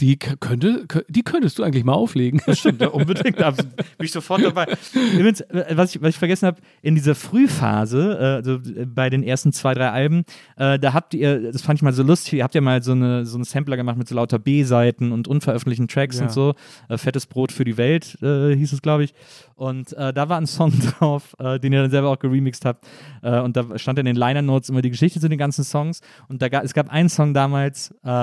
Die 0.00 0.18
könnte, 0.18 0.86
kö- 0.88 1.04
die 1.10 1.22
könntest 1.22 1.58
du 1.58 1.62
eigentlich 1.62 1.84
mal 1.84 1.92
auflegen. 1.92 2.40
Stimmt, 2.54 2.80
ja, 2.80 2.88
unbedingt. 2.88 3.38
Da 3.38 3.50
bin 3.50 3.66
ich 4.00 4.10
sofort 4.10 4.42
dabei. 4.42 4.66
Übrigens, 5.14 5.42
äh, 5.42 5.66
was 5.76 5.94
ich, 5.94 6.00
was 6.00 6.08
ich 6.10 6.18
vergessen 6.18 6.46
habe, 6.46 6.62
in 6.80 6.94
dieser 6.94 7.14
Frühphase, 7.14 8.18
äh, 8.18 8.24
also 8.36 8.52
äh, 8.54 8.86
bei 8.86 9.10
den 9.10 9.22
ersten 9.22 9.52
zwei, 9.52 9.74
drei 9.74 9.90
Alben, 9.90 10.24
da 10.56 10.92
habt 10.94 11.12
ihr, 11.14 11.52
das 11.52 11.60
fand 11.62 11.78
ich 11.78 11.82
mal 11.82 11.92
so 11.92 12.02
lustig, 12.02 12.34
ihr 12.34 12.44
habt 12.44 12.54
ja 12.54 12.60
mal 12.62 12.82
so, 12.82 12.92
eine, 12.92 13.26
so 13.26 13.36
einen 13.36 13.44
Sampler 13.44 13.76
gemacht 13.76 13.96
mit 13.98 14.08
so 14.08 14.14
lauter 14.14 14.38
B-Seiten 14.38 15.12
und 15.12 15.28
unveröffentlichten 15.28 15.88
Tracks 15.88 16.18
Ja. 16.18 16.24
und 16.24 16.32
so. 16.32 16.54
Fettes 16.96 17.26
Brot 17.26 17.52
für 17.52 17.64
die 17.64 17.76
Welt 17.76 18.16
äh, 18.22 18.56
hieß 18.56 18.72
es, 18.72 18.80
glaube 18.82 19.04
ich. 19.04 19.12
Und 19.54 19.92
äh, 19.92 20.12
da 20.14 20.28
war 20.30 20.38
ein 20.38 20.46
Song 20.46 20.72
drauf, 20.98 21.34
äh, 21.38 21.60
den 21.60 21.72
ihr 21.72 21.82
dann 21.82 21.90
selber 21.90 22.08
auch 22.08 22.18
geremixed 22.18 22.64
habt. 22.64 22.86
Und 23.22 23.56
da 23.56 23.78
stand 23.78 23.98
in 24.00 24.06
den 24.06 24.16
Liner 24.16 24.42
Notes 24.42 24.68
immer 24.68 24.82
die 24.82 24.90
Geschichte 24.90 25.20
zu 25.20 25.28
den 25.28 25.38
ganzen 25.38 25.64
Songs. 25.64 26.00
Und 26.28 26.42
da 26.42 26.48
ga, 26.48 26.62
es 26.62 26.74
gab 26.74 26.88
einen 26.90 27.08
Song 27.08 27.34
damals, 27.34 27.94
äh, 28.02 28.21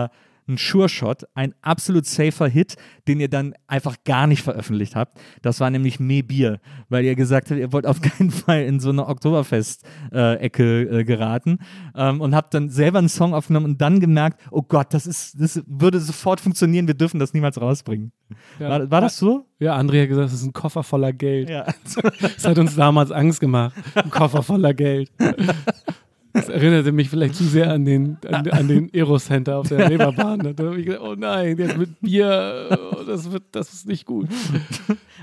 ein 0.49 0.57
Sure 0.57 0.89
Shot, 0.89 1.23
ein 1.35 1.53
absolut 1.61 2.05
safer 2.05 2.47
Hit, 2.47 2.75
den 3.07 3.19
ihr 3.19 3.29
dann 3.29 3.53
einfach 3.67 3.97
gar 4.03 4.27
nicht 4.27 4.41
veröffentlicht 4.41 4.95
habt. 4.95 5.19
Das 5.41 5.59
war 5.59 5.69
nämlich 5.69 5.99
Me 5.99 6.23
Bier, 6.23 6.59
weil 6.89 7.05
ihr 7.05 7.15
gesagt 7.15 7.51
habt, 7.51 7.59
ihr 7.59 7.71
wollt 7.71 7.85
auf 7.85 8.01
keinen 8.17 8.31
Fall 8.31 8.63
in 8.63 8.79
so 8.79 8.89
eine 8.89 9.07
Oktoberfest-Ecke 9.07 10.81
äh, 10.81 11.03
geraten 11.03 11.59
ähm, 11.95 12.19
und 12.19 12.35
habt 12.35 12.53
dann 12.53 12.69
selber 12.69 12.99
einen 12.99 13.09
Song 13.09 13.33
aufgenommen 13.33 13.67
und 13.67 13.81
dann 13.81 13.99
gemerkt, 13.99 14.41
oh 14.51 14.63
Gott, 14.63 14.93
das 14.93 15.05
ist, 15.05 15.39
das 15.39 15.61
würde 15.67 15.99
sofort 15.99 16.41
funktionieren, 16.41 16.87
wir 16.87 16.95
dürfen 16.95 17.19
das 17.19 17.33
niemals 17.33 17.61
rausbringen. 17.61 18.11
Ja. 18.59 18.69
War, 18.69 18.91
war 18.91 19.01
das 19.01 19.17
so? 19.17 19.45
Ja, 19.59 19.77
André 19.77 20.01
hat 20.01 20.09
gesagt, 20.09 20.25
das 20.25 20.33
ist 20.33 20.45
ein 20.45 20.53
Koffer 20.53 20.83
voller 20.83 21.13
Geld. 21.13 21.49
Ja. 21.49 21.65
Das 22.19 22.45
hat 22.45 22.57
uns 22.57 22.75
damals 22.75 23.11
Angst 23.11 23.39
gemacht. 23.39 23.73
Ein 23.95 24.09
Koffer 24.09 24.41
voller 24.41 24.73
Geld. 24.73 25.11
Das 26.39 26.49
erinnerte 26.49 26.91
mich 26.91 27.09
vielleicht 27.09 27.35
zu 27.35 27.43
sehr 27.43 27.71
an 27.71 27.85
den, 27.85 28.17
an, 28.27 28.47
an 28.49 28.67
den 28.67 28.89
Aero-Center 28.93 29.57
auf 29.57 29.67
der 29.67 29.79
Reeperbahn. 29.89 30.39
Da 30.55 30.63
habe 30.63 30.79
ich 30.79 30.85
gedacht, 30.85 31.01
oh 31.03 31.15
nein, 31.17 31.57
jetzt 31.57 31.77
mit 31.77 31.99
Bier, 32.01 32.77
oh, 32.93 33.03
das, 33.05 33.31
wird, 33.31 33.43
das 33.51 33.73
ist 33.73 33.87
nicht 33.87 34.05
gut. 34.05 34.27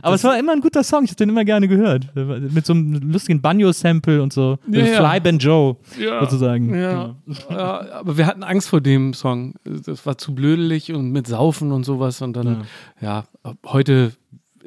Aber 0.03 0.15
es 0.15 0.25
war 0.25 0.39
immer 0.39 0.53
ein 0.53 0.61
guter 0.61 0.83
Song, 0.85 1.05
ich 1.05 1.11
habe 1.11 1.17
den 1.17 1.29
immer 1.31 1.45
gerne 1.45 1.69
gehört. 1.69 2.07
Mit 2.15 2.67
so 2.67 2.73
einem 2.75 3.11
lustigen 3.13 3.41
Banjo-Sample 3.41 4.23
und 4.23 4.33
so. 4.33 4.59
Ja, 4.71 4.85
ja. 4.85 4.97
Fly 5.11 5.21
Banjo 5.21 5.77
Ja. 5.99 6.21
sozusagen. 6.21 6.75
Ja, 6.75 7.17
ja, 7.51 7.93
aber 7.93 8.17
wir 8.17 8.27
hatten 8.27 8.43
Angst 8.43 8.69
vor 8.69 8.81
dem 8.81 9.15
Song. 9.15 9.55
Das 9.65 10.05
war 10.07 10.19
zu 10.19 10.35
blödelig 10.35 10.93
und 10.93 11.11
mit 11.13 11.27
Saufen 11.27 11.73
und 11.73 11.85
sowas. 11.85 12.21
Und 12.23 12.35
dann, 12.37 12.65
ja, 13.01 13.25
heute 13.67 14.13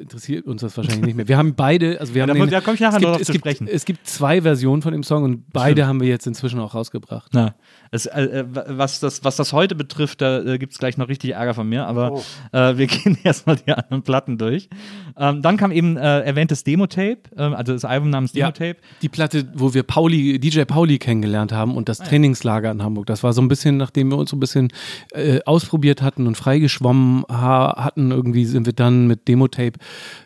interessiert 0.00 0.46
uns 0.46 0.62
das 0.62 0.76
wahrscheinlich 0.76 1.04
nicht 1.06 1.16
mehr. 1.16 1.28
Wir 1.28 1.36
haben 1.38 1.54
beide, 1.54 2.00
also 2.00 2.14
wir 2.14 2.20
Ja, 2.22 2.28
haben 2.28 2.38
da- 2.38 2.44
den, 2.44 2.50
da 2.50 2.60
komm 2.60 2.74
ich 2.74 2.80
nachher 2.80 2.96
es 2.96 3.02
noch 3.02 3.10
gibt, 3.12 3.20
es 3.20 3.26
zu 3.26 3.32
gibt, 3.32 3.42
sprechen. 3.44 3.68
Es 3.68 3.84
gibt 3.84 4.06
zwei 4.06 4.42
Versionen 4.42 4.82
von 4.82 4.92
dem 4.92 5.02
Song 5.02 5.22
und 5.24 5.50
beide 5.52 5.86
haben 5.86 6.00
wir 6.00 6.08
jetzt 6.08 6.26
inzwischen 6.26 6.58
auch 6.60 6.74
rausgebracht. 6.74 7.30
Na, 7.34 7.54
es, 7.92 8.06
äh, 8.06 8.20
äh, 8.22 8.44
was, 8.48 9.00
das, 9.00 9.24
was 9.24 9.36
das 9.36 9.52
heute 9.52 9.74
betrifft, 9.74 10.20
da 10.20 10.40
äh, 10.44 10.58
gibt 10.58 10.72
es 10.72 10.78
gleich 10.78 10.96
noch 10.96 11.08
richtig 11.08 11.32
Ärger 11.32 11.54
von 11.54 11.68
mir, 11.68 11.86
aber 11.86 12.12
Oh. 12.12 12.22
äh, 12.56 12.76
wir 12.78 12.86
gehen 12.88 13.18
erstmal 13.24 13.56
die 13.56 13.72
anderen 13.72 14.02
Platten 14.02 14.38
durch. 14.38 14.68
Ähm, 15.16 15.42
dann 15.42 15.56
kam 15.56 15.72
eben 15.72 15.96
äh, 15.96 16.20
erwähntes 16.20 16.62
Demo-Tape, 16.64 17.18
ähm, 17.36 17.54
also 17.54 17.72
das 17.72 17.84
Album 17.84 18.10
namens 18.10 18.32
Ja. 18.32 18.50
Demo-Tape. 18.50 18.80
Die 19.02 19.08
Platte, 19.08 19.48
wo 19.54 19.74
wir 19.74 19.82
Pauli, 19.82 20.38
DJ 20.38 20.62
Pauli 20.62 20.98
kennengelernt 20.98 21.52
haben 21.52 21.76
und 21.76 21.88
das 21.88 21.98
Trainingslager 21.98 22.70
in 22.70 22.82
Hamburg. 22.82 23.06
Das 23.06 23.22
war 23.22 23.32
so 23.32 23.42
ein 23.42 23.48
bisschen, 23.48 23.76
nachdem 23.76 24.08
wir 24.10 24.16
uns 24.18 24.30
so 24.30 24.36
ein 24.36 24.40
bisschen 24.40 24.68
äh, 25.12 25.40
ausprobiert 25.44 26.00
hatten 26.02 26.26
und 26.26 26.36
freigeschwommen 26.36 27.24
ha 27.28 27.74
hatten, 27.84 28.10
irgendwie 28.12 28.44
sind 28.44 28.66
wir 28.66 28.72
dann 28.72 29.06
mit 29.08 29.26
Demo-Tape 29.26 29.78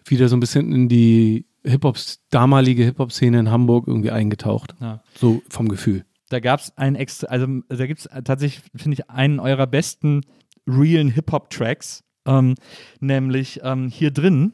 wieder 0.06 0.28
so 0.28 0.36
ein 0.36 0.40
bisschen 0.40 0.72
in 0.72 0.88
die 0.88 1.46
Hip-Hop, 1.64 1.96
damalige 2.30 2.84
Hip-Hop-Szene 2.84 3.38
in 3.40 3.50
Hamburg 3.50 3.88
irgendwie 3.88 4.10
eingetaucht. 4.10 4.74
Ja. 4.82 5.00
So 5.14 5.40
vom 5.48 5.68
Gefühl. 5.68 6.04
Da 6.28 6.40
gab 6.40 6.60
es 6.60 6.76
einen 6.76 6.96
extra, 6.96 7.28
also 7.28 7.46
da 7.68 7.86
gibt 7.86 8.00
es 8.00 8.08
tatsächlich, 8.24 8.64
finde 8.74 8.94
ich, 8.94 9.10
einen 9.10 9.40
eurer 9.40 9.66
besten 9.66 10.22
realen 10.66 11.10
Hip-Hop-Tracks, 11.10 12.04
ähm, 12.26 12.54
nämlich 13.00 13.60
ähm, 13.62 13.88
hier 13.88 14.10
drin, 14.10 14.52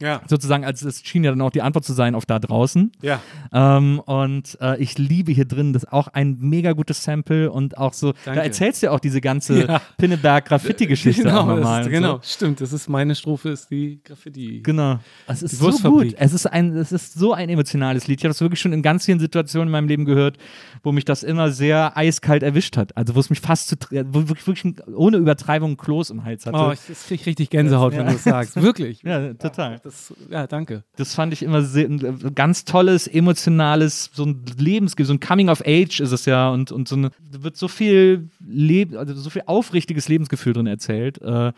Ja. 0.00 0.22
sozusagen, 0.28 0.64
als 0.64 0.82
es 0.82 1.02
schien 1.04 1.24
ja 1.24 1.30
dann 1.32 1.40
auch 1.40 1.50
die 1.50 1.60
Antwort 1.62 1.84
zu 1.84 1.92
sein 1.92 2.14
auf 2.14 2.24
da 2.24 2.38
draußen. 2.38 2.92
Ja. 3.02 3.20
Ähm, 3.52 3.98
und 4.00 4.56
äh, 4.60 4.76
ich 4.80 4.96
liebe 4.96 5.32
hier 5.32 5.44
drin, 5.44 5.72
das 5.72 5.82
ist 5.84 5.92
auch 5.92 6.08
ein 6.08 6.36
mega 6.40 6.72
gutes 6.72 7.02
Sample 7.02 7.50
und 7.50 7.76
auch 7.78 7.92
so, 7.92 8.12
da 8.12 8.18
Danke. 8.26 8.42
erzählst 8.42 8.82
du 8.82 8.86
ja 8.86 8.92
auch 8.92 9.00
diese 9.00 9.20
ganze 9.20 9.66
Ja. 9.66 9.80
Pinneberg-Graffiti-Geschichte 9.98 11.22
Genau, 11.24 11.46
nochmal. 11.46 11.82
das 11.82 11.90
genau, 11.90 12.16
So. 12.16 12.20
stimmt. 12.22 12.60
Das 12.60 12.72
ist 12.72 12.88
meine 12.88 13.14
Strophe, 13.14 13.50
ist 13.50 13.70
die 13.70 14.00
Graffiti. 14.04 14.60
Genau. 14.62 15.00
Es 15.26 15.42
ist 15.42 15.58
so 15.58 15.70
gut. 15.90 16.14
Es 16.18 16.32
ist, 16.32 16.46
ein, 16.46 16.76
es 16.76 16.92
ist 16.92 17.14
so 17.14 17.32
ein 17.32 17.48
emotionales 17.48 18.06
Lied. 18.06 18.20
Ich 18.20 18.24
habe 18.24 18.30
das 18.30 18.40
wirklich 18.40 18.60
schon 18.60 18.72
in 18.72 18.82
ganz 18.82 19.04
vielen 19.04 19.18
Situationen 19.20 19.68
in 19.68 19.72
meinem 19.72 19.88
Leben 19.88 20.04
gehört, 20.04 20.38
wo 20.82 20.92
mich 20.92 21.04
das 21.04 21.22
immer 21.22 21.50
sehr 21.50 21.96
eiskalt 21.96 22.42
erwischt 22.42 22.76
hat. 22.76 22.96
Also 22.96 23.14
wo 23.14 23.20
es 23.20 23.30
mich 23.30 23.40
fast 23.40 23.68
zu, 23.68 23.76
wo 24.12 24.20
ich 24.20 24.46
wirklich 24.46 24.74
ohne 24.94 25.16
Übertreibung 25.16 25.72
ein 25.72 25.76
Kloß 25.76 26.10
im 26.10 26.24
Hals 26.24 26.46
hatte. 26.46 26.56
Oh, 26.56 26.72
ich 26.72 26.80
das 26.88 27.06
krieg 27.06 27.24
richtig 27.26 27.50
Gänsehaut, 27.50 27.92
wenn 27.96 28.06
du 28.06 28.12
das 28.12 28.24
sagst. 28.24 28.56
Wirklich. 28.62 29.02
ja, 29.04 29.34
total. 29.34 29.80
Das, 29.88 30.12
ja, 30.30 30.46
danke. 30.46 30.84
Das 30.96 31.14
fand 31.14 31.32
ich 31.32 31.42
immer 31.42 31.62
sehr, 31.62 31.88
ein 31.88 32.34
ganz 32.34 32.66
tolles, 32.66 33.06
emotionales, 33.06 34.10
so 34.12 34.26
ein 34.26 34.44
Lebens, 34.58 34.94
so 34.98 35.12
ein 35.14 35.18
Coming 35.18 35.48
of 35.48 35.62
Age 35.64 36.00
ist 36.00 36.12
es 36.12 36.26
ja 36.26 36.50
und, 36.50 36.70
und 36.70 36.88
so 36.88 36.96
eine, 36.96 37.10
da 37.32 37.42
wird 37.42 37.56
so 37.56 37.68
viel 37.68 38.28
Leb, 38.46 38.94
also 38.94 39.14
so 39.14 39.30
viel 39.30 39.44
aufrichtiges 39.46 40.08
Lebensgefühl 40.08 40.52
drin 40.52 40.66
erzählt. 40.66 41.22
Äh, 41.22 41.52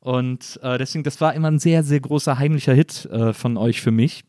und 0.00 0.58
äh, 0.64 0.78
deswegen, 0.78 1.04
das 1.04 1.20
war 1.20 1.34
immer 1.34 1.48
ein 1.48 1.60
sehr, 1.60 1.84
sehr 1.84 2.00
großer 2.00 2.40
heimlicher 2.40 2.74
Hit 2.74 3.06
äh, 3.06 3.32
von 3.32 3.56
euch 3.56 3.80
für 3.80 3.92
mich. 3.92 4.24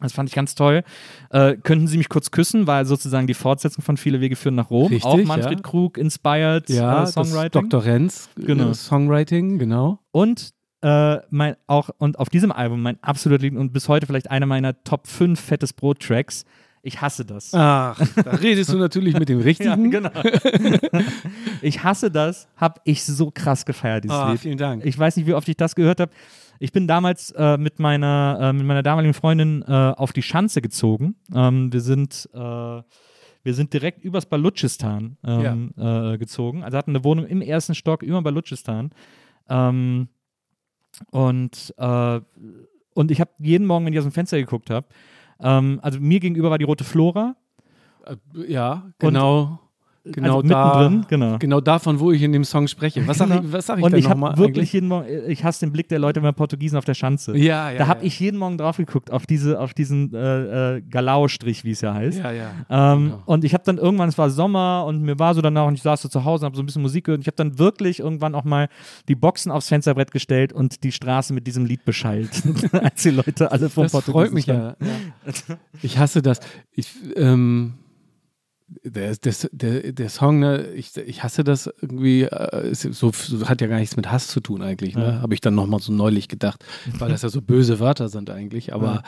Das 0.00 0.14
fand 0.14 0.30
ich 0.30 0.34
ganz 0.34 0.54
toll. 0.54 0.82
Äh, 1.28 1.56
könnten 1.56 1.88
Sie 1.88 1.98
mich 1.98 2.08
kurz 2.08 2.30
küssen, 2.30 2.66
war 2.66 2.86
sozusagen 2.86 3.26
die 3.26 3.34
Fortsetzung 3.34 3.84
von 3.84 3.98
Viele 3.98 4.22
Wege 4.22 4.36
führen 4.36 4.54
nach 4.54 4.70
Rom. 4.70 4.88
Richtig, 4.88 5.04
auch 5.04 5.22
Manfred 5.24 5.58
ja. 5.58 5.62
Krug 5.62 5.98
inspired 5.98 6.70
Ja, 6.70 7.02
äh, 7.02 7.04
das 7.04 7.12
Songwriting. 7.12 7.68
Dr. 7.68 7.84
Renz, 7.84 8.30
Genau. 8.36 8.70
äh, 8.70 8.74
Songwriting, 8.74 9.58
genau. 9.58 9.98
Und 10.10 10.54
äh, 10.82 11.18
mein 11.30 11.56
auch 11.66 11.90
und 11.98 12.18
auf 12.18 12.28
diesem 12.28 12.52
Album 12.52 12.82
mein 12.82 13.02
absolut 13.02 13.42
Lieb 13.42 13.56
und 13.56 13.72
bis 13.72 13.88
heute 13.88 14.06
vielleicht 14.06 14.30
einer 14.30 14.46
meiner 14.46 14.82
Top 14.84 15.06
5 15.06 15.38
fettes 15.40 15.72
Brot 15.72 16.00
Tracks. 16.00 16.44
Ich 16.82 17.00
hasse 17.00 17.24
das. 17.24 17.52
Ach, 17.52 18.00
da 18.24 18.30
redest 18.30 18.72
du 18.72 18.78
natürlich 18.78 19.18
mit 19.18 19.28
dem 19.28 19.40
Richtigen. 19.42 19.90
genau. 19.90 20.10
ich 21.62 21.82
hasse 21.82 22.10
das, 22.10 22.48
hab 22.56 22.80
ich 22.84 23.02
so 23.04 23.30
krass 23.32 23.66
gefeiert, 23.66 24.04
dieses 24.04 24.16
Ah, 24.16 24.30
Lied. 24.30 24.40
vielen 24.40 24.58
Dank. 24.58 24.84
Ich 24.86 24.96
weiß 24.98 25.16
nicht, 25.16 25.26
wie 25.26 25.34
oft 25.34 25.48
ich 25.48 25.56
das 25.56 25.74
gehört 25.74 26.00
habe. 26.00 26.12
Ich 26.60 26.72
bin 26.72 26.86
damals 26.86 27.30
äh, 27.32 27.56
mit, 27.56 27.78
meiner, 27.78 28.38
äh, 28.40 28.52
mit 28.52 28.66
meiner 28.66 28.82
damaligen 28.82 29.14
Freundin 29.14 29.62
äh, 29.66 29.72
auf 29.72 30.12
die 30.12 30.22
Schanze 30.22 30.62
gezogen. 30.62 31.16
Ähm, 31.34 31.72
wir 31.72 31.80
sind 31.80 32.28
äh, 32.32 32.38
wir 33.44 33.54
sind 33.54 33.72
direkt 33.72 34.04
übers 34.04 34.26
Balutschistan 34.26 35.16
ähm, 35.24 35.72
äh, 35.78 36.18
gezogen. 36.18 36.64
Also 36.64 36.76
hatten 36.76 36.90
eine 36.90 37.04
Wohnung 37.04 37.24
im 37.26 37.40
ersten 37.40 37.74
Stock 37.74 38.02
über 38.02 38.20
Balutschistan. 38.20 38.90
Ähm, 39.48 40.08
und, 41.10 41.74
äh, 41.78 42.20
und 42.94 43.10
ich 43.10 43.20
habe 43.20 43.30
jeden 43.38 43.66
Morgen, 43.66 43.86
wenn 43.86 43.92
ich 43.92 43.98
aus 43.98 44.04
dem 44.04 44.12
Fenster 44.12 44.38
geguckt 44.38 44.70
habe, 44.70 44.86
ähm, 45.40 45.78
also 45.82 46.00
mir 46.00 46.20
gegenüber 46.20 46.50
war 46.50 46.58
die 46.58 46.64
rote 46.64 46.84
Flora. 46.84 47.36
Äh, 48.04 48.16
ja, 48.46 48.90
genau. 48.98 49.60
Genau 50.12 50.36
also 50.36 50.48
da, 50.48 50.66
mittendrin, 50.66 51.06
genau. 51.08 51.38
Genau 51.38 51.60
davon, 51.60 52.00
wo 52.00 52.12
ich 52.12 52.22
in 52.22 52.32
dem 52.32 52.44
Song 52.44 52.68
spreche. 52.68 53.06
Was 53.06 53.18
sag 53.18 53.28
Genau. 53.28 53.42
ich, 53.42 53.52
was 53.52 53.66
sag 53.66 53.78
ich 53.78 53.84
und 53.84 53.94
ich 53.94 54.08
nochmal 54.08 54.32
habe 54.32 54.40
wirklich 54.40 54.72
jeden 54.72 54.88
Morgen, 54.88 55.06
ich 55.26 55.44
hasse 55.44 55.66
den 55.66 55.72
Blick 55.72 55.88
der 55.88 55.98
Leute 55.98 56.20
bei 56.20 56.32
Portugiesen 56.32 56.78
auf 56.78 56.84
der 56.84 56.94
Schanze. 56.94 57.36
Ja, 57.36 57.70
ja. 57.70 57.78
da 57.78 57.86
habe 57.86 58.00
ja. 58.00 58.06
ich 58.06 58.20
jeden 58.20 58.38
Morgen 58.38 58.58
drauf 58.58 58.76
geguckt, 58.76 59.10
auf, 59.10 59.26
diese, 59.26 59.60
auf 59.60 59.74
diesen 59.74 60.14
äh, 60.14 60.76
äh, 60.76 60.80
Galau-Strich, 60.82 61.64
wie 61.64 61.72
es 61.72 61.80
ja 61.80 61.94
heißt. 61.94 62.18
Ja, 62.18 62.32
ja. 62.32 62.50
Ähm, 62.70 62.98
Genau. 63.08 63.22
Und 63.26 63.44
ich 63.44 63.54
habe 63.54 63.64
dann 63.64 63.78
irgendwann, 63.78 64.08
es 64.08 64.18
war 64.18 64.30
Sommer 64.30 64.84
und 64.86 65.02
mir 65.02 65.18
war 65.18 65.34
so 65.34 65.40
danach 65.40 65.66
und 65.66 65.74
ich 65.74 65.82
saß 65.82 66.02
so 66.02 66.08
zu 66.08 66.24
Hause 66.24 66.44
und 66.44 66.50
habe 66.50 66.56
so 66.56 66.62
ein 66.62 66.66
bisschen 66.66 66.82
Musik 66.82 67.04
gehört 67.04 67.18
und 67.18 67.22
ich 67.22 67.26
habe 67.26 67.36
dann 67.36 67.58
wirklich 67.58 68.00
irgendwann 68.00 68.34
auch 68.34 68.44
mal 68.44 68.68
die 69.08 69.14
Boxen 69.14 69.50
aufs 69.50 69.68
Fensterbrett 69.68 70.10
gestellt 70.10 70.52
und 70.52 70.84
die 70.84 70.92
Straße 70.92 71.32
mit 71.32 71.46
diesem 71.46 71.64
Lied 71.64 71.84
beschallt, 71.84 72.42
als 72.72 73.02
die 73.02 73.10
Leute 73.10 73.50
alle 73.50 73.68
vom 73.68 73.84
Das 73.88 74.04
freut 74.04 74.32
mich 74.32 74.46
ja. 74.46 74.76
ja. 74.80 75.56
Ich 75.82 75.98
hasse 75.98 76.22
das. 76.22 76.40
Ich, 76.72 76.90
ähm, 77.16 77.74
der, 78.68 79.16
der, 79.16 79.34
der, 79.52 79.92
der 79.92 80.08
Song, 80.08 80.40
ne, 80.40 80.66
ich, 80.74 80.96
ich 80.96 81.22
hasse 81.22 81.42
das 81.42 81.70
irgendwie, 81.80 82.22
äh, 82.22 82.70
ist 82.70 82.82
so, 82.82 83.12
hat 83.44 83.60
ja 83.60 83.66
gar 83.66 83.78
nichts 83.78 83.96
mit 83.96 84.10
Hass 84.10 84.28
zu 84.28 84.40
tun 84.40 84.62
eigentlich, 84.62 84.94
ne? 84.94 85.06
Ja. 85.06 85.20
Habe 85.22 85.34
ich 85.34 85.40
dann 85.40 85.54
nochmal 85.54 85.80
so 85.80 85.92
neulich 85.92 86.28
gedacht, 86.28 86.64
weil 86.98 87.10
das 87.10 87.22
ja 87.22 87.30
so 87.30 87.40
böse 87.40 87.80
Wörter 87.80 88.08
sind 88.08 88.30
eigentlich. 88.30 88.74
Aber 88.74 89.02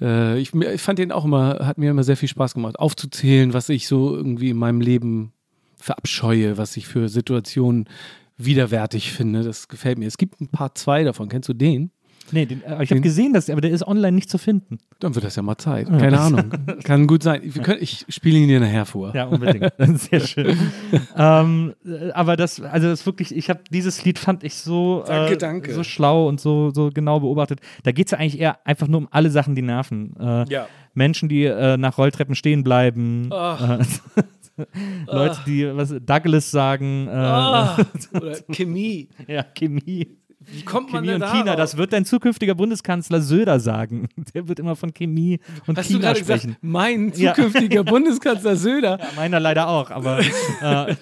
äh, 0.00 0.38
ich, 0.38 0.54
ich 0.54 0.80
fand 0.80 0.98
den 0.98 1.12
auch 1.12 1.24
immer, 1.24 1.66
hat 1.66 1.78
mir 1.78 1.90
immer 1.90 2.04
sehr 2.04 2.16
viel 2.16 2.28
Spaß 2.28 2.54
gemacht, 2.54 2.78
aufzuzählen, 2.78 3.52
was 3.52 3.68
ich 3.68 3.86
so 3.86 4.16
irgendwie 4.16 4.50
in 4.50 4.56
meinem 4.56 4.80
Leben 4.80 5.32
verabscheue, 5.76 6.56
was 6.56 6.76
ich 6.76 6.86
für 6.86 7.08
Situationen 7.08 7.88
widerwärtig 8.38 9.12
finde. 9.12 9.42
Das 9.42 9.68
gefällt 9.68 9.98
mir. 9.98 10.06
Es 10.06 10.18
gibt 10.18 10.40
ein 10.40 10.48
paar 10.48 10.74
zwei 10.74 11.04
davon. 11.04 11.28
Kennst 11.28 11.48
du 11.48 11.52
den? 11.52 11.90
Nee, 12.32 12.46
den, 12.46 12.62
äh, 12.64 12.82
ich 12.82 12.90
habe 12.90 13.00
gesehen, 13.00 13.32
dass, 13.32 13.50
aber 13.50 13.60
der 13.60 13.70
ist 13.70 13.86
online 13.86 14.12
nicht 14.12 14.30
zu 14.30 14.38
finden. 14.38 14.78
Dann 14.98 15.14
wird 15.14 15.24
das 15.24 15.36
ja 15.36 15.42
mal 15.42 15.58
Zeit. 15.58 15.88
Keine 15.88 16.18
Ahnung. 16.18 16.50
Kann 16.84 17.06
gut 17.06 17.22
sein. 17.22 17.40
Wir 17.44 17.62
können, 17.62 17.82
ich 17.82 18.06
spiele 18.08 18.38
ihn 18.38 18.48
dir 18.48 18.60
nachher 18.60 18.86
vor. 18.86 19.14
Ja, 19.14 19.26
unbedingt. 19.26 19.72
Sehr 20.00 20.20
schön. 20.20 20.56
ähm, 21.16 21.74
äh, 21.84 22.10
aber 22.12 22.36
das, 22.36 22.60
also 22.60 22.88
das 22.88 23.04
wirklich, 23.06 23.34
ich 23.36 23.50
habe 23.50 23.60
dieses 23.70 24.04
Lied 24.04 24.18
fand 24.18 24.42
ich 24.42 24.54
so, 24.54 25.04
Danke, 25.06 25.34
äh, 25.34 25.36
danke. 25.36 25.74
so 25.74 25.84
schlau 25.84 26.26
und 26.28 26.40
so, 26.40 26.70
so 26.70 26.90
genau 26.92 27.20
beobachtet. 27.20 27.60
Da 27.82 27.92
geht 27.92 28.06
es 28.06 28.12
ja 28.12 28.18
eigentlich 28.18 28.40
eher 28.40 28.58
einfach 28.66 28.88
nur 28.88 28.98
um 29.00 29.08
alle 29.10 29.30
Sachen, 29.30 29.54
die 29.54 29.62
nerven. 29.62 30.14
Äh, 30.18 30.44
Ja. 30.48 30.66
Menschen, 30.94 31.28
die 31.28 31.44
äh, 31.44 31.76
nach 31.76 31.98
Rolltreppen 31.98 32.34
stehen 32.36 32.62
bleiben. 32.64 33.28
Äh, 33.30 33.78
Leute, 35.08 35.38
die 35.46 35.66
was 35.76 35.92
Douglas 36.06 36.50
sagen, 36.52 37.08
oder 37.08 37.76
Chemie. 38.52 39.08
ja, 39.26 39.42
Chemie. 39.42 40.16
Wie 40.52 40.62
kommt 40.62 40.92
man 40.92 41.04
Chemie 41.04 41.18
denn 41.18 41.22
und 41.22 41.30
China, 41.36 41.52
auf? 41.52 41.56
das 41.56 41.76
wird 41.76 41.92
dein 41.92 42.04
zukünftiger 42.04 42.54
Bundeskanzler 42.54 43.20
Söder 43.20 43.60
sagen. 43.60 44.08
Der 44.34 44.48
wird 44.48 44.58
immer 44.60 44.76
von 44.76 44.92
Chemie 44.94 45.40
und 45.66 45.78
Hast 45.78 45.88
du 45.90 45.94
China 45.94 46.08
gerade 46.08 46.20
sprechen. 46.20 46.46
gesagt, 46.48 46.62
mein 46.64 47.12
Ja. 47.16 47.34
zukünftiger 47.34 47.84
Bundeskanzler 47.84 48.56
Söder? 48.56 48.98
Ja, 49.00 49.06
meiner 49.16 49.40
leider 49.40 49.68
auch, 49.68 49.90
aber 49.90 50.20
äh, 50.60 50.94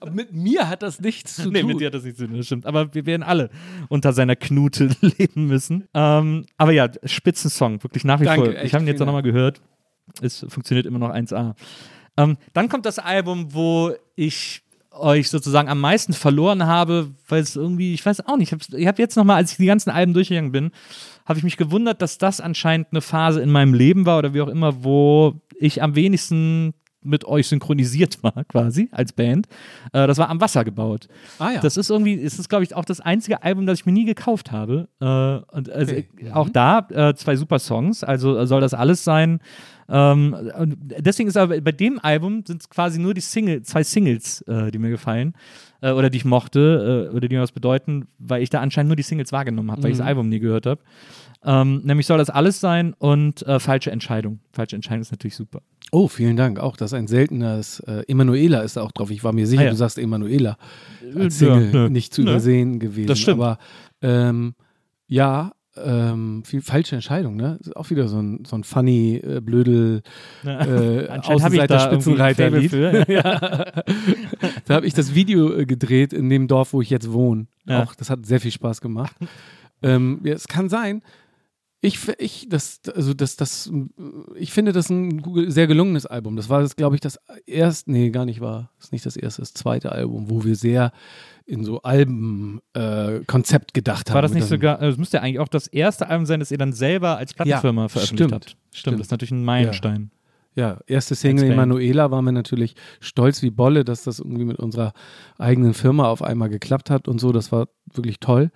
Aber 0.00 0.10
mit 0.10 0.32
mir 0.32 0.68
hat 0.68 0.82
das 0.82 1.00
nichts 1.00 1.36
zu 1.36 1.50
nee, 1.50 1.60
tun. 1.60 1.68
mit 1.68 1.80
dir 1.80 1.86
hat 1.86 1.94
das 1.94 2.04
nichts 2.04 2.18
zu 2.18 2.26
tun, 2.26 2.36
das 2.36 2.46
stimmt. 2.46 2.66
Aber 2.66 2.94
wir 2.94 3.06
werden 3.06 3.22
alle 3.22 3.50
unter 3.88 4.12
seiner 4.12 4.36
Knute 4.36 4.90
leben 5.00 5.46
müssen. 5.46 5.88
Ähm, 5.94 6.46
aber 6.56 6.72
ja, 6.72 6.88
Spitzensong, 7.04 7.82
wirklich 7.82 8.04
nach 8.04 8.20
wie 8.20 8.24
Danke, 8.24 8.52
vor. 8.52 8.62
Ich 8.62 8.74
habe 8.74 8.84
ihn 8.84 8.88
jetzt 8.88 8.98
noch 9.00 9.06
nochmal 9.06 9.22
gehört. 9.22 9.60
Es 10.20 10.44
funktioniert 10.48 10.86
immer 10.86 10.98
noch 10.98 11.10
1A. 11.10 11.54
Ähm, 12.16 12.36
dann 12.52 12.68
kommt 12.68 12.84
das 12.86 12.98
Album, 12.98 13.54
wo 13.54 13.92
ich 14.16 14.62
euch 14.94 15.30
sozusagen 15.30 15.68
am 15.68 15.80
meisten 15.80 16.12
verloren 16.12 16.66
habe, 16.66 17.10
weil 17.28 17.42
es 17.42 17.56
irgendwie, 17.56 17.94
ich 17.94 18.04
weiß 18.04 18.26
auch 18.26 18.36
nicht, 18.36 18.52
ich 18.52 18.58
habe 18.58 18.86
hab 18.86 18.98
jetzt 18.98 19.16
nochmal, 19.16 19.36
als 19.36 19.52
ich 19.52 19.56
die 19.56 19.66
ganzen 19.66 19.90
Alben 19.90 20.12
durchgegangen 20.14 20.52
bin, 20.52 20.70
habe 21.26 21.38
ich 21.38 21.44
mich 21.44 21.56
gewundert, 21.56 22.02
dass 22.02 22.18
das 22.18 22.40
anscheinend 22.40 22.88
eine 22.90 23.00
Phase 23.00 23.40
in 23.40 23.50
meinem 23.50 23.74
Leben 23.74 24.06
war 24.06 24.18
oder 24.18 24.34
wie 24.34 24.40
auch 24.40 24.48
immer, 24.48 24.84
wo 24.84 25.34
ich 25.58 25.82
am 25.82 25.94
wenigsten 25.94 26.74
mit 27.04 27.24
euch 27.24 27.48
synchronisiert 27.48 28.22
war, 28.22 28.44
quasi, 28.48 28.88
als 28.92 29.12
Band. 29.12 29.46
Äh, 29.92 30.06
das 30.06 30.18
war 30.18 30.28
am 30.28 30.40
Wasser 30.40 30.64
gebaut. 30.64 31.08
Ah 31.38 31.52
ja. 31.52 31.60
Das 31.60 31.76
ist 31.76 31.90
irgendwie, 31.90 32.14
ist 32.14 32.38
es, 32.38 32.48
glaube 32.48 32.64
ich, 32.64 32.74
auch 32.76 32.84
das 32.84 33.00
einzige 33.00 33.42
Album, 33.42 33.66
das 33.66 33.80
ich 33.80 33.86
mir 33.86 33.92
nie 33.92 34.04
gekauft 34.04 34.52
habe. 34.52 34.88
Äh, 35.00 35.54
und 35.54 35.68
also, 35.70 35.92
Okay. 35.92 36.30
auch 36.32 36.48
da 36.48 36.86
äh, 36.90 37.14
zwei 37.14 37.36
super 37.36 37.58
Songs, 37.58 38.04
also 38.04 38.44
soll 38.46 38.60
das 38.60 38.72
alles 38.74 39.04
sein. 39.04 39.40
Ähm, 39.94 40.34
deswegen 40.80 41.28
ist 41.28 41.36
aber 41.36 41.60
bei 41.60 41.72
dem 41.72 41.98
Album 42.02 42.44
sind 42.46 42.62
es 42.62 42.70
quasi 42.70 42.98
nur 42.98 43.12
die 43.12 43.20
Single, 43.20 43.60
zwei 43.62 43.82
Singles, 43.84 44.40
äh, 44.48 44.70
die 44.70 44.78
mir 44.78 44.88
gefallen 44.88 45.34
äh, 45.82 45.90
oder 45.92 46.08
die 46.08 46.16
ich 46.16 46.24
mochte 46.24 47.08
äh, 47.10 47.14
oder 47.14 47.28
die 47.28 47.34
mir 47.36 47.42
was 47.42 47.52
bedeuten, 47.52 48.06
weil 48.18 48.42
ich 48.42 48.48
da 48.48 48.60
anscheinend 48.60 48.88
nur 48.88 48.96
die 48.96 49.02
Singles 49.02 49.32
wahrgenommen 49.32 49.70
habe, 49.70 49.82
weil 49.82 49.90
ich 49.90 49.98
das 49.98 50.04
Mhm. 50.04 50.08
Album 50.08 50.28
nie 50.30 50.38
gehört 50.38 50.64
habe. 50.64 50.80
Ähm, 51.44 51.82
nämlich 51.84 52.06
soll 52.06 52.16
das 52.18 52.30
alles 52.30 52.60
sein 52.60 52.94
und 52.98 53.42
äh, 53.46 53.58
falsche 53.60 53.90
Entscheidung. 53.90 54.38
Falsche 54.52 54.76
Entscheidung 54.76 55.02
ist 55.02 55.10
natürlich 55.10 55.34
super. 55.36 55.60
Oh, 55.90 56.08
vielen 56.08 56.36
Dank. 56.36 56.58
Auch 56.58 56.76
das 56.76 56.92
ist 56.92 56.98
ein 56.98 57.08
seltenes. 57.08 57.80
Äh, 57.80 58.04
Emanuela 58.08 58.60
ist 58.62 58.76
da 58.78 58.82
auch 58.82 58.92
drauf. 58.92 59.10
Ich 59.10 59.22
war 59.24 59.32
mir 59.34 59.46
sicher, 59.46 59.62
Ah, 59.62 59.64
ja. 59.66 59.70
du 59.72 59.76
sagst 59.76 59.98
Emanuela. 59.98 60.56
Als 61.16 61.38
Ja, 61.40 61.52
Single 61.54 61.70
nö. 61.72 61.88
nicht 61.90 62.14
zu 62.14 62.22
Nö. 62.22 62.30
übersehen 62.30 62.78
gewesen. 62.78 63.08
Das 63.08 63.18
stimmt. 63.18 63.40
Aber 63.42 63.58
ähm, 64.00 64.54
ja, 65.08 65.52
ähm, 65.76 66.42
viel 66.44 66.60
falsche 66.60 66.96
Entscheidung, 66.96 67.36
ne? 67.36 67.58
Ist 67.60 67.74
auch 67.76 67.88
wieder 67.90 68.08
so 68.08 68.20
ein, 68.20 68.44
so 68.44 68.56
ein 68.56 68.64
funny, 68.64 69.16
äh, 69.16 69.40
blödel, 69.40 70.02
äh, 70.44 71.20
Faible 71.22 71.80
Spitzenreiter-Lied. 71.80 72.70
für. 72.70 73.10
ja. 73.10 73.22
da 74.66 74.74
habe 74.74 74.86
ich 74.86 74.94
das 74.94 75.14
Video 75.14 75.52
äh, 75.54 75.66
gedreht 75.66 76.12
in 76.12 76.28
dem 76.28 76.48
Dorf, 76.48 76.72
wo 76.72 76.82
ich 76.82 76.90
jetzt 76.90 77.12
wohne. 77.12 77.46
Ja. 77.66 77.82
Auch 77.82 77.94
das 77.94 78.10
hat 78.10 78.26
sehr 78.26 78.40
viel 78.40 78.50
Spaß 78.50 78.80
gemacht. 78.80 79.16
ähm, 79.82 80.20
ja, 80.24 80.34
es 80.34 80.46
kann 80.46 80.68
sein. 80.68 81.02
Ich, 81.84 81.98
ich, 82.18 82.46
das, 82.48 82.80
also 82.94 83.12
das, 83.12 83.34
das, 83.34 83.72
ich 84.36 84.52
finde 84.52 84.72
das 84.72 84.88
ein 84.88 85.20
sehr 85.48 85.66
gelungenes 85.66 86.06
Album. 86.06 86.36
Das 86.36 86.48
war, 86.48 86.60
das, 86.60 86.76
glaube 86.76 86.94
ich, 86.94 87.00
das 87.00 87.18
erste, 87.44 87.90
nee, 87.90 88.10
gar 88.10 88.24
nicht 88.24 88.40
war, 88.40 88.70
das 88.76 88.86
ist 88.86 88.92
nicht 88.92 89.04
das 89.04 89.16
erste, 89.16 89.42
das 89.42 89.52
zweite 89.52 89.90
Album, 89.90 90.30
wo 90.30 90.44
wir 90.44 90.54
sehr 90.54 90.92
in 91.46 91.64
so 91.64 91.82
Alben-Konzept 91.82 93.70
äh, 93.70 93.72
gedacht 93.72 94.10
haben. 94.10 94.14
War 94.14 94.22
das 94.22 94.34
nicht 94.34 94.46
sogar, 94.46 94.80
äh, 94.80 94.88
es 94.88 94.98
müsste 94.98 95.18
ja 95.18 95.22
eigentlich 95.22 95.38
auch 95.38 95.48
das 95.48 95.66
erste 95.66 96.08
Album 96.08 96.26
sein, 96.26 96.40
das 96.40 96.50
ihr 96.50 96.58
dann 96.58 96.72
selber 96.72 97.16
als 97.16 97.34
Plattenfirma 97.34 97.82
Ja, 97.82 97.88
veröffentlicht 97.88 98.28
stimmt, 98.28 98.32
habt. 98.32 98.44
Stimmt, 98.44 98.76
stimmt. 98.76 99.00
das 99.00 99.06
ist 99.06 99.10
natürlich 99.10 99.32
ein 99.32 99.44
Meilenstein. 99.44 100.10
Ja, 100.54 100.78
erste 100.86 101.14
Single. 101.14 101.50
Emanuela 101.50 102.10
waren 102.10 102.24
wir 102.24 102.32
natürlich 102.32 102.74
stolz 103.00 103.42
wie 103.42 103.50
Bolle, 103.50 103.84
dass 103.84 104.04
das 104.04 104.18
irgendwie 104.18 104.44
mit 104.44 104.58
unserer 104.58 104.92
eigenen 105.38 105.72
Firma 105.72 106.08
auf 106.08 106.22
einmal 106.22 106.50
geklappt 106.50 106.90
hat 106.90 107.08
und 107.08 107.20
so. 107.20 107.32
Das 107.32 107.52
war 107.52 107.68
wirklich 107.94 108.20
toll. 108.20 108.50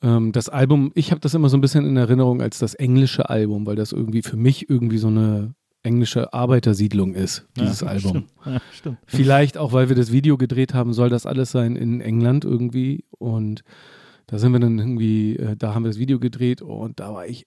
Ähm, 0.00 0.30
das 0.30 0.48
Album, 0.48 0.92
ich 0.94 1.10
habe 1.10 1.20
das 1.20 1.34
immer 1.34 1.48
so 1.48 1.56
ein 1.56 1.60
bisschen 1.60 1.84
in 1.84 1.96
Erinnerung 1.96 2.40
als 2.40 2.58
das 2.58 2.74
englische 2.74 3.28
Album, 3.28 3.66
weil 3.66 3.74
das 3.74 3.90
irgendwie 3.90 4.22
für 4.22 4.36
mich 4.36 4.70
irgendwie 4.70 4.98
so 4.98 5.08
eine 5.08 5.54
englische 5.82 6.32
Arbeitersiedlung 6.32 7.14
ist, 7.14 7.46
dieses 7.56 7.80
Ja, 7.80 7.86
Album. 7.88 8.10
Stimmt. 8.10 8.30
Ja, 8.44 8.60
stimmt. 8.72 8.98
Vielleicht 9.06 9.58
auch, 9.58 9.72
weil 9.72 9.88
wir 9.88 9.96
das 9.96 10.12
Video 10.12 10.36
gedreht 10.36 10.74
haben, 10.74 10.92
soll 10.92 11.08
das 11.08 11.26
alles 11.26 11.50
sein 11.50 11.76
in 11.76 12.00
England 12.00 12.44
irgendwie. 12.44 13.04
Und 13.10 13.62
da 14.26 14.38
sind 14.38 14.52
wir 14.52 14.60
dann 14.60 14.78
irgendwie, 14.78 15.36
äh, 15.36 15.56
da 15.56 15.74
haben 15.74 15.84
wir 15.84 15.90
das 15.90 15.98
Video 15.98 16.18
gedreht 16.18 16.62
und 16.62 17.00
da 17.00 17.14
war 17.14 17.26
ich 17.26 17.46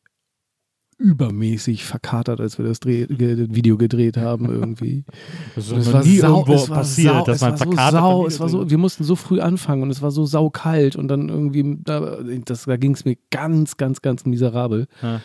übermäßig 1.02 1.84
verkatert, 1.84 2.40
als 2.40 2.60
wir 2.60 2.66
das 2.66 2.80
Dreh, 2.80 3.08
ge, 3.08 3.48
Video 3.50 3.76
gedreht 3.78 4.18
haben 4.18 4.46
irgendwie. 4.46 5.04
Das 5.56 5.66
ist 5.70 5.88
es 5.88 5.94
war 5.94 6.04
nie 6.04 6.18
sau, 6.18 6.40
irgendwo 6.40 6.66
passiert, 6.68 7.14
sau, 7.14 7.24
dass 7.26 7.42
man 7.42 7.58
so 7.58 7.64
verkatert 7.66 7.92
sau, 8.02 8.18
vom 8.20 8.28
es 8.28 8.40
war 8.40 8.50
so, 8.50 8.70
wir 8.70 8.78
mussten 8.78 9.04
so 9.04 9.16
früh 9.16 9.42
anfangen 9.42 9.82
und 9.84 9.90
es 9.90 10.02
war 10.02 10.12
so 10.12 10.26
saukalt 10.26 10.96
und 10.96 11.08
dann 11.08 11.30
irgendwie, 11.30 11.78
da, 11.84 12.20
das, 12.46 12.66
da 12.66 12.78
ging 12.78 12.94
es 12.94 13.04
mir 13.04 13.18
ganz, 13.32 13.78
ganz, 13.78 14.02
ganz 14.02 14.26
miserabel. 14.26 14.88
Ja. 15.02 15.22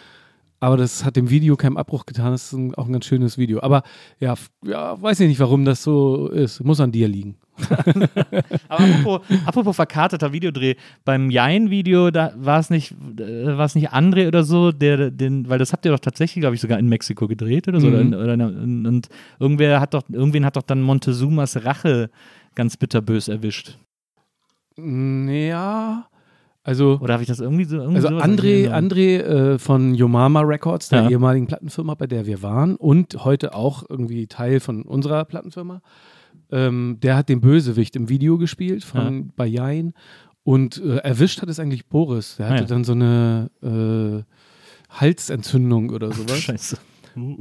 Aber 0.58 0.76
das 0.76 1.04
hat 1.04 1.16
dem 1.16 1.28
Video 1.28 1.56
keinen 1.56 1.76
Abbruch 1.76 2.06
getan. 2.06 2.32
Das 2.32 2.44
ist 2.44 2.52
ein, 2.52 2.74
auch 2.74 2.86
ein 2.86 2.92
ganz 2.92 3.04
schönes 3.04 3.36
Video. 3.36 3.60
Aber 3.62 3.82
ja, 4.20 4.34
ja, 4.64 5.00
weiß 5.00 5.20
ich 5.20 5.28
nicht, 5.28 5.40
warum 5.40 5.64
das 5.64 5.82
so 5.82 6.28
ist. 6.28 6.64
Muss 6.64 6.80
an 6.80 6.92
dir 6.92 7.08
liegen. 7.08 7.36
Aber 8.68 8.84
apropos, 8.84 9.20
apropos 9.44 9.76
verkarteter 9.76 10.32
Videodreh, 10.32 10.74
beim 11.04 11.30
Jein-Video, 11.30 12.10
da 12.10 12.32
war 12.36 12.58
es 12.58 12.70
nicht, 12.70 12.92
äh, 13.18 13.56
war 13.56 13.64
es 13.64 13.74
nicht 13.74 13.92
André 13.92 14.28
oder 14.28 14.44
so, 14.44 14.72
der 14.72 15.10
den, 15.10 15.48
weil 15.48 15.58
das 15.58 15.72
habt 15.72 15.84
ihr 15.84 15.92
doch 15.92 16.00
tatsächlich, 16.00 16.42
glaube 16.42 16.54
ich, 16.54 16.60
sogar 16.60 16.78
in 16.78 16.88
Mexiko 16.88 17.26
gedreht 17.26 17.68
oder 17.68 17.80
so. 17.80 17.88
Mhm. 17.88 18.12
Oder, 18.14 18.34
oder, 18.34 18.46
und, 18.46 18.86
und 18.86 19.08
irgendwer 19.38 19.80
hat 19.80 19.94
doch, 19.94 20.02
irgendwen 20.10 20.44
hat 20.44 20.56
doch 20.56 20.62
dann 20.62 20.82
Montezumas 20.82 21.64
Rache 21.64 22.10
ganz 22.54 22.76
bitterbös 22.76 23.28
erwischt. 23.28 23.78
Ja, 24.78 26.06
also, 26.66 26.98
Oder 27.00 27.14
habe 27.14 27.22
ich 27.22 27.28
das 27.28 27.40
irgendwie 27.40 27.64
so? 27.64 27.76
Irgendwie 27.76 27.96
also 27.96 28.08
André? 28.08 28.68
André 28.70 29.18
äh, 29.20 29.58
von 29.58 29.94
Yomama 29.94 30.40
Records, 30.40 30.88
der 30.88 31.04
Ja. 31.04 31.10
ehemaligen 31.10 31.46
Plattenfirma, 31.46 31.94
bei 31.94 32.06
der 32.06 32.26
wir 32.26 32.42
waren 32.42 32.76
und 32.76 33.24
heute 33.24 33.54
auch 33.54 33.84
irgendwie 33.88 34.26
Teil 34.26 34.60
von 34.60 34.82
unserer 34.82 35.24
Plattenfirma, 35.24 35.80
ähm, 36.50 36.98
der 37.02 37.16
hat 37.16 37.28
den 37.28 37.40
Bösewicht 37.40 37.94
im 37.96 38.08
Video 38.08 38.36
gespielt 38.38 38.84
von 38.84 39.30
bei 39.36 39.46
Jain 39.46 39.94
und 40.44 40.78
äh, 40.82 40.96
erwischt 40.98 41.40
hat 41.42 41.48
es 41.48 41.58
eigentlich 41.60 41.86
Boris. 41.86 42.36
Der 42.36 42.46
Ah, 42.46 42.50
hatte 42.50 42.62
ja. 42.62 42.68
dann 42.68 42.84
so 42.84 42.92
eine 42.92 43.50
äh, 43.62 44.22
Halsentzündung 45.00 45.90
oder 45.90 46.12
sowas. 46.12 46.38
Scheiße. 46.42 46.76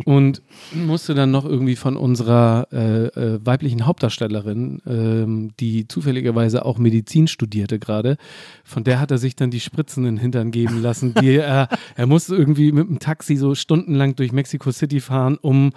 Und 0.06 0.42
musste 0.74 1.14
dann 1.14 1.32
noch 1.32 1.46
irgendwie 1.46 1.76
von 1.76 1.98
unserer 1.98 2.68
äh, 2.72 3.06
äh, 3.08 3.40
weiblichen 3.46 3.86
Hauptdarstellerin, 3.86 4.82
ähm, 4.88 5.52
die 5.60 5.88
zufälligerweise 5.88 6.66
auch 6.66 6.78
Medizin 6.78 7.28
studierte 7.28 7.78
gerade, 7.80 8.18
von 8.64 8.84
der 8.84 9.00
hat 9.00 9.12
er 9.12 9.18
sich 9.18 9.36
dann 9.36 9.52
die 9.52 9.60
Spritzen 9.60 10.06
in 10.06 10.16
den 10.16 10.22
Hintern 10.22 10.52
geben 10.52 10.82
lassen. 10.82 11.14
Die 11.22 11.36
er, 11.36 11.68
er 11.96 12.08
musste 12.08 12.36
irgendwie 12.36 12.72
mit 12.72 12.88
dem 12.88 13.00
Taxi 13.00 13.36
so 13.36 13.54
stundenlang 13.56 14.16
durch 14.16 14.32
Mexico 14.32 14.72
City 14.72 15.00
fahren, 15.00 15.38
um 15.42 15.72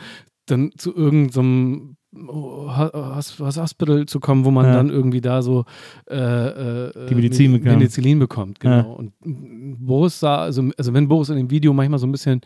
dann 0.46 0.70
zu 0.76 0.94
irgendeinem 0.94 1.96
Hos- 2.16 3.38
Hos- 3.38 3.56
Hospital 3.58 4.06
zu 4.06 4.18
kommen, 4.18 4.46
wo 4.46 4.50
man 4.50 4.64
Ja. 4.64 4.74
dann 4.76 4.88
irgendwie 4.88 5.20
da 5.20 5.42
so 5.42 5.66
äh, 6.10 6.16
äh, 6.16 7.06
Die 7.08 7.14
Medizin 7.14 7.52
Med-. 7.52 7.64
Penicillin 7.64 8.18
bekommt, 8.18 8.60
genau. 8.60 8.76
Ja. 8.76 8.82
Und 8.82 9.12
Boris 9.22 10.18
sah, 10.18 10.38
also, 10.38 10.70
also 10.78 10.94
wenn 10.94 11.06
Boris 11.08 11.28
in 11.28 11.36
dem 11.36 11.50
Video 11.50 11.74
manchmal 11.74 11.98
so 11.98 12.06
ein 12.06 12.12
bisschen 12.12 12.40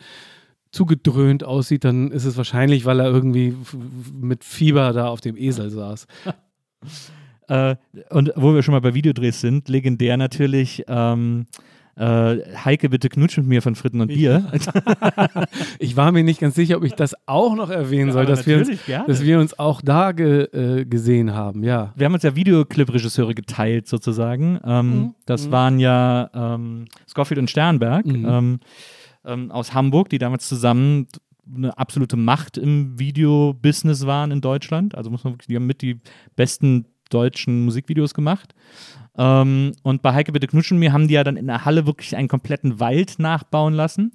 zugedröhnt 0.73 1.45
aussieht, 1.45 1.85
dann 1.85 2.11
ist 2.11 2.25
es 2.25 2.37
wahrscheinlich, 2.37 2.85
weil 2.85 2.99
er 3.01 3.07
irgendwie 3.07 3.55
mit 4.21 4.43
Fieber 4.43 4.93
da 4.93 5.07
auf 5.09 5.21
dem 5.21 5.37
Esel 5.37 5.71
saß. 5.71 6.07
Äh, 7.49 7.75
und 8.11 8.33
wo 8.37 8.55
wir 8.55 8.63
schon 8.63 8.73
mal 8.73 8.81
bei 8.81 8.95
Videodrehs 8.95 9.41
sind, 9.41 9.69
legendär 9.69 10.17
natürlich 10.17 10.85
ähm, 10.87 11.47
äh, 11.97 12.37
Heike, 12.65 12.89
bitte 12.89 13.09
knutsch 13.09 13.37
mit 13.37 13.47
mir 13.49 13.63
von 13.63 13.75
Fritten 13.75 14.01
und 14.01 14.09
Bier. 14.09 14.51
Ich 15.81 15.97
war 15.97 16.13
mir 16.13 16.23
nicht 16.23 16.41
ganz 16.41 16.55
sicher, 16.55 16.77
ob 16.77 16.85
ich 16.85 16.95
das 16.95 17.15
auch 17.27 17.55
noch 17.57 17.69
erwähnen 17.69 18.13
soll, 18.13 18.23
aber 18.23 18.31
dass 18.31 18.47
wir, 18.47 18.59
uns, 18.59 18.71
gerne. 18.87 19.07
dass 19.09 19.23
wir 19.25 19.41
uns 19.41 19.59
auch 19.59 19.83
da 19.83 20.13
ge, 20.13 20.45
äh, 20.53 20.85
gesehen 20.85 21.35
haben, 21.35 21.65
ja. 21.65 21.93
wir 21.97 22.07
haben 22.07 22.15
uns 22.15 22.23
ja 22.23 22.37
Videoclip-Regisseure 22.37 23.35
geteilt 23.35 23.89
sozusagen. 23.89 24.61
Ähm, 24.65 24.91
Mhm. 24.91 25.15
Das 25.27 25.49
Mhm. 25.49 25.51
waren 25.53 25.79
ja 25.81 26.31
ähm, 26.33 26.85
Scofield 27.09 27.41
und 27.41 27.51
Sternberg 27.51 28.07
Mhm. 28.07 28.27
ähm, 28.29 28.61
ähm, 29.25 29.51
aus 29.51 29.75
Hamburg, 29.75 30.09
die 30.09 30.19
damals 30.19 30.49
zusammen 30.49 31.07
eine 31.55 31.77
absolute 31.77 32.17
Macht 32.17 32.57
im 32.57 32.99
Video-Business 32.99 34.07
waren 34.07 34.31
in 34.31 34.41
Deutschland. 34.41 34.95
Also 34.95 35.11
muss 35.11 35.25
man 35.25 35.35
wirklich, 35.35 35.49
die 35.49 35.57
haben 35.57 35.67
mit 35.67 35.83
die 35.83 36.01
besten 36.37 36.87
deutschen 37.11 37.65
Musikvideos 37.65 38.15
gemacht. 38.15 38.55
Ähm, 39.19 39.73
und 39.83 40.03
bei 40.03 40.15
Heike 40.15 40.33
bitte 40.33 40.47
knutschen 40.47 40.79
mir 40.79 40.93
haben 40.93 41.09
die 41.09 41.15
ja 41.15 41.25
dann 41.25 41.37
in 41.37 41.47
der 41.47 41.65
Halle 41.65 41.87
wirklich 41.87 42.17
einen 42.17 42.29
kompletten 42.29 42.81
Wald 42.81 43.19
nachbauen 43.19 43.75
lassen. 43.75 44.13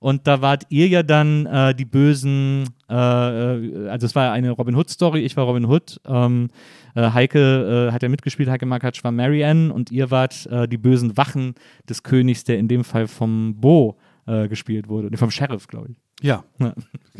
Und 0.00 0.28
da 0.28 0.40
wart 0.40 0.64
ihr 0.68 0.86
ja 0.86 1.02
dann 1.02 1.46
äh, 1.46 1.74
die 1.74 1.84
bösen, 1.84 2.68
äh, 2.88 2.94
äh, 2.94 3.88
also 3.88 4.06
es 4.06 4.14
war 4.14 4.30
eine 4.30 4.52
Robin 4.52 4.76
Hood-Story, 4.76 5.20
ich 5.20 5.36
war 5.36 5.44
Robin 5.44 5.66
Hood. 5.66 6.00
Ähm, 6.06 6.50
äh, 6.94 7.10
Heike 7.10 7.88
äh, 7.88 7.92
hat 7.92 8.04
ja 8.04 8.08
mitgespielt, 8.08 8.48
Heike 8.48 8.64
Markatsch 8.64 9.02
war 9.02 9.10
Marianne 9.10 9.72
und 9.72 9.90
ihr 9.90 10.12
wart 10.12 10.46
äh, 10.46 10.68
die 10.68 10.78
bösen 10.78 11.16
Wachen 11.16 11.54
des 11.88 12.04
Königs, 12.04 12.44
der 12.44 12.58
in 12.58 12.68
dem 12.68 12.84
Fall 12.84 13.08
vom 13.08 13.56
Bo 13.56 13.98
äh, 14.28 14.48
gespielt 14.48 14.88
wurde. 14.88 15.16
Vom 15.16 15.30
Sheriff, 15.30 15.66
glaube 15.66 15.88
ich. 15.90 15.96
Ja. 16.20 16.44
Ja. 16.58 16.74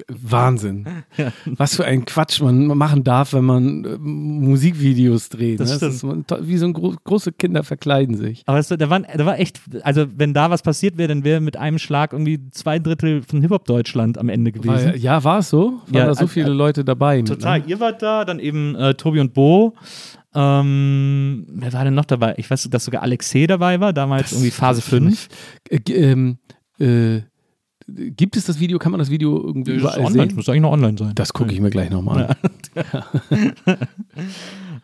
Wahnsinn. 0.08 0.86
Was 1.46 1.76
für 1.76 1.84
ein 1.84 2.04
Quatsch 2.04 2.40
man 2.40 2.66
machen 2.66 3.04
darf, 3.04 3.32
wenn 3.32 3.44
man 3.44 3.84
äh, 3.84 3.96
Musikvideos 3.98 5.28
dreht. 5.28 5.60
Das 5.60 5.70
ne? 5.70 5.92
stimmt. 5.92 6.30
ist 6.30 6.48
wie 6.48 6.56
so 6.56 6.66
ein 6.66 6.72
gro 6.72 6.94
große 7.04 7.32
Kinder 7.32 7.62
verkleiden 7.62 8.16
sich. 8.16 8.42
Aber 8.46 8.58
es, 8.58 8.68
da, 8.68 8.90
war, 8.90 9.00
da 9.00 9.24
war 9.24 9.38
echt, 9.38 9.60
also 9.82 10.06
wenn 10.16 10.34
da 10.34 10.50
was 10.50 10.62
passiert 10.62 10.98
wäre, 10.98 11.08
dann 11.08 11.24
wäre 11.24 11.40
mit 11.40 11.56
einem 11.56 11.78
Schlag 11.78 12.12
irgendwie 12.12 12.50
zwei 12.50 12.78
Drittel 12.78 13.22
von 13.22 13.40
Hip-Hop-Deutschland 13.40 14.18
am 14.18 14.28
Ende 14.28 14.52
gewesen. 14.52 14.88
War, 14.88 14.96
ja, 14.96 15.22
war 15.24 15.38
es 15.38 15.50
so? 15.50 15.80
Waren 15.86 15.94
Ja, 15.94 16.06
da 16.06 16.14
so 16.14 16.24
äh, 16.24 16.28
viele 16.28 16.50
Leute 16.50 16.84
dabei? 16.84 17.18
mit, 17.18 17.28
Total. 17.28 17.60
Ne? 17.60 17.66
Ihr 17.68 17.80
wart 17.80 18.02
da, 18.02 18.24
dann 18.24 18.38
eben 18.38 18.74
äh, 18.74 18.94
Tobi 18.94 19.20
und 19.20 19.32
Bo. 19.32 19.74
Ähm, 20.34 21.46
wer 21.48 21.72
war 21.72 21.84
denn 21.84 21.94
noch 21.94 22.04
dabei? 22.04 22.34
Ich 22.36 22.50
weiß, 22.50 22.68
dass 22.70 22.84
sogar 22.84 23.02
Alexei 23.02 23.46
dabei 23.46 23.80
war, 23.80 23.92
damals 23.92 24.32
irgendwie 24.32 24.50
Phase 24.50 24.82
5. 24.82 25.28
Äh, 25.70 25.78
ähm, 25.92 26.38
äh, 26.78 27.22
gibt 27.86 28.36
es 28.36 28.44
das 28.44 28.60
Video? 28.60 28.78
Kann 28.78 28.92
man 28.92 28.98
das 28.98 29.10
Video 29.10 29.36
irgendwie 29.42 29.74
Das 29.74 29.80
überall 29.82 30.00
online, 30.00 30.28
sehen? 30.28 30.36
muss 30.36 30.48
eigentlich 30.48 30.62
noch 30.62 30.72
online 30.72 30.98
sein. 30.98 31.12
Das 31.14 31.32
gucke 31.32 31.52
ich 31.52 31.60
mir 31.60 31.70
gleich 31.70 31.90
nochmal 31.90 32.36
an. 32.74 33.54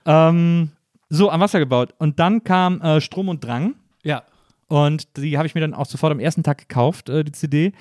Ähm, 0.07 0.71
so, 1.09 1.31
am 1.31 1.41
Wasser 1.41 1.59
gebaut. 1.59 1.95
Und 1.99 2.19
dann 2.19 2.45
kam 2.45 2.81
äh, 2.81 3.01
Strom 3.01 3.29
und 3.29 3.45
Drang. 3.45 3.75
Ja. 4.03 4.23
Und 4.69 5.17
die 5.17 5.37
habe 5.37 5.47
ich 5.47 5.55
mir 5.55 5.61
dann 5.61 5.75
auch 5.75 5.87
sofort 5.87 6.13
am 6.13 6.21
ersten 6.21 6.43
Tag 6.43 6.59
gekauft, 6.59 7.09
äh, 7.09 7.25
die 7.25 7.33
CD. 7.33 7.73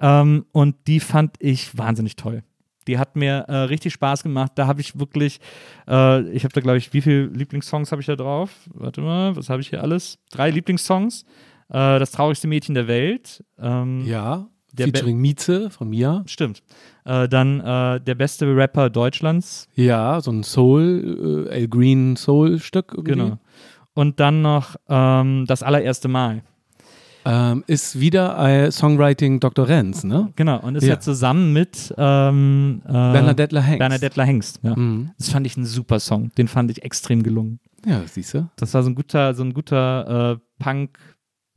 Ähm, 0.00 0.46
und 0.52 0.76
die 0.86 1.00
fand 1.00 1.36
ich 1.38 1.76
wahnsinnig 1.76 2.16
toll. 2.16 2.42
Die 2.88 2.98
hat 2.98 3.14
mir 3.14 3.44
äh, 3.48 3.56
richtig 3.64 3.92
Spaß 3.92 4.24
gemacht. 4.24 4.52
Da 4.56 4.66
habe 4.66 4.80
ich 4.80 4.98
wirklich, 4.98 5.38
äh, 5.88 6.22
ich 6.30 6.42
habe 6.44 6.52
da 6.52 6.60
glaube 6.60 6.78
ich, 6.78 6.92
wie 6.92 7.00
viele 7.00 7.26
Lieblingssongs 7.26 7.92
habe 7.92 8.00
ich 8.00 8.06
da 8.06 8.16
drauf? 8.16 8.50
Warte 8.74 9.00
mal, 9.00 9.36
was 9.36 9.48
habe 9.48 9.60
ich 9.60 9.68
hier 9.68 9.82
alles? 9.82 10.18
Drei 10.30 10.50
Lieblingssongs. 10.50 11.24
Äh, 11.72 11.98
das 11.98 12.10
traurigste 12.12 12.46
Mädchen 12.48 12.74
der 12.74 12.86
Welt. 12.88 13.42
Ähm, 13.58 14.04
Ja. 14.06 14.46
Der 14.74 14.86
Featuring 14.86 15.18
Mieze 15.18 15.68
von 15.68 15.90
Mia. 15.90 16.22
Stimmt. 16.26 16.62
Äh, 17.04 17.28
dann 17.28 17.60
äh, 17.60 18.00
der 18.00 18.14
beste 18.14 18.46
Rapper 18.56 18.88
Deutschlands. 18.88 19.68
Ja, 19.74 20.18
so 20.22 20.30
ein 20.30 20.42
Soul, 20.44 21.46
äh, 21.50 21.54
El 21.54 21.68
Green 21.68 22.16
Soul-Stück. 22.16 22.92
irgendwie. 22.96 23.10
Genau. 23.12 23.38
Und 23.94 24.18
dann 24.18 24.40
noch 24.40 24.76
ähm, 24.88 25.44
das 25.46 25.62
allererste 25.62 26.08
Mal. 26.08 26.42
Ähm, 27.26 27.62
ist 27.66 28.00
wieder 28.00 28.38
äh, 28.48 28.70
Songwriting 28.72 29.40
Dr. 29.40 29.68
Renz, 29.68 30.04
ne? 30.04 30.32
Genau. 30.36 30.58
Und 30.60 30.74
ist 30.76 30.84
Ja. 30.84 30.94
ja, 30.94 31.00
zusammen 31.00 31.52
mit 31.52 31.94
ähm, 31.98 32.80
äh, 32.86 32.90
Bernadette 32.90 33.62
Hengst. 33.62 33.78
Bernadette 33.78 34.22
Hengst. 34.24 34.60
Ja. 34.62 34.74
Mhm. 34.74 35.10
Das 35.18 35.28
fand 35.28 35.46
ich 35.46 35.56
ein 35.58 35.66
super 35.66 36.00
Song. 36.00 36.32
Den 36.38 36.48
fand 36.48 36.70
ich 36.70 36.82
extrem 36.82 37.22
gelungen. 37.22 37.60
Ja, 37.86 38.00
siehst 38.06 38.32
du. 38.34 38.48
Das 38.56 38.72
war 38.74 38.82
so 38.82 38.88
ein 38.90 38.94
guter, 38.94 39.34
so 39.34 39.44
ein 39.44 39.52
guter 39.52 40.32
äh, 40.32 40.62
Punk. 40.64 40.98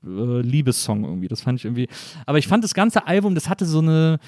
Äh, 0.06 0.42
Liebessong 0.42 1.04
irgendwie, 1.04 1.28
das 1.28 1.42
fand 1.42 1.60
ich 1.60 1.66
irgendwie. 1.66 1.88
Aber 2.26 2.38
ich 2.38 2.48
fand 2.48 2.64
das 2.64 2.74
ganze 2.74 3.08
Album, 3.08 3.36
das 3.36 3.50
hatte 3.50 3.66
so 3.66 3.80
eine, 3.80 4.20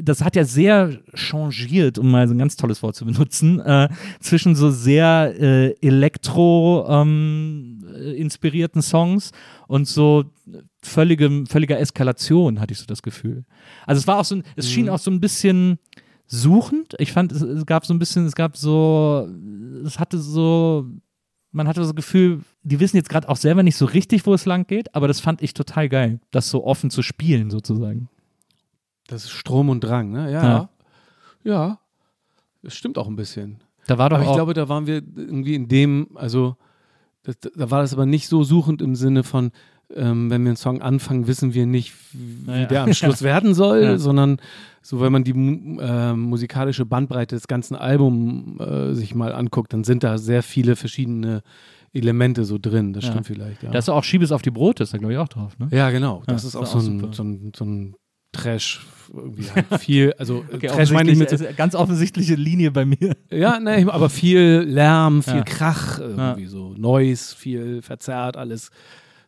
das 0.00 0.24
hat 0.24 0.36
ja 0.36 0.44
sehr 0.44 0.98
changiert, 1.14 1.98
um 1.98 2.10
mal 2.10 2.26
so 2.26 2.34
ein 2.34 2.38
ganz 2.38 2.56
tolles 2.56 2.82
Wort 2.82 2.96
zu 2.96 3.04
benutzen, 3.04 3.60
äh, 3.60 3.88
zwischen 4.20 4.54
so 4.54 4.70
sehr 4.70 5.34
äh, 5.38 5.74
Elektro 5.80 6.86
ähm, 6.88 7.84
äh, 7.94 8.82
Songs 8.82 9.32
und 9.66 9.86
so 9.86 10.24
völligem, 10.82 11.46
völliger 11.46 11.78
Eskalation, 11.78 12.60
hatte 12.60 12.72
ich 12.72 12.78
so 12.78 12.86
das 12.86 13.02
Gefühl. 13.02 13.44
Also 13.86 14.00
es 14.00 14.06
war 14.06 14.18
auch 14.18 14.24
so 14.24 14.36
ein, 14.36 14.42
es 14.56 14.70
schien 14.70 14.88
auch 14.88 14.98
so 14.98 15.10
ein 15.10 15.20
bisschen 15.20 15.78
suchend. 16.26 16.94
Ich 16.98 17.12
fand, 17.12 17.32
es, 17.32 17.42
es 17.42 17.66
gab 17.66 17.86
so 17.86 17.94
ein 17.94 17.98
bisschen, 17.98 18.26
es 18.26 18.34
gab 18.34 18.56
so, 18.56 19.28
es 19.84 19.98
hatte 19.98 20.18
so, 20.18 20.86
man 21.50 21.66
hatte 21.66 21.82
so 21.82 21.88
das 21.88 21.96
Gefühl, 21.96 22.40
die 22.68 22.80
wissen 22.80 22.96
jetzt 22.96 23.08
gerade 23.08 23.28
auch 23.28 23.36
selber 23.36 23.62
nicht 23.62 23.76
so 23.76 23.84
richtig, 23.86 24.26
wo 24.26 24.34
es 24.34 24.44
lang 24.46 24.66
geht, 24.66 24.94
aber 24.94 25.08
das 25.08 25.20
fand 25.20 25.42
ich 25.42 25.54
total 25.54 25.88
geil, 25.88 26.20
das 26.30 26.50
so 26.50 26.64
offen 26.64 26.90
zu 26.90 27.02
spielen 27.02 27.50
sozusagen. 27.50 28.08
Das 29.06 29.24
ist 29.24 29.30
Strom 29.30 29.68
und 29.70 29.80
Drang, 29.82 30.10
ne? 30.10 30.30
Ja. 30.30 30.42
Ja. 30.42 30.68
Ja. 31.44 31.78
Das 32.62 32.74
stimmt 32.74 32.98
auch 32.98 33.06
ein 33.08 33.16
bisschen. 33.16 33.58
Da 33.86 33.96
war 33.96 34.10
doch 34.10 34.18
Aber 34.18 34.26
ich 34.26 34.32
glaube, 34.34 34.52
da 34.54 34.68
waren 34.68 34.86
wir 34.86 34.96
irgendwie 35.16 35.54
in 35.54 35.68
dem, 35.68 36.08
also 36.14 36.56
das, 37.22 37.36
da 37.40 37.70
war 37.70 37.80
das 37.82 37.92
aber 37.94 38.04
nicht 38.06 38.28
so 38.28 38.44
suchend 38.44 38.82
im 38.82 38.94
Sinne 38.94 39.22
von, 39.24 39.50
ähm, 39.94 40.28
wenn 40.30 40.42
wir 40.42 40.50
einen 40.50 40.56
Song 40.56 40.82
anfangen, 40.82 41.26
wissen 41.26 41.54
wir 41.54 41.64
nicht, 41.64 41.94
wie 42.12 42.50
Naja. 42.50 42.66
der 42.66 42.82
am 42.82 42.92
Schluss 42.92 43.22
werden 43.22 43.54
soll, 43.54 43.82
Ja. 43.82 43.98
sondern 43.98 44.38
so, 44.82 45.00
wenn 45.00 45.12
man 45.12 45.24
die 45.24 45.30
äh, 45.32 46.12
musikalische 46.12 46.84
Bandbreite 46.84 47.36
des 47.36 47.48
ganzen 47.48 47.76
Albums 47.76 48.60
äh, 48.60 48.92
sich 48.94 49.14
mal 49.14 49.32
anguckt, 49.32 49.72
dann 49.72 49.84
sind 49.84 50.04
da 50.04 50.18
sehr 50.18 50.42
viele 50.42 50.76
verschiedene 50.76 51.42
Elemente 51.92 52.44
so 52.44 52.58
drin. 52.58 52.92
Das 52.92 53.04
Ja. 53.04 53.10
stimmt 53.12 53.26
vielleicht, 53.26 53.62
ja. 53.62 53.70
da 53.70 53.78
ist 53.78 53.88
auch 53.88 54.04
Schiebes 54.04 54.32
auf 54.32 54.42
die 54.42 54.50
Brote, 54.50 54.82
ist 54.82 54.92
da 54.94 54.98
glaube 54.98 55.12
ich 55.14 55.18
auch 55.18 55.28
drauf, 55.28 55.58
ne? 55.58 55.68
ja, 55.70 55.90
genau. 55.90 56.22
Das 56.26 56.42
Ja, 56.42 56.48
ist 56.48 56.56
auch, 56.56 56.62
auch 56.62 56.66
so, 56.66 56.78
ein, 56.90 57.12
so, 57.12 57.22
ein, 57.22 57.52
so 57.56 57.64
ein 57.64 57.94
Trash, 58.32 58.86
irgendwie 59.12 59.44
halt 59.54 59.80
viel, 59.80 60.12
also 60.18 60.44
Okay, 60.52 60.66
Trash 60.66 60.90
meine 60.92 61.10
ich 61.10 61.18
mit 61.18 61.30
so, 61.30 61.42
ganz 61.56 61.74
offensichtliche 61.74 62.34
Linie 62.34 62.70
bei 62.70 62.84
mir. 62.84 63.16
Ja, 63.30 63.58
ne, 63.58 63.86
aber 63.90 64.10
viel 64.10 64.64
Lärm, 64.68 65.22
viel 65.22 65.36
Ja. 65.36 65.42
Krach, 65.44 65.98
irgendwie 65.98 66.44
so. 66.46 66.74
Noise, 66.76 67.34
viel 67.34 67.80
verzerrt, 67.80 68.36
alles 68.36 68.70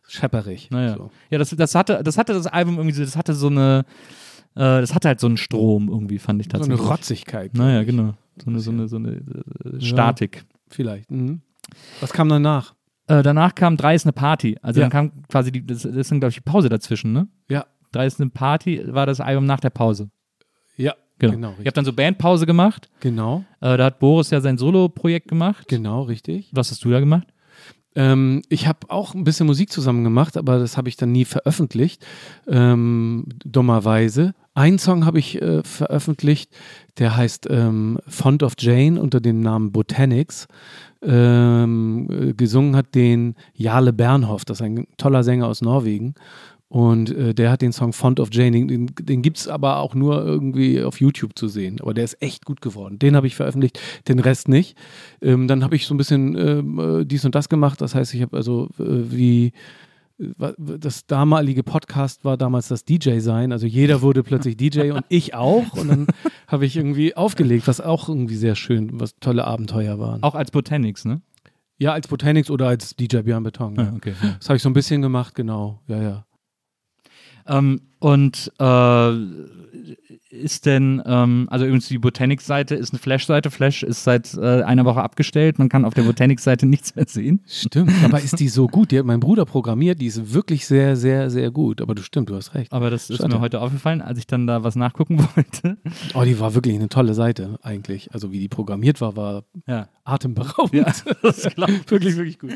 schepperig. 0.07 0.69
Naja. 0.71 0.95
So. 0.97 1.11
Ja, 1.29 1.37
das, 1.39 1.49
das, 1.49 1.73
hatte, 1.75 2.01
das 2.03 2.17
hatte 2.17 2.33
das 2.33 2.45
Album 2.47 2.77
irgendwie, 2.77 2.95
so- 2.95 3.03
das 3.03 3.15
hatte 3.15 3.33
so 3.33 3.47
eine, 3.47 3.85
äh, 4.55 4.59
das 4.81 4.93
hatte 4.93 5.07
halt 5.07 5.19
so 5.19 5.27
einen 5.27 5.37
Strom 5.37 5.87
irgendwie, 5.89 6.19
fand 6.19 6.39
ich 6.41 6.47
so 6.51 6.57
eine 6.57 6.67
tatsächlich. 6.67 6.89
Rotzigkeit. 6.91 7.53
Naja, 7.55 7.83
genau. 7.83 8.13
So 8.43 8.49
eine, 8.49 8.59
so 8.59 8.71
eine, 8.71 8.87
so 8.87 8.97
eine 8.97 9.11
äh, 9.13 9.79
Statik. 9.81 10.43
Vielleicht. 10.69 11.09
Mhm. 11.09 11.41
Was 11.99 12.13
kam 12.13 12.29
danach? 12.29 12.73
Äh, 13.07 13.23
danach 13.23 13.55
kam 13.55 13.77
Drei 13.77 13.95
ist 13.95 14.05
eine 14.05 14.13
Party. 14.13 14.57
Also 14.61 14.79
Ja. 14.81 14.89
dann 14.89 14.91
kam 15.11 15.23
quasi 15.27 15.51
die, 15.51 15.65
das, 15.65 15.81
das 15.81 16.09
dann, 16.09 16.19
glaube 16.19 16.29
ich, 16.29 16.35
die 16.35 16.41
Pause 16.49 16.69
dazwischen, 16.69 17.11
ne? 17.13 17.27
Ja. 17.49 17.65
Drei 17.91 18.05
ist 18.05 18.21
eine 18.21 18.29
Party 18.29 18.81
war 18.87 19.05
das 19.05 19.19
Album 19.19 19.45
nach 19.45 19.59
der 19.59 19.69
Pause. 19.71 20.09
Ja, 20.77 20.93
Genau. 21.19 21.33
genau, 21.33 21.51
ich 21.59 21.65
habe 21.67 21.73
dann 21.73 21.85
so 21.85 21.93
Bandpause 21.93 22.45
gemacht. 22.45 22.89
Genau, 23.01 23.43
Äh, 23.59 23.77
da 23.77 23.85
hat 23.85 23.99
Boris 23.99 24.29
ja 24.31 24.39
sein 24.41 24.57
Solo-Projekt 24.57 25.27
gemacht. 25.27 25.67
genau, 25.67 26.03
richtig. 26.03 26.49
Was 26.53 26.71
hast 26.71 26.83
du 26.85 26.89
da 26.89 26.99
gemacht? 26.99 27.27
Ähm, 27.93 28.41
ich 28.47 28.67
habe 28.67 28.89
auch 28.89 29.13
ein 29.13 29.25
bisschen 29.25 29.45
Musik 29.45 29.69
zusammen 29.71 30.05
gemacht, 30.05 30.37
aber 30.37 30.57
das 30.59 30.77
habe 30.77 30.87
ich 30.87 30.95
dann 30.95 31.11
nie 31.11 31.25
veröffentlicht, 31.25 32.05
ähm, 32.47 33.25
dummerweise. 33.43 34.33
Einen 34.53 34.79
Song 34.79 35.05
habe 35.05 35.19
ich 35.19 35.41
äh, 35.41 35.61
veröffentlicht, 35.63 36.51
der 36.97 37.15
heißt 37.17 37.47
ähm, 37.49 37.99
Font 38.07 38.43
of 38.43 38.53
Jane 38.57 38.99
unter 38.99 39.19
dem 39.19 39.41
Namen 39.41 39.71
Botanics. 39.73 40.47
Ähm, 41.03 42.07
äh, 42.09 42.33
gesungen 42.33 42.75
hat 42.75 42.93
den 42.93 43.35
Jarle 43.53 43.91
Bernhoff, 43.91 44.45
das 44.45 44.59
ist 44.59 44.65
ein 44.65 44.87
toller 44.97 45.23
Sänger 45.23 45.47
aus 45.47 45.61
Norwegen. 45.61 46.13
Und 46.71 47.13
äh, 47.13 47.33
der 47.33 47.51
hat 47.51 47.61
den 47.61 47.73
Song 47.73 47.91
Font 47.91 48.21
of 48.21 48.29
Jane, 48.31 48.65
den, 48.65 48.89
den 48.97 49.21
gibt 49.21 49.37
es 49.37 49.49
aber 49.49 49.79
auch 49.79 49.93
nur 49.93 50.23
irgendwie 50.23 50.81
auf 50.81 51.01
YouTube 51.01 51.37
zu 51.37 51.49
sehen. 51.49 51.81
Aber 51.81 51.93
der 51.93 52.05
ist 52.05 52.21
echt 52.21 52.45
gut 52.45 52.61
geworden. 52.61 52.97
Den 52.97 53.17
habe 53.17 53.27
ich 53.27 53.35
veröffentlicht, 53.35 53.77
den 54.07 54.19
Rest 54.19 54.47
nicht. 54.47 54.77
Ähm, 55.21 55.49
dann 55.49 55.65
habe 55.65 55.75
ich 55.75 55.85
so 55.85 55.93
ein 55.93 55.97
bisschen 55.97 56.37
ähm, 56.37 56.79
äh, 56.79 57.05
dies 57.05 57.25
und 57.25 57.35
das 57.35 57.49
gemacht. 57.49 57.81
Das 57.81 57.93
heißt, 57.93 58.13
ich 58.13 58.21
habe 58.21 58.37
also 58.37 58.69
äh, 58.79 59.11
wie 59.11 59.51
das 60.57 61.05
damalige 61.07 61.63
Podcast 61.63 62.23
war 62.23 62.37
damals 62.37 62.67
das 62.67 62.85
DJ 62.85 63.19
sein. 63.19 63.51
Also 63.51 63.65
jeder 63.65 64.01
wurde 64.01 64.23
plötzlich 64.23 64.55
DJ 64.57 64.91
und 64.91 65.05
ich 65.09 65.33
auch. 65.33 65.73
Und 65.73 65.87
dann 65.87 66.07
habe 66.47 66.65
ich 66.65 66.77
irgendwie 66.77 67.15
aufgelegt, 67.15 67.67
was 67.67 67.81
auch 67.81 68.07
irgendwie 68.07 68.35
sehr 68.35 68.55
schön, 68.55 68.99
was 68.99 69.15
tolle 69.19 69.45
Abenteuer 69.45 69.99
waren. 69.99 70.21
Auch 70.23 70.35
als 70.35 70.51
Botanics, 70.51 71.05
ne? 71.05 71.21
Ja, 71.77 71.93
als 71.93 72.07
Botanics 72.07 72.51
oder 72.51 72.67
als 72.67 72.95
DJ 72.95 73.21
Björn 73.21 73.43
Beton. 73.43 73.75
Ja. 73.75 73.83
Ah, 73.83 73.93
okay. 73.95 74.13
Das 74.37 74.49
habe 74.49 74.57
ich 74.57 74.61
so 74.61 74.69
ein 74.69 74.73
bisschen 74.73 75.01
gemacht, 75.01 75.33
genau. 75.33 75.81
Ja, 75.87 76.01
ja. 76.01 76.25
Ähm, 77.47 77.81
und 78.01 78.51
äh, 78.59 79.11
ist 80.31 80.65
denn, 80.65 81.01
ähm, 81.05 81.47
also 81.51 81.65
übrigens 81.65 81.87
die 81.87 81.97
Botanics-Seite 81.97 82.75
ist 82.75 82.91
eine 82.93 82.99
Flash-Seite. 82.99 83.51
Flash 83.51 83.83
ist 83.83 84.03
seit 84.03 84.33
äh, 84.35 84.63
einer 84.63 84.85
Woche 84.85 85.01
abgestellt. 85.03 85.59
Man 85.59 85.69
kann 85.69 85.85
auf 85.85 85.93
der 85.93 86.03
Botanics-Seite 86.03 86.65
nichts 86.67 86.95
mehr 86.95 87.05
sehen. 87.07 87.41
Stimmt, 87.47 87.91
aber 88.03 88.19
ist 88.21 88.39
die 88.39 88.47
so 88.47 88.67
gut? 88.67 88.91
Die 88.91 88.97
hat 88.99 89.05
mein 89.05 89.19
Bruder 89.19 89.45
programmiert, 89.45 89.99
die 90.01 90.07
ist 90.07 90.33
wirklich 90.33 90.65
sehr, 90.65 90.95
sehr, 90.95 91.29
sehr 91.29 91.51
gut. 91.51 91.81
Aber 91.81 91.93
du 91.95 92.01
stimmt, 92.01 92.29
du 92.29 92.35
hast 92.35 92.55
recht. 92.55 92.71
Aber 92.71 92.89
das 92.89 93.09
ist 93.09 93.17
Schade. 93.17 93.35
mir 93.35 93.41
heute 93.41 93.61
aufgefallen, 93.61 94.01
als 94.01 94.17
ich 94.19 94.25
dann 94.27 94.47
da 94.47 94.63
was 94.63 94.75
nachgucken 94.75 95.19
wollte. 95.35 95.77
Oh, 96.13 96.23
die 96.23 96.39
war 96.39 96.55
wirklich 96.55 96.75
eine 96.75 96.89
tolle 96.89 97.13
Seite 97.13 97.59
eigentlich. 97.61 98.13
Also 98.13 98.31
wie 98.31 98.39
die 98.39 98.49
programmiert 98.49 98.99
war, 99.01 99.15
war 99.15 99.43
Ja. 99.67 99.89
atemberaubend. 100.05 100.73
Ja, 100.73 100.93
das 101.21 101.45
wirklich, 101.87 102.15
wirklich 102.15 102.39
gut. 102.39 102.51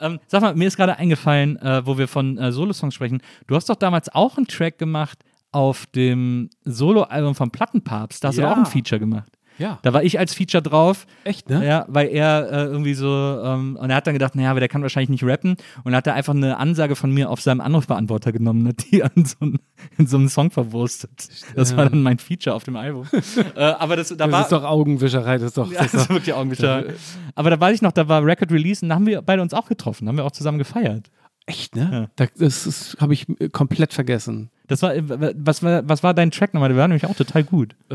Ähm, 0.00 0.20
sag 0.26 0.42
mal, 0.42 0.54
mir 0.54 0.68
ist 0.68 0.76
gerade 0.76 0.96
eingefallen, 0.98 1.56
äh, 1.56 1.86
wo 1.86 1.98
wir 1.98 2.06
von 2.06 2.38
äh, 2.38 2.52
Solo-Songs 2.52 2.94
sprechen. 2.94 3.20
Du 3.46 3.56
hast 3.56 3.68
doch 3.68 3.76
damals 3.76 4.14
auch 4.14 4.35
einen 4.36 4.46
Track 4.48 4.78
gemacht 4.78 5.18
auf 5.52 5.86
dem 5.94 6.50
Solo-Album 6.64 7.34
vom 7.34 7.50
Plattenpapst. 7.50 8.22
Da 8.22 8.28
hast 8.28 8.38
du 8.38 8.42
Ja. 8.42 8.52
auch 8.52 8.56
ein 8.56 8.66
Feature 8.66 8.98
gemacht. 9.00 9.30
Ja, 9.58 9.78
Da 9.80 9.94
war 9.94 10.02
ich 10.04 10.18
als 10.18 10.34
Feature 10.34 10.62
drauf, 10.62 11.06
echt, 11.24 11.48
ne? 11.48 11.66
ja, 11.66 11.86
weil 11.88 12.08
er 12.08 12.46
äh, 12.52 12.64
irgendwie 12.66 12.92
so, 12.92 13.08
ähm, 13.08 13.78
und 13.80 13.88
er 13.88 13.96
hat 13.96 14.06
dann 14.06 14.12
gedacht, 14.12 14.34
naja, 14.34 14.50
aber 14.50 14.60
der 14.60 14.68
kann 14.68 14.82
wahrscheinlich 14.82 15.08
nicht 15.08 15.24
rappen. 15.24 15.56
Und 15.82 15.94
hat 15.96 16.06
da 16.06 16.12
einfach 16.12 16.34
eine 16.34 16.58
Ansage 16.58 16.94
von 16.94 17.10
mir 17.10 17.30
auf 17.30 17.40
seinem 17.40 17.62
Anrufbeantworter 17.62 18.32
genommen 18.32 18.68
hat 18.68 18.84
die 18.90 19.02
an 19.02 19.12
so 19.24 19.36
einen, 19.40 19.58
in 19.96 20.06
so 20.06 20.18
einem 20.18 20.28
Song 20.28 20.50
verwurstet. 20.50 21.28
Das 21.54 21.74
war 21.74 21.88
dann 21.88 22.02
mein 22.02 22.18
Feature 22.18 22.54
auf 22.54 22.64
dem 22.64 22.76
Album. 22.76 23.06
äh, 23.56 23.60
aber 23.62 23.96
das, 23.96 24.08
da 24.10 24.16
Das 24.16 24.30
war, 24.30 24.42
ist 24.42 24.52
doch 24.52 24.62
Augenwischerei, 24.62 25.38
das 25.38 25.44
ist 25.46 25.56
doch. 25.56 25.72
ja, 25.72 25.84
Das 25.84 25.92
das 25.92 26.02
ist 26.02 26.08
wirklich 26.10 26.34
Augenwischerei. 26.34 26.92
Aber 27.34 27.48
da 27.48 27.58
weiß 27.58 27.76
ich 27.76 27.80
noch, 27.82 27.92
da 27.92 28.06
war 28.08 28.22
Record 28.22 28.52
Release 28.52 28.84
und 28.84 28.90
da 28.90 28.96
haben 28.96 29.06
wir 29.06 29.22
beide 29.22 29.40
uns 29.40 29.54
auch 29.54 29.68
getroffen, 29.68 30.04
da 30.04 30.10
haben 30.10 30.16
wir 30.18 30.26
auch 30.26 30.32
zusammen 30.32 30.58
gefeiert. 30.58 31.08
Echt, 31.46 31.74
ne? 31.76 31.88
Ja. 31.92 32.08
Da, 32.16 32.26
das 32.38 32.66
ist- 32.66 32.96
habe 33.00 33.14
ich 33.14 33.26
äh, 33.40 33.48
komplett 33.48 33.92
vergessen. 33.92 34.50
Das 34.66 34.82
war, 34.82 34.94
äh, 34.94 35.02
was 35.36 35.62
war, 35.62 35.88
was 35.88 36.02
war 36.02 36.12
dein 36.12 36.30
Track 36.32 36.52
nochmal? 36.54 36.68
Der 36.70 36.78
war 36.78 36.88
nämlich 36.88 37.06
auch 37.06 37.14
total 37.14 37.44
gut. 37.44 37.76
Äh, 37.90 37.94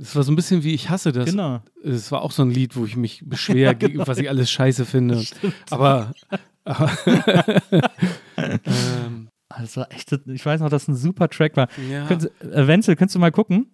Es 0.00 0.14
war 0.14 0.22
so 0.22 0.30
ein 0.32 0.36
bisschen 0.36 0.62
wie 0.62 0.72
Ich 0.74 0.88
hasse 0.90 1.10
das. 1.12 1.26
Genau. 1.30 1.60
Es 1.82 2.10
war 2.12 2.22
auch 2.22 2.30
so 2.30 2.42
ein 2.42 2.50
Lied, 2.50 2.76
wo 2.76 2.84
ich 2.84 2.96
mich 2.96 3.22
beschwer, 3.26 3.74
gegen- 3.74 3.98
was 4.06 4.18
ich 4.18 4.28
alles 4.28 4.50
scheiße 4.50 4.84
finde. 4.86 5.22
Aber. 5.70 6.12
aber 6.64 6.90
ähm, 8.36 9.28
Ah, 9.50 9.60
Das 9.60 9.76
war 9.76 9.92
echt, 9.92 10.10
ich 10.26 10.44
weiß 10.44 10.60
noch, 10.62 10.70
dass 10.70 10.88
ein 10.88 10.96
super 10.96 11.28
Track 11.28 11.56
war. 11.56 11.68
ja. 11.88 12.06
Könntest, 12.06 12.32
äh, 12.42 12.66
Wenzel, 12.66 12.96
könntest 12.96 13.14
du 13.14 13.18
mal 13.20 13.30
gucken? 13.30 13.66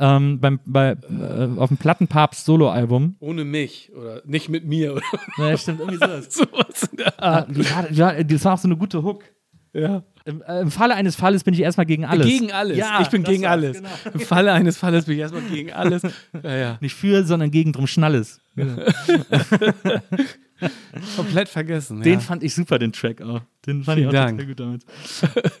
Ähm, 0.00 0.40
beim, 0.40 0.60
bei, 0.64 0.92
äh, 0.92 1.58
auf 1.58 1.68
dem 1.68 1.76
Plattenpapst 1.76 2.44
Solo-Album. 2.46 3.16
Ohne 3.20 3.44
mich 3.44 3.92
oder 3.94 4.22
nicht 4.24 4.48
mit 4.48 4.64
mir 4.64 4.94
oder 4.94 5.02
Ja, 5.38 5.56
stimmt, 5.56 5.80
irgendwie 5.80 5.98
sowas. 5.98 6.26
sowas 6.30 6.90
Ah, 7.18 7.46
ja, 7.90 8.22
das 8.22 8.44
war 8.44 8.54
auch 8.54 8.58
so 8.58 8.66
eine 8.68 8.76
gute 8.76 9.02
Hook. 9.02 9.24
Ja. 9.72 10.02
Im, 10.24 10.42
äh, 10.42 10.60
Im 10.60 10.70
Falle 10.70 10.94
eines 10.94 11.16
Falles 11.16 11.44
bin 11.44 11.54
ich 11.54 11.60
erstmal 11.60 11.86
gegen 11.86 12.04
alles. 12.04 12.26
Gegen 12.26 12.52
alles. 12.52 12.76
Ja, 12.76 13.00
ich 13.00 13.08
bin 13.08 13.22
gegen 13.22 13.46
alles. 13.46 13.76
genau. 13.76 13.88
Im 14.12 14.20
Falle 14.20 14.52
eines 14.52 14.76
Falles 14.76 15.04
bin 15.04 15.14
ich 15.14 15.20
erstmal 15.20 15.42
gegen 15.42 15.72
alles. 15.72 16.02
Ja, 16.42 16.56
ja. 16.56 16.78
Nicht 16.80 16.94
für, 16.94 17.24
sondern 17.24 17.50
gegen 17.50 17.72
drum 17.72 17.86
Schnalles. 17.86 18.40
Komplett 21.16 21.48
vergessen. 21.48 22.00
Den 22.02 22.14
ja. 22.14 22.20
fand 22.20 22.42
ich 22.42 22.54
super, 22.54 22.78
den 22.78 22.92
Track 22.92 23.22
auch. 23.22 23.40
Den 23.66 23.82
fand 23.84 23.98
Vielen 23.98 24.10
ich 24.10 24.16
auch 24.16 24.24
Dank. 24.24 24.38
total 24.38 24.46
gut 24.46 24.60
damit. 24.60 24.84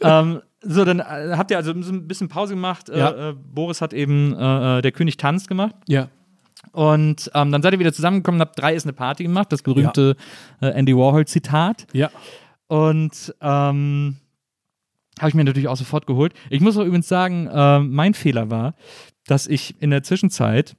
ähm, 0.02 0.40
so, 0.62 0.84
dann 0.84 1.00
äh, 1.00 1.34
habt 1.36 1.50
ihr 1.50 1.56
also 1.56 1.72
so 1.82 1.92
ein 1.92 2.06
bisschen 2.06 2.28
Pause 2.28 2.54
gemacht. 2.54 2.88
Äh, 2.88 2.98
Ja. 2.98 3.30
äh, 3.30 3.34
Boris 3.34 3.80
hat 3.80 3.92
eben 3.92 4.34
äh, 4.36 4.78
äh, 4.78 4.82
Der 4.82 4.92
König 4.92 5.16
tanzt 5.16 5.48
gemacht. 5.48 5.74
ja. 5.86 6.08
Und 6.72 7.30
ähm, 7.34 7.52
dann 7.52 7.62
seid 7.62 7.72
ihr 7.72 7.78
wieder 7.78 7.92
zusammengekommen 7.92 8.38
und 8.38 8.46
habt 8.46 8.58
drei 8.60 8.74
ist 8.74 8.84
eine 8.84 8.92
Party 8.92 9.22
gemacht, 9.22 9.50
das 9.50 9.62
berühmte 9.62 10.14
äh, 10.60 10.66
Andy 10.68 10.94
Warhol-Zitat. 10.94 11.86
Ja. 11.94 12.10
Und 12.66 13.34
ähm, 13.40 14.16
habe 15.18 15.28
ich 15.30 15.34
mir 15.34 15.44
natürlich 15.44 15.68
auch 15.68 15.76
sofort 15.78 16.06
geholt. 16.06 16.34
Ich 16.50 16.60
muss 16.60 16.76
auch 16.76 16.84
übrigens 16.84 17.08
sagen, 17.08 17.44
mein 17.90 18.12
Fehler 18.14 18.50
war, 18.50 18.74
dass 19.26 19.46
ich 19.46 19.80
in 19.80 19.90
der 19.90 20.02
Zwischenzeit, 20.02 20.76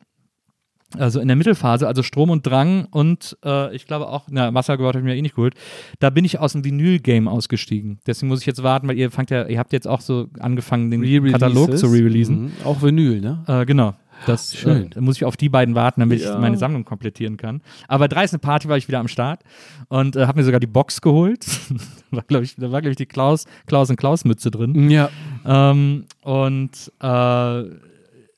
also 0.98 1.20
in 1.20 1.28
der 1.28 1.38
Mittelphase, 1.38 1.88
also 1.88 2.04
Strom 2.04 2.30
und 2.30 2.46
Drang 2.46 2.86
und 2.92 3.38
äh, 3.44 3.76
ich 3.76 3.88
glaube 3.88 4.08
auch, 4.08 4.28
na, 4.30 4.54
Wassergewalt 4.54 4.96
habe 4.96 5.06
ich 5.06 5.12
mir 5.14 5.18
eh 5.18 5.22
nicht 5.22 5.36
geholt, 5.36 5.56
da 6.00 6.10
bin 6.10 6.26
ich 6.26 6.40
aus 6.40 6.54
dem 6.54 6.64
Vinyl-Game 6.64 7.28
ausgestiegen. 7.28 8.00
Deswegen 8.08 8.30
muss 8.30 8.42
ich 8.42 8.46
jetzt 8.46 8.64
warten, 8.64 8.88
weil 8.88 8.98
ihr 8.98 9.12
fangt 9.12 9.32
ja, 9.32 9.46
ihr 9.48 9.60
habt 9.60 9.74
jetzt 9.74 9.88
auch 9.88 10.02
so 10.02 10.28
angefangen, 10.40 10.92
den. 10.92 11.32
Katalog 11.32 11.78
zu 11.78 11.88
re-releasen. 11.88 12.44
Mhm. 12.44 12.52
Auch 12.64 12.82
Vinyl, 12.82 13.22
ne? 13.22 13.44
Äh, 13.48 13.66
genau. 13.66 13.96
Das 14.26 14.56
Schön. 14.56 14.86
Äh, 14.86 14.90
da 14.90 15.02
muss 15.02 15.18
ich 15.18 15.26
auf 15.26 15.36
die 15.38 15.50
beiden 15.50 15.76
warten, 15.76 16.02
damit 16.02 16.22
Ja. 16.22 16.34
ich 16.34 16.40
meine 16.40 16.58
Sammlung 16.58 16.86
komplettieren 16.86 17.38
kann. 17.38 17.62
Aber 17.88 18.08
drei 18.08 18.24
ist 18.24 18.34
eine 18.34 18.40
Party, 18.40 18.70
war 18.70 18.78
ich 18.78 18.88
wieder 18.88 19.00
am 19.00 19.08
Start 19.08 19.42
und 19.88 20.16
äh, 20.16 20.28
habe 20.28 20.40
mir 20.40 20.46
sogar 20.46 20.60
die 20.60 20.68
Box 20.68 21.02
geholt. 21.02 21.46
war, 22.12 22.24
glaub 22.28 22.44
ich, 22.44 22.56
da 22.56 22.72
war, 22.72 22.82
glaube 22.82 22.92
ich, 22.92 22.98
die 22.98 23.06
Klaus, 23.06 23.46
Klaus 23.66 23.90
und 23.90 23.96
Klaus 23.96 24.24
Mütze 24.26 24.52
drin. 24.52 24.90
Ja. 24.90 25.10
Ähm, 25.46 26.06
und 26.22 26.92
äh, 27.02 27.64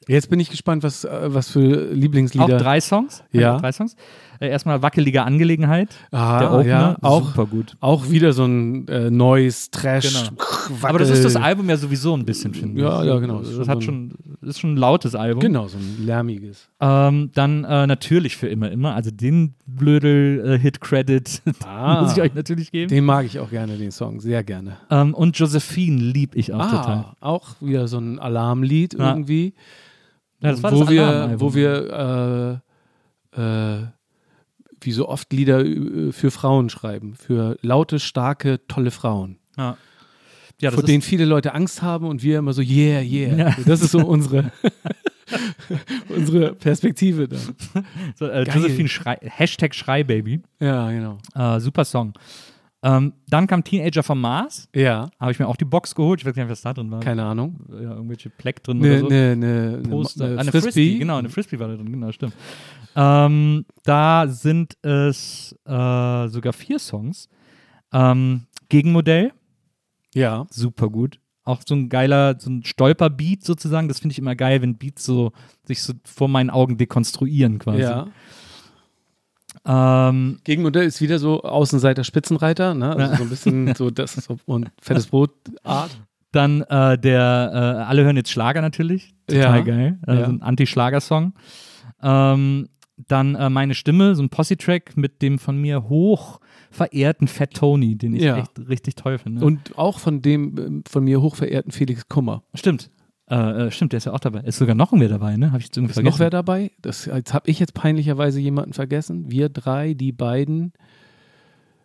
Jetzt 0.08 0.30
bin 0.30 0.40
ich 0.40 0.50
gespannt, 0.50 0.84
was, 0.84 1.04
äh, 1.06 1.10
was 1.34 1.50
für 1.50 1.92
Lieblingslieder. 1.94 2.46
auch 2.46 2.62
drei 2.62 2.82
Songs. 2.82 3.24
Ja. 3.32 3.58
Drei 3.58 3.72
Songs. 3.72 3.96
Äh, 4.40 4.50
erstmal 4.50 4.82
wackelige 4.82 5.24
Angelegenheit. 5.24 5.90
Ah, 6.12 6.40
der 6.40 6.52
Opener. 6.52 6.66
ja, 6.68 6.98
auch, 7.02 7.28
Super 7.28 7.46
gut. 7.46 7.78
auch 7.80 8.10
wieder 8.10 8.34
so 8.34 8.44
ein 8.46 8.88
äh, 8.88 9.10
neues 9.12 9.70
Trash. 9.72 10.08
Genau. 10.08 10.42
Wackel. 10.82 10.90
Aber 10.90 11.00
das 11.00 11.10
ist 11.10 11.24
das 11.24 11.36
Album 11.36 11.70
ja 11.70 11.78
sowieso 11.78 12.16
ein 12.18 12.26
bisschen, 12.26 12.54
finde 12.54 12.78
ich. 12.78 12.84
Ja, 12.84 13.04
ja, 13.04 13.20
genau. 13.20 13.40
Das 13.40 13.50
Das, 13.50 13.58
ist 13.60 13.66
schon 13.66 13.68
hat 13.70 13.84
schon, 13.84 14.14
das 14.42 14.50
ist 14.52 14.60
schon 14.60 14.74
ein 14.74 14.78
lautes 14.78 15.16
Album. 15.16 15.40
Genau, 15.42 15.68
so 15.68 15.78
ein 15.78 16.06
lärmiges. 16.06 16.68
Ähm, 16.82 17.30
dann 17.34 17.64
äh, 17.64 17.86
natürlich 17.88 18.36
für 18.36 18.48
immer, 18.48 18.72
immer. 18.72 18.96
Also 18.96 19.12
den 19.12 19.54
Blödel-Hit-Credit 19.68 21.42
Ah. 21.66 22.02
muss 22.02 22.14
ich 22.18 22.22
euch 22.22 22.34
natürlich 22.34 22.72
geben. 22.72 22.90
Den 22.90 23.06
mag 23.06 23.26
ich 23.26 23.40
auch 23.40 23.50
gerne, 23.50 23.78
den 23.78 23.92
Song. 23.92 24.20
Sehr 24.20 24.44
gerne. 24.44 24.78
Ähm, 24.90 25.14
und 25.14 25.38
Josephine 25.38 26.02
lieb 26.02 26.36
ich 26.36 26.54
auch 26.54 26.66
total. 26.70 26.98
Ah, 26.98 27.16
auch 27.22 27.50
wieder 27.62 27.88
so 27.88 27.98
ein 28.00 28.20
Alarmlied 28.20 28.96
Ja. 28.98 29.10
irgendwie. 29.12 29.54
Ja, 30.44 30.52
das 30.52 30.62
war 30.62 30.74
wo 30.74 30.80
das 30.82 30.90
wir, 30.90 31.36
wo 31.38 31.56
wir 31.56 32.62
äh, 33.36 33.42
äh, 33.42 33.88
wie 34.82 34.92
so 34.92 35.08
oft 35.08 35.32
Lieder 35.32 35.66
äh, 35.66 36.12
für 36.12 36.32
Frauen 36.32 36.70
schreiben. 36.70 37.16
Für 37.16 37.58
laute, 37.62 38.00
starke, 38.00 38.60
tolle 38.68 38.92
Frauen. 38.92 39.38
Ja, 39.58 39.78
ja 40.60 40.72
vor 40.72 40.84
denen 40.84 41.02
viele 41.02 41.26
Leute 41.26 41.54
Angst 41.54 41.82
haben 41.82 42.06
und 42.06 42.24
wir 42.24 42.40
immer 42.40 42.54
so, 42.54 42.62
yeah, 42.62 43.02
yeah. 43.02 43.36
Ja. 43.36 43.56
Das 43.66 43.82
ist 43.82 43.92
so 43.92 44.00
unsere, 44.00 44.52
unsere 46.10 46.54
Perspektive 46.54 47.28
dann. 47.30 47.56
so, 48.16 48.28
äh. 48.28 48.44
Josephine 48.44 48.90
Schrei, 48.90 49.18
Hashtag 49.22 49.74
Schreibaby. 49.74 50.42
Ja, 50.60 50.92
genau. 50.92 51.18
Äh, 51.36 51.60
super 51.60 51.86
Song. 51.86 52.14
Ähm, 52.86 53.14
dann 53.30 53.48
kam 53.48 53.64
Teenager 53.64 54.04
vom 54.04 54.20
Mars. 54.20 54.68
Ja, 54.76 55.10
Habe 55.20 55.32
ich 55.32 55.40
mir 55.40 55.48
auch 55.48 55.56
die 55.56 55.64
Box 55.66 55.96
geholt. 55.96 56.20
Ich 56.20 56.26
weiß 56.26 56.36
gar 56.36 56.44
nicht, 56.44 56.52
was 56.52 56.62
da 56.62 56.74
drin 56.74 56.92
war. 56.92 57.00
keine 57.00 57.24
Ahnung. 57.24 57.62
Ja, 57.72 57.96
irgendwelche 57.96 58.30
Pleck 58.30 58.62
drin 58.62 58.80
Ne, 58.80 58.90
oder 58.92 59.00
so. 59.00 59.08
ne, 59.08 59.36
ne, 59.38 59.78
ne, 59.82 59.90
Poster. 59.90 60.28
ne 60.28 60.36
Ah, 60.38 60.42
eine 60.42 60.52
Frisbee. 60.52 60.72
Frisbee. 60.72 60.98
Genau, 61.00 61.18
eine 61.18 61.30
Frisbee 61.30 61.60
war 61.60 61.70
da 61.70 61.76
drin, 61.78 61.92
genau, 61.92 62.12
stimmt. 62.12 62.34
Ähm, 62.96 63.66
da 63.86 64.28
sind 64.28 64.76
es 64.82 65.56
äh, 65.66 66.28
sogar 66.28 66.52
vier 66.54 66.78
Songs. 66.78 67.30
Ähm, 67.94 68.48
Gegenmodell, 68.70 69.32
Ja, 70.14 70.46
super 70.50 70.90
gut. 70.90 71.20
Auch 71.46 71.62
so 71.66 71.76
ein 71.76 71.90
geiler, 71.90 72.40
so 72.40 72.50
ein 72.50 72.64
Stolperbeat 72.64 73.44
sozusagen. 73.44 73.88
Das 73.88 74.00
finde 74.00 74.14
ich 74.14 74.20
immer 74.20 74.36
geil, 74.36 74.62
wenn 74.62 74.78
Beats 74.78 75.04
so 75.06 75.32
sich 75.66 75.82
so 75.82 75.94
vor 76.06 76.28
meinen 76.28 76.50
Augen 76.50 76.78
dekonstruieren 76.78 77.60
quasi. 77.60 77.82
ja. 77.82 78.08
Ähm, 79.66 80.40
Gegenmodell 80.44 80.86
ist 80.86 81.02
wieder 81.02 81.20
so 81.20 81.42
Außenseiter 81.44 82.04
Spitzenreiter, 82.04 82.74
ne? 82.74 82.96
Also 82.96 83.16
so 83.18 83.24
ein 83.24 83.30
bisschen 83.30 83.76
so 83.76 83.90
das 83.90 84.14
so, 84.16 84.38
und 84.46 84.70
fettes 84.82 85.08
Brot 85.08 85.32
Art. 85.64 85.92
dann 86.32 86.62
äh, 86.62 86.98
der, 86.98 87.52
äh, 87.54 87.84
alle 87.84 88.04
hören 88.04 88.18
jetzt 88.18 88.32
Schlager 88.32 88.62
natürlich. 88.62 89.14
Total 89.28 89.58
Ja. 89.60 89.64
geil. 89.64 90.00
Äh, 90.08 90.14
Ja. 90.16 90.26
So 90.26 90.32
ein 90.32 90.42
Anti-Schlager-Song. 90.42 91.34
Ähm, 92.02 92.70
dann 93.08 93.36
äh, 93.36 93.50
meine 93.50 93.74
Stimme, 93.74 94.16
so 94.16 94.22
ein 94.24 94.30
Posse-Track 94.30 94.96
mit 94.98 95.22
dem 95.22 95.40
von 95.40 95.58
mir 95.58 95.90
hoch 95.90 96.40
verehrten 96.70 97.28
Fat 97.28 97.54
Tony, 97.54 97.96
den 97.98 98.16
ich 98.16 98.24
Ja. 98.24 98.38
echt 98.38 98.52
richtig 98.70 98.96
toll 98.96 99.18
finde. 99.18 99.46
Und 99.46 99.78
auch 99.78 100.00
von 100.00 100.22
dem 100.22 100.58
ähm, 100.58 100.84
von 100.88 101.04
mir 101.04 101.22
hochverehrten 101.22 101.72
Felix 101.72 102.08
Kummer. 102.08 102.44
stimmt. 102.54 102.90
Äh, 103.30 103.68
äh, 103.68 103.72
stimmt, 103.72 103.94
der 103.94 103.98
ist 103.98 104.06
ja 104.06 104.12
auch 104.14 104.20
dabei. 104.20 104.42
Ist 104.42 104.58
sogar 104.58 104.76
noch 104.76 104.92
wer 104.92 105.08
dabei, 105.10 105.38
ne? 105.38 105.48
Habe 105.48 105.60
ich 105.60 105.66
jetzt 105.66 105.78
irgendwie 105.78 105.92
Ist 105.92 105.96
vergessen. 105.96 106.14
noch 106.14 106.20
wer 106.20 106.30
dabei? 106.30 106.72
Das 106.82 107.06
jetzt 107.06 107.34
habe 107.34 107.50
ich 107.50 107.60
jetzt 107.60 107.74
peinlicherweise 107.74 108.40
jemanden 108.40 108.74
vergessen. 108.74 109.32
Wir 109.32 109.50
drei, 109.50 109.94
die 109.94 110.12
beiden. 110.12 110.74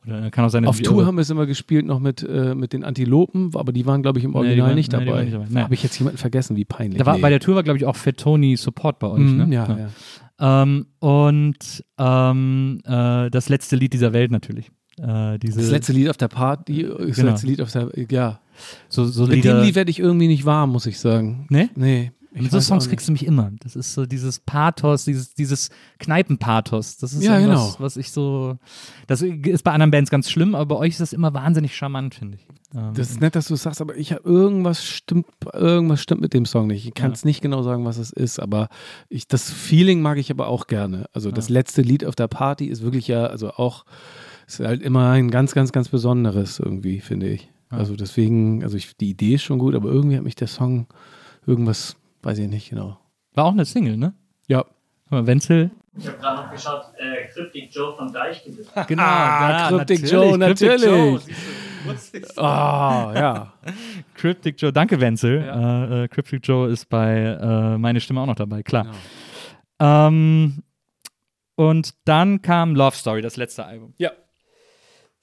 Oder 0.07 0.31
kann 0.31 0.45
auch 0.45 0.49
sein, 0.49 0.63
dass 0.63 0.71
Auf 0.71 0.81
Tour 0.81 1.07
haben 1.07 1.17
wir 1.17 1.23
es 1.23 1.31
immer 1.31 1.47
gespielt 1.47 1.85
noch 1.87 2.01
mit, 2.01 2.23
äh, 2.23 2.55
mit 2.55 2.73
den 2.73 2.83
Antilopen, 2.83 3.51
aber 3.55 3.73
die 3.73 3.85
waren, 3.85 4.03
glaube 4.03 4.19
ich, 4.19 4.25
im 4.25 4.35
Original 4.35 4.75
nicht 4.75 4.91
nee, 4.93 4.99
die 5.01 5.05
dabei. 5.05 5.23
nicht 5.25 5.35
dabei. 5.35 5.47
Nee. 5.51 5.61
Habe 5.61 5.75
ich 5.75 5.83
jetzt 5.83 5.99
jemanden 5.99 6.19
vergessen, 6.19 6.57
wie 6.57 6.65
peinlich. 6.65 6.99
Da 6.99 7.07
war, 7.07 7.17
Nee. 7.17 7.21
Bei 7.23 7.31
der 7.31 7.41
Tour 7.41 7.57
war, 7.57 7.63
glaube 7.63 7.77
ich, 7.79 7.85
auch 7.85 7.97
Fat 7.97 8.17
Tony 8.17 8.57
Support 8.57 8.99
bei 9.01 9.09
euch, 9.09 9.21
Mhm, 9.21 9.49
ne? 9.49 9.55
ja, 9.55 9.77
ja. 10.39 10.63
Ähm, 10.63 10.87
und 11.01 11.85
ähm, 11.99 12.81
äh, 12.85 13.29
das 13.31 13.49
letzte 13.49 13.77
Lied 13.77 13.93
dieser 13.93 14.13
Welt 14.13 14.31
natürlich. 14.31 14.71
Äh, 14.99 15.39
Das 15.39 15.71
letzte 15.71 15.93
Lied 15.93 16.09
auf 16.09 16.17
der 16.17 16.29
Party, 16.29 16.85
das 16.85 17.17
Genau. 17.17 17.31
letzte 17.31 17.47
Lied 17.47 17.61
auf 17.61 17.71
der, 17.73 17.91
ja. 18.11 18.41
So, 18.89 19.05
so 19.05 19.27
Mit 19.27 19.37
Lieder, 19.37 19.55
dem 19.61 19.65
Lied 19.65 19.75
werde 19.75 19.91
ich 19.91 19.99
irgendwie 19.99 20.29
nicht 20.29 20.45
warm, 20.45 20.71
muss 20.71 20.87
ich 20.87 20.99
sagen. 20.99 21.47
Ne? 21.51 21.71
Nee. 21.75 22.13
ich 22.35 22.43
Mit 22.43 22.51
so 22.51 22.61
Songs 22.61 22.89
kriegst 22.89 23.09
du 23.09 23.13
mich 23.13 23.27
immer. 23.27 23.51
Das 23.61 23.77
ist 23.77 23.95
so 23.95 24.07
dieses 24.07 24.41
Pathos, 24.41 25.05
dieses, 25.05 25.35
dieses 25.35 25.71
Kneipenpathos. 25.99 26.97
Das 26.99 27.13
ist 27.13 27.23
Ja, 27.23 27.39
genau. 27.39 27.75
was 27.79 27.97
ich 27.97 28.11
so. 28.11 28.59
Das 29.07 29.23
ist 29.23 29.65
bei 29.65 29.73
anderen 29.73 29.91
Bands 29.91 30.11
ganz 30.11 30.31
schlimm, 30.31 30.55
aber 30.55 30.67
bei 30.67 30.77
euch 30.77 30.91
ist 30.91 31.01
das 31.01 31.13
immer 31.13 31.35
wahnsinnig 31.35 31.77
charmant, 31.77 32.15
finde 32.15 32.37
ich. 32.37 32.47
Ähm, 32.75 32.93
Das 32.95 33.11
ist 33.11 33.21
nett, 33.21 33.35
dass 33.35 33.49
du 33.49 33.55
es 33.55 33.63
sagst, 33.63 33.81
aber 33.81 33.97
ich 33.97 34.13
habe 34.13 34.23
irgendwas 34.25 34.85
stimmt, 34.85 35.27
irgendwas 35.53 36.03
stimmt 36.03 36.21
mit 36.21 36.35
dem 36.35 36.45
Song 36.45 36.67
nicht. 36.67 36.87
Ich 36.87 36.95
kann 36.95 37.13
es 37.13 37.25
nicht 37.25 37.41
genau 37.41 37.63
sagen, 37.63 37.85
was 37.85 37.99
es 37.99 38.13
ist, 38.13 38.41
aber 38.41 38.69
ich, 39.09 39.27
das 39.27 39.51
Feeling 39.51 40.03
mag 40.03 40.19
ich 40.19 40.31
aber 40.31 40.49
auch 40.49 40.67
gerne. 40.67 41.07
Also 41.13 41.31
das 41.31 41.49
letzte 41.49 41.83
Lied 41.83 42.05
auf 42.05 42.15
der 42.15 42.29
Party 42.29 42.67
ist 42.67 42.83
wirklich 42.83 43.09
ja, 43.09 43.27
also 43.27 43.53
auch, 43.53 43.85
ist 44.47 44.61
halt 44.61 44.83
immer 44.83 45.11
ein 45.11 45.31
ganz, 45.31 45.55
ganz, 45.55 45.73
ganz 45.73 45.89
besonderes 45.89 46.59
irgendwie, 46.59 47.01
finde 47.01 47.29
ich. 47.29 47.49
Also 47.71 47.97
deswegen, 47.97 48.63
also 48.63 48.77
ich, 48.77 48.97
die 48.97 49.11
Idee 49.11 49.35
ist 49.35 49.43
schon 49.43 49.59
gut, 49.59 49.75
aber 49.75 49.89
irgendwie 49.91 50.17
hat 50.17 50.25
mich 50.25 50.35
der 50.37 50.49
Song 50.49 50.87
irgendwas, 51.47 51.97
weiß 52.23 52.39
ich 52.39 52.49
nicht 52.49 52.71
genau. 52.71 52.99
war 53.35 53.45
auch 53.45 53.53
eine 53.53 53.65
Single, 53.65 53.97
ne? 53.97 54.15
Ja. 54.47 54.65
Mal, 55.11 55.27
Wenzel. 55.27 55.71
Ich 55.97 56.07
habe 56.07 56.19
gerade 56.19 56.43
noch 56.43 56.51
geschaut, 56.53 56.83
äh, 56.99 57.27
Cryptic 57.29 57.75
Joe 57.75 57.95
von 57.97 58.13
Deichkind. 58.13 58.59
Genau, 58.87 59.03
Ah, 59.03 59.69
Cryptic 59.69 60.11
Joe, 60.11 60.37
natürlich. 60.39 60.83
Joe. 60.85 61.21
Ah, 62.37 63.13
ja. 63.15 63.53
Cryptic 64.15 64.61
Joe, 64.61 64.73
danke 64.73 65.01
Wenzel. 65.01 65.43
Ja. 65.45 65.85
Äh, 65.85 66.05
äh, 66.05 66.09
Cryptic 66.09 66.47
Joe 66.47 66.69
ist 66.69 66.89
bei 66.89 67.15
äh, 67.17 67.79
Meine 67.79 68.01
Stimme 68.01 68.21
auch 68.21 68.27
noch 68.27 68.35
dabei, 68.35 68.63
klar. 68.63 68.85
Genau. 69.79 70.07
Ähm, 70.09 70.63
und 71.55 71.95
dann 72.05 72.43
kam 72.43 72.75
Love 72.75 72.97
Story, 72.97 73.23
das 73.23 73.37
letzte 73.37 73.65
Album. 73.65 73.95
Ja. 73.99 74.11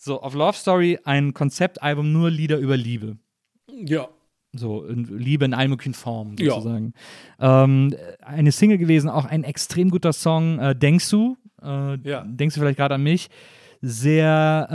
So, 0.06 0.22
auf 0.22 0.36
Love 0.36 0.54
Story 0.56 1.00
ein 1.04 1.34
Konzeptalbum, 1.34 2.12
nur 2.12 2.30
Lieder 2.30 2.60
über 2.60 2.78
Liebe. 2.78 3.18
Ja. 3.72 4.08
So, 4.54 4.86
in, 4.86 5.06
Liebe 5.18 5.46
in 5.46 5.56
allen 5.56 5.72
möglichen 5.72 5.96
Formen 5.96 6.36
Ja. 6.38 6.54
sozusagen. 6.54 6.94
Ähm, 7.40 7.96
eine 8.22 8.52
Single 8.52 8.78
gewesen, 8.78 9.10
auch 9.10 9.26
ein 9.26 9.44
extrem 9.44 9.90
guter 9.90 10.14
Song, 10.14 10.60
äh, 10.60 10.76
Denkst 10.76 11.10
du? 11.10 11.38
Äh, 11.60 11.98
Ja. 12.08 12.24
Denkst 12.24 12.54
du 12.54 12.62
vielleicht 12.62 12.78
gerade 12.78 12.94
an 12.94 13.02
mich? 13.02 13.30
Sehr 13.82 14.68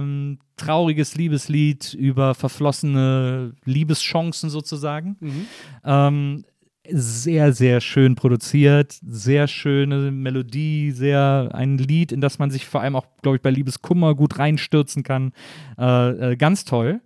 ähm, 0.00 0.38
trauriges 0.56 1.16
Liebeslied 1.16 1.92
über 1.94 2.36
verflossene 2.36 3.54
Liebeschancen 3.64 4.48
sozusagen. 4.48 5.16
Mhm. 5.18 5.46
Ähm, 5.84 6.44
sehr, 6.90 7.52
sehr 7.52 7.80
schön 7.80 8.14
produziert, 8.14 8.98
sehr 9.06 9.46
schöne 9.48 10.10
Melodie, 10.10 10.90
sehr 10.92 11.50
ein 11.52 11.78
Lied, 11.78 12.12
in 12.12 12.20
das 12.20 12.38
man 12.38 12.50
sich 12.50 12.66
vor 12.66 12.80
allem 12.80 12.96
auch, 12.96 13.06
glaube 13.22 13.36
ich, 13.36 13.42
bei 13.42 13.50
Liebeskummer 13.50 14.14
gut 14.14 14.38
reinstürzen 14.38 15.02
kann. 15.02 15.32
Äh, 15.78 16.32
äh, 16.32 16.36
ganz 16.36 16.64
toll. 16.64 17.00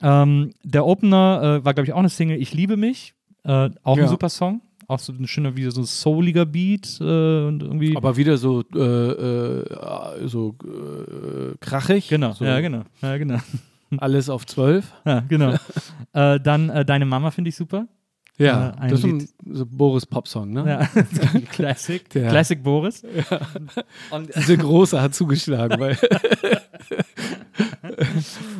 Ähm, 0.00 0.52
der 0.62 0.86
Opener 0.86 1.60
äh, 1.60 1.64
war, 1.64 1.74
glaube 1.74 1.86
ich, 1.86 1.92
auch 1.92 1.98
eine 1.98 2.08
Single, 2.08 2.40
Ich 2.40 2.54
liebe 2.54 2.76
mich. 2.76 3.14
Äh, 3.44 3.70
auch 3.82 3.96
Ja. 3.96 4.04
ein 4.04 4.08
super 4.08 4.28
Song. 4.28 4.60
Auch 4.86 4.98
so 5.00 5.12
ein 5.12 5.26
schöner, 5.26 5.54
wie 5.56 5.70
so 5.70 5.82
ein 5.82 5.84
souliger 5.84 6.46
Beat 6.46 6.98
äh, 7.00 7.04
und 7.04 7.62
irgendwie. 7.62 7.96
Aber 7.96 8.16
wieder 8.16 8.38
so, 8.38 8.60
äh, 8.60 10.26
so 10.28 10.54
krachig. 11.60 12.08
genau, 12.08 12.32
So. 12.32 12.44
ja, 12.44 12.60
genau, 12.60 12.82
ja, 13.02 13.16
genau. 13.18 13.38
Alles 13.98 14.28
auf 14.30 14.46
12. 14.46 14.92
Ja, 15.04 15.20
genau. 15.20 15.54
dann 16.12 16.84
Deine 16.86 17.04
Mama 17.06 17.30
finde 17.30 17.48
ich 17.50 17.56
super. 17.56 17.86
Ja, 18.38 18.70
Äh, 18.70 18.80
ein 18.80 18.90
das 18.90 19.00
ist 19.00 19.04
ein 19.04 19.28
so 19.52 19.66
Boris 19.66 20.06
Popsong, 20.06 20.52
ne? 20.52 20.88
Ja. 20.94 21.00
Classic. 21.52 22.08
Der- 22.10 22.28
Classic 22.30 22.62
Boris. 22.62 23.02
Und, 24.10 24.30
Diese 24.36 24.56
große 24.56 25.00
hat 25.02 25.14
zugeschlagen, 25.14 25.78
weil 25.80 25.98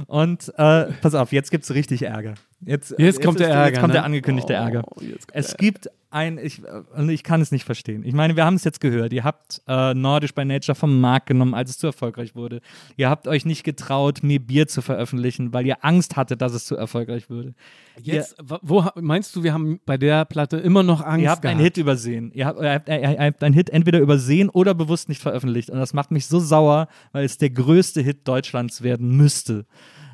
und 0.06 0.52
äh, 0.56 0.84
pass 1.00 1.14
auf, 1.14 1.32
jetzt 1.32 1.50
gibt 1.50 1.64
es 1.64 1.74
richtig 1.74 2.02
Ärger. 2.02 2.34
Jetzt, 2.64 2.94
jetzt 2.98 3.22
kommt 3.22 3.40
der 3.40 3.48
ist- 3.48 3.54
Ärger. 3.54 3.68
Jetzt 3.70 3.80
kommt 3.80 3.88
ne? 3.88 3.92
der 3.94 4.04
angekündigte 4.04 4.52
Ärger. 4.54 4.82
Oh, 4.86 5.00
jetzt 5.00 5.28
kommt 5.28 5.44
Es 5.44 5.56
gibt 5.56 5.90
ein, 6.10 6.38
ich, 6.38 6.62
ich 7.08 7.22
kann 7.22 7.40
es 7.40 7.52
nicht 7.52 7.64
verstehen. 7.64 8.02
Ich 8.02 8.14
meine, 8.14 8.34
wir 8.36 8.44
haben 8.44 8.54
es 8.54 8.64
jetzt 8.64 8.80
gehört. 8.80 9.12
Ihr 9.12 9.24
habt 9.24 9.60
äh, 9.68 9.92
Nordisch 9.94 10.34
by 10.34 10.44
Nature 10.44 10.74
vom 10.74 11.00
Markt 11.00 11.26
genommen, 11.26 11.54
als 11.54 11.70
es 11.70 11.78
zu 11.78 11.86
erfolgreich 11.86 12.34
wurde. 12.34 12.60
Ihr 12.96 13.10
habt 13.10 13.28
euch 13.28 13.44
nicht 13.44 13.62
getraut, 13.64 14.22
mir 14.22 14.40
Bier 14.40 14.66
zu 14.68 14.80
veröffentlichen, 14.80 15.52
weil 15.52 15.66
ihr 15.66 15.84
Angst 15.84 16.16
hattet, 16.16 16.40
dass 16.40 16.54
es 16.54 16.64
zu 16.64 16.76
erfolgreich 16.76 17.28
würde. 17.28 17.54
Jetzt, 18.00 18.36
wa- 18.42 18.58
wo 18.62 18.86
meinst 19.00 19.36
du, 19.36 19.42
wir 19.42 19.52
haben 19.52 19.80
bei 19.84 19.96
der 19.98 20.24
Platte 20.24 20.56
immer 20.56 20.82
noch 20.82 21.02
Angst 21.02 21.22
Ihr 21.22 21.30
habt 21.30 21.42
gehabt? 21.42 21.54
einen 21.56 21.64
Hit 21.64 21.76
übersehen. 21.76 22.30
Ihr 22.32 22.46
habt, 22.46 22.60
ihr, 22.60 22.72
habt, 22.72 22.88
ihr 22.88 23.18
habt 23.18 23.44
einen 23.44 23.54
Hit 23.54 23.70
entweder 23.70 23.98
übersehen 24.00 24.48
oder 24.48 24.74
bewusst 24.74 25.08
nicht 25.08 25.20
veröffentlicht. 25.20 25.68
Und 25.68 25.78
das 25.78 25.92
macht 25.92 26.10
mich 26.10 26.26
so 26.26 26.38
sauer, 26.40 26.88
weil 27.12 27.24
es 27.24 27.38
der 27.38 27.50
größte 27.50 28.00
Hit 28.00 28.26
Deutschlands 28.26 28.82
werden 28.82 29.16
müsste. 29.16 29.66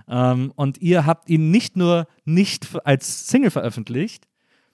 Ähm, 0.09 0.53
und 0.57 0.79
ihr 0.83 1.07
habt 1.07 1.31
ihn 1.31 1.51
nicht 1.51 1.77
nur 1.77 2.07
nicht 2.25 2.67
als 2.85 3.29
Single 3.29 3.51
veröffentlicht, 3.51 4.27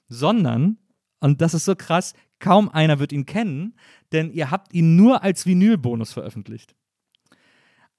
sondern, 0.08 0.78
und 1.20 1.40
das 1.40 1.54
ist 1.54 1.64
so 1.64 1.74
krass, 1.76 2.14
kaum 2.38 2.68
einer 2.68 2.98
wird 2.98 3.12
ihn 3.12 3.26
kennen, 3.26 3.74
denn 4.12 4.32
ihr 4.32 4.50
habt 4.50 4.72
ihn 4.74 4.96
nur 4.96 5.22
als 5.22 5.46
Vinylbonus 5.46 6.12
veröffentlicht. 6.12 6.74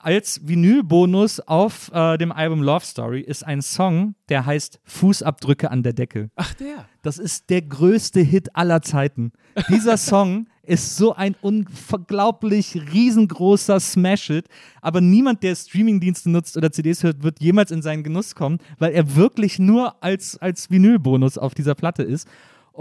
Als 0.03 0.47
Vinylbonus 0.47 1.41
auf 1.41 1.91
äh, 1.93 2.17
dem 2.17 2.31
Album 2.31 2.63
Love 2.63 2.83
Story 2.83 3.21
ist 3.21 3.45
ein 3.45 3.61
Song, 3.61 4.15
der 4.29 4.47
heißt 4.47 4.79
Fußabdrücke 4.83 5.69
an 5.69 5.83
der 5.83 5.93
Decke. 5.93 6.31
Ach, 6.35 6.55
der. 6.55 6.87
Das 7.03 7.19
ist 7.19 7.51
der 7.51 7.61
größte 7.61 8.19
Hit 8.19 8.55
aller 8.55 8.81
Zeiten. 8.81 9.31
Dieser 9.69 9.97
Song 9.97 10.47
ist 10.63 10.97
so 10.97 11.13
ein 11.13 11.35
unglaublich 11.41 12.81
riesengroßer 12.91 13.79
Smash-Hit, 13.79 14.47
aber 14.81 15.01
niemand, 15.01 15.43
der 15.43 15.55
Streamingdienste 15.55 16.31
nutzt 16.31 16.57
oder 16.57 16.71
CDs 16.71 17.03
hört, 17.03 17.21
wird 17.21 17.39
jemals 17.39 17.69
in 17.69 17.83
seinen 17.83 18.03
Genuss 18.03 18.33
kommen, 18.33 18.57
weil 18.79 18.93
er 18.93 19.15
wirklich 19.15 19.59
nur 19.59 20.03
als, 20.03 20.35
als 20.37 20.71
Vinylbonus 20.71 21.37
auf 21.37 21.53
dieser 21.53 21.75
Platte 21.75 22.01
ist. 22.01 22.27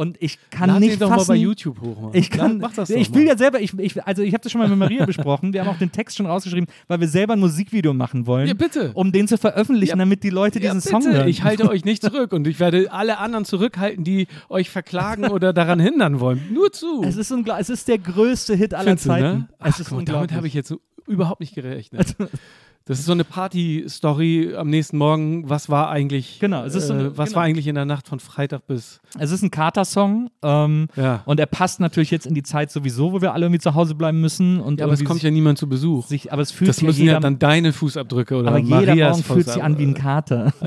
Und 0.01 0.16
ich 0.18 0.39
kann 0.51 0.70
Lad 0.70 0.81
nicht 0.81 0.93
den 0.94 1.01
doch 1.01 1.10
fassen, 1.10 1.28
mal 1.28 1.35
bei 1.35 1.36
YouTube 1.43 1.78
hoch. 1.82 2.01
Mann. 2.01 2.10
ich 2.14 2.31
kann, 2.31 2.56
Mach 2.56 2.72
das 2.72 2.89
ich 2.89 3.10
mal. 3.10 3.18
will 3.18 3.27
ja 3.27 3.36
selber, 3.36 3.60
ich, 3.60 3.78
ich, 3.78 4.02
also 4.02 4.22
ich 4.22 4.32
habe 4.32 4.43
das 4.43 4.51
schon 4.51 4.59
mal 4.62 4.66
mit 4.66 4.78
Maria 4.78 5.05
besprochen. 5.12 5.52
Wir 5.52 5.60
haben 5.60 5.68
auch 5.68 5.77
den 5.77 5.93
Text 5.93 6.16
schon 6.16 6.24
rausgeschrieben, 6.24 6.66
weil 6.89 7.01
wir 7.01 7.09
selber 7.09 7.35
ein 7.35 7.40
Musikvideo 7.40 7.93
machen 7.93 8.27
wollen, 8.27 8.48
Ja, 8.48 8.55
bitte. 8.55 8.93
um 8.94 9.12
den 9.12 9.28
zu 9.28 9.36
veröffentlichen, 9.36 9.90
Ja, 9.90 9.97
damit 9.97 10.22
die 10.22 10.31
Leute 10.31 10.59
Ja, 10.59 10.72
diesen 10.72 10.81
bitte. 10.90 11.02
Song 11.05 11.12
hören. 11.14 11.28
Ich 11.28 11.43
halte 11.44 11.68
euch 11.68 11.85
nicht 11.85 12.02
zurück 12.02 12.32
und 12.32 12.47
ich 12.47 12.59
werde 12.60 12.90
alle 12.90 13.18
anderen 13.18 13.44
zurückhalten, 13.44 14.02
die 14.02 14.27
euch 14.48 14.70
verklagen 14.70 15.24
oder 15.28 15.52
daran 15.52 15.81
hindern 15.81 16.18
wollen. 16.18 16.40
Nur 16.51 16.72
zu. 16.72 17.02
es 17.05 17.16
ist 17.16 17.31
es 17.31 17.68
ist 17.68 17.86
der 17.89 17.98
größte 17.98 18.55
Hit 18.55 18.72
aller 18.72 18.85
Findest 18.85 19.05
du, 19.05 19.09
Zeiten. 19.10 19.22
ne? 19.40 19.48
Ach, 19.59 19.66
Es 19.66 19.81
ist 19.81 19.90
mal, 19.93 20.02
damit 20.02 20.32
habe 20.32 20.47
ich 20.47 20.55
jetzt 20.55 20.68
so 20.68 20.81
überhaupt 21.06 21.40
nicht 21.40 21.55
gerechnet. 21.55 22.16
Das 22.91 22.99
ist 22.99 23.07
so 23.07 23.12
eine 23.12 23.23
Party-Story 23.23 24.57
am 24.57 24.69
nächsten 24.69 24.99
Morgen. 24.99 25.49
Was 25.49 25.69
war 25.69 25.91
eigentlich? 25.91 26.41
Genau, 26.41 26.65
es 26.65 26.75
ist 26.75 26.89
so 26.89 26.93
eine- 26.95 27.05
äh, 27.05 27.17
was 27.17 27.29
genau. 27.29 27.37
war 27.37 27.45
eigentlich 27.45 27.69
in 27.69 27.77
der 27.77 27.85
Nacht 27.85 28.09
von 28.09 28.19
Freitag 28.19 28.67
bis? 28.67 29.01
Es 29.17 29.31
ist 29.31 29.43
ein 29.45 29.53
Kater-Song 29.53 30.29
ähm, 30.43 30.89
Ja. 30.97 31.23
und 31.25 31.39
er 31.39 31.47
passt 31.47 31.79
natürlich 31.79 32.11
jetzt 32.11 32.27
in 32.27 32.35
die 32.35 32.43
Zeit 32.43 32.73
sowieso, 32.73 33.12
wo 33.12 33.21
wir 33.23 33.33
alle 33.33 33.47
irgendwie 33.47 33.61
zu 33.61 33.75
Hause 33.77 33.95
bleiben 33.95 34.21
müssen. 34.21 34.59
Und 34.61 34.81
Ja, 34.81 34.87
aber 34.87 34.95
es 34.95 35.05
kommt 35.05 35.23
ja 35.23 35.31
niemand 35.31 35.57
zu 35.59 35.69
Besuch. 35.69 36.09
sich, 36.09 36.33
aber 36.33 36.43
es 36.43 36.51
fühlt 36.51 36.69
Das 36.69 36.79
sich 36.79 36.85
müssen 36.89 37.03
jeder, 37.03 37.12
ja 37.12 37.21
dann 37.21 37.39
deine 37.39 37.73
Fußabdrücke 37.73 38.35
oder 38.35 38.49
aber 38.49 38.59
jeder 38.59 38.81
Marias 38.81 39.19
Morgen 39.19 39.35
fühlt 39.35 39.49
sich 39.51 39.62
an 39.62 39.79
wie 39.79 39.85
ein 39.85 39.95
Kater. 39.95 40.53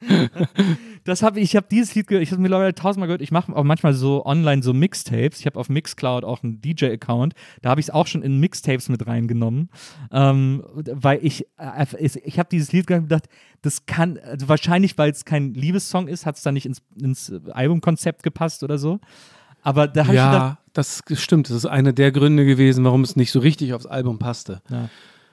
das 1.04 1.22
habe 1.22 1.40
ich, 1.40 1.50
ich 1.50 1.56
habe 1.56 1.66
dieses 1.70 1.94
Lied 1.94 2.06
gehört, 2.06 2.22
ich 2.22 2.30
habe 2.30 2.40
mittlerweile 2.40 2.74
tausendmal 2.74 3.06
gehört. 3.08 3.22
Ich 3.22 3.30
mache 3.30 3.54
auch 3.54 3.64
manchmal 3.64 3.94
so 3.94 4.24
online 4.24 4.62
so 4.62 4.72
Mixtapes. 4.72 5.40
Ich 5.40 5.46
habe 5.46 5.58
auf 5.58 5.68
Mixcloud 5.68 6.24
auch 6.24 6.42
einen 6.42 6.60
DJ-Account. 6.60 7.34
Da 7.62 7.70
habe 7.70 7.80
ich 7.80 7.86
es 7.86 7.90
auch 7.90 8.06
schon 8.06 8.22
in 8.22 8.38
Mixtapes 8.38 8.88
mit 8.88 9.06
reingenommen, 9.06 9.70
ähm, 10.12 10.62
weil 10.74 11.20
ich, 11.22 11.46
äh, 11.58 11.86
ich, 11.98 12.16
ich 12.16 12.38
habe 12.38 12.48
dieses 12.50 12.72
Lied 12.72 12.86
gehört 12.86 13.02
und 13.02 13.08
gedacht, 13.08 13.28
das 13.62 13.86
kann, 13.86 14.18
also 14.18 14.48
wahrscheinlich, 14.48 14.96
weil 14.98 15.10
es 15.10 15.24
kein 15.24 15.54
Liebessong 15.54 16.08
ist, 16.08 16.26
hat 16.26 16.36
es 16.36 16.42
da 16.42 16.52
nicht 16.52 16.66
ins, 16.66 16.82
ins 17.00 17.32
Albumkonzept 17.50 18.22
gepasst 18.22 18.62
oder 18.62 18.78
so. 18.78 19.00
Aber 19.62 19.88
da 19.88 20.06
habe 20.06 20.14
ich 20.14 20.20
gedacht, 20.20 20.58
Ja, 20.58 20.58
das 20.72 21.02
stimmt. 21.14 21.50
Das 21.50 21.56
ist 21.56 21.66
einer 21.66 21.92
der 21.92 22.12
Gründe 22.12 22.46
gewesen, 22.46 22.84
warum 22.84 23.02
es 23.02 23.16
nicht 23.16 23.30
so 23.30 23.40
richtig 23.40 23.74
aufs 23.74 23.86
Album 23.86 24.18
passte. 24.18 24.62
Ja. 24.70 24.88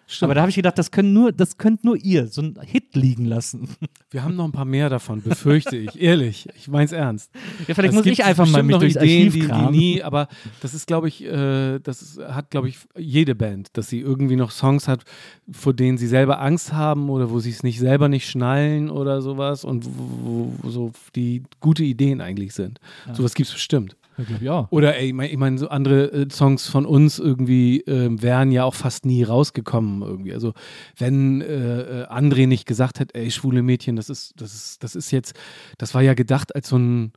Stimmt. 0.09 0.27
aber 0.27 0.35
da 0.35 0.41
habe 0.41 0.49
ich 0.49 0.55
gedacht, 0.55 0.77
das 0.77 0.89
können 0.89 1.11
nur, 1.11 1.34
das 1.34 1.57
könnt 1.57 1.84
nur 1.84 1.97
ihr, 1.97 2.27
so 2.27 2.41
ein 2.41 2.55
Hit 2.61 2.95
liegen 2.95 3.25
lassen. 3.25 3.67
Wir 4.09 4.23
haben 4.23 4.38
noch 4.38 4.45
ein 4.45 4.53
paar 4.53 4.63
mehr 4.63 4.89
davon, 4.89 5.21
befürchte 5.21 5.75
ich. 5.75 6.01
Ehrlich, 6.01 6.47
ich 6.55 6.69
mein's 6.69 6.93
ernst. 6.93 7.29
Ja, 7.67 7.75
vielleicht 7.75 7.89
Es 7.89 7.95
muss 7.95 8.03
gibt 8.05 8.17
ich 8.17 8.23
einfach 8.23 8.47
mal 8.47 8.63
noch 8.63 8.79
durchs 8.79 8.95
Ideen, 8.95 9.31
die, 9.34 9.41
die 9.41 9.69
nie, 9.69 10.01
aber 10.01 10.29
das 10.61 10.73
ist, 10.73 10.88
glaube 10.88 11.09
ich, 11.09 11.25
äh, 11.25 11.79
das 11.79 12.01
ist, 12.01 12.19
hat, 12.19 12.51
glaube 12.51 12.69
ich, 12.69 12.77
jede 12.97 13.35
Band, 13.35 13.67
dass 13.73 13.89
sie 13.89 13.99
irgendwie 13.99 14.38
noch 14.38 14.51
Songs 14.51 14.88
hat, 14.88 15.03
vor 15.51 15.73
denen 15.73 15.97
sie 15.97 16.07
selber 16.07 16.39
Angst 16.39 16.71
haben 16.71 17.09
oder 17.09 17.29
wo 17.29 17.39
sie 17.39 17.49
es 17.49 17.63
nicht 17.63 17.79
selber 17.79 18.07
nicht 18.07 18.29
schnallen 18.29 18.89
oder 18.89 19.21
sowas 19.21 19.65
und 19.65 19.85
wo, 19.85 19.91
wo, 20.23 20.53
wo 20.61 20.69
so 20.69 20.91
die 21.17 21.43
gute 21.59 21.84
Ideen 21.84 22.21
eigentlich 22.21 22.53
sind. 22.53 22.79
Sowas 23.13 23.34
gibt's 23.34 23.51
bestimmt. 23.51 23.96
Ja. 24.41 24.68
Oder 24.72 24.98
ey, 24.98 25.07
ich 25.07 25.14
meine, 25.14 25.30
ich 25.31 25.38
mein, 25.38 25.57
so 25.57 25.69
andere 25.69 26.11
äh, 26.11 26.27
Songs 26.31 26.68
von 26.68 26.85
uns 26.85 27.19
irgendwie 27.19 27.81
ähm, 27.81 28.22
wären 28.22 28.52
ja 28.52 28.64
auch 28.64 28.73
fast 28.76 29.06
nie 29.06 29.23
rausgekommen 29.23 30.02
irgendwie. 30.02 30.34
Also 30.34 30.53
wenn 30.98 31.41
äh, 31.41 32.02
äh, 32.03 32.07
André 32.07 32.48
nicht 32.48 32.65
gesagt 32.65 32.99
hätte, 32.99 33.15
ey, 33.15 33.30
schwule 33.31 33.61
Mädchen, 33.61 33.95
das 33.95 34.10
ist, 34.10 34.34
das 34.41 34.53
ist, 34.53 34.84
das 34.84 34.95
ist 34.95 35.11
jetzt, 35.11 35.34
das 35.77 35.94
war 35.94 36.02
ja 36.02 36.14
gedacht 36.14 36.56
als 36.56 36.69
so 36.69 36.77
ein 36.77 37.14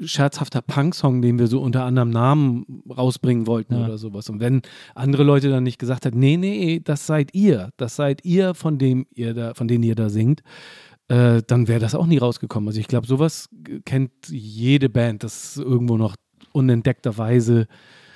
scherzhafter 0.00 0.62
Punk-Song, 0.62 1.22
den 1.22 1.38
wir 1.38 1.46
so 1.46 1.60
unter 1.60 1.84
anderem 1.84 2.10
Namen 2.10 2.82
rausbringen 2.90 3.46
wollten 3.46 3.74
Ja. 3.74 3.84
oder 3.84 3.98
sowas. 3.98 4.28
Und 4.30 4.40
wenn 4.40 4.62
andere 4.94 5.22
Leute 5.22 5.48
dann 5.48 5.62
nicht 5.62 5.78
gesagt 5.78 6.04
hätten, 6.04 6.18
nee, 6.18 6.36
nee, 6.36 6.80
das 6.82 7.06
seid 7.06 7.34
ihr, 7.34 7.70
das 7.76 7.96
seid 7.96 8.24
ihr, 8.24 8.54
von 8.54 8.78
dem 8.78 9.06
ihr 9.14 9.34
da, 9.34 9.54
von 9.54 9.68
denen 9.68 9.84
ihr 9.84 9.94
da 9.94 10.08
singt, 10.08 10.42
äh, 11.08 11.42
dann 11.46 11.68
wäre 11.68 11.80
das 11.80 11.94
auch 11.94 12.06
nie 12.06 12.18
rausgekommen. 12.18 12.68
Also 12.68 12.80
ich 12.80 12.88
glaube, 12.88 13.06
sowas 13.06 13.48
äh, 13.68 13.80
kennt 13.84 14.10
jede 14.28 14.88
Band, 14.88 15.22
dass 15.24 15.56
irgendwo 15.56 15.96
noch 15.96 16.16
unentdeckterweise 16.52 17.66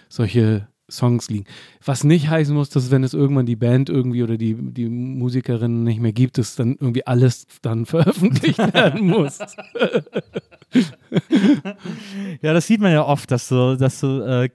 solche 0.09 0.69
Songs 0.89 1.29
liegen. 1.31 1.47
Was 1.85 2.05
nicht 2.05 2.29
heißen 2.31 2.55
muss, 2.55 2.69
dass 2.71 2.93
wenn 2.93 3.03
es 3.03 3.13
irgendwann 3.13 3.45
die 3.47 3.57
Band 3.57 3.89
irgendwie 3.89 4.23
oder 4.23 4.37
die, 4.37 4.55
die 4.55 4.89
Musikerinnen 4.89 5.83
nicht 5.83 5.99
mehr 6.01 6.13
gibt, 6.13 6.39
dass 6.39 6.55
dann 6.55 6.77
irgendwie 6.79 7.05
alles 7.07 7.49
dann 7.63 7.87
veröffentlicht 7.87 8.59
werden 8.73 9.09
muss. 9.09 9.39
ja, 12.43 12.53
das 12.53 12.67
sieht 12.67 12.81
man 12.81 12.93
ja 12.93 13.05
oft, 13.05 13.31
dass 13.31 13.49
so, 13.49 13.77
dass 13.77 14.01
so 14.01 14.23
äh, 14.23 14.49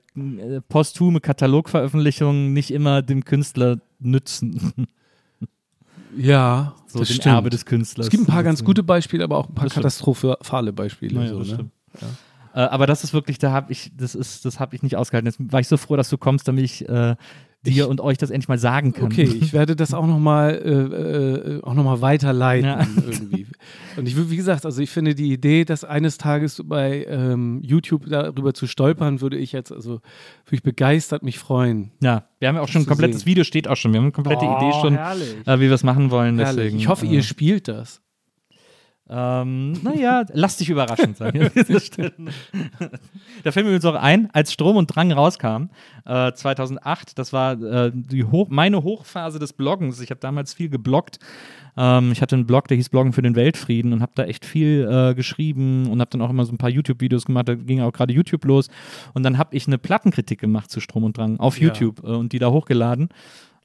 posthume 0.69 1.19
Katalogveröffentlichungen 1.19 2.53
nicht 2.53 2.71
immer 2.71 3.01
dem 3.01 3.25
Künstler 3.25 3.79
nützen. 3.99 4.87
Ja, 6.17 6.75
So 6.87 6.99
das 6.99 7.07
dem 7.07 7.13
stimmt. 7.13 7.27
Erbe 7.35 7.49
des 7.49 7.65
Künstlers. 7.65 8.07
es 8.07 8.11
gibt 8.11 8.23
ein 8.23 8.27
paar 8.27 8.43
ganz 8.43 8.65
gute 8.65 8.83
Beispiele, 8.83 9.23
aber 9.23 9.37
auch 9.37 9.47
ein 9.47 9.55
paar 9.55 9.63
Das 9.63 9.71
stimmt. 9.71 9.83
katastrophale 9.85 10.73
Beispiele. 10.73 11.15
Naja, 11.15 11.29
so, 11.29 11.39
ne? 11.39 11.45
stimmt. 11.45 11.71
Äh, 12.53 12.59
aber 12.61 12.87
das 12.87 13.03
ist 13.03 13.13
wirklich, 13.13 13.37
da 13.37 13.51
habe 13.51 13.71
ich, 13.71 13.91
das 13.95 14.15
ist, 14.15 14.45
das 14.45 14.59
habe 14.59 14.75
ich 14.75 14.83
nicht 14.83 14.95
ausgehalten. 14.97 15.27
Jetzt 15.31 15.51
war 15.53 15.59
ich 15.59 15.67
so 15.67 15.77
froh, 15.77 15.95
dass 15.95 16.09
du 16.09 16.17
kommst, 16.17 16.47
damit 16.47 16.63
ich 16.65 16.87
äh, 16.89 17.15
dir 17.65 17.83
Ich- 17.83 17.89
und 17.89 18.01
euch 18.01 18.17
das 18.17 18.29
endlich 18.31 18.47
mal 18.49 18.57
sagen 18.57 18.91
kann. 18.93 19.05
Okay, 19.05 19.23
ich 19.23 19.53
werde 19.53 19.75
das 19.75 19.93
auch 19.93 20.07
nochmal 20.07 20.55
äh, 20.65 20.69
äh, 21.57 21.61
auch 21.63 21.73
noch 21.75 21.83
mal 21.83 22.01
weiterleiten 22.01 22.65
Ja. 22.65 22.79
irgendwie. 23.09 23.47
Und 23.97 24.07
ich 24.07 24.17
wie 24.29 24.35
gesagt, 24.35 24.65
also 24.65 24.81
ich 24.81 24.89
finde 24.89 25.15
die 25.15 25.31
Idee, 25.31 25.63
dass 25.63 25.83
eines 25.83 26.17
Tages 26.17 26.61
bei 26.65 27.05
ähm, 27.07 27.59
YouTube 27.63 28.05
darüber 28.07 28.53
zu 28.53 28.67
stolpern, 28.67 29.21
würde 29.21 29.37
ich 29.37 29.51
jetzt, 29.51 29.71
also 29.71 29.91
würde 30.45 30.55
ich 30.55 30.63
begeistert 30.63 31.23
mich 31.23 31.39
freuen. 31.39 31.91
Ja, 32.01 32.25
wir 32.39 32.47
haben 32.47 32.55
ja 32.55 32.61
auch 32.61 32.67
schon 32.67 32.81
ein 32.81 32.87
komplettes 32.87 33.21
sehen. 33.21 33.27
Video, 33.27 33.43
steht 33.43 33.67
auch 33.67 33.75
schon. 33.77 33.93
Wir 33.93 33.99
haben 33.99 34.05
eine 34.05 34.11
komplette 34.11 34.45
Idee 34.45 34.71
schon, 34.81 34.95
äh, 34.95 35.59
wie 35.59 35.67
wir 35.67 35.73
es 35.73 35.83
machen 35.83 36.09
wollen. 36.11 36.37
herrlich. 36.37 36.55
Deswegen, 36.55 36.77
Ich 36.79 36.87
hoffe, 36.87 37.05
äh, 37.05 37.09
ihr 37.09 37.23
spielt 37.23 37.67
das. 37.67 38.01
Ähm, 39.13 39.73
naja, 39.83 40.23
lass 40.31 40.55
dich 40.57 40.69
überraschen, 40.69 41.15
Stelle. 41.81 42.13
Da 43.43 43.51
fällt 43.51 43.65
mir 43.65 43.71
übrigens 43.73 43.85
auch 43.85 43.95
ein, 43.95 44.29
als 44.31 44.53
Strom 44.53 44.77
und 44.77 44.87
Drang 44.87 45.11
rauskam, 45.11 45.65
äh, 46.05 46.31
2008, 46.31 47.19
das 47.19 47.33
war 47.33 47.61
äh, 47.61 47.91
die 47.93 48.23
Hoch 48.23 48.47
meine 48.49 48.83
Hochphase 48.83 49.37
des 49.37 49.51
Bloggens. 49.51 49.99
Ich 49.99 50.11
habe 50.11 50.21
damals 50.21 50.53
viel 50.53 50.69
gebloggt. 50.69 51.19
Ähm, 51.75 52.11
ich 52.13 52.21
hatte 52.21 52.35
einen 52.35 52.45
Blog, 52.47 52.69
der 52.69 52.77
hieß 52.77 52.87
Bloggen 52.89 53.11
für 53.11 53.21
den 53.21 53.35
Weltfrieden 53.35 53.91
und 53.91 54.01
habe 54.01 54.13
da 54.15 54.23
echt 54.23 54.45
viel 54.45 54.87
äh, 54.89 55.13
geschrieben 55.13 55.89
und 55.89 55.99
habe 55.99 56.09
dann 56.11 56.21
auch 56.21 56.29
immer 56.29 56.45
so 56.45 56.53
ein 56.53 56.57
paar 56.57 56.69
YouTube-Videos 56.69 57.25
gemacht. 57.25 57.49
Da 57.49 57.55
ging 57.55 57.81
auch 57.81 57.91
gerade 57.91 58.13
YouTube 58.13 58.45
los. 58.45 58.69
Und 59.13 59.23
dann 59.23 59.37
habe 59.37 59.55
ich 59.55 59.67
eine 59.67 59.77
Plattenkritik 59.77 60.39
gemacht 60.39 60.71
zu 60.71 60.79
Strom 60.79 61.03
und 61.03 61.17
Drang 61.17 61.37
auf 61.39 61.59
Ja. 61.59 61.67
YouTube 61.67 62.01
äh, 62.03 62.07
und 62.07 62.31
die 62.33 62.39
da 62.39 62.49
hochgeladen. 62.49 63.09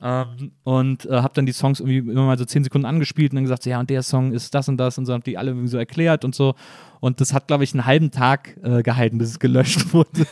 Ähm, 0.02 0.52
und 0.62 1.06
äh, 1.06 1.12
habe 1.22 1.32
dann 1.34 1.46
die 1.46 1.52
Songs 1.52 1.80
irgendwie 1.80 1.98
immer 1.98 2.26
mal 2.26 2.36
so 2.38 2.44
zehn 2.44 2.62
Sekunden 2.64 2.84
angespielt 2.86 3.32
und 3.32 3.36
dann 3.36 3.44
gesagt, 3.44 3.62
so, 3.62 3.70
ja, 3.70 3.80
und 3.80 3.88
der 3.88 4.02
Song 4.02 4.32
ist 4.32 4.54
das 4.54 4.68
und 4.68 4.76
das 4.76 4.98
und 4.98 5.06
so, 5.06 5.14
hab 5.14 5.24
die 5.24 5.38
alle 5.38 5.50
irgendwie 5.52 5.68
so 5.68 5.78
erklärt 5.78 6.24
und 6.24 6.34
so. 6.34 6.54
Und 7.00 7.20
das 7.20 7.32
hat, 7.34 7.46
glaube 7.46 7.62
ich, 7.62 7.72
einen 7.74 7.84
halben 7.84 8.10
Tag 8.10 8.56
äh, 8.62 8.82
gehalten, 8.82 9.18
bis 9.18 9.28
es 9.28 9.38
gelöscht 9.38 9.92
wurde. 9.92 10.26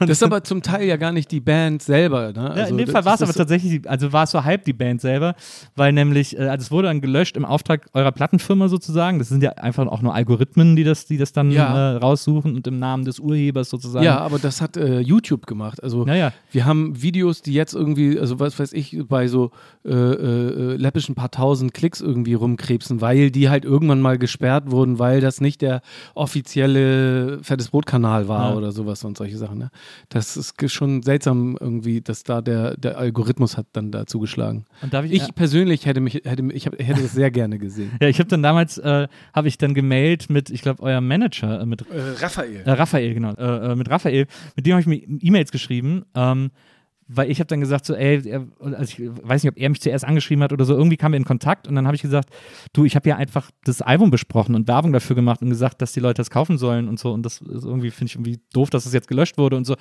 Das 0.00 0.10
ist 0.10 0.22
aber 0.22 0.42
zum 0.44 0.62
Teil 0.62 0.86
ja 0.86 0.96
gar 0.96 1.12
nicht 1.12 1.30
die 1.30 1.40
Band 1.40 1.82
selber. 1.82 2.32
Ne? 2.32 2.42
Ja, 2.42 2.48
Also 2.50 2.70
in 2.72 2.78
dem 2.78 2.88
Fall 2.88 3.04
war 3.04 3.14
es 3.14 3.22
aber 3.22 3.32
tatsächlich, 3.32 3.88
also 3.88 4.12
war 4.12 4.24
es 4.24 4.30
so 4.32 4.44
halb 4.44 4.64
die 4.64 4.72
Band 4.72 5.00
selber, 5.00 5.34
weil 5.76 5.92
nämlich, 5.92 6.36
äh, 6.38 6.42
also 6.48 6.62
es 6.64 6.70
wurde 6.70 6.88
dann 6.88 7.00
gelöscht 7.00 7.36
im 7.36 7.44
Auftrag 7.44 7.86
eurer 7.94 8.12
Plattenfirma 8.12 8.68
sozusagen. 8.68 9.18
Das 9.18 9.28
sind 9.28 9.42
ja 9.42 9.50
einfach 9.52 9.86
auch 9.86 10.02
nur 10.02 10.14
Algorithmen, 10.14 10.76
die 10.76 10.84
das, 10.84 11.06
die 11.06 11.16
das 11.18 11.32
dann 11.32 11.50
Ja. 11.50 11.94
äh, 11.94 11.96
raussuchen 11.96 12.54
und 12.54 12.66
im 12.66 12.78
Namen 12.78 13.04
des 13.04 13.18
Urhebers 13.20 13.70
sozusagen. 13.70 14.04
Ja, 14.04 14.18
aber 14.18 14.38
das 14.38 14.60
hat 14.60 14.76
äh, 14.76 14.98
YouTube 15.00 15.46
gemacht. 15.46 15.82
Also 15.82 16.04
Naja. 16.04 16.32
wir 16.50 16.64
haben 16.64 17.00
Videos, 17.00 17.42
die 17.42 17.52
jetzt 17.54 17.63
irgendwie, 17.72 18.18
also 18.18 18.38
was 18.40 18.58
weiß 18.58 18.72
ich, 18.74 18.98
bei 19.08 19.28
so 19.28 19.50
äh, 19.86 19.90
äh, 19.92 20.76
läppischen 20.76 21.14
paar 21.14 21.30
tausend 21.30 21.72
Klicks 21.72 22.00
irgendwie 22.02 22.34
rumkrebsen, 22.34 23.00
weil 23.00 23.30
die 23.30 23.48
halt 23.48 23.64
irgendwann 23.64 24.00
mal 24.02 24.18
gesperrt 24.18 24.70
wurden, 24.70 24.98
weil 24.98 25.20
das 25.22 25.40
nicht 25.40 25.62
der 25.62 25.80
offizielle 26.14 27.38
Fettes 27.42 27.70
Brot-Kanal 27.70 28.28
war 28.28 28.50
Ja. 28.50 28.56
oder 28.56 28.72
sowas 28.72 29.02
und 29.04 29.16
solche 29.16 29.36
Sachen. 29.38 29.58
Ne? 29.58 29.70
Das 30.08 30.36
ist 30.36 30.54
schon 30.70 31.02
seltsam 31.02 31.56
irgendwie, 31.60 32.00
dass 32.00 32.22
da 32.24 32.42
der, 32.42 32.76
der 32.76 32.98
Algorithmus 32.98 33.56
hat 33.56 33.66
dann 33.72 33.90
da 33.90 34.06
zugeschlagen. 34.06 34.64
Und 34.82 34.92
darf 34.92 35.04
ich, 35.04 35.12
Ich 35.12 35.22
ja. 35.22 35.28
persönlich 35.34 35.86
hätte 35.86 36.00
mich, 36.00 36.14
hätte, 36.24 36.42
ich 36.52 36.66
hab, 36.66 36.78
hätte 36.78 37.02
das 37.02 37.12
sehr 37.12 37.30
gerne 37.30 37.58
gesehen. 37.58 37.92
Ja, 38.00 38.08
ich 38.08 38.18
habe 38.18 38.28
dann 38.28 38.42
damals, 38.42 38.76
äh, 38.78 39.08
habe 39.32 39.48
ich 39.48 39.56
dann 39.56 39.72
gemailt 39.72 40.28
mit, 40.28 40.50
ich 40.50 40.60
glaube, 40.62 40.82
eurem 40.82 41.06
Manager, 41.06 41.60
äh, 41.60 41.66
mit 41.66 41.82
Äh, 41.82 41.84
Raphael. 42.20 42.62
äh, 42.64 42.70
Raphael, 42.70 43.14
genau, 43.14 43.32
äh, 43.34 43.72
äh, 43.72 43.76
mit 43.76 43.88
Raphael, 43.88 44.26
mit 44.56 44.66
dem 44.66 44.72
habe 44.72 44.80
ich 44.80 44.86
mir 44.86 44.96
E-Mails 45.22 45.52
geschrieben, 45.52 46.04
ähm, 46.14 46.50
weil 47.06 47.30
ich 47.30 47.38
habe 47.38 47.48
dann 47.48 47.60
gesagt, 47.60 47.84
so, 47.84 47.94
ey, 47.94 48.40
also 48.60 48.82
ich 48.82 49.10
weiß 49.22 49.42
nicht, 49.42 49.52
ob 49.52 49.58
er 49.58 49.68
mich 49.68 49.80
zuerst 49.80 50.04
angeschrieben 50.04 50.42
hat 50.42 50.52
oder 50.52 50.64
so, 50.64 50.74
irgendwie 50.74 50.96
kamen 50.96 51.12
wir 51.12 51.18
in 51.18 51.24
Kontakt 51.24 51.68
und 51.68 51.74
dann 51.74 51.86
habe 51.86 51.96
ich 51.96 52.02
gesagt, 52.02 52.30
du, 52.72 52.84
ich 52.84 52.96
habe 52.96 53.08
ja 53.08 53.16
einfach 53.16 53.50
das 53.64 53.82
Album 53.82 54.10
besprochen 54.10 54.54
und 54.54 54.68
Werbung 54.68 54.92
dafür 54.92 55.16
gemacht 55.16 55.42
und 55.42 55.50
gesagt, 55.50 55.82
dass 55.82 55.92
die 55.92 56.00
Leute 56.00 56.20
das 56.20 56.30
kaufen 56.30 56.58
sollen 56.58 56.88
und 56.88 56.98
so 56.98 57.12
und 57.12 57.22
das 57.22 57.40
irgendwie, 57.40 57.90
finde 57.90 58.10
ich 58.10 58.14
irgendwie 58.14 58.40
doof, 58.52 58.70
dass 58.70 58.84
das 58.84 58.92
jetzt 58.92 59.08
gelöscht 59.08 59.38
wurde 59.38 59.56
und 59.56 59.64
so. 59.64 59.74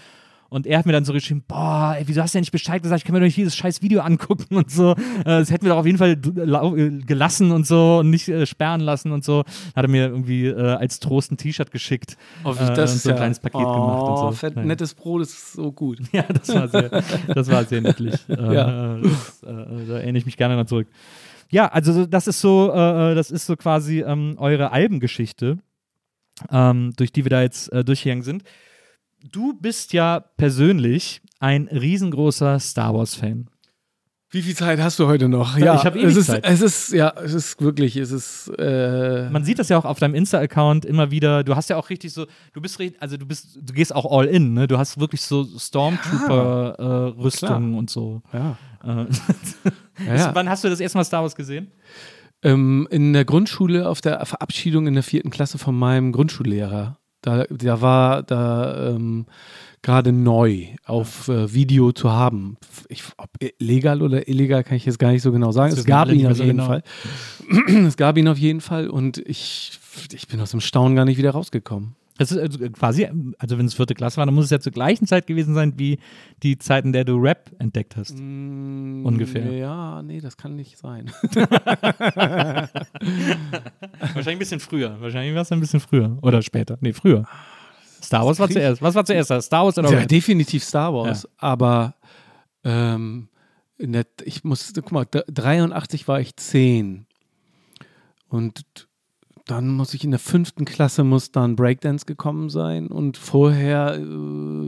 Und 0.53 0.67
er 0.67 0.77
hat 0.77 0.85
mir 0.85 0.91
dann 0.91 1.03
so 1.03 1.13
geschrieben, 1.13 1.43
boah, 1.47 1.95
ey, 1.97 2.03
wieso 2.07 2.21
hast 2.21 2.33
du 2.33 2.37
denn 2.37 2.41
nicht 2.43 2.51
Bescheid 2.51 2.81
gesagt? 2.83 2.99
Ich 2.99 3.05
kann 3.05 3.13
mir 3.13 3.19
doch 3.19 3.25
nicht 3.25 3.37
dieses 3.37 3.55
scheiß 3.55 3.81
Video 3.81 4.01
angucken 4.01 4.55
und 4.55 4.69
so. 4.69 4.91
Äh, 4.91 5.23
Das 5.23 5.49
hätten 5.51 5.65
wir 5.65 5.71
doch 5.71 5.79
auf 5.79 5.85
jeden 5.85 5.97
Fall 5.97 6.15
lau- 6.35 6.75
äh, 6.75 6.89
gelassen 6.99 7.51
und 7.51 7.65
so 7.65 7.97
und 7.99 8.09
nicht 8.11 8.29
äh, 8.29 8.45
sperren 8.45 8.81
lassen 8.81 9.11
und 9.11 9.23
so. 9.23 9.39
Hat 9.75 9.83
er 9.83 9.87
mir 9.87 10.07
irgendwie 10.09 10.45
äh, 10.47 10.55
als 10.75 10.99
Trost 10.99 11.31
ein 11.31 11.37
T-Shirt 11.37 11.71
geschickt 11.71 12.17
Auf 12.43 12.59
äh, 12.61 12.73
das 12.75 12.91
und 12.91 12.95
ist 12.97 13.03
so 13.03 13.09
ein 13.09 13.15
ja- 13.15 13.17
kleines 13.17 13.39
Paket 13.39 13.61
oh, 13.65 13.73
gemacht 13.73 14.01
und 14.09 14.17
so. 14.17 14.31
Fett, 14.33 14.55
Naja. 14.55 14.67
nettes 14.67 14.93
Brot 14.93 15.21
ist 15.23 15.53
so 15.53 15.71
gut. 15.71 15.99
Ja, 16.13 16.23
das 16.31 16.47
war 16.53 16.67
sehr, 16.67 17.01
das 17.33 17.49
war 17.51 17.65
sehr 17.65 17.81
niedlich. 17.81 18.13
Äh, 18.29 18.53
Ja. 18.53 18.95
äh, 18.97 19.01
das, 19.01 19.43
äh, 19.43 19.47
da 19.87 19.93
erinnere 19.97 20.17
ich 20.19 20.25
mich 20.25 20.37
gerne 20.37 20.55
dran 20.55 20.67
zurück. 20.67 20.87
Ja, 21.49 21.67
also 21.67 21.93
so- 21.93 22.05
das 22.05 22.27
ist 22.27 22.39
so, 22.41 22.71
äh, 22.71 23.15
das 23.15 23.31
ist 23.31 23.45
so 23.47 23.55
quasi 23.55 24.01
ähm, 24.01 24.35
eure 24.37 24.71
Albengeschichte, 24.71 25.57
ähm, 26.51 26.93
durch 26.97 27.11
die 27.11 27.25
wir 27.25 27.29
da 27.29 27.41
jetzt 27.41 27.71
äh, 27.73 27.83
durchgegangen 27.83 28.23
sind. 28.23 28.43
Du 29.31 29.53
bist 29.53 29.93
ja 29.93 30.19
persönlich 30.19 31.21
ein 31.39 31.67
riesengroßer 31.67 32.59
Star 32.59 32.93
Wars-Fan. 32.93 33.47
Wie 34.31 34.41
viel 34.41 34.55
Zeit 34.55 34.81
hast 34.81 34.97
du 34.97 35.05
heute 35.05 35.29
noch? 35.29 35.59
Ja, 35.59 35.75
ich 35.75 35.85
hab 35.85 35.95
ewig 35.95 36.07
es 36.07 36.17
ist, 36.17 36.25
Zeit. 36.25 36.43
Es 36.43 36.61
ist, 36.61 36.91
ja, 36.91 37.13
es 37.23 37.35
ist 37.35 37.61
wirklich, 37.61 37.95
es 37.97 38.11
ist, 38.11 38.47
äh, 38.57 39.29
Man 39.29 39.45
sieht 39.45 39.59
das 39.59 39.69
ja 39.69 39.77
auch 39.77 39.85
auf 39.85 39.99
deinem 39.99 40.15
Insta-Account 40.15 40.85
immer 40.85 41.11
wieder. 41.11 41.43
Du 41.43 41.55
hast 41.55 41.69
ja 41.69 41.77
auch 41.77 41.91
richtig 41.91 42.11
so, 42.13 42.25
du 42.53 42.59
bist, 42.59 42.81
also 42.99 43.15
du 43.17 43.27
bist, 43.27 43.59
du 43.61 43.73
gehst 43.73 43.93
auch 43.93 44.11
all 44.11 44.25
in, 44.25 44.55
ne? 44.55 44.67
Du 44.67 44.79
hast 44.79 44.99
wirklich 44.99 45.21
so 45.21 45.45
Stormtrooper-Rüstungen 45.45 47.69
klar. 47.69 47.79
und 47.79 47.91
so. 47.91 48.23
ja. 48.33 48.57
Äh, 48.83 49.05
Ja, 50.07 50.15
ja. 50.15 50.33
Wann 50.33 50.49
hast 50.49 50.63
du 50.63 50.69
das 50.69 50.79
erste 50.79 50.97
Mal 50.97 51.03
Star 51.03 51.21
Wars 51.21 51.35
gesehen? 51.35 51.71
Ähm, 52.41 52.87
in 52.89 53.13
der 53.13 53.25
Grundschule 53.25 53.87
auf 53.87 54.01
der 54.01 54.25
Verabschiedung 54.25 54.87
in 54.87 54.95
der 54.95 55.03
vierten 55.03 55.29
Klasse 55.29 55.59
von 55.59 55.77
meinem 55.77 56.11
Grundschullehrer. 56.11 56.97
Da, 57.23 57.45
da 57.49 57.81
war 57.81 58.21
da 58.21 58.89
ähm, 58.89 59.25
gerade 59.81 60.11
neu 60.11 60.67
auf 60.85 61.29
äh, 61.29 61.53
Video 61.53 61.91
zu 61.91 62.11
haben. 62.11 62.57
Ich, 62.89 63.03
ob 63.17 63.29
legal 63.59 64.01
oder 64.01 64.27
illegal 64.27 64.63
kann 64.63 64.77
ich 64.77 64.85
jetzt 64.85 64.99
gar 64.99 65.11
nicht 65.11 65.21
so 65.21 65.31
genau 65.31 65.51
sagen. 65.51 65.71
Das 65.71 65.79
Es 65.79 65.85
gab 65.85 66.09
ihn 66.09 66.27
auf 66.27 66.37
jeden 66.37 66.57
genau. 66.57 66.65
Fall. 66.65 66.83
es 67.87 67.97
gab 67.97 68.17
ihn 68.17 68.27
auf 68.27 68.37
jeden 68.37 68.61
Fall 68.61 68.89
und 68.89 69.17
ich, 69.17 69.79
ich 70.11 70.27
bin 70.27 70.39
aus 70.41 70.51
dem 70.51 70.61
Staunen 70.61 70.95
gar 70.95 71.05
nicht 71.05 71.17
wieder 71.17 71.31
rausgekommen. 71.31 71.95
Das 72.17 72.31
ist 72.31 72.37
also 72.37 72.59
quasi, 72.69 73.07
also 73.39 73.57
wenn 73.57 73.65
es 73.65 73.73
vierte 73.73 73.95
Klasse 73.95 74.17
war, 74.17 74.25
dann 74.27 74.35
muss 74.35 74.45
es 74.45 74.51
ja 74.51 74.59
zur 74.59 74.71
gleichen 74.71 75.07
Zeit 75.07 75.25
gewesen 75.25 75.55
sein, 75.55 75.73
wie 75.77 75.97
die 76.43 76.59
Zeit, 76.59 76.85
in 76.85 76.93
der 76.93 77.05
du 77.05 77.15
Rap 77.17 77.49
entdeckt 77.57 77.95
hast. 77.97 78.15
Mm, 78.19 79.03
Ungefähr. 79.03 79.51
Ja, 79.53 80.01
nee, 80.03 80.21
das 80.21 80.37
kann 80.37 80.55
nicht 80.55 80.77
sein. 80.77 81.11
Wahrscheinlich 84.13 84.27
ein 84.27 84.39
bisschen 84.39 84.59
früher. 84.59 84.99
Wahrscheinlich 85.01 85.33
war 85.35 85.41
es 85.41 85.51
ein 85.51 85.59
bisschen 85.59 85.79
früher. 85.79 86.17
Oder 86.21 86.41
später. 86.41 86.77
Nee, 86.81 86.93
früher. 86.93 87.25
Star 88.01 88.25
Wars 88.25 88.39
war 88.39 88.49
zuerst. 88.49 88.81
Was 88.81 88.95
war 88.95 89.05
zuerst? 89.05 89.31
Star 89.43 89.65
Wars 89.65 89.77
oder 89.77 89.89
Ja, 89.91 89.99
Rap? 89.99 90.07
definitiv 90.07 90.63
Star 90.63 90.93
Wars, 90.93 91.27
aber 91.37 91.95
ähm, 92.63 93.29
in 93.77 93.93
der, 93.93 94.05
ich 94.23 94.43
muss, 94.43 94.71
guck 94.75 94.91
mal, 94.91 95.05
d- 95.05 95.23
83 95.27 96.07
war 96.07 96.19
ich 96.19 96.35
10 96.35 97.05
und 98.27 98.63
dann 99.45 99.67
muss 99.67 99.93
ich 99.93 100.03
in 100.03 100.11
der 100.11 100.19
fünften 100.19 100.65
Klasse 100.65 101.03
muss 101.03 101.31
dann 101.31 101.55
Breakdance 101.55 102.05
gekommen 102.05 102.49
sein 102.49 102.87
und 102.87 103.17
vorher 103.17 103.95
äh, 103.95 104.62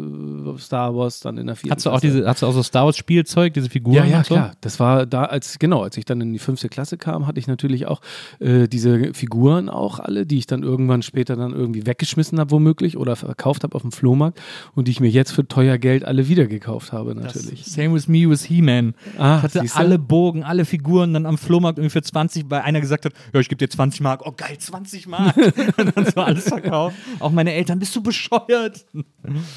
Star 0.58 0.96
Wars 0.96 1.20
dann 1.20 1.38
in 1.38 1.48
der 1.48 1.56
vierten 1.56 1.76
Hast 1.76 1.86
du 1.86 1.90
auch 1.90 2.00
Klasse. 2.00 2.18
diese, 2.18 2.28
hast 2.28 2.42
du 2.42 2.48
auch 2.48 2.54
so 2.54 2.64
Star 2.64 2.86
Wars 2.86 2.98
Spielzeug, 2.98 3.54
diese 3.54 3.70
Figuren? 3.70 3.96
Ja, 3.96 4.06
ja, 4.06 4.18
und 4.20 4.26
so? 4.26 4.36
klar. 4.36 4.52
Das 4.62 4.80
war 4.80 5.06
da, 5.06 5.26
als, 5.26 5.60
genau, 5.60 5.84
als 5.84 5.98
ich 5.98 6.06
dann 6.06 6.22
in 6.22 6.34
die 6.34 6.40
fünfte 6.40 6.70
Klasse 6.70 6.98
kam, 6.98 7.28
hatte 7.28 7.40
ich 7.40 7.48
natürlich 7.48 7.88
auch 7.88 8.02
äh, 8.40 8.68
diese 8.68 9.14
Figuren 9.14 9.70
auch 9.70 10.00
alle, 10.00 10.26
die 10.26 10.38
ich 10.38 10.48
dann 10.48 10.64
irgendwann 10.64 11.02
später 11.02 11.36
dann 11.36 11.54
irgendwie 11.54 11.86
weggeschmissen 11.86 12.40
habe, 12.40 12.52
womöglich, 12.52 12.98
oder 12.98 13.16
verkauft 13.16 13.64
habe 13.64 13.76
auf 13.76 13.82
dem 13.82 13.92
Flohmarkt 13.92 14.42
und 14.74 14.88
die 14.88 14.92
ich 14.92 15.00
mir 15.00 15.10
jetzt 15.10 15.32
für 15.32 15.48
teuer 15.48 15.78
Geld 15.78 16.06
alle 16.06 16.28
wieder 16.28 16.48
gekauft 16.48 16.92
habe, 16.92 17.16
natürlich. 17.16 17.66
Same 17.66 17.94
with 17.94 18.08
me 18.08 18.30
with 18.30 18.44
He-Man. 18.44 18.94
Ah, 19.18 19.38
ich 19.38 19.44
hatte 19.44 19.60
siehste? 19.60 19.80
alle 19.80 20.00
Bogen, 20.00 20.44
alle 20.44 20.66
Figuren 20.66 21.14
dann 21.14 21.26
am 21.26 21.38
Flohmarkt 21.38 21.78
irgendwie 21.78 21.92
für 21.92 22.02
20, 22.02 22.46
weil 22.50 22.62
einer 22.62 22.82
gesagt 22.82 23.06
hat, 23.06 23.14
ja, 23.34 23.40
ich 23.40 23.50
gebe 23.50 23.58
dir 23.58 23.70
20 23.70 24.02
Mark. 24.02 24.22
Oh 24.26 24.34
geil, 24.36 24.58
20 24.58 25.08
Mark. 25.08 25.36
und 25.78 25.96
dann 25.96 26.06
so 26.06 26.22
alles 26.22 26.48
verkauft. 26.48 26.96
Auch 27.20 27.32
meine 27.32 27.54
Eltern, 27.54 27.80
bist 27.80 27.96
du 27.96 28.02
bescheuert? 28.02 28.86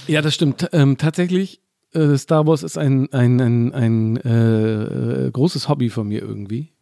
Ja, 0.07 0.23
das 0.23 0.35
stimmt. 0.35 0.69
Ähm, 0.73 0.88
tatsächlich, 0.97 1.63
äh, 1.93 2.17
Star 2.17 2.47
Wars 2.47 2.63
ist 2.63 2.79
ein, 2.79 3.13
ein, 3.13 3.41
ein, 3.41 3.75
ein 3.75 4.17
äh, 4.19 5.27
äh, 5.27 5.31
großes 5.31 5.69
Hobby 5.69 5.91
von 5.91 6.09
mir 6.09 6.23
irgendwie. 6.23 6.73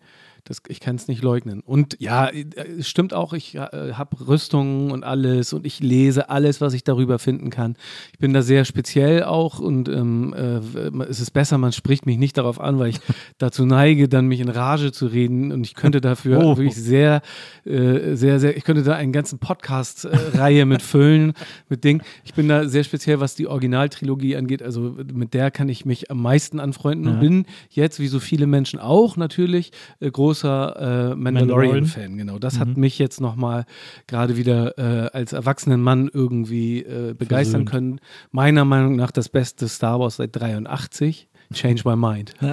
Das, 0.48 0.62
ich 0.68 0.78
kann 0.78 0.94
es 0.94 1.09
nicht 1.09 1.23
leugnen. 1.24 1.60
Und 1.60 1.97
ja, 2.01 2.27
äh, 2.28 2.44
es 2.78 2.89
stimmt 2.89 3.12
auch, 3.12 3.32
ich 3.32 3.56
äh, 3.56 3.93
habe 3.94 4.28
Rüstungen 4.28 4.93
und 4.93 5.02
alles 5.02 5.52
und 5.52 5.66
ich 5.66 5.81
lese 5.81 6.31
alles, 6.31 6.60
was 6.60 6.73
ich 6.73 6.85
darüber 6.85 7.18
finden 7.18 7.51
kann. 7.51 7.74
Ich 8.12 8.18
bin 8.20 8.32
da 8.32 8.43
sehr 8.43 8.64
speziell 8.64 9.24
auch 9.24 9.59
und 9.59 9.89
ähm, 9.89 10.32
äh, 10.36 10.60
es 11.09 11.18
ist 11.18 11.32
besser, 11.32 11.59
man 11.59 11.73
spricht 11.73 12.06
mich 12.06 12.16
nicht 12.16 12.39
darauf 12.39 12.60
an, 12.60 12.78
weil 12.78 12.90
ich 12.90 13.01
dazu 13.39 13.66
neige, 13.66 14.09
dann 14.09 14.27
mich 14.27 14.39
in 14.39 14.48
Rage 14.48 14.93
zu 14.93 15.06
reden 15.06 15.51
und 15.51 15.66
ich 15.66 15.74
könnte 15.74 16.01
dafür 16.01 16.39
Oh. 16.44 16.56
wirklich 16.56 16.77
sehr, 16.77 17.23
äh, 17.64 18.14
sehr, 18.14 18.39
sehr, 18.39 18.56
ich 18.56 18.62
könnte 18.62 18.85
da 18.85 18.94
einen 18.94 19.12
ganzen 19.12 19.40
Podcast-Reihe 19.40 20.64
mit 20.66 20.82
füllen, 20.82 21.32
mit 21.68 21.82
Dingen. 21.85 22.02
Ich 22.24 22.35
bin 22.35 22.48
da 22.48 22.68
sehr 22.68 22.85
speziell, 22.85 23.18
was 23.20 23.35
die 23.35 23.48
Originaltrilogie 23.48 24.36
angeht. 24.36 24.62
Also 24.62 24.97
mit 25.12 25.35
der 25.35 25.51
kann 25.51 25.68
ich 25.68 25.85
mich 25.85 26.10
am 26.10 26.23
meisten 26.23 26.60
anfreunden 26.60 27.06
Ja. 27.06 27.12
und 27.14 27.20
bin 27.20 27.47
jetzt, 27.70 27.98
wie 27.98 28.06
so 28.06 28.20
viele 28.20 28.47
Menschen 28.47 28.78
auch, 28.78 29.16
natürlich 29.16 29.73
äh, 30.01 30.10
großer 30.42 31.12
äh, 31.12 31.16
Mandalorian-Fan. 31.16 32.16
Genau, 32.16 32.38
das 32.38 32.58
hat 32.58 32.68
Mhm. 32.68 32.80
mich 32.80 32.98
jetzt 32.98 33.20
nochmal 33.20 33.64
gerade 34.06 34.36
wieder 34.36 34.76
äh, 34.78 35.08
als 35.12 35.32
erwachsenen 35.32 35.80
Mann 35.82 36.10
irgendwie 36.12 36.80
äh, 36.82 37.14
begeistern 37.14 37.66
Versöhnt. 37.66 37.70
können. 37.70 38.00
Meiner 38.30 38.64
Meinung 38.64 38.96
nach 38.96 39.10
das 39.10 39.28
beste 39.28 39.68
Star 39.68 39.98
Wars 40.00 40.16
seit 40.16 40.34
83. 40.36 41.28
Change 41.52 41.82
my 41.84 41.96
mind. 41.96 42.34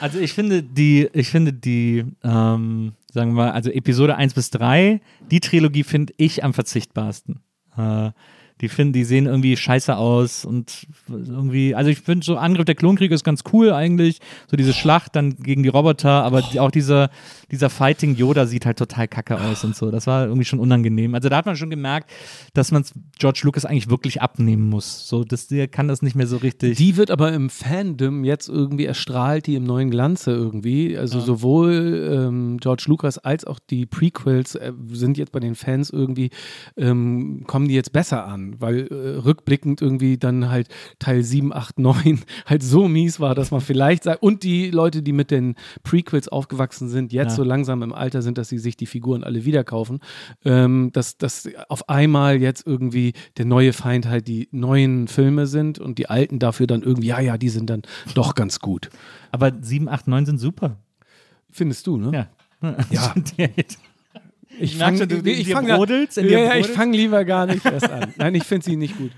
Also 0.00 0.18
ich 0.18 0.32
finde 0.32 0.62
die, 0.64 1.08
ich 1.12 1.28
finde 1.30 1.52
die, 1.52 2.04
ähm, 2.24 2.92
sagen 3.12 3.30
wir 3.30 3.44
mal, 3.44 3.50
also 3.52 3.70
Episode 3.70 4.16
1 4.16 4.34
bis 4.34 4.50
3, 4.50 5.00
die 5.30 5.40
Trilogie 5.40 5.84
finde 5.84 6.12
ich 6.16 6.42
am 6.42 6.52
verzichtbarsten. 6.54 7.40
Äh, 7.76 8.10
die 8.60 8.68
finden, 8.68 8.92
die 8.92 9.04
sehen 9.04 9.26
irgendwie 9.26 9.56
scheiße 9.56 9.96
aus 9.96 10.44
und 10.44 10.86
irgendwie, 11.08 11.74
also 11.74 11.90
ich 11.90 12.00
finde 12.00 12.24
so 12.24 12.36
Angriff 12.36 12.64
der 12.64 12.74
Klonkrieg 12.74 13.10
ist 13.10 13.24
ganz 13.24 13.42
cool 13.52 13.72
eigentlich, 13.72 14.20
so 14.50 14.56
diese 14.56 14.72
Schlacht 14.72 15.16
dann 15.16 15.36
gegen 15.36 15.62
die 15.62 15.68
Roboter, 15.68 16.22
aber 16.24 16.42
die, 16.42 16.60
auch 16.60 16.70
dieser, 16.70 17.10
dieser 17.50 17.70
Fighting 17.70 18.16
Yoda 18.16 18.46
sieht 18.46 18.66
halt 18.66 18.78
total 18.78 19.08
kacke 19.08 19.40
aus 19.40 19.64
und 19.64 19.74
so. 19.74 19.90
Das 19.90 20.06
war 20.06 20.26
irgendwie 20.26 20.44
schon 20.44 20.58
unangenehm. 20.58 21.14
Also 21.14 21.28
da 21.28 21.36
hat 21.36 21.46
man 21.46 21.56
schon 21.56 21.70
gemerkt, 21.70 22.10
dass 22.54 22.70
man 22.70 22.84
George 23.18 23.40
Lucas 23.44 23.64
eigentlich 23.64 23.90
wirklich 23.90 24.20
abnehmen 24.20 24.68
muss. 24.68 25.08
So, 25.08 25.24
das, 25.24 25.48
der 25.48 25.68
kann 25.68 25.88
das 25.88 26.02
nicht 26.02 26.14
mehr 26.14 26.26
so 26.26 26.36
richtig. 26.36 26.76
Die 26.76 26.96
wird 26.96 27.10
aber 27.10 27.32
im 27.32 27.50
Fandom 27.50 28.24
jetzt 28.24 28.48
irgendwie 28.48 28.84
erstrahlt, 28.84 29.46
die 29.46 29.54
im 29.54 29.64
neuen 29.64 29.90
Glanze 29.90 30.32
irgendwie. 30.32 30.96
Also 30.98 31.20
sowohl 31.20 32.08
ähm, 32.12 32.58
George 32.60 32.84
Lucas 32.86 33.18
als 33.18 33.44
auch 33.44 33.58
die 33.58 33.86
Prequels 33.86 34.54
äh, 34.54 34.72
sind 34.92 35.18
jetzt 35.18 35.32
bei 35.32 35.40
den 35.40 35.54
Fans 35.54 35.90
irgendwie, 35.90 36.30
ähm, 36.76 37.44
kommen 37.46 37.68
die 37.68 37.74
jetzt 37.74 37.92
besser 37.92 38.26
an. 38.26 38.49
Weil 38.58 38.86
äh, 38.88 38.94
rückblickend 39.18 39.80
irgendwie 39.82 40.18
dann 40.18 40.50
halt 40.50 40.68
Teil 40.98 41.22
7, 41.22 41.52
8, 41.52 41.78
9 41.78 42.20
halt 42.46 42.62
so 42.62 42.88
mies 42.88 43.20
war, 43.20 43.34
dass 43.34 43.50
man 43.50 43.60
vielleicht 43.60 44.04
sagt, 44.04 44.22
und 44.22 44.42
die 44.42 44.70
Leute, 44.70 45.02
die 45.02 45.12
mit 45.12 45.30
den 45.30 45.54
Prequels 45.82 46.28
aufgewachsen 46.28 46.88
sind, 46.88 47.12
jetzt 47.12 47.30
Ja. 47.32 47.36
so 47.36 47.44
langsam 47.44 47.82
im 47.82 47.92
Alter 47.92 48.22
sind, 48.22 48.38
dass 48.38 48.48
sie 48.48 48.58
sich 48.58 48.76
die 48.76 48.86
Figuren 48.86 49.22
alle 49.24 49.44
wieder 49.44 49.64
kaufen, 49.64 50.00
ähm, 50.44 50.90
dass, 50.92 51.18
dass 51.18 51.48
auf 51.68 51.88
einmal 51.88 52.40
jetzt 52.40 52.66
irgendwie 52.66 53.12
der 53.36 53.44
neue 53.44 53.72
Feind 53.72 54.06
halt 54.08 54.26
die 54.28 54.48
neuen 54.52 55.08
Filme 55.08 55.46
sind 55.46 55.78
und 55.78 55.98
die 55.98 56.08
alten 56.08 56.38
dafür 56.38 56.66
dann 56.66 56.82
irgendwie, 56.82 57.08
ja, 57.08 57.20
ja, 57.20 57.38
die 57.38 57.48
sind 57.50 57.70
dann 57.70 57.82
doch 58.14 58.34
ganz 58.34 58.60
gut. 58.60 58.88
Aber 59.30 59.52
7, 59.60 59.88
8, 59.88 60.08
9 60.08 60.26
sind 60.26 60.38
super. 60.38 60.76
Findest 61.50 61.86
du, 61.86 61.96
ne? 61.96 62.10
Ja. 62.12 62.28
Ja. 62.90 63.14
Ich 64.58 64.76
fang- 64.76 64.96
dir 65.08 65.34
fang- 65.54 65.66
ja, 65.68 66.38
ja, 66.40 66.54
ich 66.56 66.66
fange 66.66 66.96
lieber 66.96 67.24
gar 67.24 67.46
nicht 67.46 67.64
erst 67.64 67.90
an. 67.90 68.12
Nein, 68.18 68.34
ich 68.34 68.44
finde 68.44 68.64
sie 68.64 68.76
nicht 68.76 68.96
gut. 68.98 69.10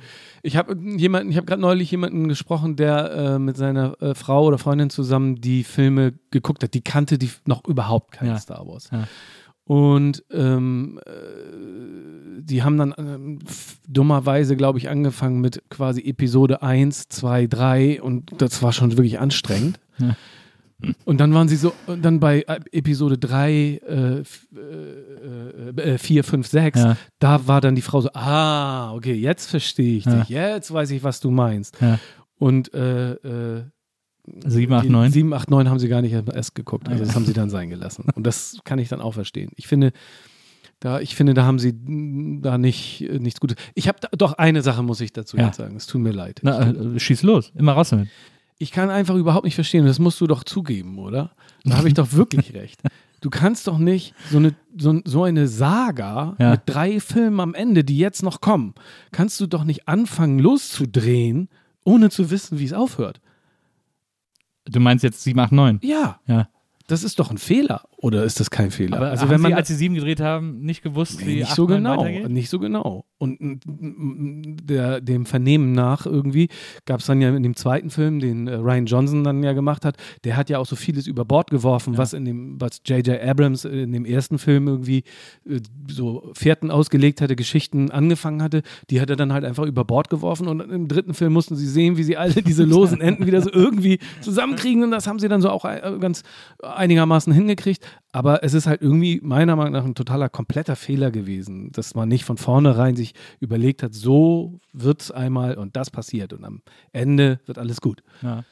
Ich 0.44 0.56
habe 0.56 0.76
jemanden, 0.96 1.30
ich 1.30 1.36
habe 1.36 1.46
gerade 1.46 1.62
neulich 1.62 1.90
jemanden 1.90 2.28
gesprochen, 2.28 2.74
der 2.76 3.12
äh, 3.12 3.38
mit 3.38 3.56
seiner 3.56 4.00
äh, 4.02 4.14
Frau 4.14 4.44
oder 4.44 4.58
Freundin 4.58 4.90
zusammen 4.90 5.36
die 5.40 5.62
Filme 5.64 6.14
geguckt 6.30 6.62
hat. 6.64 6.74
Die 6.74 6.80
kannte 6.80 7.16
die 7.18 7.30
noch 7.46 7.64
überhaupt 7.66 8.12
kein 8.12 8.28
Ja. 8.28 8.38
Star 8.38 8.66
Wars. 8.66 8.88
Ja. 8.92 9.06
Und 9.64 10.24
ähm, 10.32 10.98
äh, 11.06 11.10
die 12.42 12.62
haben 12.62 12.76
dann 12.76 12.94
ähm, 12.98 13.38
dummerweise, 13.88 14.56
glaube 14.56 14.78
ich, 14.78 14.88
angefangen 14.88 15.40
mit 15.40 15.62
quasi 15.70 16.00
Episode 16.02 16.62
1, 16.62 17.08
2, 17.08 17.46
3 17.46 18.02
und 18.02 18.30
das 18.38 18.62
war 18.62 18.72
schon 18.72 18.90
wirklich 18.92 19.20
anstrengend. 19.20 19.78
Ja. 19.98 20.16
Und 21.04 21.18
dann 21.20 21.32
waren 21.34 21.48
sie 21.48 21.56
so, 21.56 21.72
dann 22.00 22.20
bei 22.20 22.42
äh, 22.42 22.60
Episode 22.72 23.18
3, 23.18 23.52
äh, 23.52 24.18
f- 24.20 24.46
äh, 24.56 25.92
äh, 25.94 25.98
4, 25.98 26.24
5, 26.24 26.46
6, 26.46 26.78
Ja. 26.78 26.96
da 27.18 27.46
war 27.46 27.60
dann 27.60 27.74
die 27.74 27.82
Frau 27.82 28.00
so, 28.00 28.10
ah, 28.14 28.92
okay, 28.94 29.14
jetzt 29.14 29.50
verstehe 29.50 29.96
ich 29.98 30.04
Ja. 30.04 30.20
dich, 30.20 30.28
jetzt 30.28 30.72
weiß 30.72 30.90
ich, 30.90 31.02
was 31.02 31.20
du 31.20 31.30
meinst. 31.30 31.80
Ja. 31.80 31.98
Und 32.38 32.72
äh, 32.74 33.12
äh, 33.12 33.62
7, 34.46 34.72
8, 34.72 34.84
die 34.84 34.88
9. 34.90 35.10
7, 35.12 35.32
8, 35.32 35.50
9 35.50 35.68
haben 35.68 35.78
sie 35.78 35.88
gar 35.88 36.02
nicht 36.02 36.12
erst 36.12 36.54
geguckt. 36.54 36.88
Also 36.88 37.04
das 37.04 37.14
haben 37.14 37.26
sie 37.26 37.32
dann 37.32 37.50
sein 37.50 37.70
gelassen. 37.70 38.04
Und 38.14 38.26
das 38.26 38.58
kann 38.64 38.78
ich 38.78 38.88
dann 38.88 39.00
auch 39.00 39.14
verstehen. 39.14 39.50
Ich 39.56 39.66
finde, 39.66 39.92
da, 40.78 41.00
ich 41.00 41.14
finde, 41.14 41.34
da 41.34 41.44
haben 41.44 41.58
sie 41.58 41.74
da 42.40 42.58
nicht 42.58 43.06
nichts 43.20 43.38
Gutes. 43.40 43.56
Ich 43.74 43.88
habe 43.88 43.98
doch 44.16 44.32
eine 44.34 44.62
Sache 44.62 44.82
muss 44.82 45.00
ich 45.00 45.12
dazu 45.12 45.36
Ja. 45.36 45.46
jetzt 45.46 45.56
sagen. 45.56 45.76
Es 45.76 45.86
tut 45.86 46.00
mir 46.00 46.12
leid. 46.12 46.40
Na, 46.42 46.70
äh, 46.70 46.98
schieß 47.00 47.22
los, 47.22 47.52
immer 47.56 47.72
raus 47.72 47.90
damit. 47.90 48.08
Ich 48.62 48.70
kann 48.70 48.90
einfach 48.90 49.16
überhaupt 49.16 49.44
nicht 49.44 49.56
verstehen. 49.56 49.86
Das 49.86 49.98
musst 49.98 50.20
du 50.20 50.28
doch 50.28 50.44
zugeben, 50.44 50.98
oder? 50.98 51.32
Da 51.64 51.76
habe 51.78 51.88
ich 51.88 51.94
doch 51.94 52.12
wirklich 52.12 52.54
recht. 52.54 52.80
Du 53.20 53.28
kannst 53.28 53.66
doch 53.66 53.78
nicht 53.78 54.14
so 54.30 54.36
eine, 54.38 54.54
so, 54.78 55.00
so 55.04 55.24
eine 55.24 55.48
Saga 55.48 56.36
Ja. 56.38 56.50
mit 56.52 56.60
drei 56.66 57.00
Filmen 57.00 57.40
am 57.40 57.54
Ende, 57.54 57.82
die 57.82 57.98
jetzt 57.98 58.22
noch 58.22 58.40
kommen, 58.40 58.74
kannst 59.10 59.40
du 59.40 59.46
doch 59.48 59.64
nicht 59.64 59.88
anfangen 59.88 60.38
loszudrehen, 60.38 61.48
ohne 61.84 62.08
zu 62.10 62.30
wissen, 62.30 62.60
wie 62.60 62.64
es 62.64 62.72
aufhört. 62.72 63.20
Du 64.66 64.78
meinst 64.78 65.02
jetzt 65.02 65.22
7, 65.24 65.38
8, 65.40 65.50
9. 65.52 65.80
Ja, 65.82 66.20
Ja. 66.26 66.48
das 66.86 67.02
ist 67.02 67.18
doch 67.18 67.30
ein 67.32 67.38
Fehler. 67.38 67.82
Oder 68.02 68.24
ist 68.24 68.40
das 68.40 68.50
kein 68.50 68.72
Fehler? 68.72 68.96
Aber 68.96 69.10
also 69.10 69.30
wenn 69.30 69.40
man 69.40 69.52
Sie, 69.52 69.54
als 69.54 69.68
Sie 69.68 69.76
7 69.76 69.94
gedreht 69.94 70.20
haben, 70.20 70.58
nicht 70.58 70.82
gewusst, 70.82 71.20
Nee, 71.20 71.26
wie 71.26 71.34
nicht 71.36 71.50
8, 71.50 71.54
so 71.54 71.66
9 71.68 71.76
genau, 71.76 71.98
weitergeht? 71.98 72.28
nicht 72.30 72.50
so 72.50 72.58
genau. 72.58 73.04
Und 73.18 73.60
der, 73.64 75.00
dem 75.00 75.24
Vernehmen 75.24 75.70
nach 75.70 76.04
irgendwie 76.04 76.48
gab 76.84 76.98
es 76.98 77.06
dann 77.06 77.20
ja 77.20 77.28
in 77.32 77.44
dem 77.44 77.54
zweiten 77.54 77.90
Film, 77.90 78.18
den 78.18 78.48
äh, 78.48 78.54
Ryan 78.54 78.86
Johnson 78.86 79.22
dann 79.22 79.44
ja 79.44 79.52
gemacht 79.52 79.84
hat, 79.84 79.96
der 80.24 80.36
hat 80.36 80.50
ja 80.50 80.58
auch 80.58 80.66
so 80.66 80.74
vieles 80.74 81.06
über 81.06 81.24
Bord 81.24 81.50
geworfen, 81.50 81.96
was 81.96 82.12
in 82.12 82.24
dem, 82.24 82.60
was 82.60 82.80
J.J. 82.84 83.22
Abrams 83.22 83.64
in 83.64 83.92
dem 83.92 84.04
ersten 84.04 84.40
Film 84.40 84.66
irgendwie 84.66 85.04
äh, 85.48 85.60
so 85.88 86.32
Fährten 86.34 86.72
ausgelegt 86.72 87.20
hatte, 87.20 87.36
Geschichten 87.36 87.92
angefangen 87.92 88.42
hatte, 88.42 88.62
die 88.90 89.00
hat 89.00 89.10
er 89.10 89.16
dann 89.16 89.32
halt 89.32 89.44
einfach 89.44 89.64
über 89.64 89.84
Bord 89.84 90.10
geworfen 90.10 90.48
und 90.48 90.58
im 90.58 90.88
dritten 90.88 91.14
Film 91.14 91.34
mussten 91.34 91.54
sie 91.54 91.68
sehen, 91.68 91.96
wie 91.96 92.02
sie 92.02 92.16
alle 92.16 92.42
diese 92.42 92.64
losen 92.64 93.00
Enden 93.00 93.26
wieder 93.26 93.42
so 93.42 93.52
irgendwie 93.52 94.00
zusammenkriegen 94.22 94.82
und 94.82 94.90
das 94.90 95.06
haben 95.06 95.20
sie 95.20 95.28
dann 95.28 95.40
so 95.40 95.50
auch 95.50 95.64
äh, 95.64 95.80
ganz 96.00 96.24
einigermaßen 96.60 97.32
hingekriegt. 97.32 97.86
Aber 98.12 98.44
es 98.44 98.52
ist 98.54 98.66
halt 98.66 98.82
irgendwie 98.82 99.20
meiner 99.22 99.56
Meinung 99.56 99.72
nach 99.72 99.84
ein 99.84 99.94
totaler 99.94 100.28
kompletter 100.28 100.76
Fehler 100.76 101.10
gewesen, 101.10 101.72
dass 101.72 101.94
man 101.94 102.08
nicht 102.08 102.24
von 102.24 102.36
vornherein 102.36 102.94
sich 102.94 103.14
überlegt 103.40 103.82
hat, 103.82 103.94
so 103.94 104.60
wird 104.72 105.00
es 105.00 105.10
einmal 105.10 105.56
und 105.56 105.76
das 105.76 105.90
passiert 105.90 106.32
und 106.32 106.44
am 106.44 106.62
Ende 106.92 107.40
wird 107.46 107.58
alles 107.58 107.80
gut. 107.80 108.02
Ja. 108.20 108.44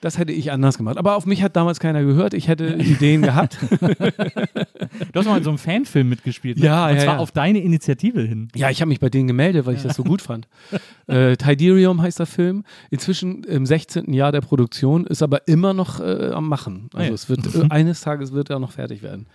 Das 0.00 0.16
hätte 0.16 0.32
ich 0.32 0.50
anders 0.50 0.78
gemacht. 0.78 0.96
Aber 0.96 1.16
auf 1.16 1.26
mich 1.26 1.42
hat 1.42 1.56
damals 1.56 1.78
keiner 1.78 2.02
gehört. 2.02 2.32
Ich 2.32 2.48
hätte 2.48 2.74
Ideen 2.78 3.20
gehabt. 3.22 3.58
Du 3.60 5.18
hast 5.18 5.26
mal 5.26 5.38
in 5.38 5.44
so 5.44 5.50
einem 5.50 5.58
Fanfilm 5.58 6.08
mitgespielt. 6.08 6.58
Ne? 6.58 6.64
Ja, 6.64 6.88
Und 6.88 6.96
ja, 6.96 7.02
zwar 7.04 7.14
ja. 7.14 7.20
auf 7.20 7.32
deine 7.32 7.60
Initiative 7.60 8.22
hin. 8.22 8.48
Ja, 8.54 8.70
ich 8.70 8.80
habe 8.80 8.88
mich 8.88 9.00
bei 9.00 9.10
denen 9.10 9.26
gemeldet, 9.26 9.66
weil 9.66 9.74
ich 9.74 9.82
das 9.82 9.96
so 9.96 10.04
gut 10.04 10.22
fand. 10.22 10.48
Äh, 11.06 11.36
Tiderium 11.36 12.00
heißt 12.00 12.18
der 12.18 12.26
Film. 12.26 12.64
Inzwischen 12.90 13.44
im 13.44 13.66
16. 13.66 14.12
Jahr 14.12 14.32
der 14.32 14.40
Produktion, 14.40 15.06
ist 15.06 15.22
aber 15.22 15.46
immer 15.46 15.74
noch 15.74 16.00
äh, 16.00 16.30
am 16.32 16.48
Machen. 16.48 16.88
Also 16.94 17.04
Ah 17.04 17.08
ja. 17.08 17.12
es 17.14 17.28
wird 17.28 17.40
eines 17.70 18.00
Tages 18.00 18.32
wird 18.32 18.50
er 18.50 18.58
noch 18.58 18.72
fertig 18.72 19.02
werden. 19.02 19.26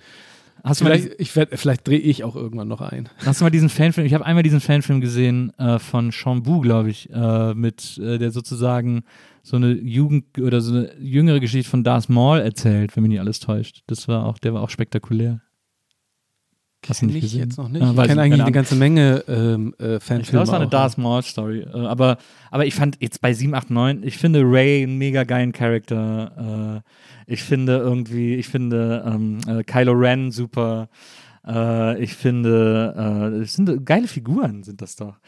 Hast 0.66 0.82
du 0.82 0.86
mal, 0.86 0.98
Vielleicht, 0.98 1.20
ich 1.20 1.36
werd, 1.36 1.58
vielleicht 1.60 1.88
drehe 1.88 2.00
ich 2.00 2.24
auch 2.24 2.36
irgendwann 2.36 2.68
noch 2.68 2.82
ein. 2.82 3.08
hast 3.24 3.40
du 3.40 3.46
mal 3.46 3.52
diesen 3.52 3.70
Fanfilm, 3.70 4.08
ich 4.08 4.16
habe 4.16 4.26
einmal 4.26 4.42
diesen 4.42 4.60
Fanfilm 4.60 5.00
gesehen 5.00 5.54
äh, 5.60 5.78
von 5.78 6.12
Sean 6.12 6.42
Bu, 6.42 6.60
glaube 6.60 6.90
ich, 6.90 7.08
äh, 7.14 7.54
mit 7.54 8.00
äh, 8.00 8.18
der 8.18 8.32
sozusagen 8.32 9.04
so 9.44 9.58
eine 9.58 9.74
Jugend 9.74 10.40
oder 10.40 10.62
so 10.62 10.74
eine 10.74 10.92
jüngere 11.00 11.40
Geschichte 11.40 11.70
von 11.70 11.84
Darth 11.84 12.10
Maul 12.10 12.40
erzählt, 12.40 12.96
wenn 12.96 13.04
mich 13.04 13.12
nicht 13.12 13.20
alles 13.20 13.40
täuscht. 13.40 13.84
Das 13.86 14.08
war 14.08 14.26
auch, 14.26 14.40
der 14.40 14.56
war 14.56 14.64
auch 14.64 14.72
spektakulär. 14.72 15.42
Hast 16.88 17.02
du 17.02 17.06
nicht 17.07 17.16
ich 17.16 17.22
gesehen? 17.24 17.40
jetzt 17.41 17.57
noch 17.57 17.70
nicht. 17.70 17.82
Ah, 17.82 17.91
ich 17.91 17.95
kenne 17.95 18.14
ich, 18.14 18.20
eigentlich 18.20 18.41
eine 18.41 18.52
ganze 18.52 18.76
Menge 18.76 19.24
ähm, 19.28 19.74
äh, 19.80 19.95
Ich 19.98 20.03
Fanfilme. 20.03 20.24
glaube, 20.32 20.44
es 20.44 20.49
war 20.52 20.60
eine. 20.62 20.70
Darth 20.70 20.98
Maul 20.98 21.22
Story. 21.24 21.60
Äh, 21.62 21.68
aber, 21.86 22.18
aber 22.52 22.66
ich 22.66 22.76
fand 22.76 22.98
jetzt 23.02 23.22
bei 23.22 23.34
7, 23.34 23.53
8, 23.53 23.70
9, 23.72 24.03
ich 24.03 24.18
finde 24.18 24.41
Ray 24.44 24.84
einen 24.84 24.98
mega 24.98 25.24
geilen 25.24 25.52
Charakter. 25.52 26.82
Äh, 27.28 27.32
ich 27.34 27.41
finde 27.44 27.78
irgendwie, 27.78 28.36
ich 28.36 28.48
finde 28.48 29.03
ähm, 29.07 29.40
äh, 29.48 29.64
Kylo 29.64 29.94
Ren 29.94 30.32
super. 30.32 30.90
Ich 31.99 32.16
finde, 32.16 33.40
es 33.44 33.53
sind 33.53 33.86
geile 33.86 34.07
Figuren, 34.07 34.64
sind 34.64 34.82
das 34.82 34.95
doch. 34.95 35.20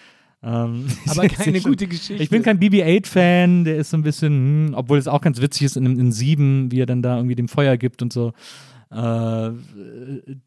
Ähm, 0.42 0.88
Aber 1.08 1.26
ich 1.26 1.34
keine 1.34 1.62
schon- 1.62 1.70
gute 1.72 1.86
Geschichte. 1.86 2.24
Ich 2.24 2.32
bin 2.32 2.42
kein 2.42 2.58
BB-8-Fan, 2.60 3.66
der 3.66 3.78
ist 3.78 3.92
so 3.92 3.98
ein 3.98 4.02
bisschen, 4.02 4.32
hm, 4.70 4.74
obwohl 4.74 4.98
es 4.98 5.08
auch 5.08 5.22
ganz 5.22 5.40
witzig 5.42 5.64
ist 5.68 5.78
in, 5.78 5.86
in 6.00 6.12
7, 6.12 6.72
wie 6.72 6.80
er 6.82 6.88
dann 6.88 7.04
da 7.04 7.18
irgendwie 7.18 7.36
dem 7.36 7.48
Feuer 7.48 7.78
gibt 7.78 8.02
und 8.02 8.12
so. 8.12 8.34
Äh, 8.90 9.52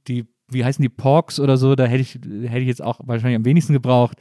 die, 0.08 0.26
wie 0.52 0.64
heißen 0.64 0.82
die 0.82 0.88
Porks 0.88 1.38
oder 1.40 1.56
so, 1.56 1.74
da 1.74 1.84
hätte 1.84 2.02
ich, 2.02 2.14
hätte 2.14 2.60
ich 2.60 2.66
jetzt 2.68 2.82
auch 2.82 3.00
wahrscheinlich 3.04 3.36
am 3.36 3.44
wenigsten 3.44 3.72
gebraucht. 3.72 4.16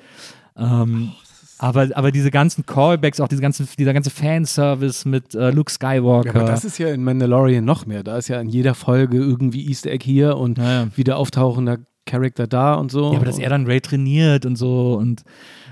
Ähm, 0.57 1.11
aber, 1.57 1.89
aber 1.93 2.11
diese 2.11 2.31
ganzen 2.31 2.65
Callbacks, 2.65 3.19
auch 3.19 3.27
diese 3.27 3.41
ganzen, 3.41 3.67
dieser 3.77 3.93
ganze 3.93 4.09
Fanservice 4.09 5.05
mit 5.07 5.35
äh, 5.35 5.51
Luke 5.51 5.69
Skywalker. 5.71 6.33
Ja, 6.33 6.41
aber 6.41 6.49
das 6.51 6.63
ist 6.63 6.77
ja 6.77 6.87
in 6.89 7.03
Mandalorian 7.03 7.65
noch 7.65 7.85
mehr. 7.85 8.01
Da 8.03 8.17
ist 8.17 8.29
ja 8.29 8.39
in 8.39 8.47
jeder 8.49 8.75
Folge 8.75 9.17
irgendwie 9.17 9.67
Easter 9.67 9.91
Egg 9.91 10.05
hier 10.05 10.37
und 10.37 10.57
Ja, 10.57 10.83
ja. 10.83 10.87
wieder 10.95 11.17
auftauchender 11.17 11.79
Charakter 12.05 12.47
da 12.47 12.75
und 12.75 12.91
so. 12.91 13.11
Ja, 13.11 13.17
aber 13.17 13.25
dass 13.25 13.39
er 13.39 13.49
dann 13.49 13.65
Ray 13.65 13.81
trainiert 13.81 14.45
und 14.45 14.55
so 14.55 14.93
und 14.95 15.21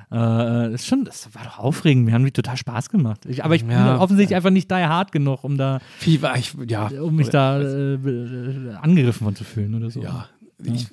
äh, 0.09 0.15
das 0.15 0.73
ist 0.81 0.88
schon, 0.88 1.03
das 1.03 1.27
war 1.34 1.43
doch 1.43 1.59
aufregend. 1.59 2.05
Mir 2.05 2.13
haben 2.13 2.31
total 2.31 2.55
Spaß 2.55 2.89
gemacht. 2.89 3.25
Ich, 3.25 3.43
aber 3.43 3.55
ich 3.55 3.63
bin 3.65 3.71
Ja. 3.71 3.99
offensichtlich 3.99 4.35
einfach 4.38 4.51
nicht 4.51 4.71
die 4.71 4.75
hard 4.75 5.11
genug, 5.11 5.43
um 5.43 5.57
da, 5.57 5.79
ich, 6.05 6.21
ja. 6.67 6.89
um 7.01 7.15
mich 7.15 7.29
da 7.29 7.59
äh, 7.59 7.95
äh, 7.95 8.73
angegriffen 8.81 9.25
von 9.25 9.35
zu 9.35 9.43
fühlen 9.43 9.75
oder 9.75 9.89
so. 9.89 10.01
Ja. 10.01 10.27
Ich, 10.63 10.88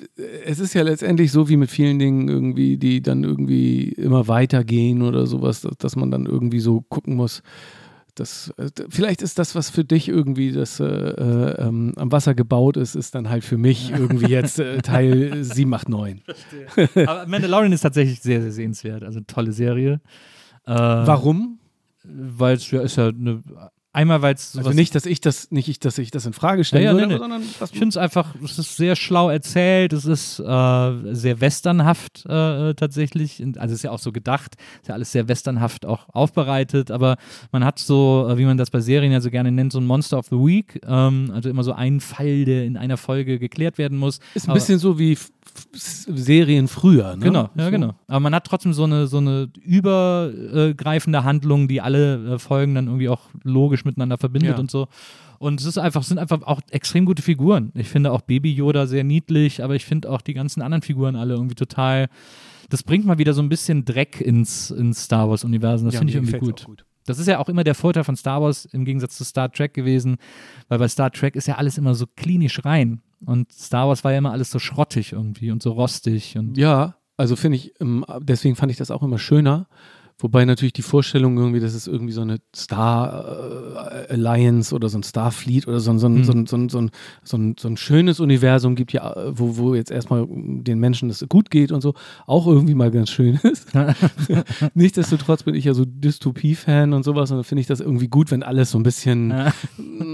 es 0.44 0.60
ist 0.60 0.74
ja 0.74 0.82
letztendlich 0.82 1.32
so 1.32 1.48
wie 1.48 1.56
mit 1.56 1.70
vielen 1.70 1.98
Dingen 1.98 2.28
irgendwie, 2.28 2.76
die 2.76 3.00
dann 3.00 3.24
irgendwie 3.24 3.88
immer 3.88 4.28
weitergehen 4.28 5.02
oder 5.02 5.26
sowas, 5.26 5.66
dass, 5.78 5.96
man 5.96 6.10
dann 6.10 6.26
irgendwie 6.26 6.60
so 6.60 6.82
gucken 6.82 7.16
muss. 7.16 7.42
Das, 8.14 8.52
äh, 8.58 8.70
vielleicht 8.90 9.22
ist 9.22 9.38
das, 9.38 9.54
was 9.54 9.70
für 9.70 9.84
dich 9.84 10.08
irgendwie 10.08 10.52
das 10.52 10.80
äh, 10.80 10.84
äh, 10.84 11.66
ähm, 11.66 11.94
am 11.96 12.12
Wasser 12.12 12.34
gebaut 12.34 12.76
ist, 12.76 12.94
ist 12.94 13.14
dann 13.14 13.30
halt 13.30 13.42
für 13.42 13.56
mich 13.56 13.90
irgendwie 13.90 14.30
jetzt 14.30 14.58
äh, 14.60 14.82
Teil 14.82 15.32
789. 15.42 16.22
Aber 17.08 17.26
Mandalorian 17.26 17.72
ist 17.72 17.80
tatsächlich 17.80 18.20
sehr, 18.20 18.42
sehr 18.42 18.52
sehenswert. 18.52 19.02
Also 19.02 19.20
tolle 19.26 19.52
Serie. 19.52 20.00
Äh, 20.66 20.72
Warum? 20.72 21.58
Weil 22.04 22.56
es 22.56 22.70
ja 22.70 22.82
ist 22.82 22.96
ja 22.96 23.08
eine, 23.08 23.42
einmal 23.94 24.20
weil 24.20 24.34
es 24.34 24.56
Also 24.56 24.70
nicht, 24.70 24.94
dass 24.94 25.06
ich 25.06 25.20
das, 25.20 25.50
nicht 25.50 25.68
ich, 25.68 25.78
dass 25.80 25.96
ich 25.98 26.10
das 26.10 26.26
in 26.26 26.32
Frage 26.34 26.64
stellen 26.64 26.84
Ja, 26.84 26.92
ja, 26.98 27.06
nee, 27.06 27.16
sondern 27.16 27.42
Ich 27.42 27.70
finde 27.70 27.88
es 27.88 27.96
einfach, 27.96 28.34
es 28.44 28.58
ist 28.58 28.76
sehr 28.76 28.96
schlau 28.96 29.30
erzählt, 29.30 29.92
es 29.92 30.04
ist 30.04 30.40
äh, 30.40 31.14
sehr 31.14 31.40
westernhaft 31.40 32.26
äh, 32.26 32.74
tatsächlich. 32.74 33.42
Also 33.56 33.72
es 33.72 33.78
ist 33.78 33.82
ja 33.84 33.90
auch 33.92 33.98
so 33.98 34.12
gedacht, 34.12 34.56
ist 34.82 34.88
ja 34.88 34.94
alles 34.94 35.12
sehr 35.12 35.28
westernhaft 35.28 35.86
auch 35.86 36.08
aufbereitet, 36.10 36.90
aber 36.90 37.16
man 37.52 37.64
hat 37.64 37.78
so, 37.78 38.26
äh, 38.28 38.36
wie 38.36 38.44
man 38.44 38.58
das 38.58 38.70
bei 38.70 38.80
Serien 38.80 39.12
ja 39.12 39.20
so 39.20 39.30
gerne 39.30 39.50
nennt, 39.52 39.72
so 39.72 39.78
ein 39.80 39.86
Monster 39.86 40.18
of 40.18 40.26
the 40.26 40.36
Week. 40.36 40.80
Ähm, 40.86 41.30
also 41.32 41.48
immer 41.48 41.62
so 41.64 41.72
ein 41.72 42.00
Fall, 42.00 42.44
der 42.44 42.64
in 42.64 42.76
einer 42.76 42.96
Folge 42.96 43.38
geklärt 43.38 43.78
werden 43.78 43.96
muss. 43.96 44.18
ist 44.34 44.46
ein 44.46 44.50
Aber- 44.50 44.58
bisschen 44.58 44.78
so 44.78 44.98
wie 44.98 45.16
Serien 45.72 46.68
früher, 46.68 47.16
ne? 47.16 47.24
Genau, 47.24 47.50
ja, 47.56 47.64
so. 47.66 47.70
genau. 47.70 47.94
Aber 48.06 48.20
man 48.20 48.34
hat 48.34 48.46
trotzdem 48.46 48.72
so 48.72 48.84
eine, 48.84 49.06
so 49.06 49.18
eine 49.18 49.48
übergreifende 49.62 51.24
Handlung, 51.24 51.68
die 51.68 51.80
alle 51.80 52.34
äh, 52.34 52.38
Folgen 52.38 52.74
dann 52.74 52.86
irgendwie 52.86 53.08
auch 53.08 53.22
logisch 53.42 53.84
miteinander 53.84 54.18
verbindet 54.18 54.52
Ja. 54.52 54.58
und 54.58 54.70
so. 54.70 54.88
Und 55.38 55.60
es 55.60 55.66
ist 55.66 55.78
einfach, 55.78 56.02
sind 56.02 56.18
einfach 56.18 56.42
auch 56.42 56.60
extrem 56.70 57.04
gute 57.04 57.22
Figuren. 57.22 57.70
Ich 57.74 57.88
finde 57.88 58.12
auch 58.12 58.22
Baby 58.22 58.52
Yoda 58.52 58.86
sehr 58.86 59.04
niedlich, 59.04 59.62
aber 59.62 59.74
ich 59.74 59.84
finde 59.84 60.10
auch 60.10 60.20
die 60.22 60.34
ganzen 60.34 60.62
anderen 60.62 60.82
Figuren 60.82 61.16
alle 61.16 61.34
irgendwie 61.34 61.54
total 61.54 62.08
das 62.70 62.82
bringt 62.82 63.04
mal 63.04 63.18
wieder 63.18 63.34
so 63.34 63.42
ein 63.42 63.48
bisschen 63.48 63.84
Dreck 63.84 64.20
ins, 64.20 64.70
ins 64.70 65.04
Star 65.04 65.28
Wars-Universum. 65.28 65.86
Das 65.86 65.94
Ja, 65.94 65.98
finde 66.00 66.10
ich 66.12 66.16
irgendwie 66.16 66.38
gut. 66.38 66.66
auch 66.66 66.74
Das 67.04 67.18
ist 67.18 67.28
ja 67.28 67.38
auch 67.38 67.48
immer 67.48 67.64
der 67.64 67.74
Vorteil 67.74 68.04
von 68.04 68.16
Star 68.16 68.40
Wars 68.42 68.64
im 68.64 68.84
Gegensatz 68.84 69.16
zu 69.16 69.24
Star 69.24 69.52
Trek 69.52 69.74
gewesen, 69.74 70.16
weil 70.68 70.78
bei 70.78 70.88
Star 70.88 71.10
Trek 71.10 71.36
ist 71.36 71.46
ja 71.46 71.56
alles 71.56 71.78
immer 71.78 71.94
so 71.94 72.06
klinisch 72.16 72.64
rein. 72.64 73.02
Und 73.26 73.52
Star 73.52 73.88
Wars 73.88 74.04
war 74.04 74.12
ja 74.12 74.18
immer 74.18 74.32
alles 74.32 74.50
so 74.50 74.58
schrottig 74.58 75.12
irgendwie 75.12 75.50
und 75.50 75.62
so 75.62 75.72
rostig 75.72 76.36
und 76.36 76.56
Ja, 76.56 76.96
also 77.16 77.36
finde 77.36 77.56
ich, 77.56 77.80
ähm, 77.80 78.04
deswegen 78.20 78.56
fand 78.56 78.72
ich 78.72 78.78
das 78.78 78.90
auch 78.90 79.02
immer 79.02 79.18
schöner. 79.18 79.68
Wobei 80.18 80.44
natürlich 80.44 80.72
die 80.72 80.82
Vorstellung 80.82 81.36
irgendwie, 81.36 81.58
dass 81.58 81.74
es 81.74 81.88
irgendwie 81.88 82.12
so 82.12 82.20
eine 82.20 82.38
Star 82.54 84.06
äh, 84.08 84.12
Alliance 84.12 84.72
oder 84.72 84.88
so 84.88 84.96
ein 84.96 85.02
Starfleet 85.02 85.66
oder 85.66 85.80
so 85.80 85.90
ein, 85.90 85.98
so, 85.98 86.06
ein, 86.06 86.22
so, 86.22 86.32
ein, 86.32 86.46
so, 86.46 86.56
ein, 86.56 86.68
so, 86.68 86.78
ein, 86.78 86.90
so, 87.24 87.36
ein, 87.36 87.56
so 87.58 87.68
ein 87.68 87.76
schönes 87.76 88.20
Universum 88.20 88.76
gibt, 88.76 88.92
ja, 88.92 89.12
wo, 89.30 89.56
wo 89.56 89.74
jetzt 89.74 89.90
erstmal 89.90 90.24
den 90.28 90.78
Menschen 90.78 91.10
es 91.10 91.26
gut 91.28 91.50
geht 91.50 91.72
und 91.72 91.80
so, 91.80 91.94
auch 92.28 92.46
irgendwie 92.46 92.76
mal 92.76 92.92
ganz 92.92 93.10
schön 93.10 93.40
ist. 93.42 93.72
Nichtsdestotrotz 94.74 95.42
bin 95.42 95.56
ich 95.56 95.64
ja 95.64 95.74
so 95.74 95.84
Dystopie-Fan 95.84 96.92
und 96.92 97.02
sowas 97.02 97.32
und 97.32 97.38
da 97.38 97.42
finde 97.42 97.62
ich 97.62 97.66
das 97.66 97.80
irgendwie 97.80 98.08
gut, 98.08 98.30
wenn 98.30 98.44
alles 98.44 98.70
so 98.70 98.78
ein 98.78 98.84
bisschen 98.84 99.28
mm, 99.76 100.13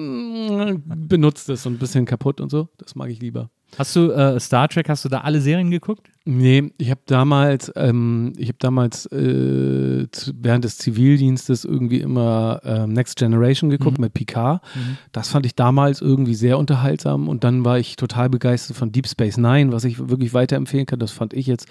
benutzt 0.85 1.49
ist 1.49 1.67
und 1.67 1.75
ein 1.75 1.79
bisschen 1.79 2.05
kaputt 2.05 2.41
und 2.41 2.51
so. 2.51 2.69
Das 2.79 2.95
mag 2.95 3.11
ich 3.11 3.21
lieber. 3.21 3.51
Hast 3.79 3.95
du 3.97 4.11
äh, 4.11 4.39
Star 4.41 4.69
Trek, 4.69 4.89
hast 4.89 5.05
du 5.05 5.09
da 5.09 5.21
alle 5.21 5.41
Serien 5.41 5.71
geguckt? 5.71 6.11
Nee, 6.27 6.71
ich 6.77 6.91
habe 6.91 7.01
damals, 7.07 7.73
ähm, 7.77 8.35
ich 8.37 8.49
habe 8.49 8.59
damals 8.59 9.07
äh, 9.07 10.07
zu, 10.13 10.33
während 10.39 10.65
des 10.65 10.77
Zivildienstes 10.77 11.65
irgendwie 11.65 12.01
immer 12.01 12.61
ähm, 12.63 12.93
Next 12.93 13.17
Generation 13.19 13.71
geguckt 13.71 13.97
Mhm. 13.99 14.05
mit 14.05 14.13
Picard. 14.15 14.61
Das 15.13 15.29
fand 15.29 15.47
ich 15.47 15.55
damals 15.55 16.03
irgendwie 16.03 16.35
sehr 16.35 16.59
unterhaltsam 16.59 17.27
und 17.27 17.43
dann 17.43 17.65
war 17.65 17.79
ich 17.79 17.97
total 17.97 18.29
begeistert 18.29 18.77
von 18.77 18.93
Deep 18.93 19.09
Space 19.09 19.39
Nine, 19.39 19.73
was 19.73 19.85
ich 19.85 19.99
wirklich 20.11 20.35
weiterempfehlen 20.35 20.85
kann. 20.85 20.99
Das 20.99 21.11
fand 21.11 21.33
ich 21.33 21.47
jetzt 21.47 21.67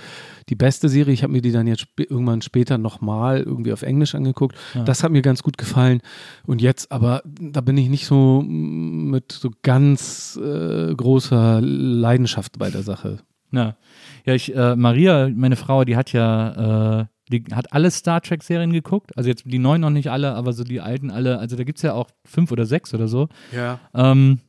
die 0.49 0.55
beste 0.55 0.89
Serie. 0.89 1.13
Ich 1.13 1.21
habe 1.21 1.31
mir 1.31 1.41
die 1.41 1.51
dann 1.51 1.67
jetzt 1.67 1.81
sp 1.85 2.09
irgendwann 2.09 2.41
später 2.41 2.80
nochmal 2.80 3.41
irgendwie 3.41 3.71
auf 3.71 3.84
Englisch 3.84 4.15
angeguckt. 4.15 4.55
Ja. 4.73 4.84
Das 4.84 5.03
hat 5.03 5.11
mir 5.11 5.21
ganz 5.21 5.43
gut 5.43 5.59
gefallen. 5.59 6.01
Und 6.47 6.59
jetzt, 6.59 6.91
aber 6.91 7.21
da 7.39 7.61
bin 7.61 7.77
ich 7.77 7.88
nicht 7.89 8.07
so 8.07 8.41
mit 8.41 9.31
so 9.31 9.51
ganz 9.61 10.39
äh, 10.43 10.93
großer 10.95 11.61
Leidenschaft 11.61 12.57
bei 12.57 12.71
der 12.71 12.81
Sache. 12.81 13.19
Ja, 13.51 13.77
ja 14.26 14.34
ich, 14.34 14.56
äh, 14.56 14.76
Maria, 14.76 15.30
meine 15.34 15.56
Frau, 15.56 15.84
die 15.86 15.96
hat 15.96 16.14
ja, 16.14 17.02
äh, 17.02 17.06
die 17.32 17.44
hat 17.54 17.74
alle 17.74 17.91
Star 17.91 18.22
Trek-Serien 18.22 18.74
geguckt. 18.74 19.16
Also 19.18 19.30
jetzt 19.30 19.44
die 19.46 19.60
neuen 19.60 19.82
noch 19.82 19.91
nicht 19.91 20.10
alle, 20.10 20.34
aber 20.34 20.54
so 20.54 20.64
die 20.64 20.82
alten 20.82 21.12
alle. 21.12 21.38
Also 21.38 21.56
da 21.56 21.64
gibt 21.64 21.78
es 21.78 21.84
ja 21.84 21.94
auch 21.94 22.10
fünf 22.26 22.52
oder 22.52 22.66
sechs 22.66 22.94
oder 22.94 23.08
so. 23.08 23.30
Ja. 23.52 23.80
Ähm, 23.94 24.40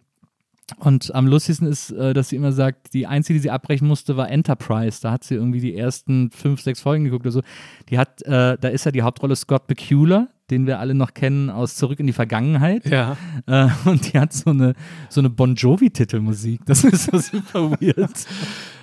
und 0.79 1.15
am 1.15 1.27
lustigsten 1.27 1.67
ist, 1.67 1.91
äh, 1.91 2.15
dass 2.15 2.29
sie 2.29 2.37
immer 2.37 2.53
sagt, 2.53 2.95
die 2.95 3.07
einzige, 3.07 3.39
die 3.39 3.43
sie 3.43 3.51
abbrechen 3.51 3.89
musste, 3.89 4.17
war 4.17 4.31
Enterprise. 4.31 5.01
Da 5.03 5.13
hat 5.13 5.25
sie 5.25 5.35
irgendwie 5.35 5.61
die 5.61 5.77
ersten 5.77 6.31
fünf, 6.31 6.61
sechs 6.61 6.81
Folgen 6.81 7.05
geguckt 7.05 7.27
oder 7.27 7.33
so. 7.33 7.43
Die 7.89 7.99
hat, 7.99 8.23
äh, 8.23 8.57
da 8.59 8.69
ist 8.69 8.85
ja 8.85 8.93
die 8.93 9.03
Hauptrolle 9.03 9.37
Scott 9.37 9.67
Bakula, 9.67 10.29
den 10.51 10.67
wir 10.67 10.79
alle 10.79 10.95
noch 10.95 11.15
kennen 11.15 11.51
aus 11.51 11.77
Zurück 11.77 12.01
in 12.01 12.07
die 12.07 12.13
Vergangenheit. 12.13 12.87
Ja. 12.87 13.17
Äh, 13.47 13.69
und 13.85 14.13
die 14.13 14.19
hat 14.19 14.33
so 14.33 14.51
eine, 14.51 14.75
so 15.09 15.21
eine 15.21 15.31
Bon 15.31 15.55
Jovi-Titelmusik. 15.55 16.65
Das 16.67 16.85
ist 16.85 17.11
so 17.11 17.19
super 17.19 17.73
weird. 17.73 18.11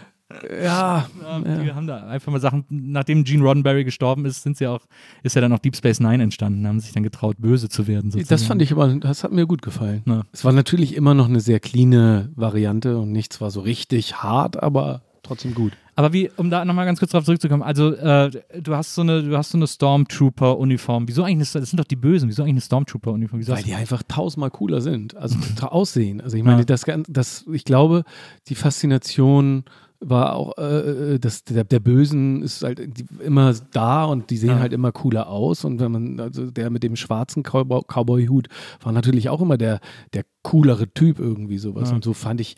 Ja, 0.62 1.08
Ja, 1.22 1.40
Die 1.64 1.72
haben 1.72 1.88
da 1.88 2.06
einfach 2.08 2.32
mal 2.32 2.42
Sachen, 2.42 2.66
nachdem 2.70 3.24
Gene 3.24 3.44
Roddenberry 3.44 3.84
gestorben 3.86 4.26
ist, 4.26 4.44
sind 4.44 4.58
sie 4.58 4.68
auch, 4.68 4.82
ist 5.24 5.36
ja 5.36 5.42
dann 5.42 5.54
auch 5.54 5.60
Deep 5.60 5.76
Space 5.76 6.00
Nine 6.00 6.22
entstanden, 6.22 6.68
haben 6.68 6.80
sich 6.80 6.92
dann 6.92 7.04
getraut, 7.04 7.38
böse 7.40 7.70
zu 7.70 7.88
werden. 7.88 8.12
Sozusagen. 8.12 8.30
das 8.30 8.44
fand 8.44 8.62
ich 8.62 8.72
aber, 8.74 8.88
das 8.96 9.24
hat 9.24 9.32
mir 9.32 9.46
gut 9.48 9.62
gefallen. 9.62 10.04
Ja. 10.06 10.24
Es 10.34 10.44
war 10.44 10.52
natürlich 10.52 10.96
immer 10.96 11.14
noch 11.14 11.30
eine 11.30 11.40
sehr 11.40 11.60
cleane 11.60 12.30
Variante 12.36 12.98
und 12.98 13.12
nichts 13.12 13.40
war 13.40 13.52
so 13.52 13.62
richtig 13.62 14.16
hart, 14.22 14.62
aber 14.62 15.02
trotzdem 15.24 15.54
gut. 15.54 15.74
Aber 15.96 16.14
wie, 16.14 16.30
um 16.38 16.50
da 16.52 16.64
nochmal 16.64 16.86
ganz 16.86 17.00
kurz 17.00 17.12
drauf 17.12 17.26
zurückzukommen, 17.26 17.64
also 17.64 17.92
äh, 17.94 18.30
du 18.62 18.76
hast 18.76 18.94
so 18.96 19.02
eine, 19.02 19.24
du 19.24 19.36
hast 19.36 19.50
so 19.50 19.58
eine 19.58 19.66
Stormtrooper-Uniform. 19.66 21.08
Wieso 21.08 21.24
eigentlich, 21.24 21.56
eine, 21.56 21.62
das 21.62 21.70
sind 21.72 21.80
doch 21.80 21.86
die 21.86 21.96
Bösen, 21.96 22.30
wieso 22.30 22.44
eigentlich 22.44 22.54
eine 22.54 22.62
Stormtrooper-Uniform? 22.62 23.48
Weil 23.48 23.64
die 23.64 23.74
einfach 23.74 24.04
tausendmal 24.08 24.52
cooler 24.52 24.82
sind. 24.82 25.16
Also 25.16 25.38
aussehen. 25.66 26.22
Also 26.22 26.38
ich 26.38 26.44
meine, 26.44 26.60
Ja. 26.60 26.66
das, 26.66 26.86
das, 27.08 27.46
ich 27.52 27.66
glaube, 27.66 28.04
die 28.48 28.56
Faszination 28.56 29.64
war 30.00 30.36
auch, 30.36 30.58
äh, 30.58 31.18
das, 31.20 31.44
der, 31.44 31.64
der 31.64 31.80
Bösen 31.80 32.42
ist 32.44 32.64
halt 32.64 32.80
immer 33.24 33.54
da 33.72 34.06
und 34.06 34.30
die 34.30 34.38
sehen 34.38 34.50
Ja. 34.50 34.60
halt 34.60 34.74
immer 34.74 34.92
cooler 34.92 35.28
aus. 35.30 35.66
Und 35.66 35.80
wenn 35.80 35.92
man, 35.92 36.20
also 36.20 36.52
der 36.52 36.70
mit 36.70 36.84
dem 36.84 36.96
schwarzen 36.96 37.44
Cowboy- 37.44 37.84
Cowboy-Hut 37.88 38.48
war 38.82 38.92
natürlich 38.92 39.30
auch 39.30 39.42
immer 39.42 39.58
der, 39.58 39.80
der 40.14 40.24
coolere 40.44 40.88
Typ 40.94 41.20
irgendwie 41.20 41.58
sowas. 41.58 41.90
Ja. 41.90 41.96
Und 41.96 42.04
so 42.04 42.14
fand 42.14 42.40
ich, 42.42 42.56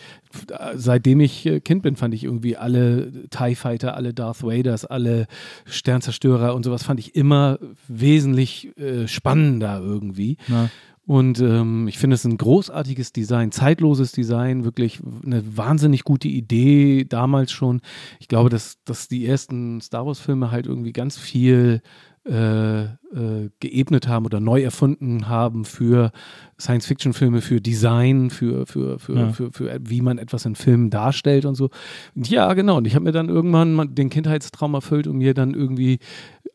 äh, 0.50 0.76
seitdem 0.76 1.22
ich 1.22 1.46
äh, 1.46 1.60
Kind 1.60 1.82
bin, 1.84 1.96
fand 1.96 2.14
ich 2.14 2.24
irgendwie 2.24 2.56
alle 2.58 3.12
TIE 3.30 3.56
Fighter, 3.56 3.96
alle 3.96 4.14
Darth 4.14 4.44
Vaders, 4.44 4.86
alle 4.86 5.26
Sternzerstörer 5.66 6.54
und 6.56 6.64
sowas 6.64 6.84
fand 6.84 7.00
ich 7.00 7.16
immer 7.16 7.58
wesentlich 7.88 8.78
äh, 8.78 9.08
spannender 9.08 9.80
irgendwie. 9.82 10.38
Na, 10.48 10.70
Und 11.10 11.40
ähm, 11.40 11.88
ich 11.88 11.98
finde 11.98 12.14
es 12.14 12.24
ein 12.24 12.38
großartiges 12.38 13.12
Design, 13.12 13.52
zeitloses 13.52 14.12
Design, 14.12 14.64
wirklich 14.64 15.00
eine 15.26 15.42
wahnsinnig 15.58 16.04
gute 16.04 16.28
Idee 16.28 17.04
damals 17.04 17.52
schon. 17.52 17.82
Ich 18.20 18.28
glaube, 18.28 18.52
dass, 18.52 18.78
dass 18.86 19.08
die 19.08 19.26
ersten 19.26 19.82
Star 19.82 20.06
Wars-Filme 20.06 20.52
halt 20.52 20.68
irgendwie 20.68 20.94
ganz 20.94 21.18
viel 21.18 21.82
äh, 22.28 22.84
äh, 22.84 23.50
geebnet 23.60 24.08
haben 24.08 24.26
oder 24.28 24.40
neu 24.40 24.62
erfunden 24.62 25.28
haben 25.28 25.66
für 25.66 26.12
Science-Fiction-Filme, 26.60 27.42
für 27.42 27.60
Design, 27.60 28.30
für, 28.30 28.68
für, 28.68 29.00
für, 29.00 29.16
Ja. 29.16 29.32
für, 29.32 29.52
für, 29.52 29.80
wie 29.82 30.02
man 30.02 30.20
etwas 30.20 30.46
in 30.46 30.54
Filmen 30.54 30.92
darstellt 30.92 31.46
und 31.46 31.56
so. 31.56 31.70
Und 32.14 32.30
ja, 32.30 32.54
genau. 32.54 32.78
Und 32.78 32.86
ich 32.86 32.94
habe 32.94 33.06
mir 33.06 33.14
dann 33.14 33.30
irgendwann 33.30 33.96
den 33.96 34.12
Kindheitstraum 34.12 34.76
erfüllt 34.76 35.08
und 35.08 35.18
mir 35.18 35.34
dann 35.34 35.56
irgendwie 35.56 35.98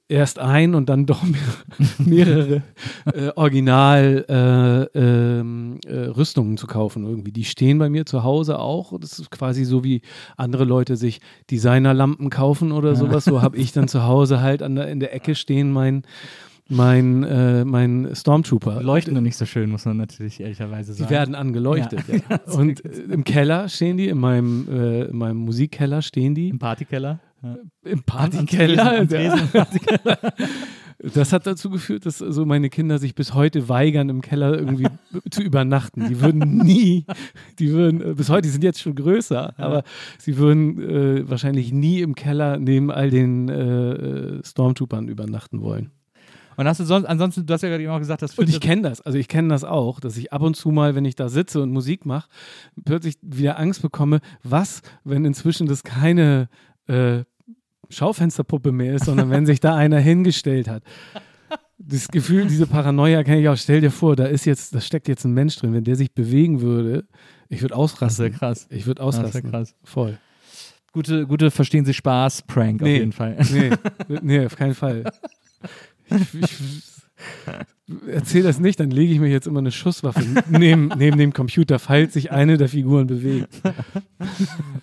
erst 0.08 0.38
ein 0.38 0.74
und 0.74 0.88
dann 0.88 1.06
doch 1.06 1.22
mehrere 1.98 2.62
äh, 3.06 3.30
Original 3.36 4.24
äh, 4.28 4.98
ähm, 4.98 5.78
äh, 5.86 5.94
Rüstungen 5.94 6.56
zu 6.56 6.66
kaufen 6.66 7.04
irgendwie. 7.04 7.32
Die 7.32 7.44
stehen 7.44 7.78
bei 7.78 7.88
mir 7.88 8.06
zu 8.06 8.22
Hause 8.22 8.58
auch. 8.58 8.98
Das 9.00 9.18
ist 9.18 9.30
quasi 9.30 9.64
so 9.64 9.84
wie 9.84 10.02
andere 10.36 10.64
Leute 10.64 10.96
sich 10.96 11.20
Designerlampen 11.50 12.30
kaufen 12.30 12.72
oder 12.72 12.94
sowas. 12.96 13.24
So 13.24 13.42
habe 13.42 13.56
ich 13.56 13.72
dann 13.72 13.88
zu 13.88 14.04
Hause 14.04 14.40
halt 14.40 14.62
an 14.62 14.76
der, 14.76 14.88
in 14.88 15.00
der 15.00 15.14
Ecke 15.14 15.34
stehen 15.34 15.72
mein 15.72 16.02
mein, 16.68 17.24
äh, 17.24 17.64
mein 17.64 18.10
Stormtrooper. 18.14 18.82
leuchten 18.82 19.12
nur 19.12 19.22
nicht 19.22 19.36
so 19.36 19.44
schön, 19.44 19.70
muss 19.70 19.84
man 19.84 19.98
natürlich 19.98 20.40
ehrlicherweise 20.40 20.94
sagen. 20.94 21.08
Die 21.08 21.14
werden 21.14 21.34
angeleuchtet. 21.34 22.00
Ja. 22.08 22.40
Und 22.54 22.84
äh, 22.84 22.88
im 23.10 23.24
Keller 23.24 23.68
stehen 23.68 23.98
die, 23.98 24.08
in 24.08 24.18
meinem, 24.18 24.66
äh, 24.70 25.02
in 25.04 25.16
meinem 25.16 25.38
Musikkeller 25.38 26.00
stehen 26.00 26.34
die. 26.34 26.48
Im 26.48 26.58
Partykeller. 26.58 27.20
Ja. 27.44 27.56
Im 27.84 28.02
Partykeller. 28.02 29.06
Das 30.98 31.32
hat 31.32 31.46
dazu 31.46 31.68
geführt, 31.70 32.06
dass 32.06 32.18
so 32.18 32.46
meine 32.46 32.70
Kinder 32.70 32.98
sich 32.98 33.14
bis 33.14 33.34
heute 33.34 33.68
weigern, 33.68 34.08
im 34.08 34.22
Keller 34.22 34.56
irgendwie 34.56 34.86
zu 35.30 35.42
übernachten. 35.42 36.08
Die 36.08 36.20
würden 36.20 36.58
nie, 36.58 37.04
die 37.58 37.72
würden, 37.72 38.00
äh, 38.00 38.14
bis 38.14 38.30
heute, 38.30 38.42
die 38.42 38.48
sind 38.48 38.64
jetzt 38.64 38.80
schon 38.80 38.94
größer, 38.94 39.58
aber 39.58 39.82
sie 40.18 40.38
würden 40.38 40.80
äh, 40.80 41.28
wahrscheinlich 41.28 41.72
nie 41.72 42.00
im 42.00 42.14
Keller 42.14 42.58
neben 42.58 42.90
all 42.90 43.10
den 43.10 43.48
äh, 43.48 43.92
äh, 43.92 44.44
Stormtroopern 44.44 45.08
übernachten 45.08 45.60
wollen. 45.60 45.90
Und 46.56 46.66
hast 46.66 46.78
du 46.78 46.84
sonst, 46.84 47.06
ansonsten, 47.06 47.44
du 47.44 47.52
hast 47.52 47.62
ja 47.62 47.68
gerade 47.68 47.82
eben 47.82 47.92
auch 47.92 47.98
gesagt, 47.98 48.22
dass 48.22 48.38
Und 48.38 48.48
ich 48.48 48.60
kenne 48.60 48.82
das, 48.82 49.00
also 49.00 49.18
ich 49.18 49.28
kenne 49.28 49.48
das 49.48 49.64
auch, 49.64 49.98
dass 49.98 50.16
ich 50.16 50.32
ab 50.32 50.42
und 50.42 50.54
zu 50.54 50.70
mal, 50.70 50.94
wenn 50.94 51.04
ich 51.04 51.16
da 51.16 51.28
sitze 51.28 51.60
und 51.60 51.72
Musik 51.72 52.06
mache, 52.06 52.28
plötzlich 52.84 53.16
wieder 53.20 53.58
Angst 53.58 53.82
bekomme, 53.82 54.20
was, 54.44 54.82
wenn 55.02 55.24
inzwischen 55.24 55.66
das 55.66 55.82
keine 55.82 56.48
äh, 56.86 57.24
Schaufensterpuppe 57.94 58.72
mehr 58.72 58.94
ist, 58.94 59.04
sondern 59.06 59.30
wenn 59.30 59.46
sich 59.46 59.60
da 59.60 59.74
einer 59.76 59.98
hingestellt 59.98 60.68
hat. 60.68 60.82
Das 61.78 62.08
Gefühl, 62.08 62.46
diese 62.46 62.66
Paranoia 62.66 63.22
kenne 63.24 63.40
ich 63.40 63.48
auch. 63.48 63.56
Stell 63.56 63.80
dir 63.80 63.90
vor, 63.90 64.16
da 64.16 64.26
ist 64.26 64.44
jetzt, 64.46 64.74
da 64.74 64.80
steckt 64.80 65.08
jetzt 65.08 65.24
ein 65.24 65.32
Mensch 65.32 65.56
drin. 65.56 65.72
Wenn 65.74 65.84
der 65.84 65.96
sich 65.96 66.12
bewegen 66.12 66.60
würde, 66.60 67.06
ich 67.48 67.62
würde 67.62 67.74
das 67.74 67.92
ist 67.92 68.00
ja 68.00 68.26
ausrasten. 68.26 68.32
krass. 68.32 68.66
Ich 68.70 68.86
würde 68.86 69.02
Das 69.02 69.14
ist 69.14 69.18
ja 69.20 69.24
ausrasten. 69.26 69.50
krass. 69.50 69.74
Voll. 69.82 70.18
Gute, 70.92 71.26
gute 71.26 71.50
Verstehen 71.50 71.84
Sie 71.84 71.92
Spaß-Prank 71.92 72.80
auf 72.80 72.86
Nee. 72.86 72.98
jeden 72.98 73.12
Fall. 73.12 73.36
Nee, 73.52 73.70
nee, 74.22 74.46
auf 74.46 74.56
keinen 74.56 74.74
Fall. 74.74 75.04
Ich, 76.10 76.34
ich, 76.40 76.82
erzähl 78.10 78.42
das 78.42 78.58
nicht, 78.60 78.80
dann 78.80 78.90
lege 78.90 79.12
ich 79.12 79.20
mir 79.20 79.28
jetzt 79.28 79.46
immer 79.46 79.58
eine 79.60 79.72
Schusswaffe 79.72 80.24
neben, 80.48 80.88
neben 80.96 81.18
dem 81.18 81.32
Computer, 81.32 81.78
falls 81.78 82.12
sich 82.14 82.32
eine 82.32 82.56
der 82.56 82.68
Figuren 82.68 83.06
bewegt. 83.06 83.60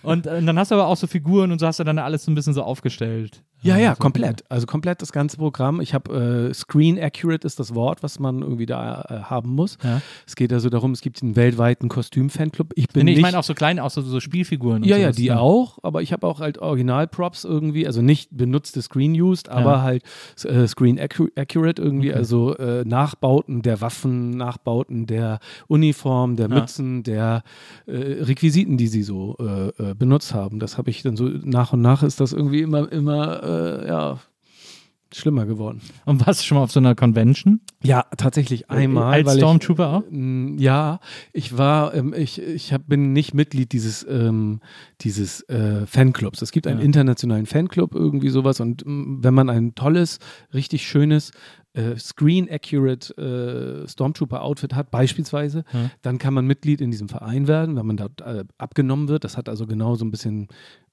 Und 0.02 0.26
äh, 0.26 0.42
dann 0.42 0.58
hast 0.58 0.70
du 0.70 0.74
aber 0.76 0.86
auch 0.86 0.96
so 0.96 1.06
Figuren 1.06 1.52
und 1.52 1.58
so 1.58 1.66
hast 1.66 1.78
du 1.80 1.84
dann 1.84 1.98
alles 1.98 2.24
so 2.24 2.30
ein 2.30 2.34
bisschen 2.34 2.54
so 2.54 2.62
aufgestellt. 2.62 3.42
Ja, 3.64 3.76
ja, 3.76 3.90
Also, 3.90 4.00
komplett. 4.00 4.44
Also 4.48 4.66
komplett 4.66 5.02
das 5.02 5.12
ganze 5.12 5.36
Programm. 5.36 5.80
Ich 5.80 5.94
habe 5.94 6.48
äh, 6.50 6.54
Screen 6.54 6.98
Accurate 7.00 7.46
ist 7.46 7.60
das 7.60 7.76
Wort, 7.76 8.02
was 8.02 8.18
man 8.18 8.42
irgendwie 8.42 8.66
da 8.66 9.02
äh, 9.08 9.14
haben 9.30 9.50
muss. 9.50 9.78
Ja. 9.84 10.00
Es 10.26 10.34
geht 10.34 10.52
also 10.52 10.68
darum, 10.68 10.90
es 10.90 11.00
gibt 11.00 11.22
einen 11.22 11.36
weltweiten 11.36 11.88
Kostüm-Fanclub. 11.88 12.72
Ich 12.74 12.88
bin 12.88 13.04
Nee, 13.04 13.12
ich 13.14 13.20
meine 13.20 13.38
auch 13.38 13.44
so 13.44 13.54
kleine, 13.54 13.84
auch 13.84 13.90
so, 13.90 14.02
so 14.02 14.18
Spielfiguren. 14.18 14.82
und 14.82 14.88
Ja, 14.88 14.96
ja, 14.96 15.06
sowas, 15.06 15.16
die 15.16 15.30
auch, 15.32 15.78
aber 15.84 16.02
ich 16.02 16.12
habe 16.12 16.26
auch 16.26 16.40
halt 16.40 16.58
Original-Props 16.58 17.44
irgendwie, 17.44 17.86
also 17.86 18.02
nicht 18.02 18.30
benutzte 18.36 18.82
Screen-Used, 18.82 19.48
aber 19.48 19.72
Ja. 19.74 19.82
halt 19.82 20.02
äh, 20.44 20.66
Screen-Accurate 20.66 21.80
irgendwie, 21.80 22.10
Okay. 22.10 22.18
also 22.18 22.56
äh, 22.56 22.82
Nachbauten 22.92 23.62
der 23.62 23.80
Waffen, 23.80 24.30
Nachbauten 24.36 25.06
der 25.06 25.38
Uniform, 25.66 26.36
der 26.36 26.48
Ja. 26.48 26.54
Mützen, 26.54 27.02
der 27.02 27.42
äh, 27.86 27.96
Requisiten, 28.22 28.76
die 28.76 28.86
sie 28.88 29.02
so 29.02 29.36
äh, 29.40 29.68
äh, 29.90 29.94
benutzt 29.94 30.34
haben. 30.34 30.58
Das 30.60 30.76
habe 30.78 30.90
ich 30.90 31.02
dann 31.02 31.16
so 31.16 31.24
nach 31.28 31.72
und 31.72 31.80
nach 31.80 32.02
ist 32.02 32.20
das 32.20 32.32
irgendwie 32.32 32.60
immer, 32.62 32.90
immer, 32.92 33.42
äh, 33.42 33.88
ja, 33.88 34.18
schlimmer 35.14 35.44
geworden. 35.44 35.82
Und 36.06 36.26
warst 36.26 36.40
du 36.40 36.44
schon 36.46 36.56
mal 36.56 36.64
auf 36.64 36.72
so 36.72 36.80
einer 36.80 36.94
Convention? 36.94 37.60
Ja, 37.82 38.06
tatsächlich 38.16 38.70
einmal. 38.70 39.12
Als 39.12 39.34
Stormtrooper 39.36 39.88
auch? 39.88 40.02
Ich, 40.04 40.10
Mm, 40.10 40.56
ja, 40.58 41.00
ich 41.34 41.58
war, 41.58 41.92
ähm, 41.94 42.14
ich, 42.16 42.40
ich 42.40 42.72
hab, 42.72 42.86
bin 42.88 43.12
nicht 43.12 43.34
Mitglied 43.34 43.72
dieses, 43.72 44.06
ähm, 44.08 44.60
dieses 45.02 45.42
äh, 45.50 45.84
Fanclubs. 45.86 46.40
Es 46.40 46.50
gibt 46.50 46.66
einen 46.66 46.78
Ja. 46.78 46.84
internationalen 46.86 47.44
Fanclub, 47.44 47.94
irgendwie 47.94 48.30
sowas. 48.30 48.60
Und 48.60 48.86
mm, 48.86 49.18
wenn 49.22 49.34
man 49.34 49.50
ein 49.50 49.74
tolles, 49.74 50.18
richtig 50.54 50.86
schönes, 50.86 51.32
äh, 51.74 51.96
Screen-Accurate 51.98 53.84
äh, 53.84 53.88
Stormtrooper-Outfit 53.88 54.74
hat, 54.74 54.90
beispielsweise, 54.90 55.64
Ja. 55.72 55.90
dann 56.02 56.18
kann 56.18 56.34
man 56.34 56.46
Mitglied 56.46 56.80
in 56.80 56.90
diesem 56.90 57.08
Verein 57.08 57.48
werden, 57.48 57.76
wenn 57.76 57.86
man 57.86 57.96
dort 57.96 58.20
äh, 58.20 58.44
abgenommen 58.58 59.08
wird. 59.08 59.24
Das 59.24 59.36
hat 59.36 59.48
also 59.48 59.66
genau 59.66 59.94
so 59.94 60.04
ein 60.04 60.10
bisschen 60.10 60.48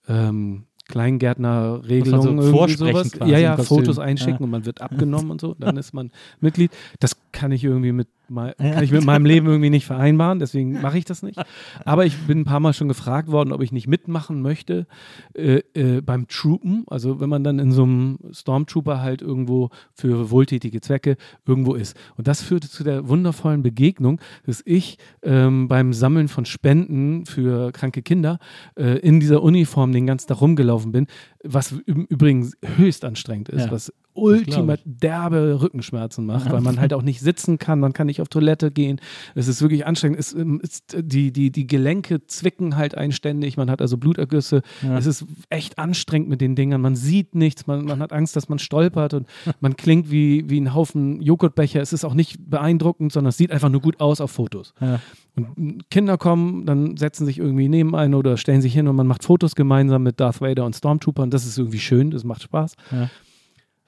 ähm, 0.08 0.64
Kleingärtner-Regelungen. 0.88 2.22
so 2.22 2.30
irgendwie 2.30 2.50
vorsprechen 2.52 3.10
sowas. 3.10 3.30
Ja, 3.30 3.38
ja. 3.38 3.58
Fotos 3.58 4.00
einschicken 4.00 4.40
Ja. 4.40 4.44
und 4.46 4.52
man 4.52 4.66
wird 4.66 4.82
abgenommen 4.82 5.32
und 5.32 5.42
so. 5.42 5.54
Dann 5.60 5.78
ist 5.78 5.94
man 5.94 6.12
Mitglied. 6.40 6.72
Das 7.00 7.16
kann 7.32 7.52
ich 7.52 7.64
irgendwie 7.64 7.92
mit, 7.92 8.08
kann 8.30 8.84
ich 8.84 8.92
mit 8.92 9.04
meinem 9.06 9.26
Leben 9.26 9.48
irgendwie 9.48 9.70
nicht 9.70 9.86
vereinbaren, 9.86 10.40
deswegen 10.40 10.82
mache 10.82 10.98
ich 10.98 11.06
das 11.06 11.24
nicht. 11.24 11.40
Aber 11.86 12.06
ich 12.06 12.18
bin 12.28 12.40
ein 12.42 12.46
paar 12.46 12.60
Mal 12.60 12.74
schon 12.74 12.88
gefragt 12.88 13.30
worden, 13.32 13.52
ob 13.52 13.62
ich 13.62 13.72
nicht 13.72 13.88
mitmachen 13.88 14.42
möchte 14.42 14.88
äh, 15.34 15.62
äh, 15.74 16.02
beim 16.02 16.28
Troopen. 16.28 16.86
Also 16.88 17.20
wenn 17.20 17.30
man 17.30 17.44
dann 17.44 17.60
in 17.60 17.72
so 17.72 17.84
einem 17.84 18.20
Stormtrooper 18.32 19.02
halt 19.02 19.22
irgendwo 19.22 19.70
für 19.94 20.32
wohltätige 20.32 20.82
Zwecke 20.82 21.18
irgendwo 21.46 21.74
ist. 21.76 21.96
Und 22.18 22.28
das 22.28 22.42
führte 22.42 22.70
zu 22.70 22.84
der 22.84 23.08
wundervollen 23.08 23.64
Begegnung, 23.64 24.20
dass 24.46 24.62
ich 24.66 24.98
ähm, 25.24 25.68
beim 25.68 25.94
Sammeln 25.94 26.28
von 26.28 26.46
Spenden 26.46 27.26
für 27.26 27.72
kranke 27.72 28.02
Kinder 28.02 28.40
äh, 28.76 29.00
in 29.00 29.20
dieser 29.20 29.42
Uniform 29.44 29.92
den 29.92 30.06
ganzen 30.06 30.28
Tag 30.28 30.42
rumgelaufen 30.42 30.92
bin, 30.92 31.08
was 31.44 31.74
im 31.86 32.06
Übrigen 32.06 32.52
höchst 32.78 33.06
anstrengend 33.06 33.50
ist, 33.50 33.66
Ja. 33.66 33.72
was 33.72 33.94
ultimat 34.20 34.82
derbe 34.86 35.62
Rückenschmerzen 35.62 36.26
macht, 36.26 36.52
weil 36.52 36.62
man 36.62 36.80
halt 36.80 36.94
auch 36.94 37.02
nicht 37.02 37.20
sitzen 37.20 37.58
kann, 37.58 37.80
man 37.80 37.94
kann 37.94 38.08
nicht 38.08 38.22
auf 38.22 38.30
Toilette 38.30 38.72
gehen. 38.72 39.00
Es 39.36 39.48
ist 39.48 39.62
wirklich 39.62 39.86
anstrengend. 39.86 40.20
Es, 40.20 40.34
ähm, 40.34 40.60
ist, 40.62 40.96
die, 41.00 41.32
die, 41.32 41.52
die 41.52 41.68
Gelenke 41.68 42.26
zwicken 42.28 42.76
halt 42.76 42.96
einständig, 42.96 43.58
man 43.58 43.70
hat 43.70 43.82
also 43.82 43.98
Blutergüsse. 43.98 44.62
Ja. 44.82 44.98
Es 44.98 45.06
ist 45.06 45.26
echt 45.50 45.78
anstrengend 45.80 46.30
mit 46.30 46.42
den 46.42 46.56
Dingern. 46.56 46.82
Man 46.82 46.96
sieht 46.96 47.36
nichts, 47.36 47.68
man, 47.68 47.86
man 47.86 48.00
hat 48.00 48.14
Angst, 48.14 48.36
dass 48.36 48.50
man 48.50 48.60
stolpert 48.60 49.14
und 49.14 49.28
man 49.60 49.78
klingt 49.78 50.12
wie, 50.12 50.50
wie 50.50 50.60
ein 50.60 50.74
Haufen 50.74 51.22
Joghurtbecher. 51.22 51.82
Es 51.82 51.94
ist 51.94 52.06
auch 52.06 52.14
nicht 52.14 52.38
beeindruckend, 52.50 53.12
sondern 53.12 53.30
es 53.30 53.38
sieht 53.38 53.52
einfach 53.52 53.70
nur 53.70 53.82
gut 53.82 54.00
aus 54.00 54.22
auf 54.22 54.32
Fotos. 54.32 54.74
Ja. 54.82 55.00
Und 55.36 55.90
Kinder 55.90 56.18
kommen, 56.18 56.66
dann 56.66 56.98
setzen 56.98 57.26
sich 57.26 57.38
irgendwie 57.40 57.70
neben 57.70 57.96
einen 57.96 58.14
oder 58.14 58.38
stellen 58.38 58.62
sich 58.62 58.74
hin 58.74 58.88
und 58.88 58.96
man 58.96 59.08
macht 59.08 59.24
Fotos 59.24 59.56
gemeinsam 59.56 60.04
mit 60.04 60.20
Darth 60.20 60.42
Vader 60.42 60.66
und 60.66 60.76
Stormtrooper 60.76 61.24
und 61.24 61.34
das 61.34 61.46
ist 61.46 61.58
irgendwie 61.58 61.80
schön, 61.80 62.12
das 62.12 62.24
macht 62.24 62.44
Spaß. 62.44 62.76
Ja. 62.92 63.10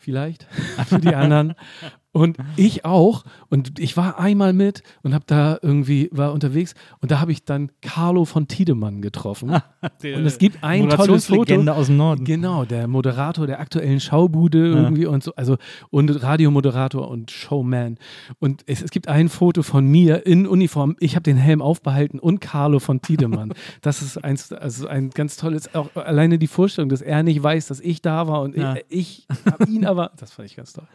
Vielleicht 0.01 0.47
für 0.87 0.99
die 0.99 1.13
anderen. 1.15 1.55
Und 2.13 2.37
ich 2.57 2.83
auch. 2.83 3.23
Und 3.49 3.79
ich 3.79 3.95
war 3.95 4.19
einmal 4.19 4.51
mit 4.53 4.83
und 5.01 5.13
habe 5.13 5.23
da 5.27 5.57
irgendwie, 5.61 6.09
war 6.11 6.33
unterwegs 6.33 6.73
und 6.99 7.11
da 7.11 7.19
habe 7.19 7.31
ich 7.31 7.45
dann 7.45 7.71
Carlo 7.81 8.25
von 8.25 8.47
Tiedemann 8.47 9.01
getroffen. 9.01 9.49
und 9.81 10.25
es 10.25 10.37
gibt 10.37 10.63
ein 10.63 10.89
tolles 10.89 11.27
Foto. 11.27 11.71
Aus 11.71 11.87
dem 11.87 11.97
Norden. 11.97 12.25
Genau, 12.25 12.65
der 12.65 12.87
Moderator 12.87 13.47
der 13.47 13.59
aktuellen 13.59 13.99
Schaubude 13.99 14.67
irgendwie 14.67 15.05
und 15.05 15.23
so, 15.23 15.33
also 15.35 15.57
und 15.89 16.09
Radiomoderator 16.09 17.07
und 17.09 17.31
Showman. 17.31 17.97
Und 18.39 18.63
es, 18.67 18.81
es 18.81 18.91
gibt 18.91 19.07
ein 19.07 19.29
Foto 19.29 19.63
von 19.63 19.85
mir 19.85 20.25
in 20.25 20.47
Uniform. 20.47 20.95
Ich 20.99 21.15
habe 21.15 21.23
den 21.23 21.37
Helm 21.37 21.61
aufbehalten 21.61 22.19
und 22.19 22.41
Carlo 22.41 22.79
von 22.79 23.01
Tiedemann. 23.01 23.53
das 23.81 24.01
ist 24.01 24.17
eins, 24.23 24.51
also 24.51 24.87
ein 24.87 25.11
ganz 25.11 25.37
tolles, 25.37 25.73
auch 25.73 25.95
alleine 25.95 26.37
die 26.39 26.47
Vorstellung, 26.47 26.89
dass 26.89 27.01
er 27.01 27.23
nicht 27.23 27.41
weiß, 27.41 27.67
dass 27.67 27.79
ich 27.79 28.01
da 28.01 28.27
war 28.27 28.41
und 28.41 28.57
Ja. 28.57 28.75
ich, 28.89 29.25
ich 29.29 29.51
habe 29.51 29.65
ihn 29.65 29.85
aber, 29.85 30.11
das 30.17 30.33
fand 30.33 30.49
ich 30.49 30.55
ganz 30.55 30.73
toll. 30.73 30.87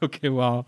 Okay, 0.00 0.32
wow. 0.32 0.64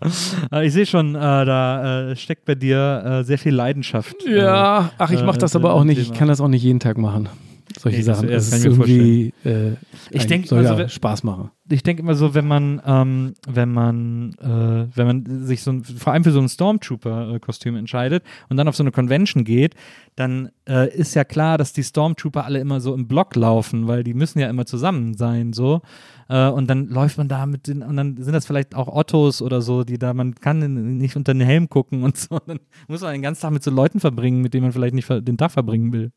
Äh, 0.51 0.67
ich 0.67 0.73
sehe 0.73 0.85
schon, 0.85 1.15
äh, 1.15 1.19
da 1.19 2.11
äh, 2.11 2.15
steckt 2.15 2.45
bei 2.45 2.55
dir 2.55 3.03
äh, 3.05 3.23
sehr 3.23 3.37
viel 3.37 3.53
Leidenschaft. 3.53 4.15
Ja, 4.27 4.91
ach, 4.97 5.11
ich 5.11 5.23
mache 5.23 5.37
das 5.37 5.55
aber 5.55 5.73
auch 5.73 5.83
nicht. 5.83 5.99
Ich 5.99 6.13
kann 6.13 6.27
das 6.27 6.41
auch 6.41 6.47
nicht 6.47 6.63
jeden 6.63 6.79
Tag 6.79 6.97
machen. 6.97 7.29
Solche 7.77 7.97
Nee, 7.97 8.03
Sachen. 8.03 8.27
das 8.29 8.49
Das, 8.49 8.59
ist 8.59 8.65
irgendwie, 8.65 9.33
äh, 9.45 9.73
Ich 10.11 10.21
ein- 10.23 10.27
denk 10.27 10.47
soll 10.47 10.59
immer 10.59 10.67
so, 10.69 10.73
ja 10.73 10.79
wenn- 10.79 10.89
Spaß 10.89 11.23
machen. 11.23 11.51
ich 11.69 11.83
denke 11.83 12.01
immer 12.01 12.15
so, 12.15 12.33
wenn 12.33 12.47
man, 12.47 12.81
ähm, 12.85 13.33
wenn 13.47 13.71
man, 13.71 14.33
äh, 14.41 14.87
wenn 14.97 15.05
man 15.07 15.45
sich 15.45 15.61
so 15.61 15.71
ein, 15.71 15.83
vor 15.83 16.13
allem 16.13 16.23
für 16.23 16.31
so 16.31 16.39
ein 16.39 16.49
Stormtrooper-Kostüm 16.49 17.75
entscheidet 17.75 18.23
und 18.49 18.57
dann 18.57 18.67
auf 18.67 18.75
so 18.75 18.83
eine 18.83 18.91
Convention 18.91 19.43
geht, 19.43 19.75
dann 20.15 20.49
äh, 20.67 20.93
ist 20.93 21.13
ja 21.15 21.23
klar, 21.23 21.57
dass 21.57 21.73
die 21.73 21.83
Stormtrooper 21.83 22.43
alle 22.45 22.59
immer 22.59 22.79
so 22.79 22.93
im 22.93 23.07
Block 23.07 23.35
laufen, 23.35 23.87
weil 23.87 24.03
die 24.03 24.13
müssen 24.13 24.39
ja 24.39 24.49
immer 24.49 24.65
zusammen 24.65 25.13
sein, 25.13 25.53
so. 25.53 25.81
Äh, 26.29 26.49
und 26.49 26.69
dann 26.69 26.87
läuft 26.87 27.17
man 27.17 27.27
da 27.27 27.45
mit 27.45 27.67
den, 27.67 27.83
und 27.83 27.95
dann 27.95 28.17
sind 28.17 28.33
das 28.33 28.45
vielleicht 28.45 28.75
auch 28.75 28.87
Ottos 28.87 29.41
oder 29.41 29.61
so, 29.61 29.83
die 29.83 29.97
da, 29.97 30.13
man 30.13 30.35
kann 30.35 30.97
nicht 30.97 31.15
unter 31.15 31.33
den 31.33 31.41
Helm 31.41 31.69
gucken 31.69 32.03
und 32.03 32.17
so. 32.17 32.39
Dann 32.47 32.59
muss 32.87 33.01
man 33.01 33.13
den 33.13 33.21
ganzen 33.21 33.41
Tag 33.43 33.51
mit 33.51 33.63
so 33.63 33.71
Leuten 33.71 33.99
verbringen, 33.99 34.41
mit 34.41 34.53
denen 34.53 34.63
man 34.63 34.71
vielleicht 34.73 34.93
nicht 34.95 35.09
den 35.09 35.37
Tag 35.37 35.51
verbringen 35.51 35.91
will. 35.93 36.11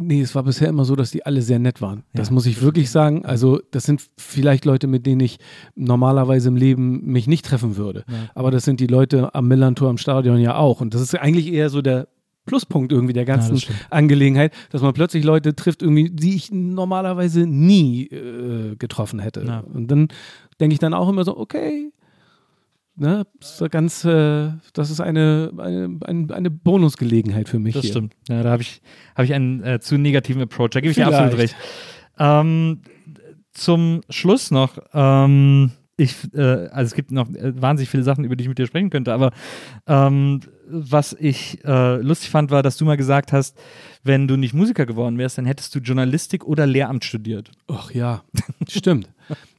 Nee, 0.00 0.20
es 0.20 0.32
war 0.36 0.44
bisher 0.44 0.68
immer 0.68 0.84
so, 0.84 0.94
dass 0.94 1.10
die 1.10 1.26
alle 1.26 1.42
sehr 1.42 1.58
nett 1.58 1.82
waren. 1.82 2.04
Das 2.14 2.28
Ja, 2.28 2.34
muss 2.34 2.46
ich 2.46 2.62
wirklich 2.62 2.88
sagen. 2.88 3.24
Also, 3.24 3.60
das 3.72 3.82
sind 3.82 4.00
vielleicht 4.16 4.64
Leute, 4.64 4.86
mit 4.86 5.06
denen 5.06 5.20
ich 5.20 5.38
normalerweise 5.74 6.48
im 6.48 6.56
Leben 6.56 7.04
mich 7.04 7.26
nicht 7.26 7.44
treffen 7.44 7.76
würde. 7.76 8.04
Ja. 8.08 8.14
Aber 8.36 8.52
das 8.52 8.64
sind 8.64 8.78
die 8.78 8.86
Leute 8.86 9.34
am 9.34 9.48
Millantor 9.48 9.90
am 9.90 9.98
Stadion 9.98 10.38
ja 10.38 10.54
auch. 10.54 10.80
Und 10.80 10.94
das 10.94 11.00
ist 11.00 11.16
eigentlich 11.16 11.52
eher 11.52 11.68
so 11.68 11.82
der 11.82 12.06
Pluspunkt 12.46 12.92
irgendwie 12.92 13.12
der 13.12 13.24
ganzen 13.24 13.54
das 13.54 13.62
stimmt. 13.62 13.86
Angelegenheit, 13.90 14.52
dass 14.70 14.82
man 14.82 14.92
plötzlich 14.94 15.24
Leute 15.24 15.56
trifft, 15.56 15.82
irgendwie, 15.82 16.10
die 16.10 16.36
ich 16.36 16.52
normalerweise 16.52 17.46
nie 17.46 18.06
äh, 18.06 18.76
getroffen 18.76 19.18
hätte. 19.18 19.44
Ja. 19.44 19.60
Und 19.60 19.90
dann 19.90 20.08
denke 20.60 20.74
ich 20.74 20.78
dann 20.78 20.94
auch 20.94 21.08
immer 21.08 21.24
so, 21.24 21.36
okay, 21.36 21.90
ne, 22.98 23.26
so 23.40 23.68
ganz, 23.68 24.04
äh, 24.04 24.50
das 24.72 24.90
ist 24.90 25.00
eine, 25.00 25.52
eine, 25.56 25.98
eine, 26.04 26.34
eine 26.34 26.50
Bonusgelegenheit 26.50 27.48
für 27.48 27.58
mich 27.58 27.74
Das 27.74 27.82
hier. 27.82 27.92
stimmt. 27.92 28.14
Ja, 28.28 28.42
da 28.42 28.50
habe 28.50 28.62
ich, 28.62 28.82
hab 29.14 29.24
ich 29.24 29.34
einen 29.34 29.62
äh, 29.62 29.80
zu 29.80 29.96
negativen 29.98 30.42
Approach. 30.42 30.70
Da 30.70 30.80
gebe 30.80 30.90
ich 30.90 30.96
dir 30.96 31.06
absolut 31.06 31.36
recht. 31.38 31.56
Ähm, 32.18 32.82
zum 33.52 34.02
Schluss 34.10 34.50
noch, 34.50 34.78
ähm, 34.92 35.72
ich, 35.96 36.14
äh, 36.32 36.40
also 36.68 36.86
es 36.86 36.94
gibt 36.94 37.10
noch 37.10 37.28
äh, 37.30 37.60
wahnsinnig 37.60 37.90
viele 37.90 38.04
Sachen, 38.04 38.24
über 38.24 38.36
die 38.36 38.42
ich 38.42 38.48
mit 38.48 38.58
dir 38.58 38.66
sprechen 38.66 38.90
könnte, 38.90 39.12
aber 39.12 39.32
ähm, 39.86 40.40
was 40.68 41.12
ich 41.18 41.64
äh, 41.64 41.96
lustig 41.96 42.30
fand, 42.30 42.50
war, 42.50 42.62
dass 42.62 42.76
du 42.76 42.84
mal 42.84 42.96
gesagt 42.96 43.32
hast, 43.32 43.58
wenn 44.04 44.28
du 44.28 44.36
nicht 44.36 44.54
Musiker 44.54 44.86
geworden 44.86 45.18
wärst, 45.18 45.38
dann 45.38 45.46
hättest 45.46 45.74
du 45.74 45.80
Journalistik 45.80 46.44
oder 46.44 46.66
Lehramt 46.66 47.04
studiert. 47.04 47.50
Ach 47.66 47.90
ja, 47.90 48.22
stimmt. 48.68 49.08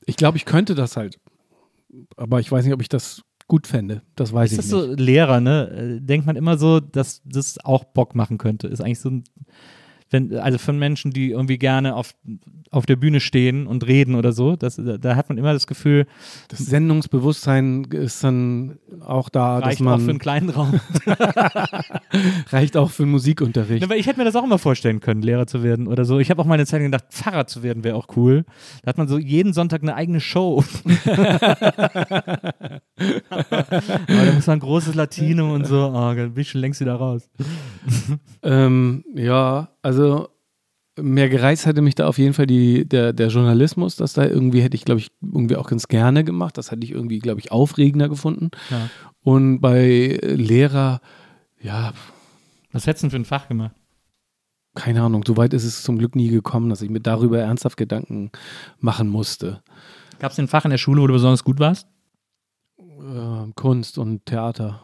Ich 0.05 0.15
glaube, 0.15 0.37
ich 0.37 0.45
könnte 0.45 0.75
das 0.75 0.95
halt. 0.95 1.19
Aber 2.15 2.39
ich 2.39 2.51
weiß 2.51 2.63
nicht, 2.63 2.73
ob 2.73 2.81
ich 2.81 2.89
das 2.89 3.21
gut 3.49 3.67
fände. 3.67 4.03
Das 4.15 4.31
weiß 4.31 4.53
Ist 4.53 4.65
ich 4.65 4.71
das 4.71 4.81
nicht. 4.87 4.97
so 4.97 5.03
Lehrer, 5.03 5.41
ne? 5.41 5.97
Äh, 5.97 5.99
Denkt 6.01 6.25
man 6.25 6.37
immer 6.37 6.57
so, 6.57 6.79
dass 6.79 7.21
das 7.25 7.57
auch 7.65 7.83
Bock 7.83 8.15
machen 8.15 8.37
könnte. 8.37 8.67
Ist 8.67 8.79
eigentlich 8.79 9.01
so 9.01 9.09
ein, 9.09 9.25
wenn, 10.11 10.35
also 10.37 10.57
von 10.57 10.79
Menschen, 10.79 11.11
die 11.11 11.31
irgendwie 11.31 11.57
gerne 11.57 11.95
auf, 11.95 12.15
auf 12.71 12.85
der 12.85 12.95
Bühne 12.95 13.19
stehen 13.19 13.67
und 13.67 13.85
reden 13.87 14.15
oder 14.15 14.31
so, 14.31 14.55
das, 14.55 14.79
da, 14.79 15.15
hat 15.15 15.29
man 15.29 15.37
immer 15.37 15.53
das 15.53 15.67
Gefühl, 15.67 16.07
Das 16.47 16.59
Sendungsbewusstsein 16.59 17.83
ist 17.85 18.23
dann 18.23 18.79
auch 19.01 19.29
da, 19.29 19.59
dass 19.59 19.67
reicht 19.67 19.81
auch 19.81 19.85
man 19.85 20.01
für 20.01 20.09
einen 20.09 20.19
kleinen 20.19 20.49
Raum. 20.49 20.79
reicht 22.51 22.77
auch 22.77 22.89
für 22.91 23.03
einen 23.03 23.11
Musikunterricht. 23.11 23.87
Weil 23.89 23.99
ich 23.99 24.07
hätte 24.07 24.19
mir 24.19 24.25
das 24.25 24.35
auch 24.35 24.43
immer 24.43 24.59
vorstellen 24.59 24.99
können, 24.99 25.21
Lehrer 25.21 25.47
zu 25.47 25.63
werden 25.63 25.87
oder 25.87 26.05
so. 26.05 26.19
Ich 26.19 26.29
habe 26.31 26.41
auch 26.41 26.45
mal 26.45 26.55
eine 26.55 26.65
Zeit 26.65 26.81
gedacht, 26.81 27.05
Pfarrer 27.09 27.47
zu 27.47 27.63
werden 27.63 27.83
wäre 27.83 27.95
auch 27.95 28.07
cool. 28.15 28.45
Da 28.83 28.89
hat 28.89 28.97
man 28.97 29.07
so 29.07 29.17
jeden 29.17 29.53
Sonntag 29.53 29.81
eine 29.81 29.95
eigene 29.95 30.19
Show. 30.19 30.63
Aber 32.99 34.25
da 34.25 34.31
muss 34.33 34.47
man 34.47 34.57
ein 34.57 34.59
großes 34.59 34.95
Latinum 34.95 35.51
und 35.51 35.67
so. 35.67 35.91
Oh, 35.93 36.13
bin 36.13 36.33
ich 36.35 36.49
schon 36.49 36.61
längst 36.61 36.81
wieder 36.81 36.95
raus. 36.95 37.29
Ähm, 38.43 39.03
ja, 39.15 39.69
also 39.81 39.98
mehr 40.99 41.29
gereizt 41.29 41.65
hätte 41.65 41.81
mich 41.81 41.95
da 41.95 42.07
auf 42.07 42.17
jeden 42.17 42.33
Fall 42.33 42.47
die, 42.47 42.87
der, 42.87 43.13
der 43.13 43.27
Journalismus. 43.29 43.95
Das 43.95 44.13
da 44.13 44.25
irgendwie 44.25 44.61
hätte 44.61 44.75
ich, 44.75 44.85
glaube 44.85 44.99
ich, 44.99 45.11
irgendwie 45.21 45.55
auch 45.55 45.69
ganz 45.69 45.87
gerne 45.87 46.23
gemacht. 46.23 46.57
Das 46.57 46.71
hätte 46.71 46.83
ich 46.83 46.91
irgendwie, 46.91 47.19
glaube 47.19 47.39
ich, 47.39 47.51
aufregender 47.51 48.09
gefunden. 48.09 48.49
Ja. 48.69 48.89
Und 49.21 49.59
bei 49.61 50.19
Lehrer, 50.21 51.01
ja, 51.61 51.93
Was 52.71 52.87
hättest 52.87 53.03
du 53.03 53.07
denn 53.07 53.11
für 53.11 53.21
ein 53.21 53.25
Fach 53.25 53.47
gemacht? 53.47 53.75
keine 54.75 55.01
Ahnung, 55.01 55.23
so 55.25 55.35
weit 55.37 55.53
ist 55.53 55.65
es 55.65 55.83
zum 55.83 55.97
Glück 55.97 56.15
nie 56.15 56.29
gekommen, 56.29 56.69
dass 56.69 56.81
ich 56.81 56.89
mir 56.89 57.01
darüber 57.01 57.39
ernsthaft 57.39 57.77
Gedanken 57.77 58.31
machen 58.79 59.09
musste. 59.09 59.61
Gab 60.19 60.31
es 60.31 60.39
ein 60.39 60.47
Fach 60.47 60.65
in 60.65 60.71
der 60.71 60.77
Schule, 60.77 61.01
wo 61.01 61.07
du 61.07 61.13
besonders 61.13 61.43
gut 61.43 61.59
warst? 61.59 61.87
Äh, 62.77 63.51
Kunst 63.55 63.97
und 63.97 64.25
Theater. 64.25 64.83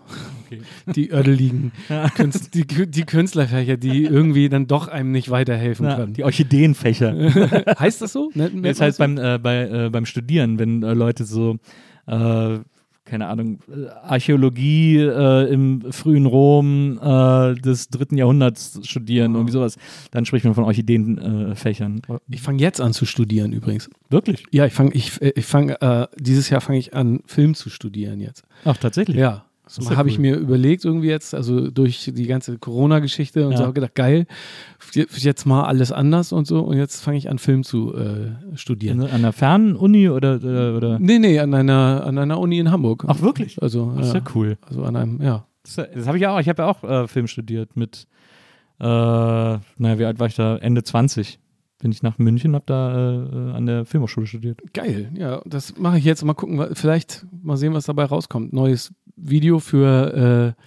Okay. 0.57 0.93
Die 0.93 1.11
ödeligen 1.11 1.71
Künst, 2.15 2.53
die, 2.53 2.65
die 2.65 3.03
Künstlerfächer, 3.03 3.77
die 3.77 4.03
irgendwie 4.05 4.49
dann 4.49 4.67
doch 4.67 4.87
einem 4.87 5.11
nicht 5.11 5.29
weiterhelfen 5.29 5.85
Ja, 5.85 5.95
können. 5.95 6.13
die 6.13 6.23
Orchideenfächer. 6.23 7.13
heißt 7.79 8.01
das 8.01 8.13
so? 8.13 8.31
Halt 8.35 8.65
das 8.65 8.77
so? 8.97 9.03
beim, 9.03 9.17
äh, 9.17 9.37
bei, 9.39 9.67
äh, 9.85 9.89
beim 9.89 10.05
Studieren, 10.05 10.59
wenn 10.59 10.83
äh, 10.83 10.93
Leute 10.93 11.25
so, 11.25 11.57
äh, 12.07 12.59
keine 13.07 13.27
Ahnung, 13.27 13.59
äh, 13.69 13.87
Archäologie 14.03 14.97
äh, 14.97 15.53
im 15.53 15.91
frühen 15.91 16.25
Rom 16.25 16.99
äh, 16.99 17.53
des 17.53 17.89
dritten 17.89 18.17
Jahrhunderts 18.17 18.79
studieren, 18.83 19.35
irgendwie 19.35 19.51
sowas, 19.51 19.77
dann 20.09 20.25
spricht 20.25 20.43
man 20.43 20.55
von 20.55 20.63
Orchideenfächern. 20.63 22.01
Äh. 22.09 22.17
Ich 22.31 22.41
fange 22.41 22.59
jetzt 22.61 22.81
an 22.81 22.93
zu 22.93 23.05
studieren 23.05 23.53
übrigens. 23.53 23.89
Wirklich? 24.09 24.43
Ja, 24.51 24.65
ich 24.65 24.73
fange, 24.73 24.91
ich, 24.93 25.21
äh, 25.21 25.33
ich 25.35 25.45
fange, 25.45 25.79
äh, 25.81 26.07
dieses 26.19 26.49
Jahr 26.49 26.61
fange 26.61 26.79
ich 26.79 26.95
an, 26.95 27.19
Film 27.27 27.53
zu 27.53 27.69
studieren 27.69 28.19
jetzt. 28.21 28.43
Ach, 28.63 28.77
tatsächlich? 28.77 29.17
Ja. 29.17 29.44
Das 29.65 29.95
habe 29.97 30.09
ich 30.09 30.15
cool. 30.17 30.21
mir 30.21 30.35
überlegt 30.37 30.85
irgendwie 30.85 31.07
jetzt, 31.07 31.33
also 31.33 31.69
durch 31.71 32.11
die 32.13 32.27
ganze 32.27 32.57
Corona-Geschichte 32.59 33.45
und 33.45 33.53
Ja. 33.53 33.57
so 33.57 33.63
habe 33.63 33.73
gedacht, 33.73 33.95
geil, 33.95 34.27
jetzt 34.93 35.45
mal 35.45 35.63
alles 35.65 35.91
anders 35.91 36.31
und 36.31 36.45
so 36.47 36.59
und 36.61 36.77
jetzt 36.77 37.01
fange 37.01 37.17
ich 37.17 37.29
an, 37.29 37.39
Film 37.39 37.63
zu 37.63 37.95
äh, 37.95 38.31
studieren. 38.55 39.01
An 39.01 39.09
einer 39.09 39.33
Fernuni 39.33 40.09
oder, 40.09 40.35
oder, 40.35 40.77
oder? 40.77 40.99
Nee, 40.99 41.19
nee, 41.19 41.39
an 41.39 41.53
einer, 41.53 42.03
an 42.05 42.17
einer 42.17 42.39
Uni 42.39 42.59
in 42.59 42.69
Hamburg. 42.71 43.05
Ach, 43.07 43.21
wirklich? 43.21 43.61
Also, 43.61 43.91
Das 43.97 44.07
ist 44.07 44.13
ja, 44.13 44.19
ja 44.19 44.25
cool. 44.35 44.57
also 44.67 44.83
an 44.83 44.95
einem, 44.95 45.21
ja. 45.21 45.45
Das, 45.63 45.75
das 45.93 46.05
habe 46.07 46.17
ich 46.17 46.21
ja 46.21 46.35
auch. 46.35 46.39
Ich 46.39 46.47
habe 46.47 46.61
ja 46.61 46.69
auch 46.69 46.83
äh, 46.83 47.07
Film 47.07 47.25
studiert 47.27 47.75
mit, 47.75 48.07
äh, 48.79 48.83
naja, 48.85 49.59
wie 49.97 50.05
alt 50.05 50.19
war 50.19 50.27
ich 50.27 50.35
da? 50.35 50.57
Ende 50.57 50.83
20. 50.83 51.39
Bin 51.79 51.91
ich 51.91 52.01
nach 52.03 52.17
München, 52.17 52.55
habe 52.55 52.63
da 52.67 53.25
äh, 53.25 53.51
an 53.53 53.65
der 53.65 53.85
Filmhochschule 53.85 54.25
studiert. 54.27 54.59
Geil, 54.73 55.11
ja, 55.17 55.41
das 55.45 55.77
mache 55.77 55.97
ich 55.97 56.05
jetzt. 56.05 56.23
Mal 56.23 56.33
gucken, 56.33 56.65
vielleicht 56.73 57.25
mal 57.43 57.57
sehen, 57.57 57.73
was 57.73 57.85
dabei 57.85 58.05
rauskommt. 58.05 58.53
Neues 58.53 58.93
Video 59.15 59.59
für 59.59 60.55
äh, 60.57 60.61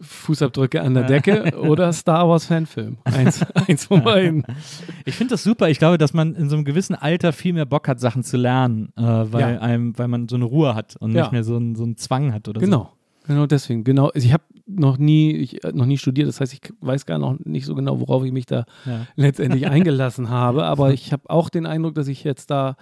Fußabdrücke 0.00 0.82
an 0.82 0.94
der 0.94 1.04
Decke 1.04 1.56
oder 1.60 1.92
Star 1.92 2.28
Wars 2.28 2.46
Fanfilm. 2.46 2.98
Eins, 3.04 3.44
eins 3.68 3.86
von 3.86 4.02
beiden. 4.02 4.44
Ich 5.04 5.14
finde 5.14 5.32
das 5.34 5.42
super. 5.42 5.68
Ich 5.70 5.78
glaube, 5.78 5.96
dass 5.98 6.12
man 6.12 6.34
in 6.34 6.48
so 6.50 6.56
einem 6.56 6.64
gewissen 6.64 6.94
Alter 6.94 7.32
viel 7.32 7.52
mehr 7.54 7.64
Bock 7.66 7.88
hat, 7.88 8.00
Sachen 8.00 8.22
zu 8.22 8.36
lernen, 8.36 8.92
äh, 8.96 9.02
weil, 9.02 9.54
Ja. 9.54 9.60
einem, 9.60 9.96
weil 9.98 10.08
man 10.08 10.28
so 10.28 10.36
eine 10.36 10.44
Ruhe 10.44 10.74
hat 10.74 10.96
und 10.96 11.12
Ja. 11.12 11.22
nicht 11.22 11.32
mehr 11.32 11.44
so, 11.44 11.56
einen- 11.56 11.76
so 11.76 11.84
einen 11.84 11.96
Zwang 11.96 12.32
hat 12.34 12.48
oder 12.48 12.60
Genau. 12.60 12.92
Genau 13.26 13.46
deswegen. 13.46 13.82
Genau. 13.84 14.08
Also 14.08 14.26
ich 14.26 14.32
habe 14.32 14.44
noch 14.66 14.98
nie, 14.98 15.32
ich, 15.32 15.64
äh, 15.64 15.72
noch 15.72 15.86
nie 15.86 15.98
studiert, 15.98 16.28
das 16.28 16.40
heißt, 16.40 16.52
ich 16.52 16.60
weiß 16.80 17.06
gar 17.06 17.18
noch 17.18 17.38
nicht 17.44 17.66
so 17.66 17.74
genau, 17.74 17.98
worauf 18.00 18.24
ich 18.24 18.32
mich 18.32 18.46
da 18.46 18.66
so. 18.84 18.90
Ja. 18.90 19.06
letztendlich 19.16 19.66
eingelassen 19.68 20.28
habe. 20.28 20.64
Aber 20.64 20.92
ich 20.92 21.12
habe 21.12 21.22
auch 21.30 21.48
den 21.48 21.66
Eindruck, 21.66 21.94
dass 21.94 22.08
ich 22.08 22.22
jetzt 22.22 22.50
da 22.50 22.76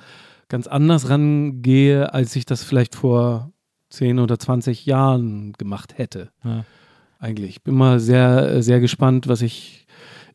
ganz 0.48 0.66
anders 0.66 1.09
rangehe, 1.09 2.12
als 2.12 2.35
ich 2.36 2.44
das 2.44 2.62
vielleicht 2.64 2.94
vor 2.94 3.52
10 3.95 4.19
oder 4.19 4.39
20 4.39 4.87
Jahren 4.87 5.53
gemacht 5.55 5.99
hätte. 5.99 6.31
Ja. 6.45 6.65
Eigentlich. 7.19 7.51
Ich 7.51 7.62
bin 7.62 7.75
mal 7.75 8.01
sehr, 8.01 8.62
sehr 8.62 8.81
gespannt, 8.81 9.29
was 9.29 9.41
ich. 9.41 9.84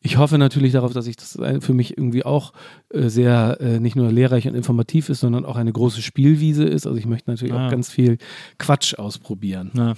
Ich 0.02 0.18
hoffe 0.18 0.38
natürlich 0.38 0.72
darauf, 0.72 0.94
dass 0.94 1.08
ich 1.08 1.18
das 1.18 1.36
äh, 1.36 1.60
für 1.60 1.74
mich 1.74 1.98
irgendwie 1.98 2.24
auch 2.24 2.54
äh, 2.90 3.10
sehr 3.10 3.58
äh, 3.60 3.82
nicht 3.82 3.98
nur 3.98 4.10
lehrreich 4.12 4.48
und 4.48 4.56
informativ 4.56 5.10
ist, 5.10 5.20
sondern 5.20 5.44
auch 5.44 5.58
eine 5.58 5.74
große 5.74 6.02
Spielwiese 6.02 6.64
ist. 6.64 6.88
Also 6.88 6.98
ich 6.98 7.06
möchte 7.06 7.30
natürlich 7.30 7.54
Ah. 7.54 7.66
auch 7.68 7.72
ganz 7.72 7.90
viel 7.92 8.18
Quatsch 8.60 8.94
ausprobieren. 8.98 9.72
Ja. 9.76 9.96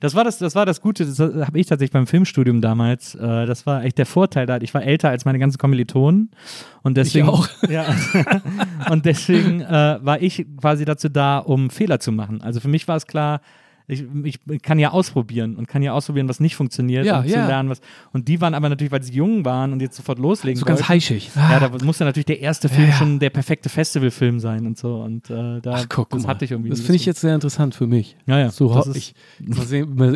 Das 0.00 0.16
war 0.16 0.24
das, 0.24 0.38
das 0.38 0.56
war 0.56 0.66
das 0.66 0.80
Gute, 0.80 1.06
das 1.06 1.20
habe 1.20 1.58
ich 1.60 1.66
tatsächlich 1.66 1.92
beim 1.92 2.08
Filmstudium 2.08 2.60
damals. 2.62 3.12
Das 3.12 3.64
war 3.64 3.84
echt 3.84 3.98
der 3.98 4.06
Vorteil 4.06 4.46
da. 4.46 4.56
Ich 4.58 4.74
war 4.74 4.82
älter 4.82 5.10
als 5.10 5.24
meine 5.24 5.38
ganzen 5.38 5.58
Kommilitonen 5.58 6.30
und 6.82 6.96
deswegen 6.96 7.28
auch. 7.28 7.48
Ja. 7.68 7.86
und 8.90 9.04
deswegen 9.06 9.60
äh, 9.60 9.98
war 10.02 10.20
ich 10.20 10.46
quasi 10.60 10.84
dazu 10.84 11.08
da, 11.08 11.38
um 11.38 11.70
Fehler 11.70 12.00
zu 12.00 12.10
machen. 12.12 12.42
Also 12.42 12.58
für 12.60 12.68
mich 12.68 12.88
war 12.88 12.96
es 12.96 13.06
klar. 13.06 13.40
Ich, 13.86 14.04
ich 14.24 14.40
kann 14.62 14.78
ja 14.78 14.92
ausprobieren 14.92 15.56
und 15.56 15.68
kann 15.68 15.82
ja 15.82 15.92
ausprobieren, 15.92 16.26
was 16.28 16.40
nicht 16.40 16.56
funktioniert 16.56 17.04
Ja, 17.04 17.20
und 17.20 17.28
zu 17.28 17.34
ja. 17.34 17.46
lernen, 17.46 17.68
was. 17.68 17.80
Und 18.14 18.28
die 18.28 18.40
waren 18.40 18.54
aber 18.54 18.70
natürlich, 18.70 18.90
weil 18.92 19.02
sie 19.02 19.12
jung 19.12 19.44
waren 19.44 19.72
und 19.74 19.82
jetzt 19.82 19.96
sofort 19.96 20.18
loslegen 20.18 20.58
So 20.58 20.64
ganz 20.64 20.88
heischig. 20.88 21.30
Ja, 21.36 21.60
da 21.60 21.70
musste 21.84 22.04
natürlich 22.04 22.24
der 22.24 22.40
erste 22.40 22.70
Film 22.70 22.88
Ja. 22.88 22.92
schon 22.94 23.18
der 23.18 23.28
perfekte 23.30 23.68
Festivalfilm 23.68 24.40
sein 24.40 24.66
und 24.66 24.78
so. 24.78 25.02
Und 25.02 25.28
äh, 25.28 25.60
da 25.60 25.72
Ach, 25.74 25.86
guck 25.90 26.08
das 26.10 26.22
mal. 26.22 26.28
hatte 26.30 26.46
ich 26.46 26.52
irgendwie. 26.52 26.70
Das 26.70 26.80
finde 26.80 26.96
ich 26.96 27.04
jetzt 27.04 27.20
sehr 27.20 27.34
interessant 27.34 27.74
für 27.74 27.86
mich. 27.86 28.16
Ja, 28.26 28.38
ja. 28.38 28.50
So, 28.50 28.70
ich 28.94 29.14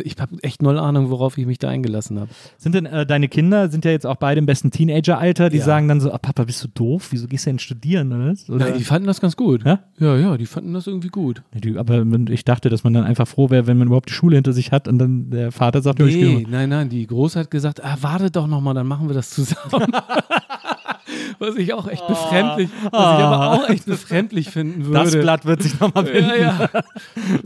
ich 0.03 0.15
habe 0.19 0.37
echt 0.41 0.61
null 0.61 0.79
Ahnung, 0.79 1.09
worauf 1.09 1.37
ich 1.37 1.45
mich 1.45 1.59
da 1.59 1.69
eingelassen 1.69 2.19
habe. 2.19 2.29
Sind 2.57 2.73
denn 2.75 2.85
äh, 2.85 3.05
deine 3.05 3.27
Kinder, 3.27 3.69
sind 3.69 3.85
ja 3.85 3.91
jetzt 3.91 4.05
auch 4.05 4.15
beide 4.15 4.39
im 4.39 4.45
besten 4.45 4.71
Teenager-Alter, 4.71 5.49
die 5.49 5.57
Ja. 5.57 5.63
sagen 5.65 5.87
dann 5.87 6.01
so, 6.01 6.11
ah, 6.11 6.17
Papa, 6.17 6.43
bist 6.43 6.63
du 6.63 6.67
doof? 6.69 7.09
Wieso 7.11 7.27
gehst 7.27 7.45
du 7.45 7.51
denn 7.51 7.59
studieren? 7.59 8.11
Oder? 8.13 8.31
was? 8.31 8.49
oder? 8.49 8.65
Nein, 8.65 8.77
die 8.77 8.83
fanden 8.83 9.07
das 9.07 9.21
ganz 9.21 9.35
gut. 9.35 9.63
Ja? 9.65 9.79
Ja, 9.99 10.15
ja, 10.17 10.37
die 10.37 10.45
fanden 10.45 10.73
das 10.73 10.87
irgendwie 10.87 11.09
gut. 11.09 11.41
Ja, 11.53 11.59
die- 11.59 11.77
Aber 11.77 12.03
ich 12.29 12.45
dachte, 12.45 12.69
dass 12.69 12.83
man 12.83 12.93
dann 12.93 13.03
einfach 13.03 13.27
froh 13.27 13.49
wäre, 13.49 13.58
wenn 13.67 13.77
man 13.77 13.87
überhaupt 13.87 14.09
die 14.09 14.13
Schule 14.13 14.35
hinter 14.35 14.53
sich 14.53 14.71
hat 14.71 14.87
und 14.87 14.99
dann 14.99 15.29
der 15.29 15.51
Vater 15.51 15.81
sagt, 15.81 15.99
ja, 15.99 16.05
ich 16.05 16.15
Nee, 16.15 16.47
nein, 16.49 16.69
nein, 16.69 16.89
die 16.89 17.05
Große 17.05 17.39
hat 17.39 17.51
gesagt, 17.51 17.83
ah, 17.83 17.97
warte 18.01 18.31
doch 18.31 18.47
noch 18.47 18.61
mal, 18.61 18.73
dann 18.73 18.87
machen 18.87 19.07
wir 19.07 19.15
das 19.15 19.29
zusammen. 19.29 19.91
was 21.39 21.55
ich 21.55 21.73
auch 21.73 21.87
echt 21.87 22.05
befremdlich, 22.07 22.69
was 22.91 23.19
ich 23.19 23.23
aber 23.23 23.51
auch 23.51 23.69
echt 23.69 23.85
befremdlich 23.85 24.49
finden 24.49 24.85
würde. 24.85 24.99
Ah. 24.99 25.03
Das 25.03 25.15
Blatt 25.15 25.45
wird 25.45 25.63
sich 25.63 25.79
nochmal 25.79 26.07
ja, 26.07 26.13
wenden. 26.13 26.41
ja. 26.41 26.69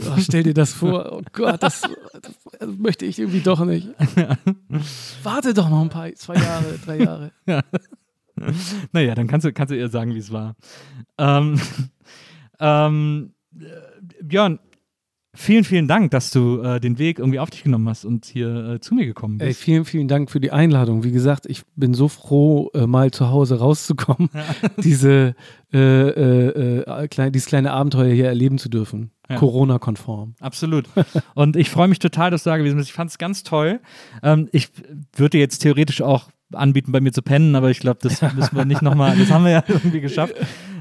Oh, 0.07 0.19
stell 0.19 0.43
dir 0.43 0.53
das 0.53 0.73
vor. 0.73 1.11
Oh 1.13 1.21
Gott, 1.31 1.61
das, 1.61 1.81
das 2.13 2.69
möchte 2.77 3.05
ich 3.05 3.19
irgendwie 3.19 3.41
doch 3.41 3.63
nicht. 3.63 3.89
Warte 5.23 5.53
doch 5.53 5.69
noch 5.69 5.81
ein 5.81 5.89
paar, 5.89 6.13
zwei 6.15 6.35
Jahre, 6.35 6.79
drei 6.83 6.97
Jahre. 6.97 7.31
Naja, 8.91 9.15
dann 9.15 9.27
kannst 9.27 9.45
du, 9.45 9.53
kannst 9.53 9.71
du 9.71 9.77
ihr 9.77 9.89
sagen, 9.89 10.15
wie 10.15 10.19
es 10.19 10.31
war. 10.31 10.55
Ähm, 11.17 11.59
ähm, 12.59 13.33
äh, 13.59 13.65
Björn, 14.21 14.59
vielen, 15.33 15.63
vielen 15.63 15.87
Dank, 15.87 16.11
dass 16.11 16.31
du 16.31 16.61
äh, 16.61 16.79
den 16.79 16.99
Weg 16.99 17.19
irgendwie 17.19 17.39
auf 17.39 17.49
dich 17.49 17.63
genommen 17.63 17.89
hast 17.89 18.05
und 18.05 18.25
hier 18.25 18.73
äh, 18.73 18.79
zu 18.79 18.93
mir 18.93 19.05
gekommen 19.05 19.39
Ey, 19.39 19.47
bist. 19.47 19.61
vielen, 19.61 19.85
vielen 19.85 20.07
Dank 20.07 20.29
für 20.29 20.39
die 20.39 20.51
Einladung. 20.51 21.03
Wie 21.03 21.11
gesagt, 21.11 21.45
ich 21.47 21.63
bin 21.75 21.93
so 21.93 22.07
froh, 22.07 22.69
äh, 22.73 22.85
mal 22.85 23.11
zu 23.11 23.29
Hause 23.29 23.59
rauszukommen, 23.59 24.29
diese, 24.77 25.35
äh, 25.73 25.77
äh, 25.79 26.79
äh, 26.81 27.07
klein, 27.07 27.31
dieses 27.31 27.47
kleine 27.47 27.71
Abenteuer 27.71 28.13
hier 28.13 28.27
erleben 28.27 28.57
zu 28.57 28.69
dürfen. 28.69 29.11
Ja. 29.29 29.37
Corona-konform. 29.37 30.35
Absolut. 30.39 30.85
Und 31.33 31.55
ich 31.55 31.69
freue 31.69 31.87
mich 31.87 31.99
total, 31.99 32.29
dass 32.29 32.43
du 32.43 32.49
da 32.49 32.57
gewesen 32.57 32.75
bist. 32.75 32.89
Ich 32.89 32.93
fand 32.93 33.09
es 33.09 33.17
ganz 33.17 33.43
toll. 33.43 33.79
Ähm, 34.21 34.49
ich 34.51 34.69
würde 35.15 35.37
jetzt 35.37 35.59
theoretisch 35.59 36.01
auch 36.01 36.29
anbieten, 36.55 36.91
bei 36.91 37.01
mir 37.01 37.11
zu 37.11 37.21
pennen, 37.21 37.55
aber 37.55 37.69
ich 37.69 37.79
glaube, 37.79 37.99
das 38.01 38.21
müssen 38.33 38.55
wir 38.55 38.65
nicht 38.65 38.81
nochmal, 38.81 39.17
das 39.17 39.31
haben 39.31 39.45
wir 39.45 39.51
ja 39.51 39.63
irgendwie 39.67 40.01
geschafft. 40.01 40.35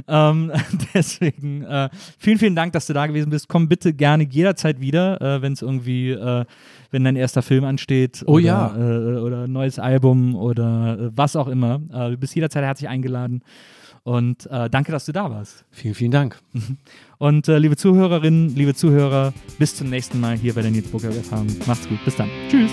Ähm, 0.08 0.52
deswegen 0.94 1.62
äh, 1.62 1.88
vielen, 2.18 2.38
vielen 2.38 2.56
Dank, 2.56 2.72
dass 2.72 2.86
du 2.86 2.92
da 2.92 3.06
gewesen 3.06 3.30
bist. 3.30 3.48
Komm 3.48 3.68
bitte 3.68 3.92
gerne 3.92 4.24
jederzeit 4.24 4.80
wieder, 4.80 5.20
äh, 5.20 5.42
wenn 5.42 5.52
es 5.52 5.62
irgendwie, 5.62 6.10
äh, 6.10 6.44
wenn 6.90 7.04
dein 7.04 7.16
erster 7.16 7.42
Film 7.42 7.64
ansteht. 7.64 8.22
Oh 8.26 8.34
oder, 8.34 8.44
ja. 8.44 8.76
Äh, 8.76 9.20
oder 9.20 9.44
ein 9.44 9.52
neues 9.52 9.78
Album 9.78 10.34
oder 10.34 10.98
äh, 10.98 11.10
was 11.14 11.36
auch 11.36 11.48
immer. 11.48 11.80
Äh, 11.92 12.10
du 12.10 12.16
bist 12.16 12.34
jederzeit 12.34 12.64
herzlich 12.64 12.88
eingeladen. 12.88 13.42
Und 14.04 14.48
danke, 14.50 14.90
dass 14.90 15.04
du 15.04 15.12
da 15.12 15.30
warst. 15.30 15.64
Vielen, 15.70 15.94
vielen 15.94 16.10
Dank. 16.10 16.36
Und 17.18 17.46
äh, 17.46 17.58
liebe 17.58 17.76
Zuhörerinnen, 17.76 18.52
liebe 18.56 18.74
Zuhörer, 18.74 19.32
bis 19.60 19.76
zum 19.76 19.90
nächsten 19.90 20.18
Mal 20.18 20.36
hier 20.36 20.54
bei 20.54 20.62
der 20.62 20.72
Nils 20.72 20.88
Burger 20.88 21.14
Erfahrung. 21.14 21.46
Macht's 21.68 21.88
gut. 21.88 22.04
Bis 22.04 22.16
dann. 22.16 22.28
Tschüss. 22.50 22.72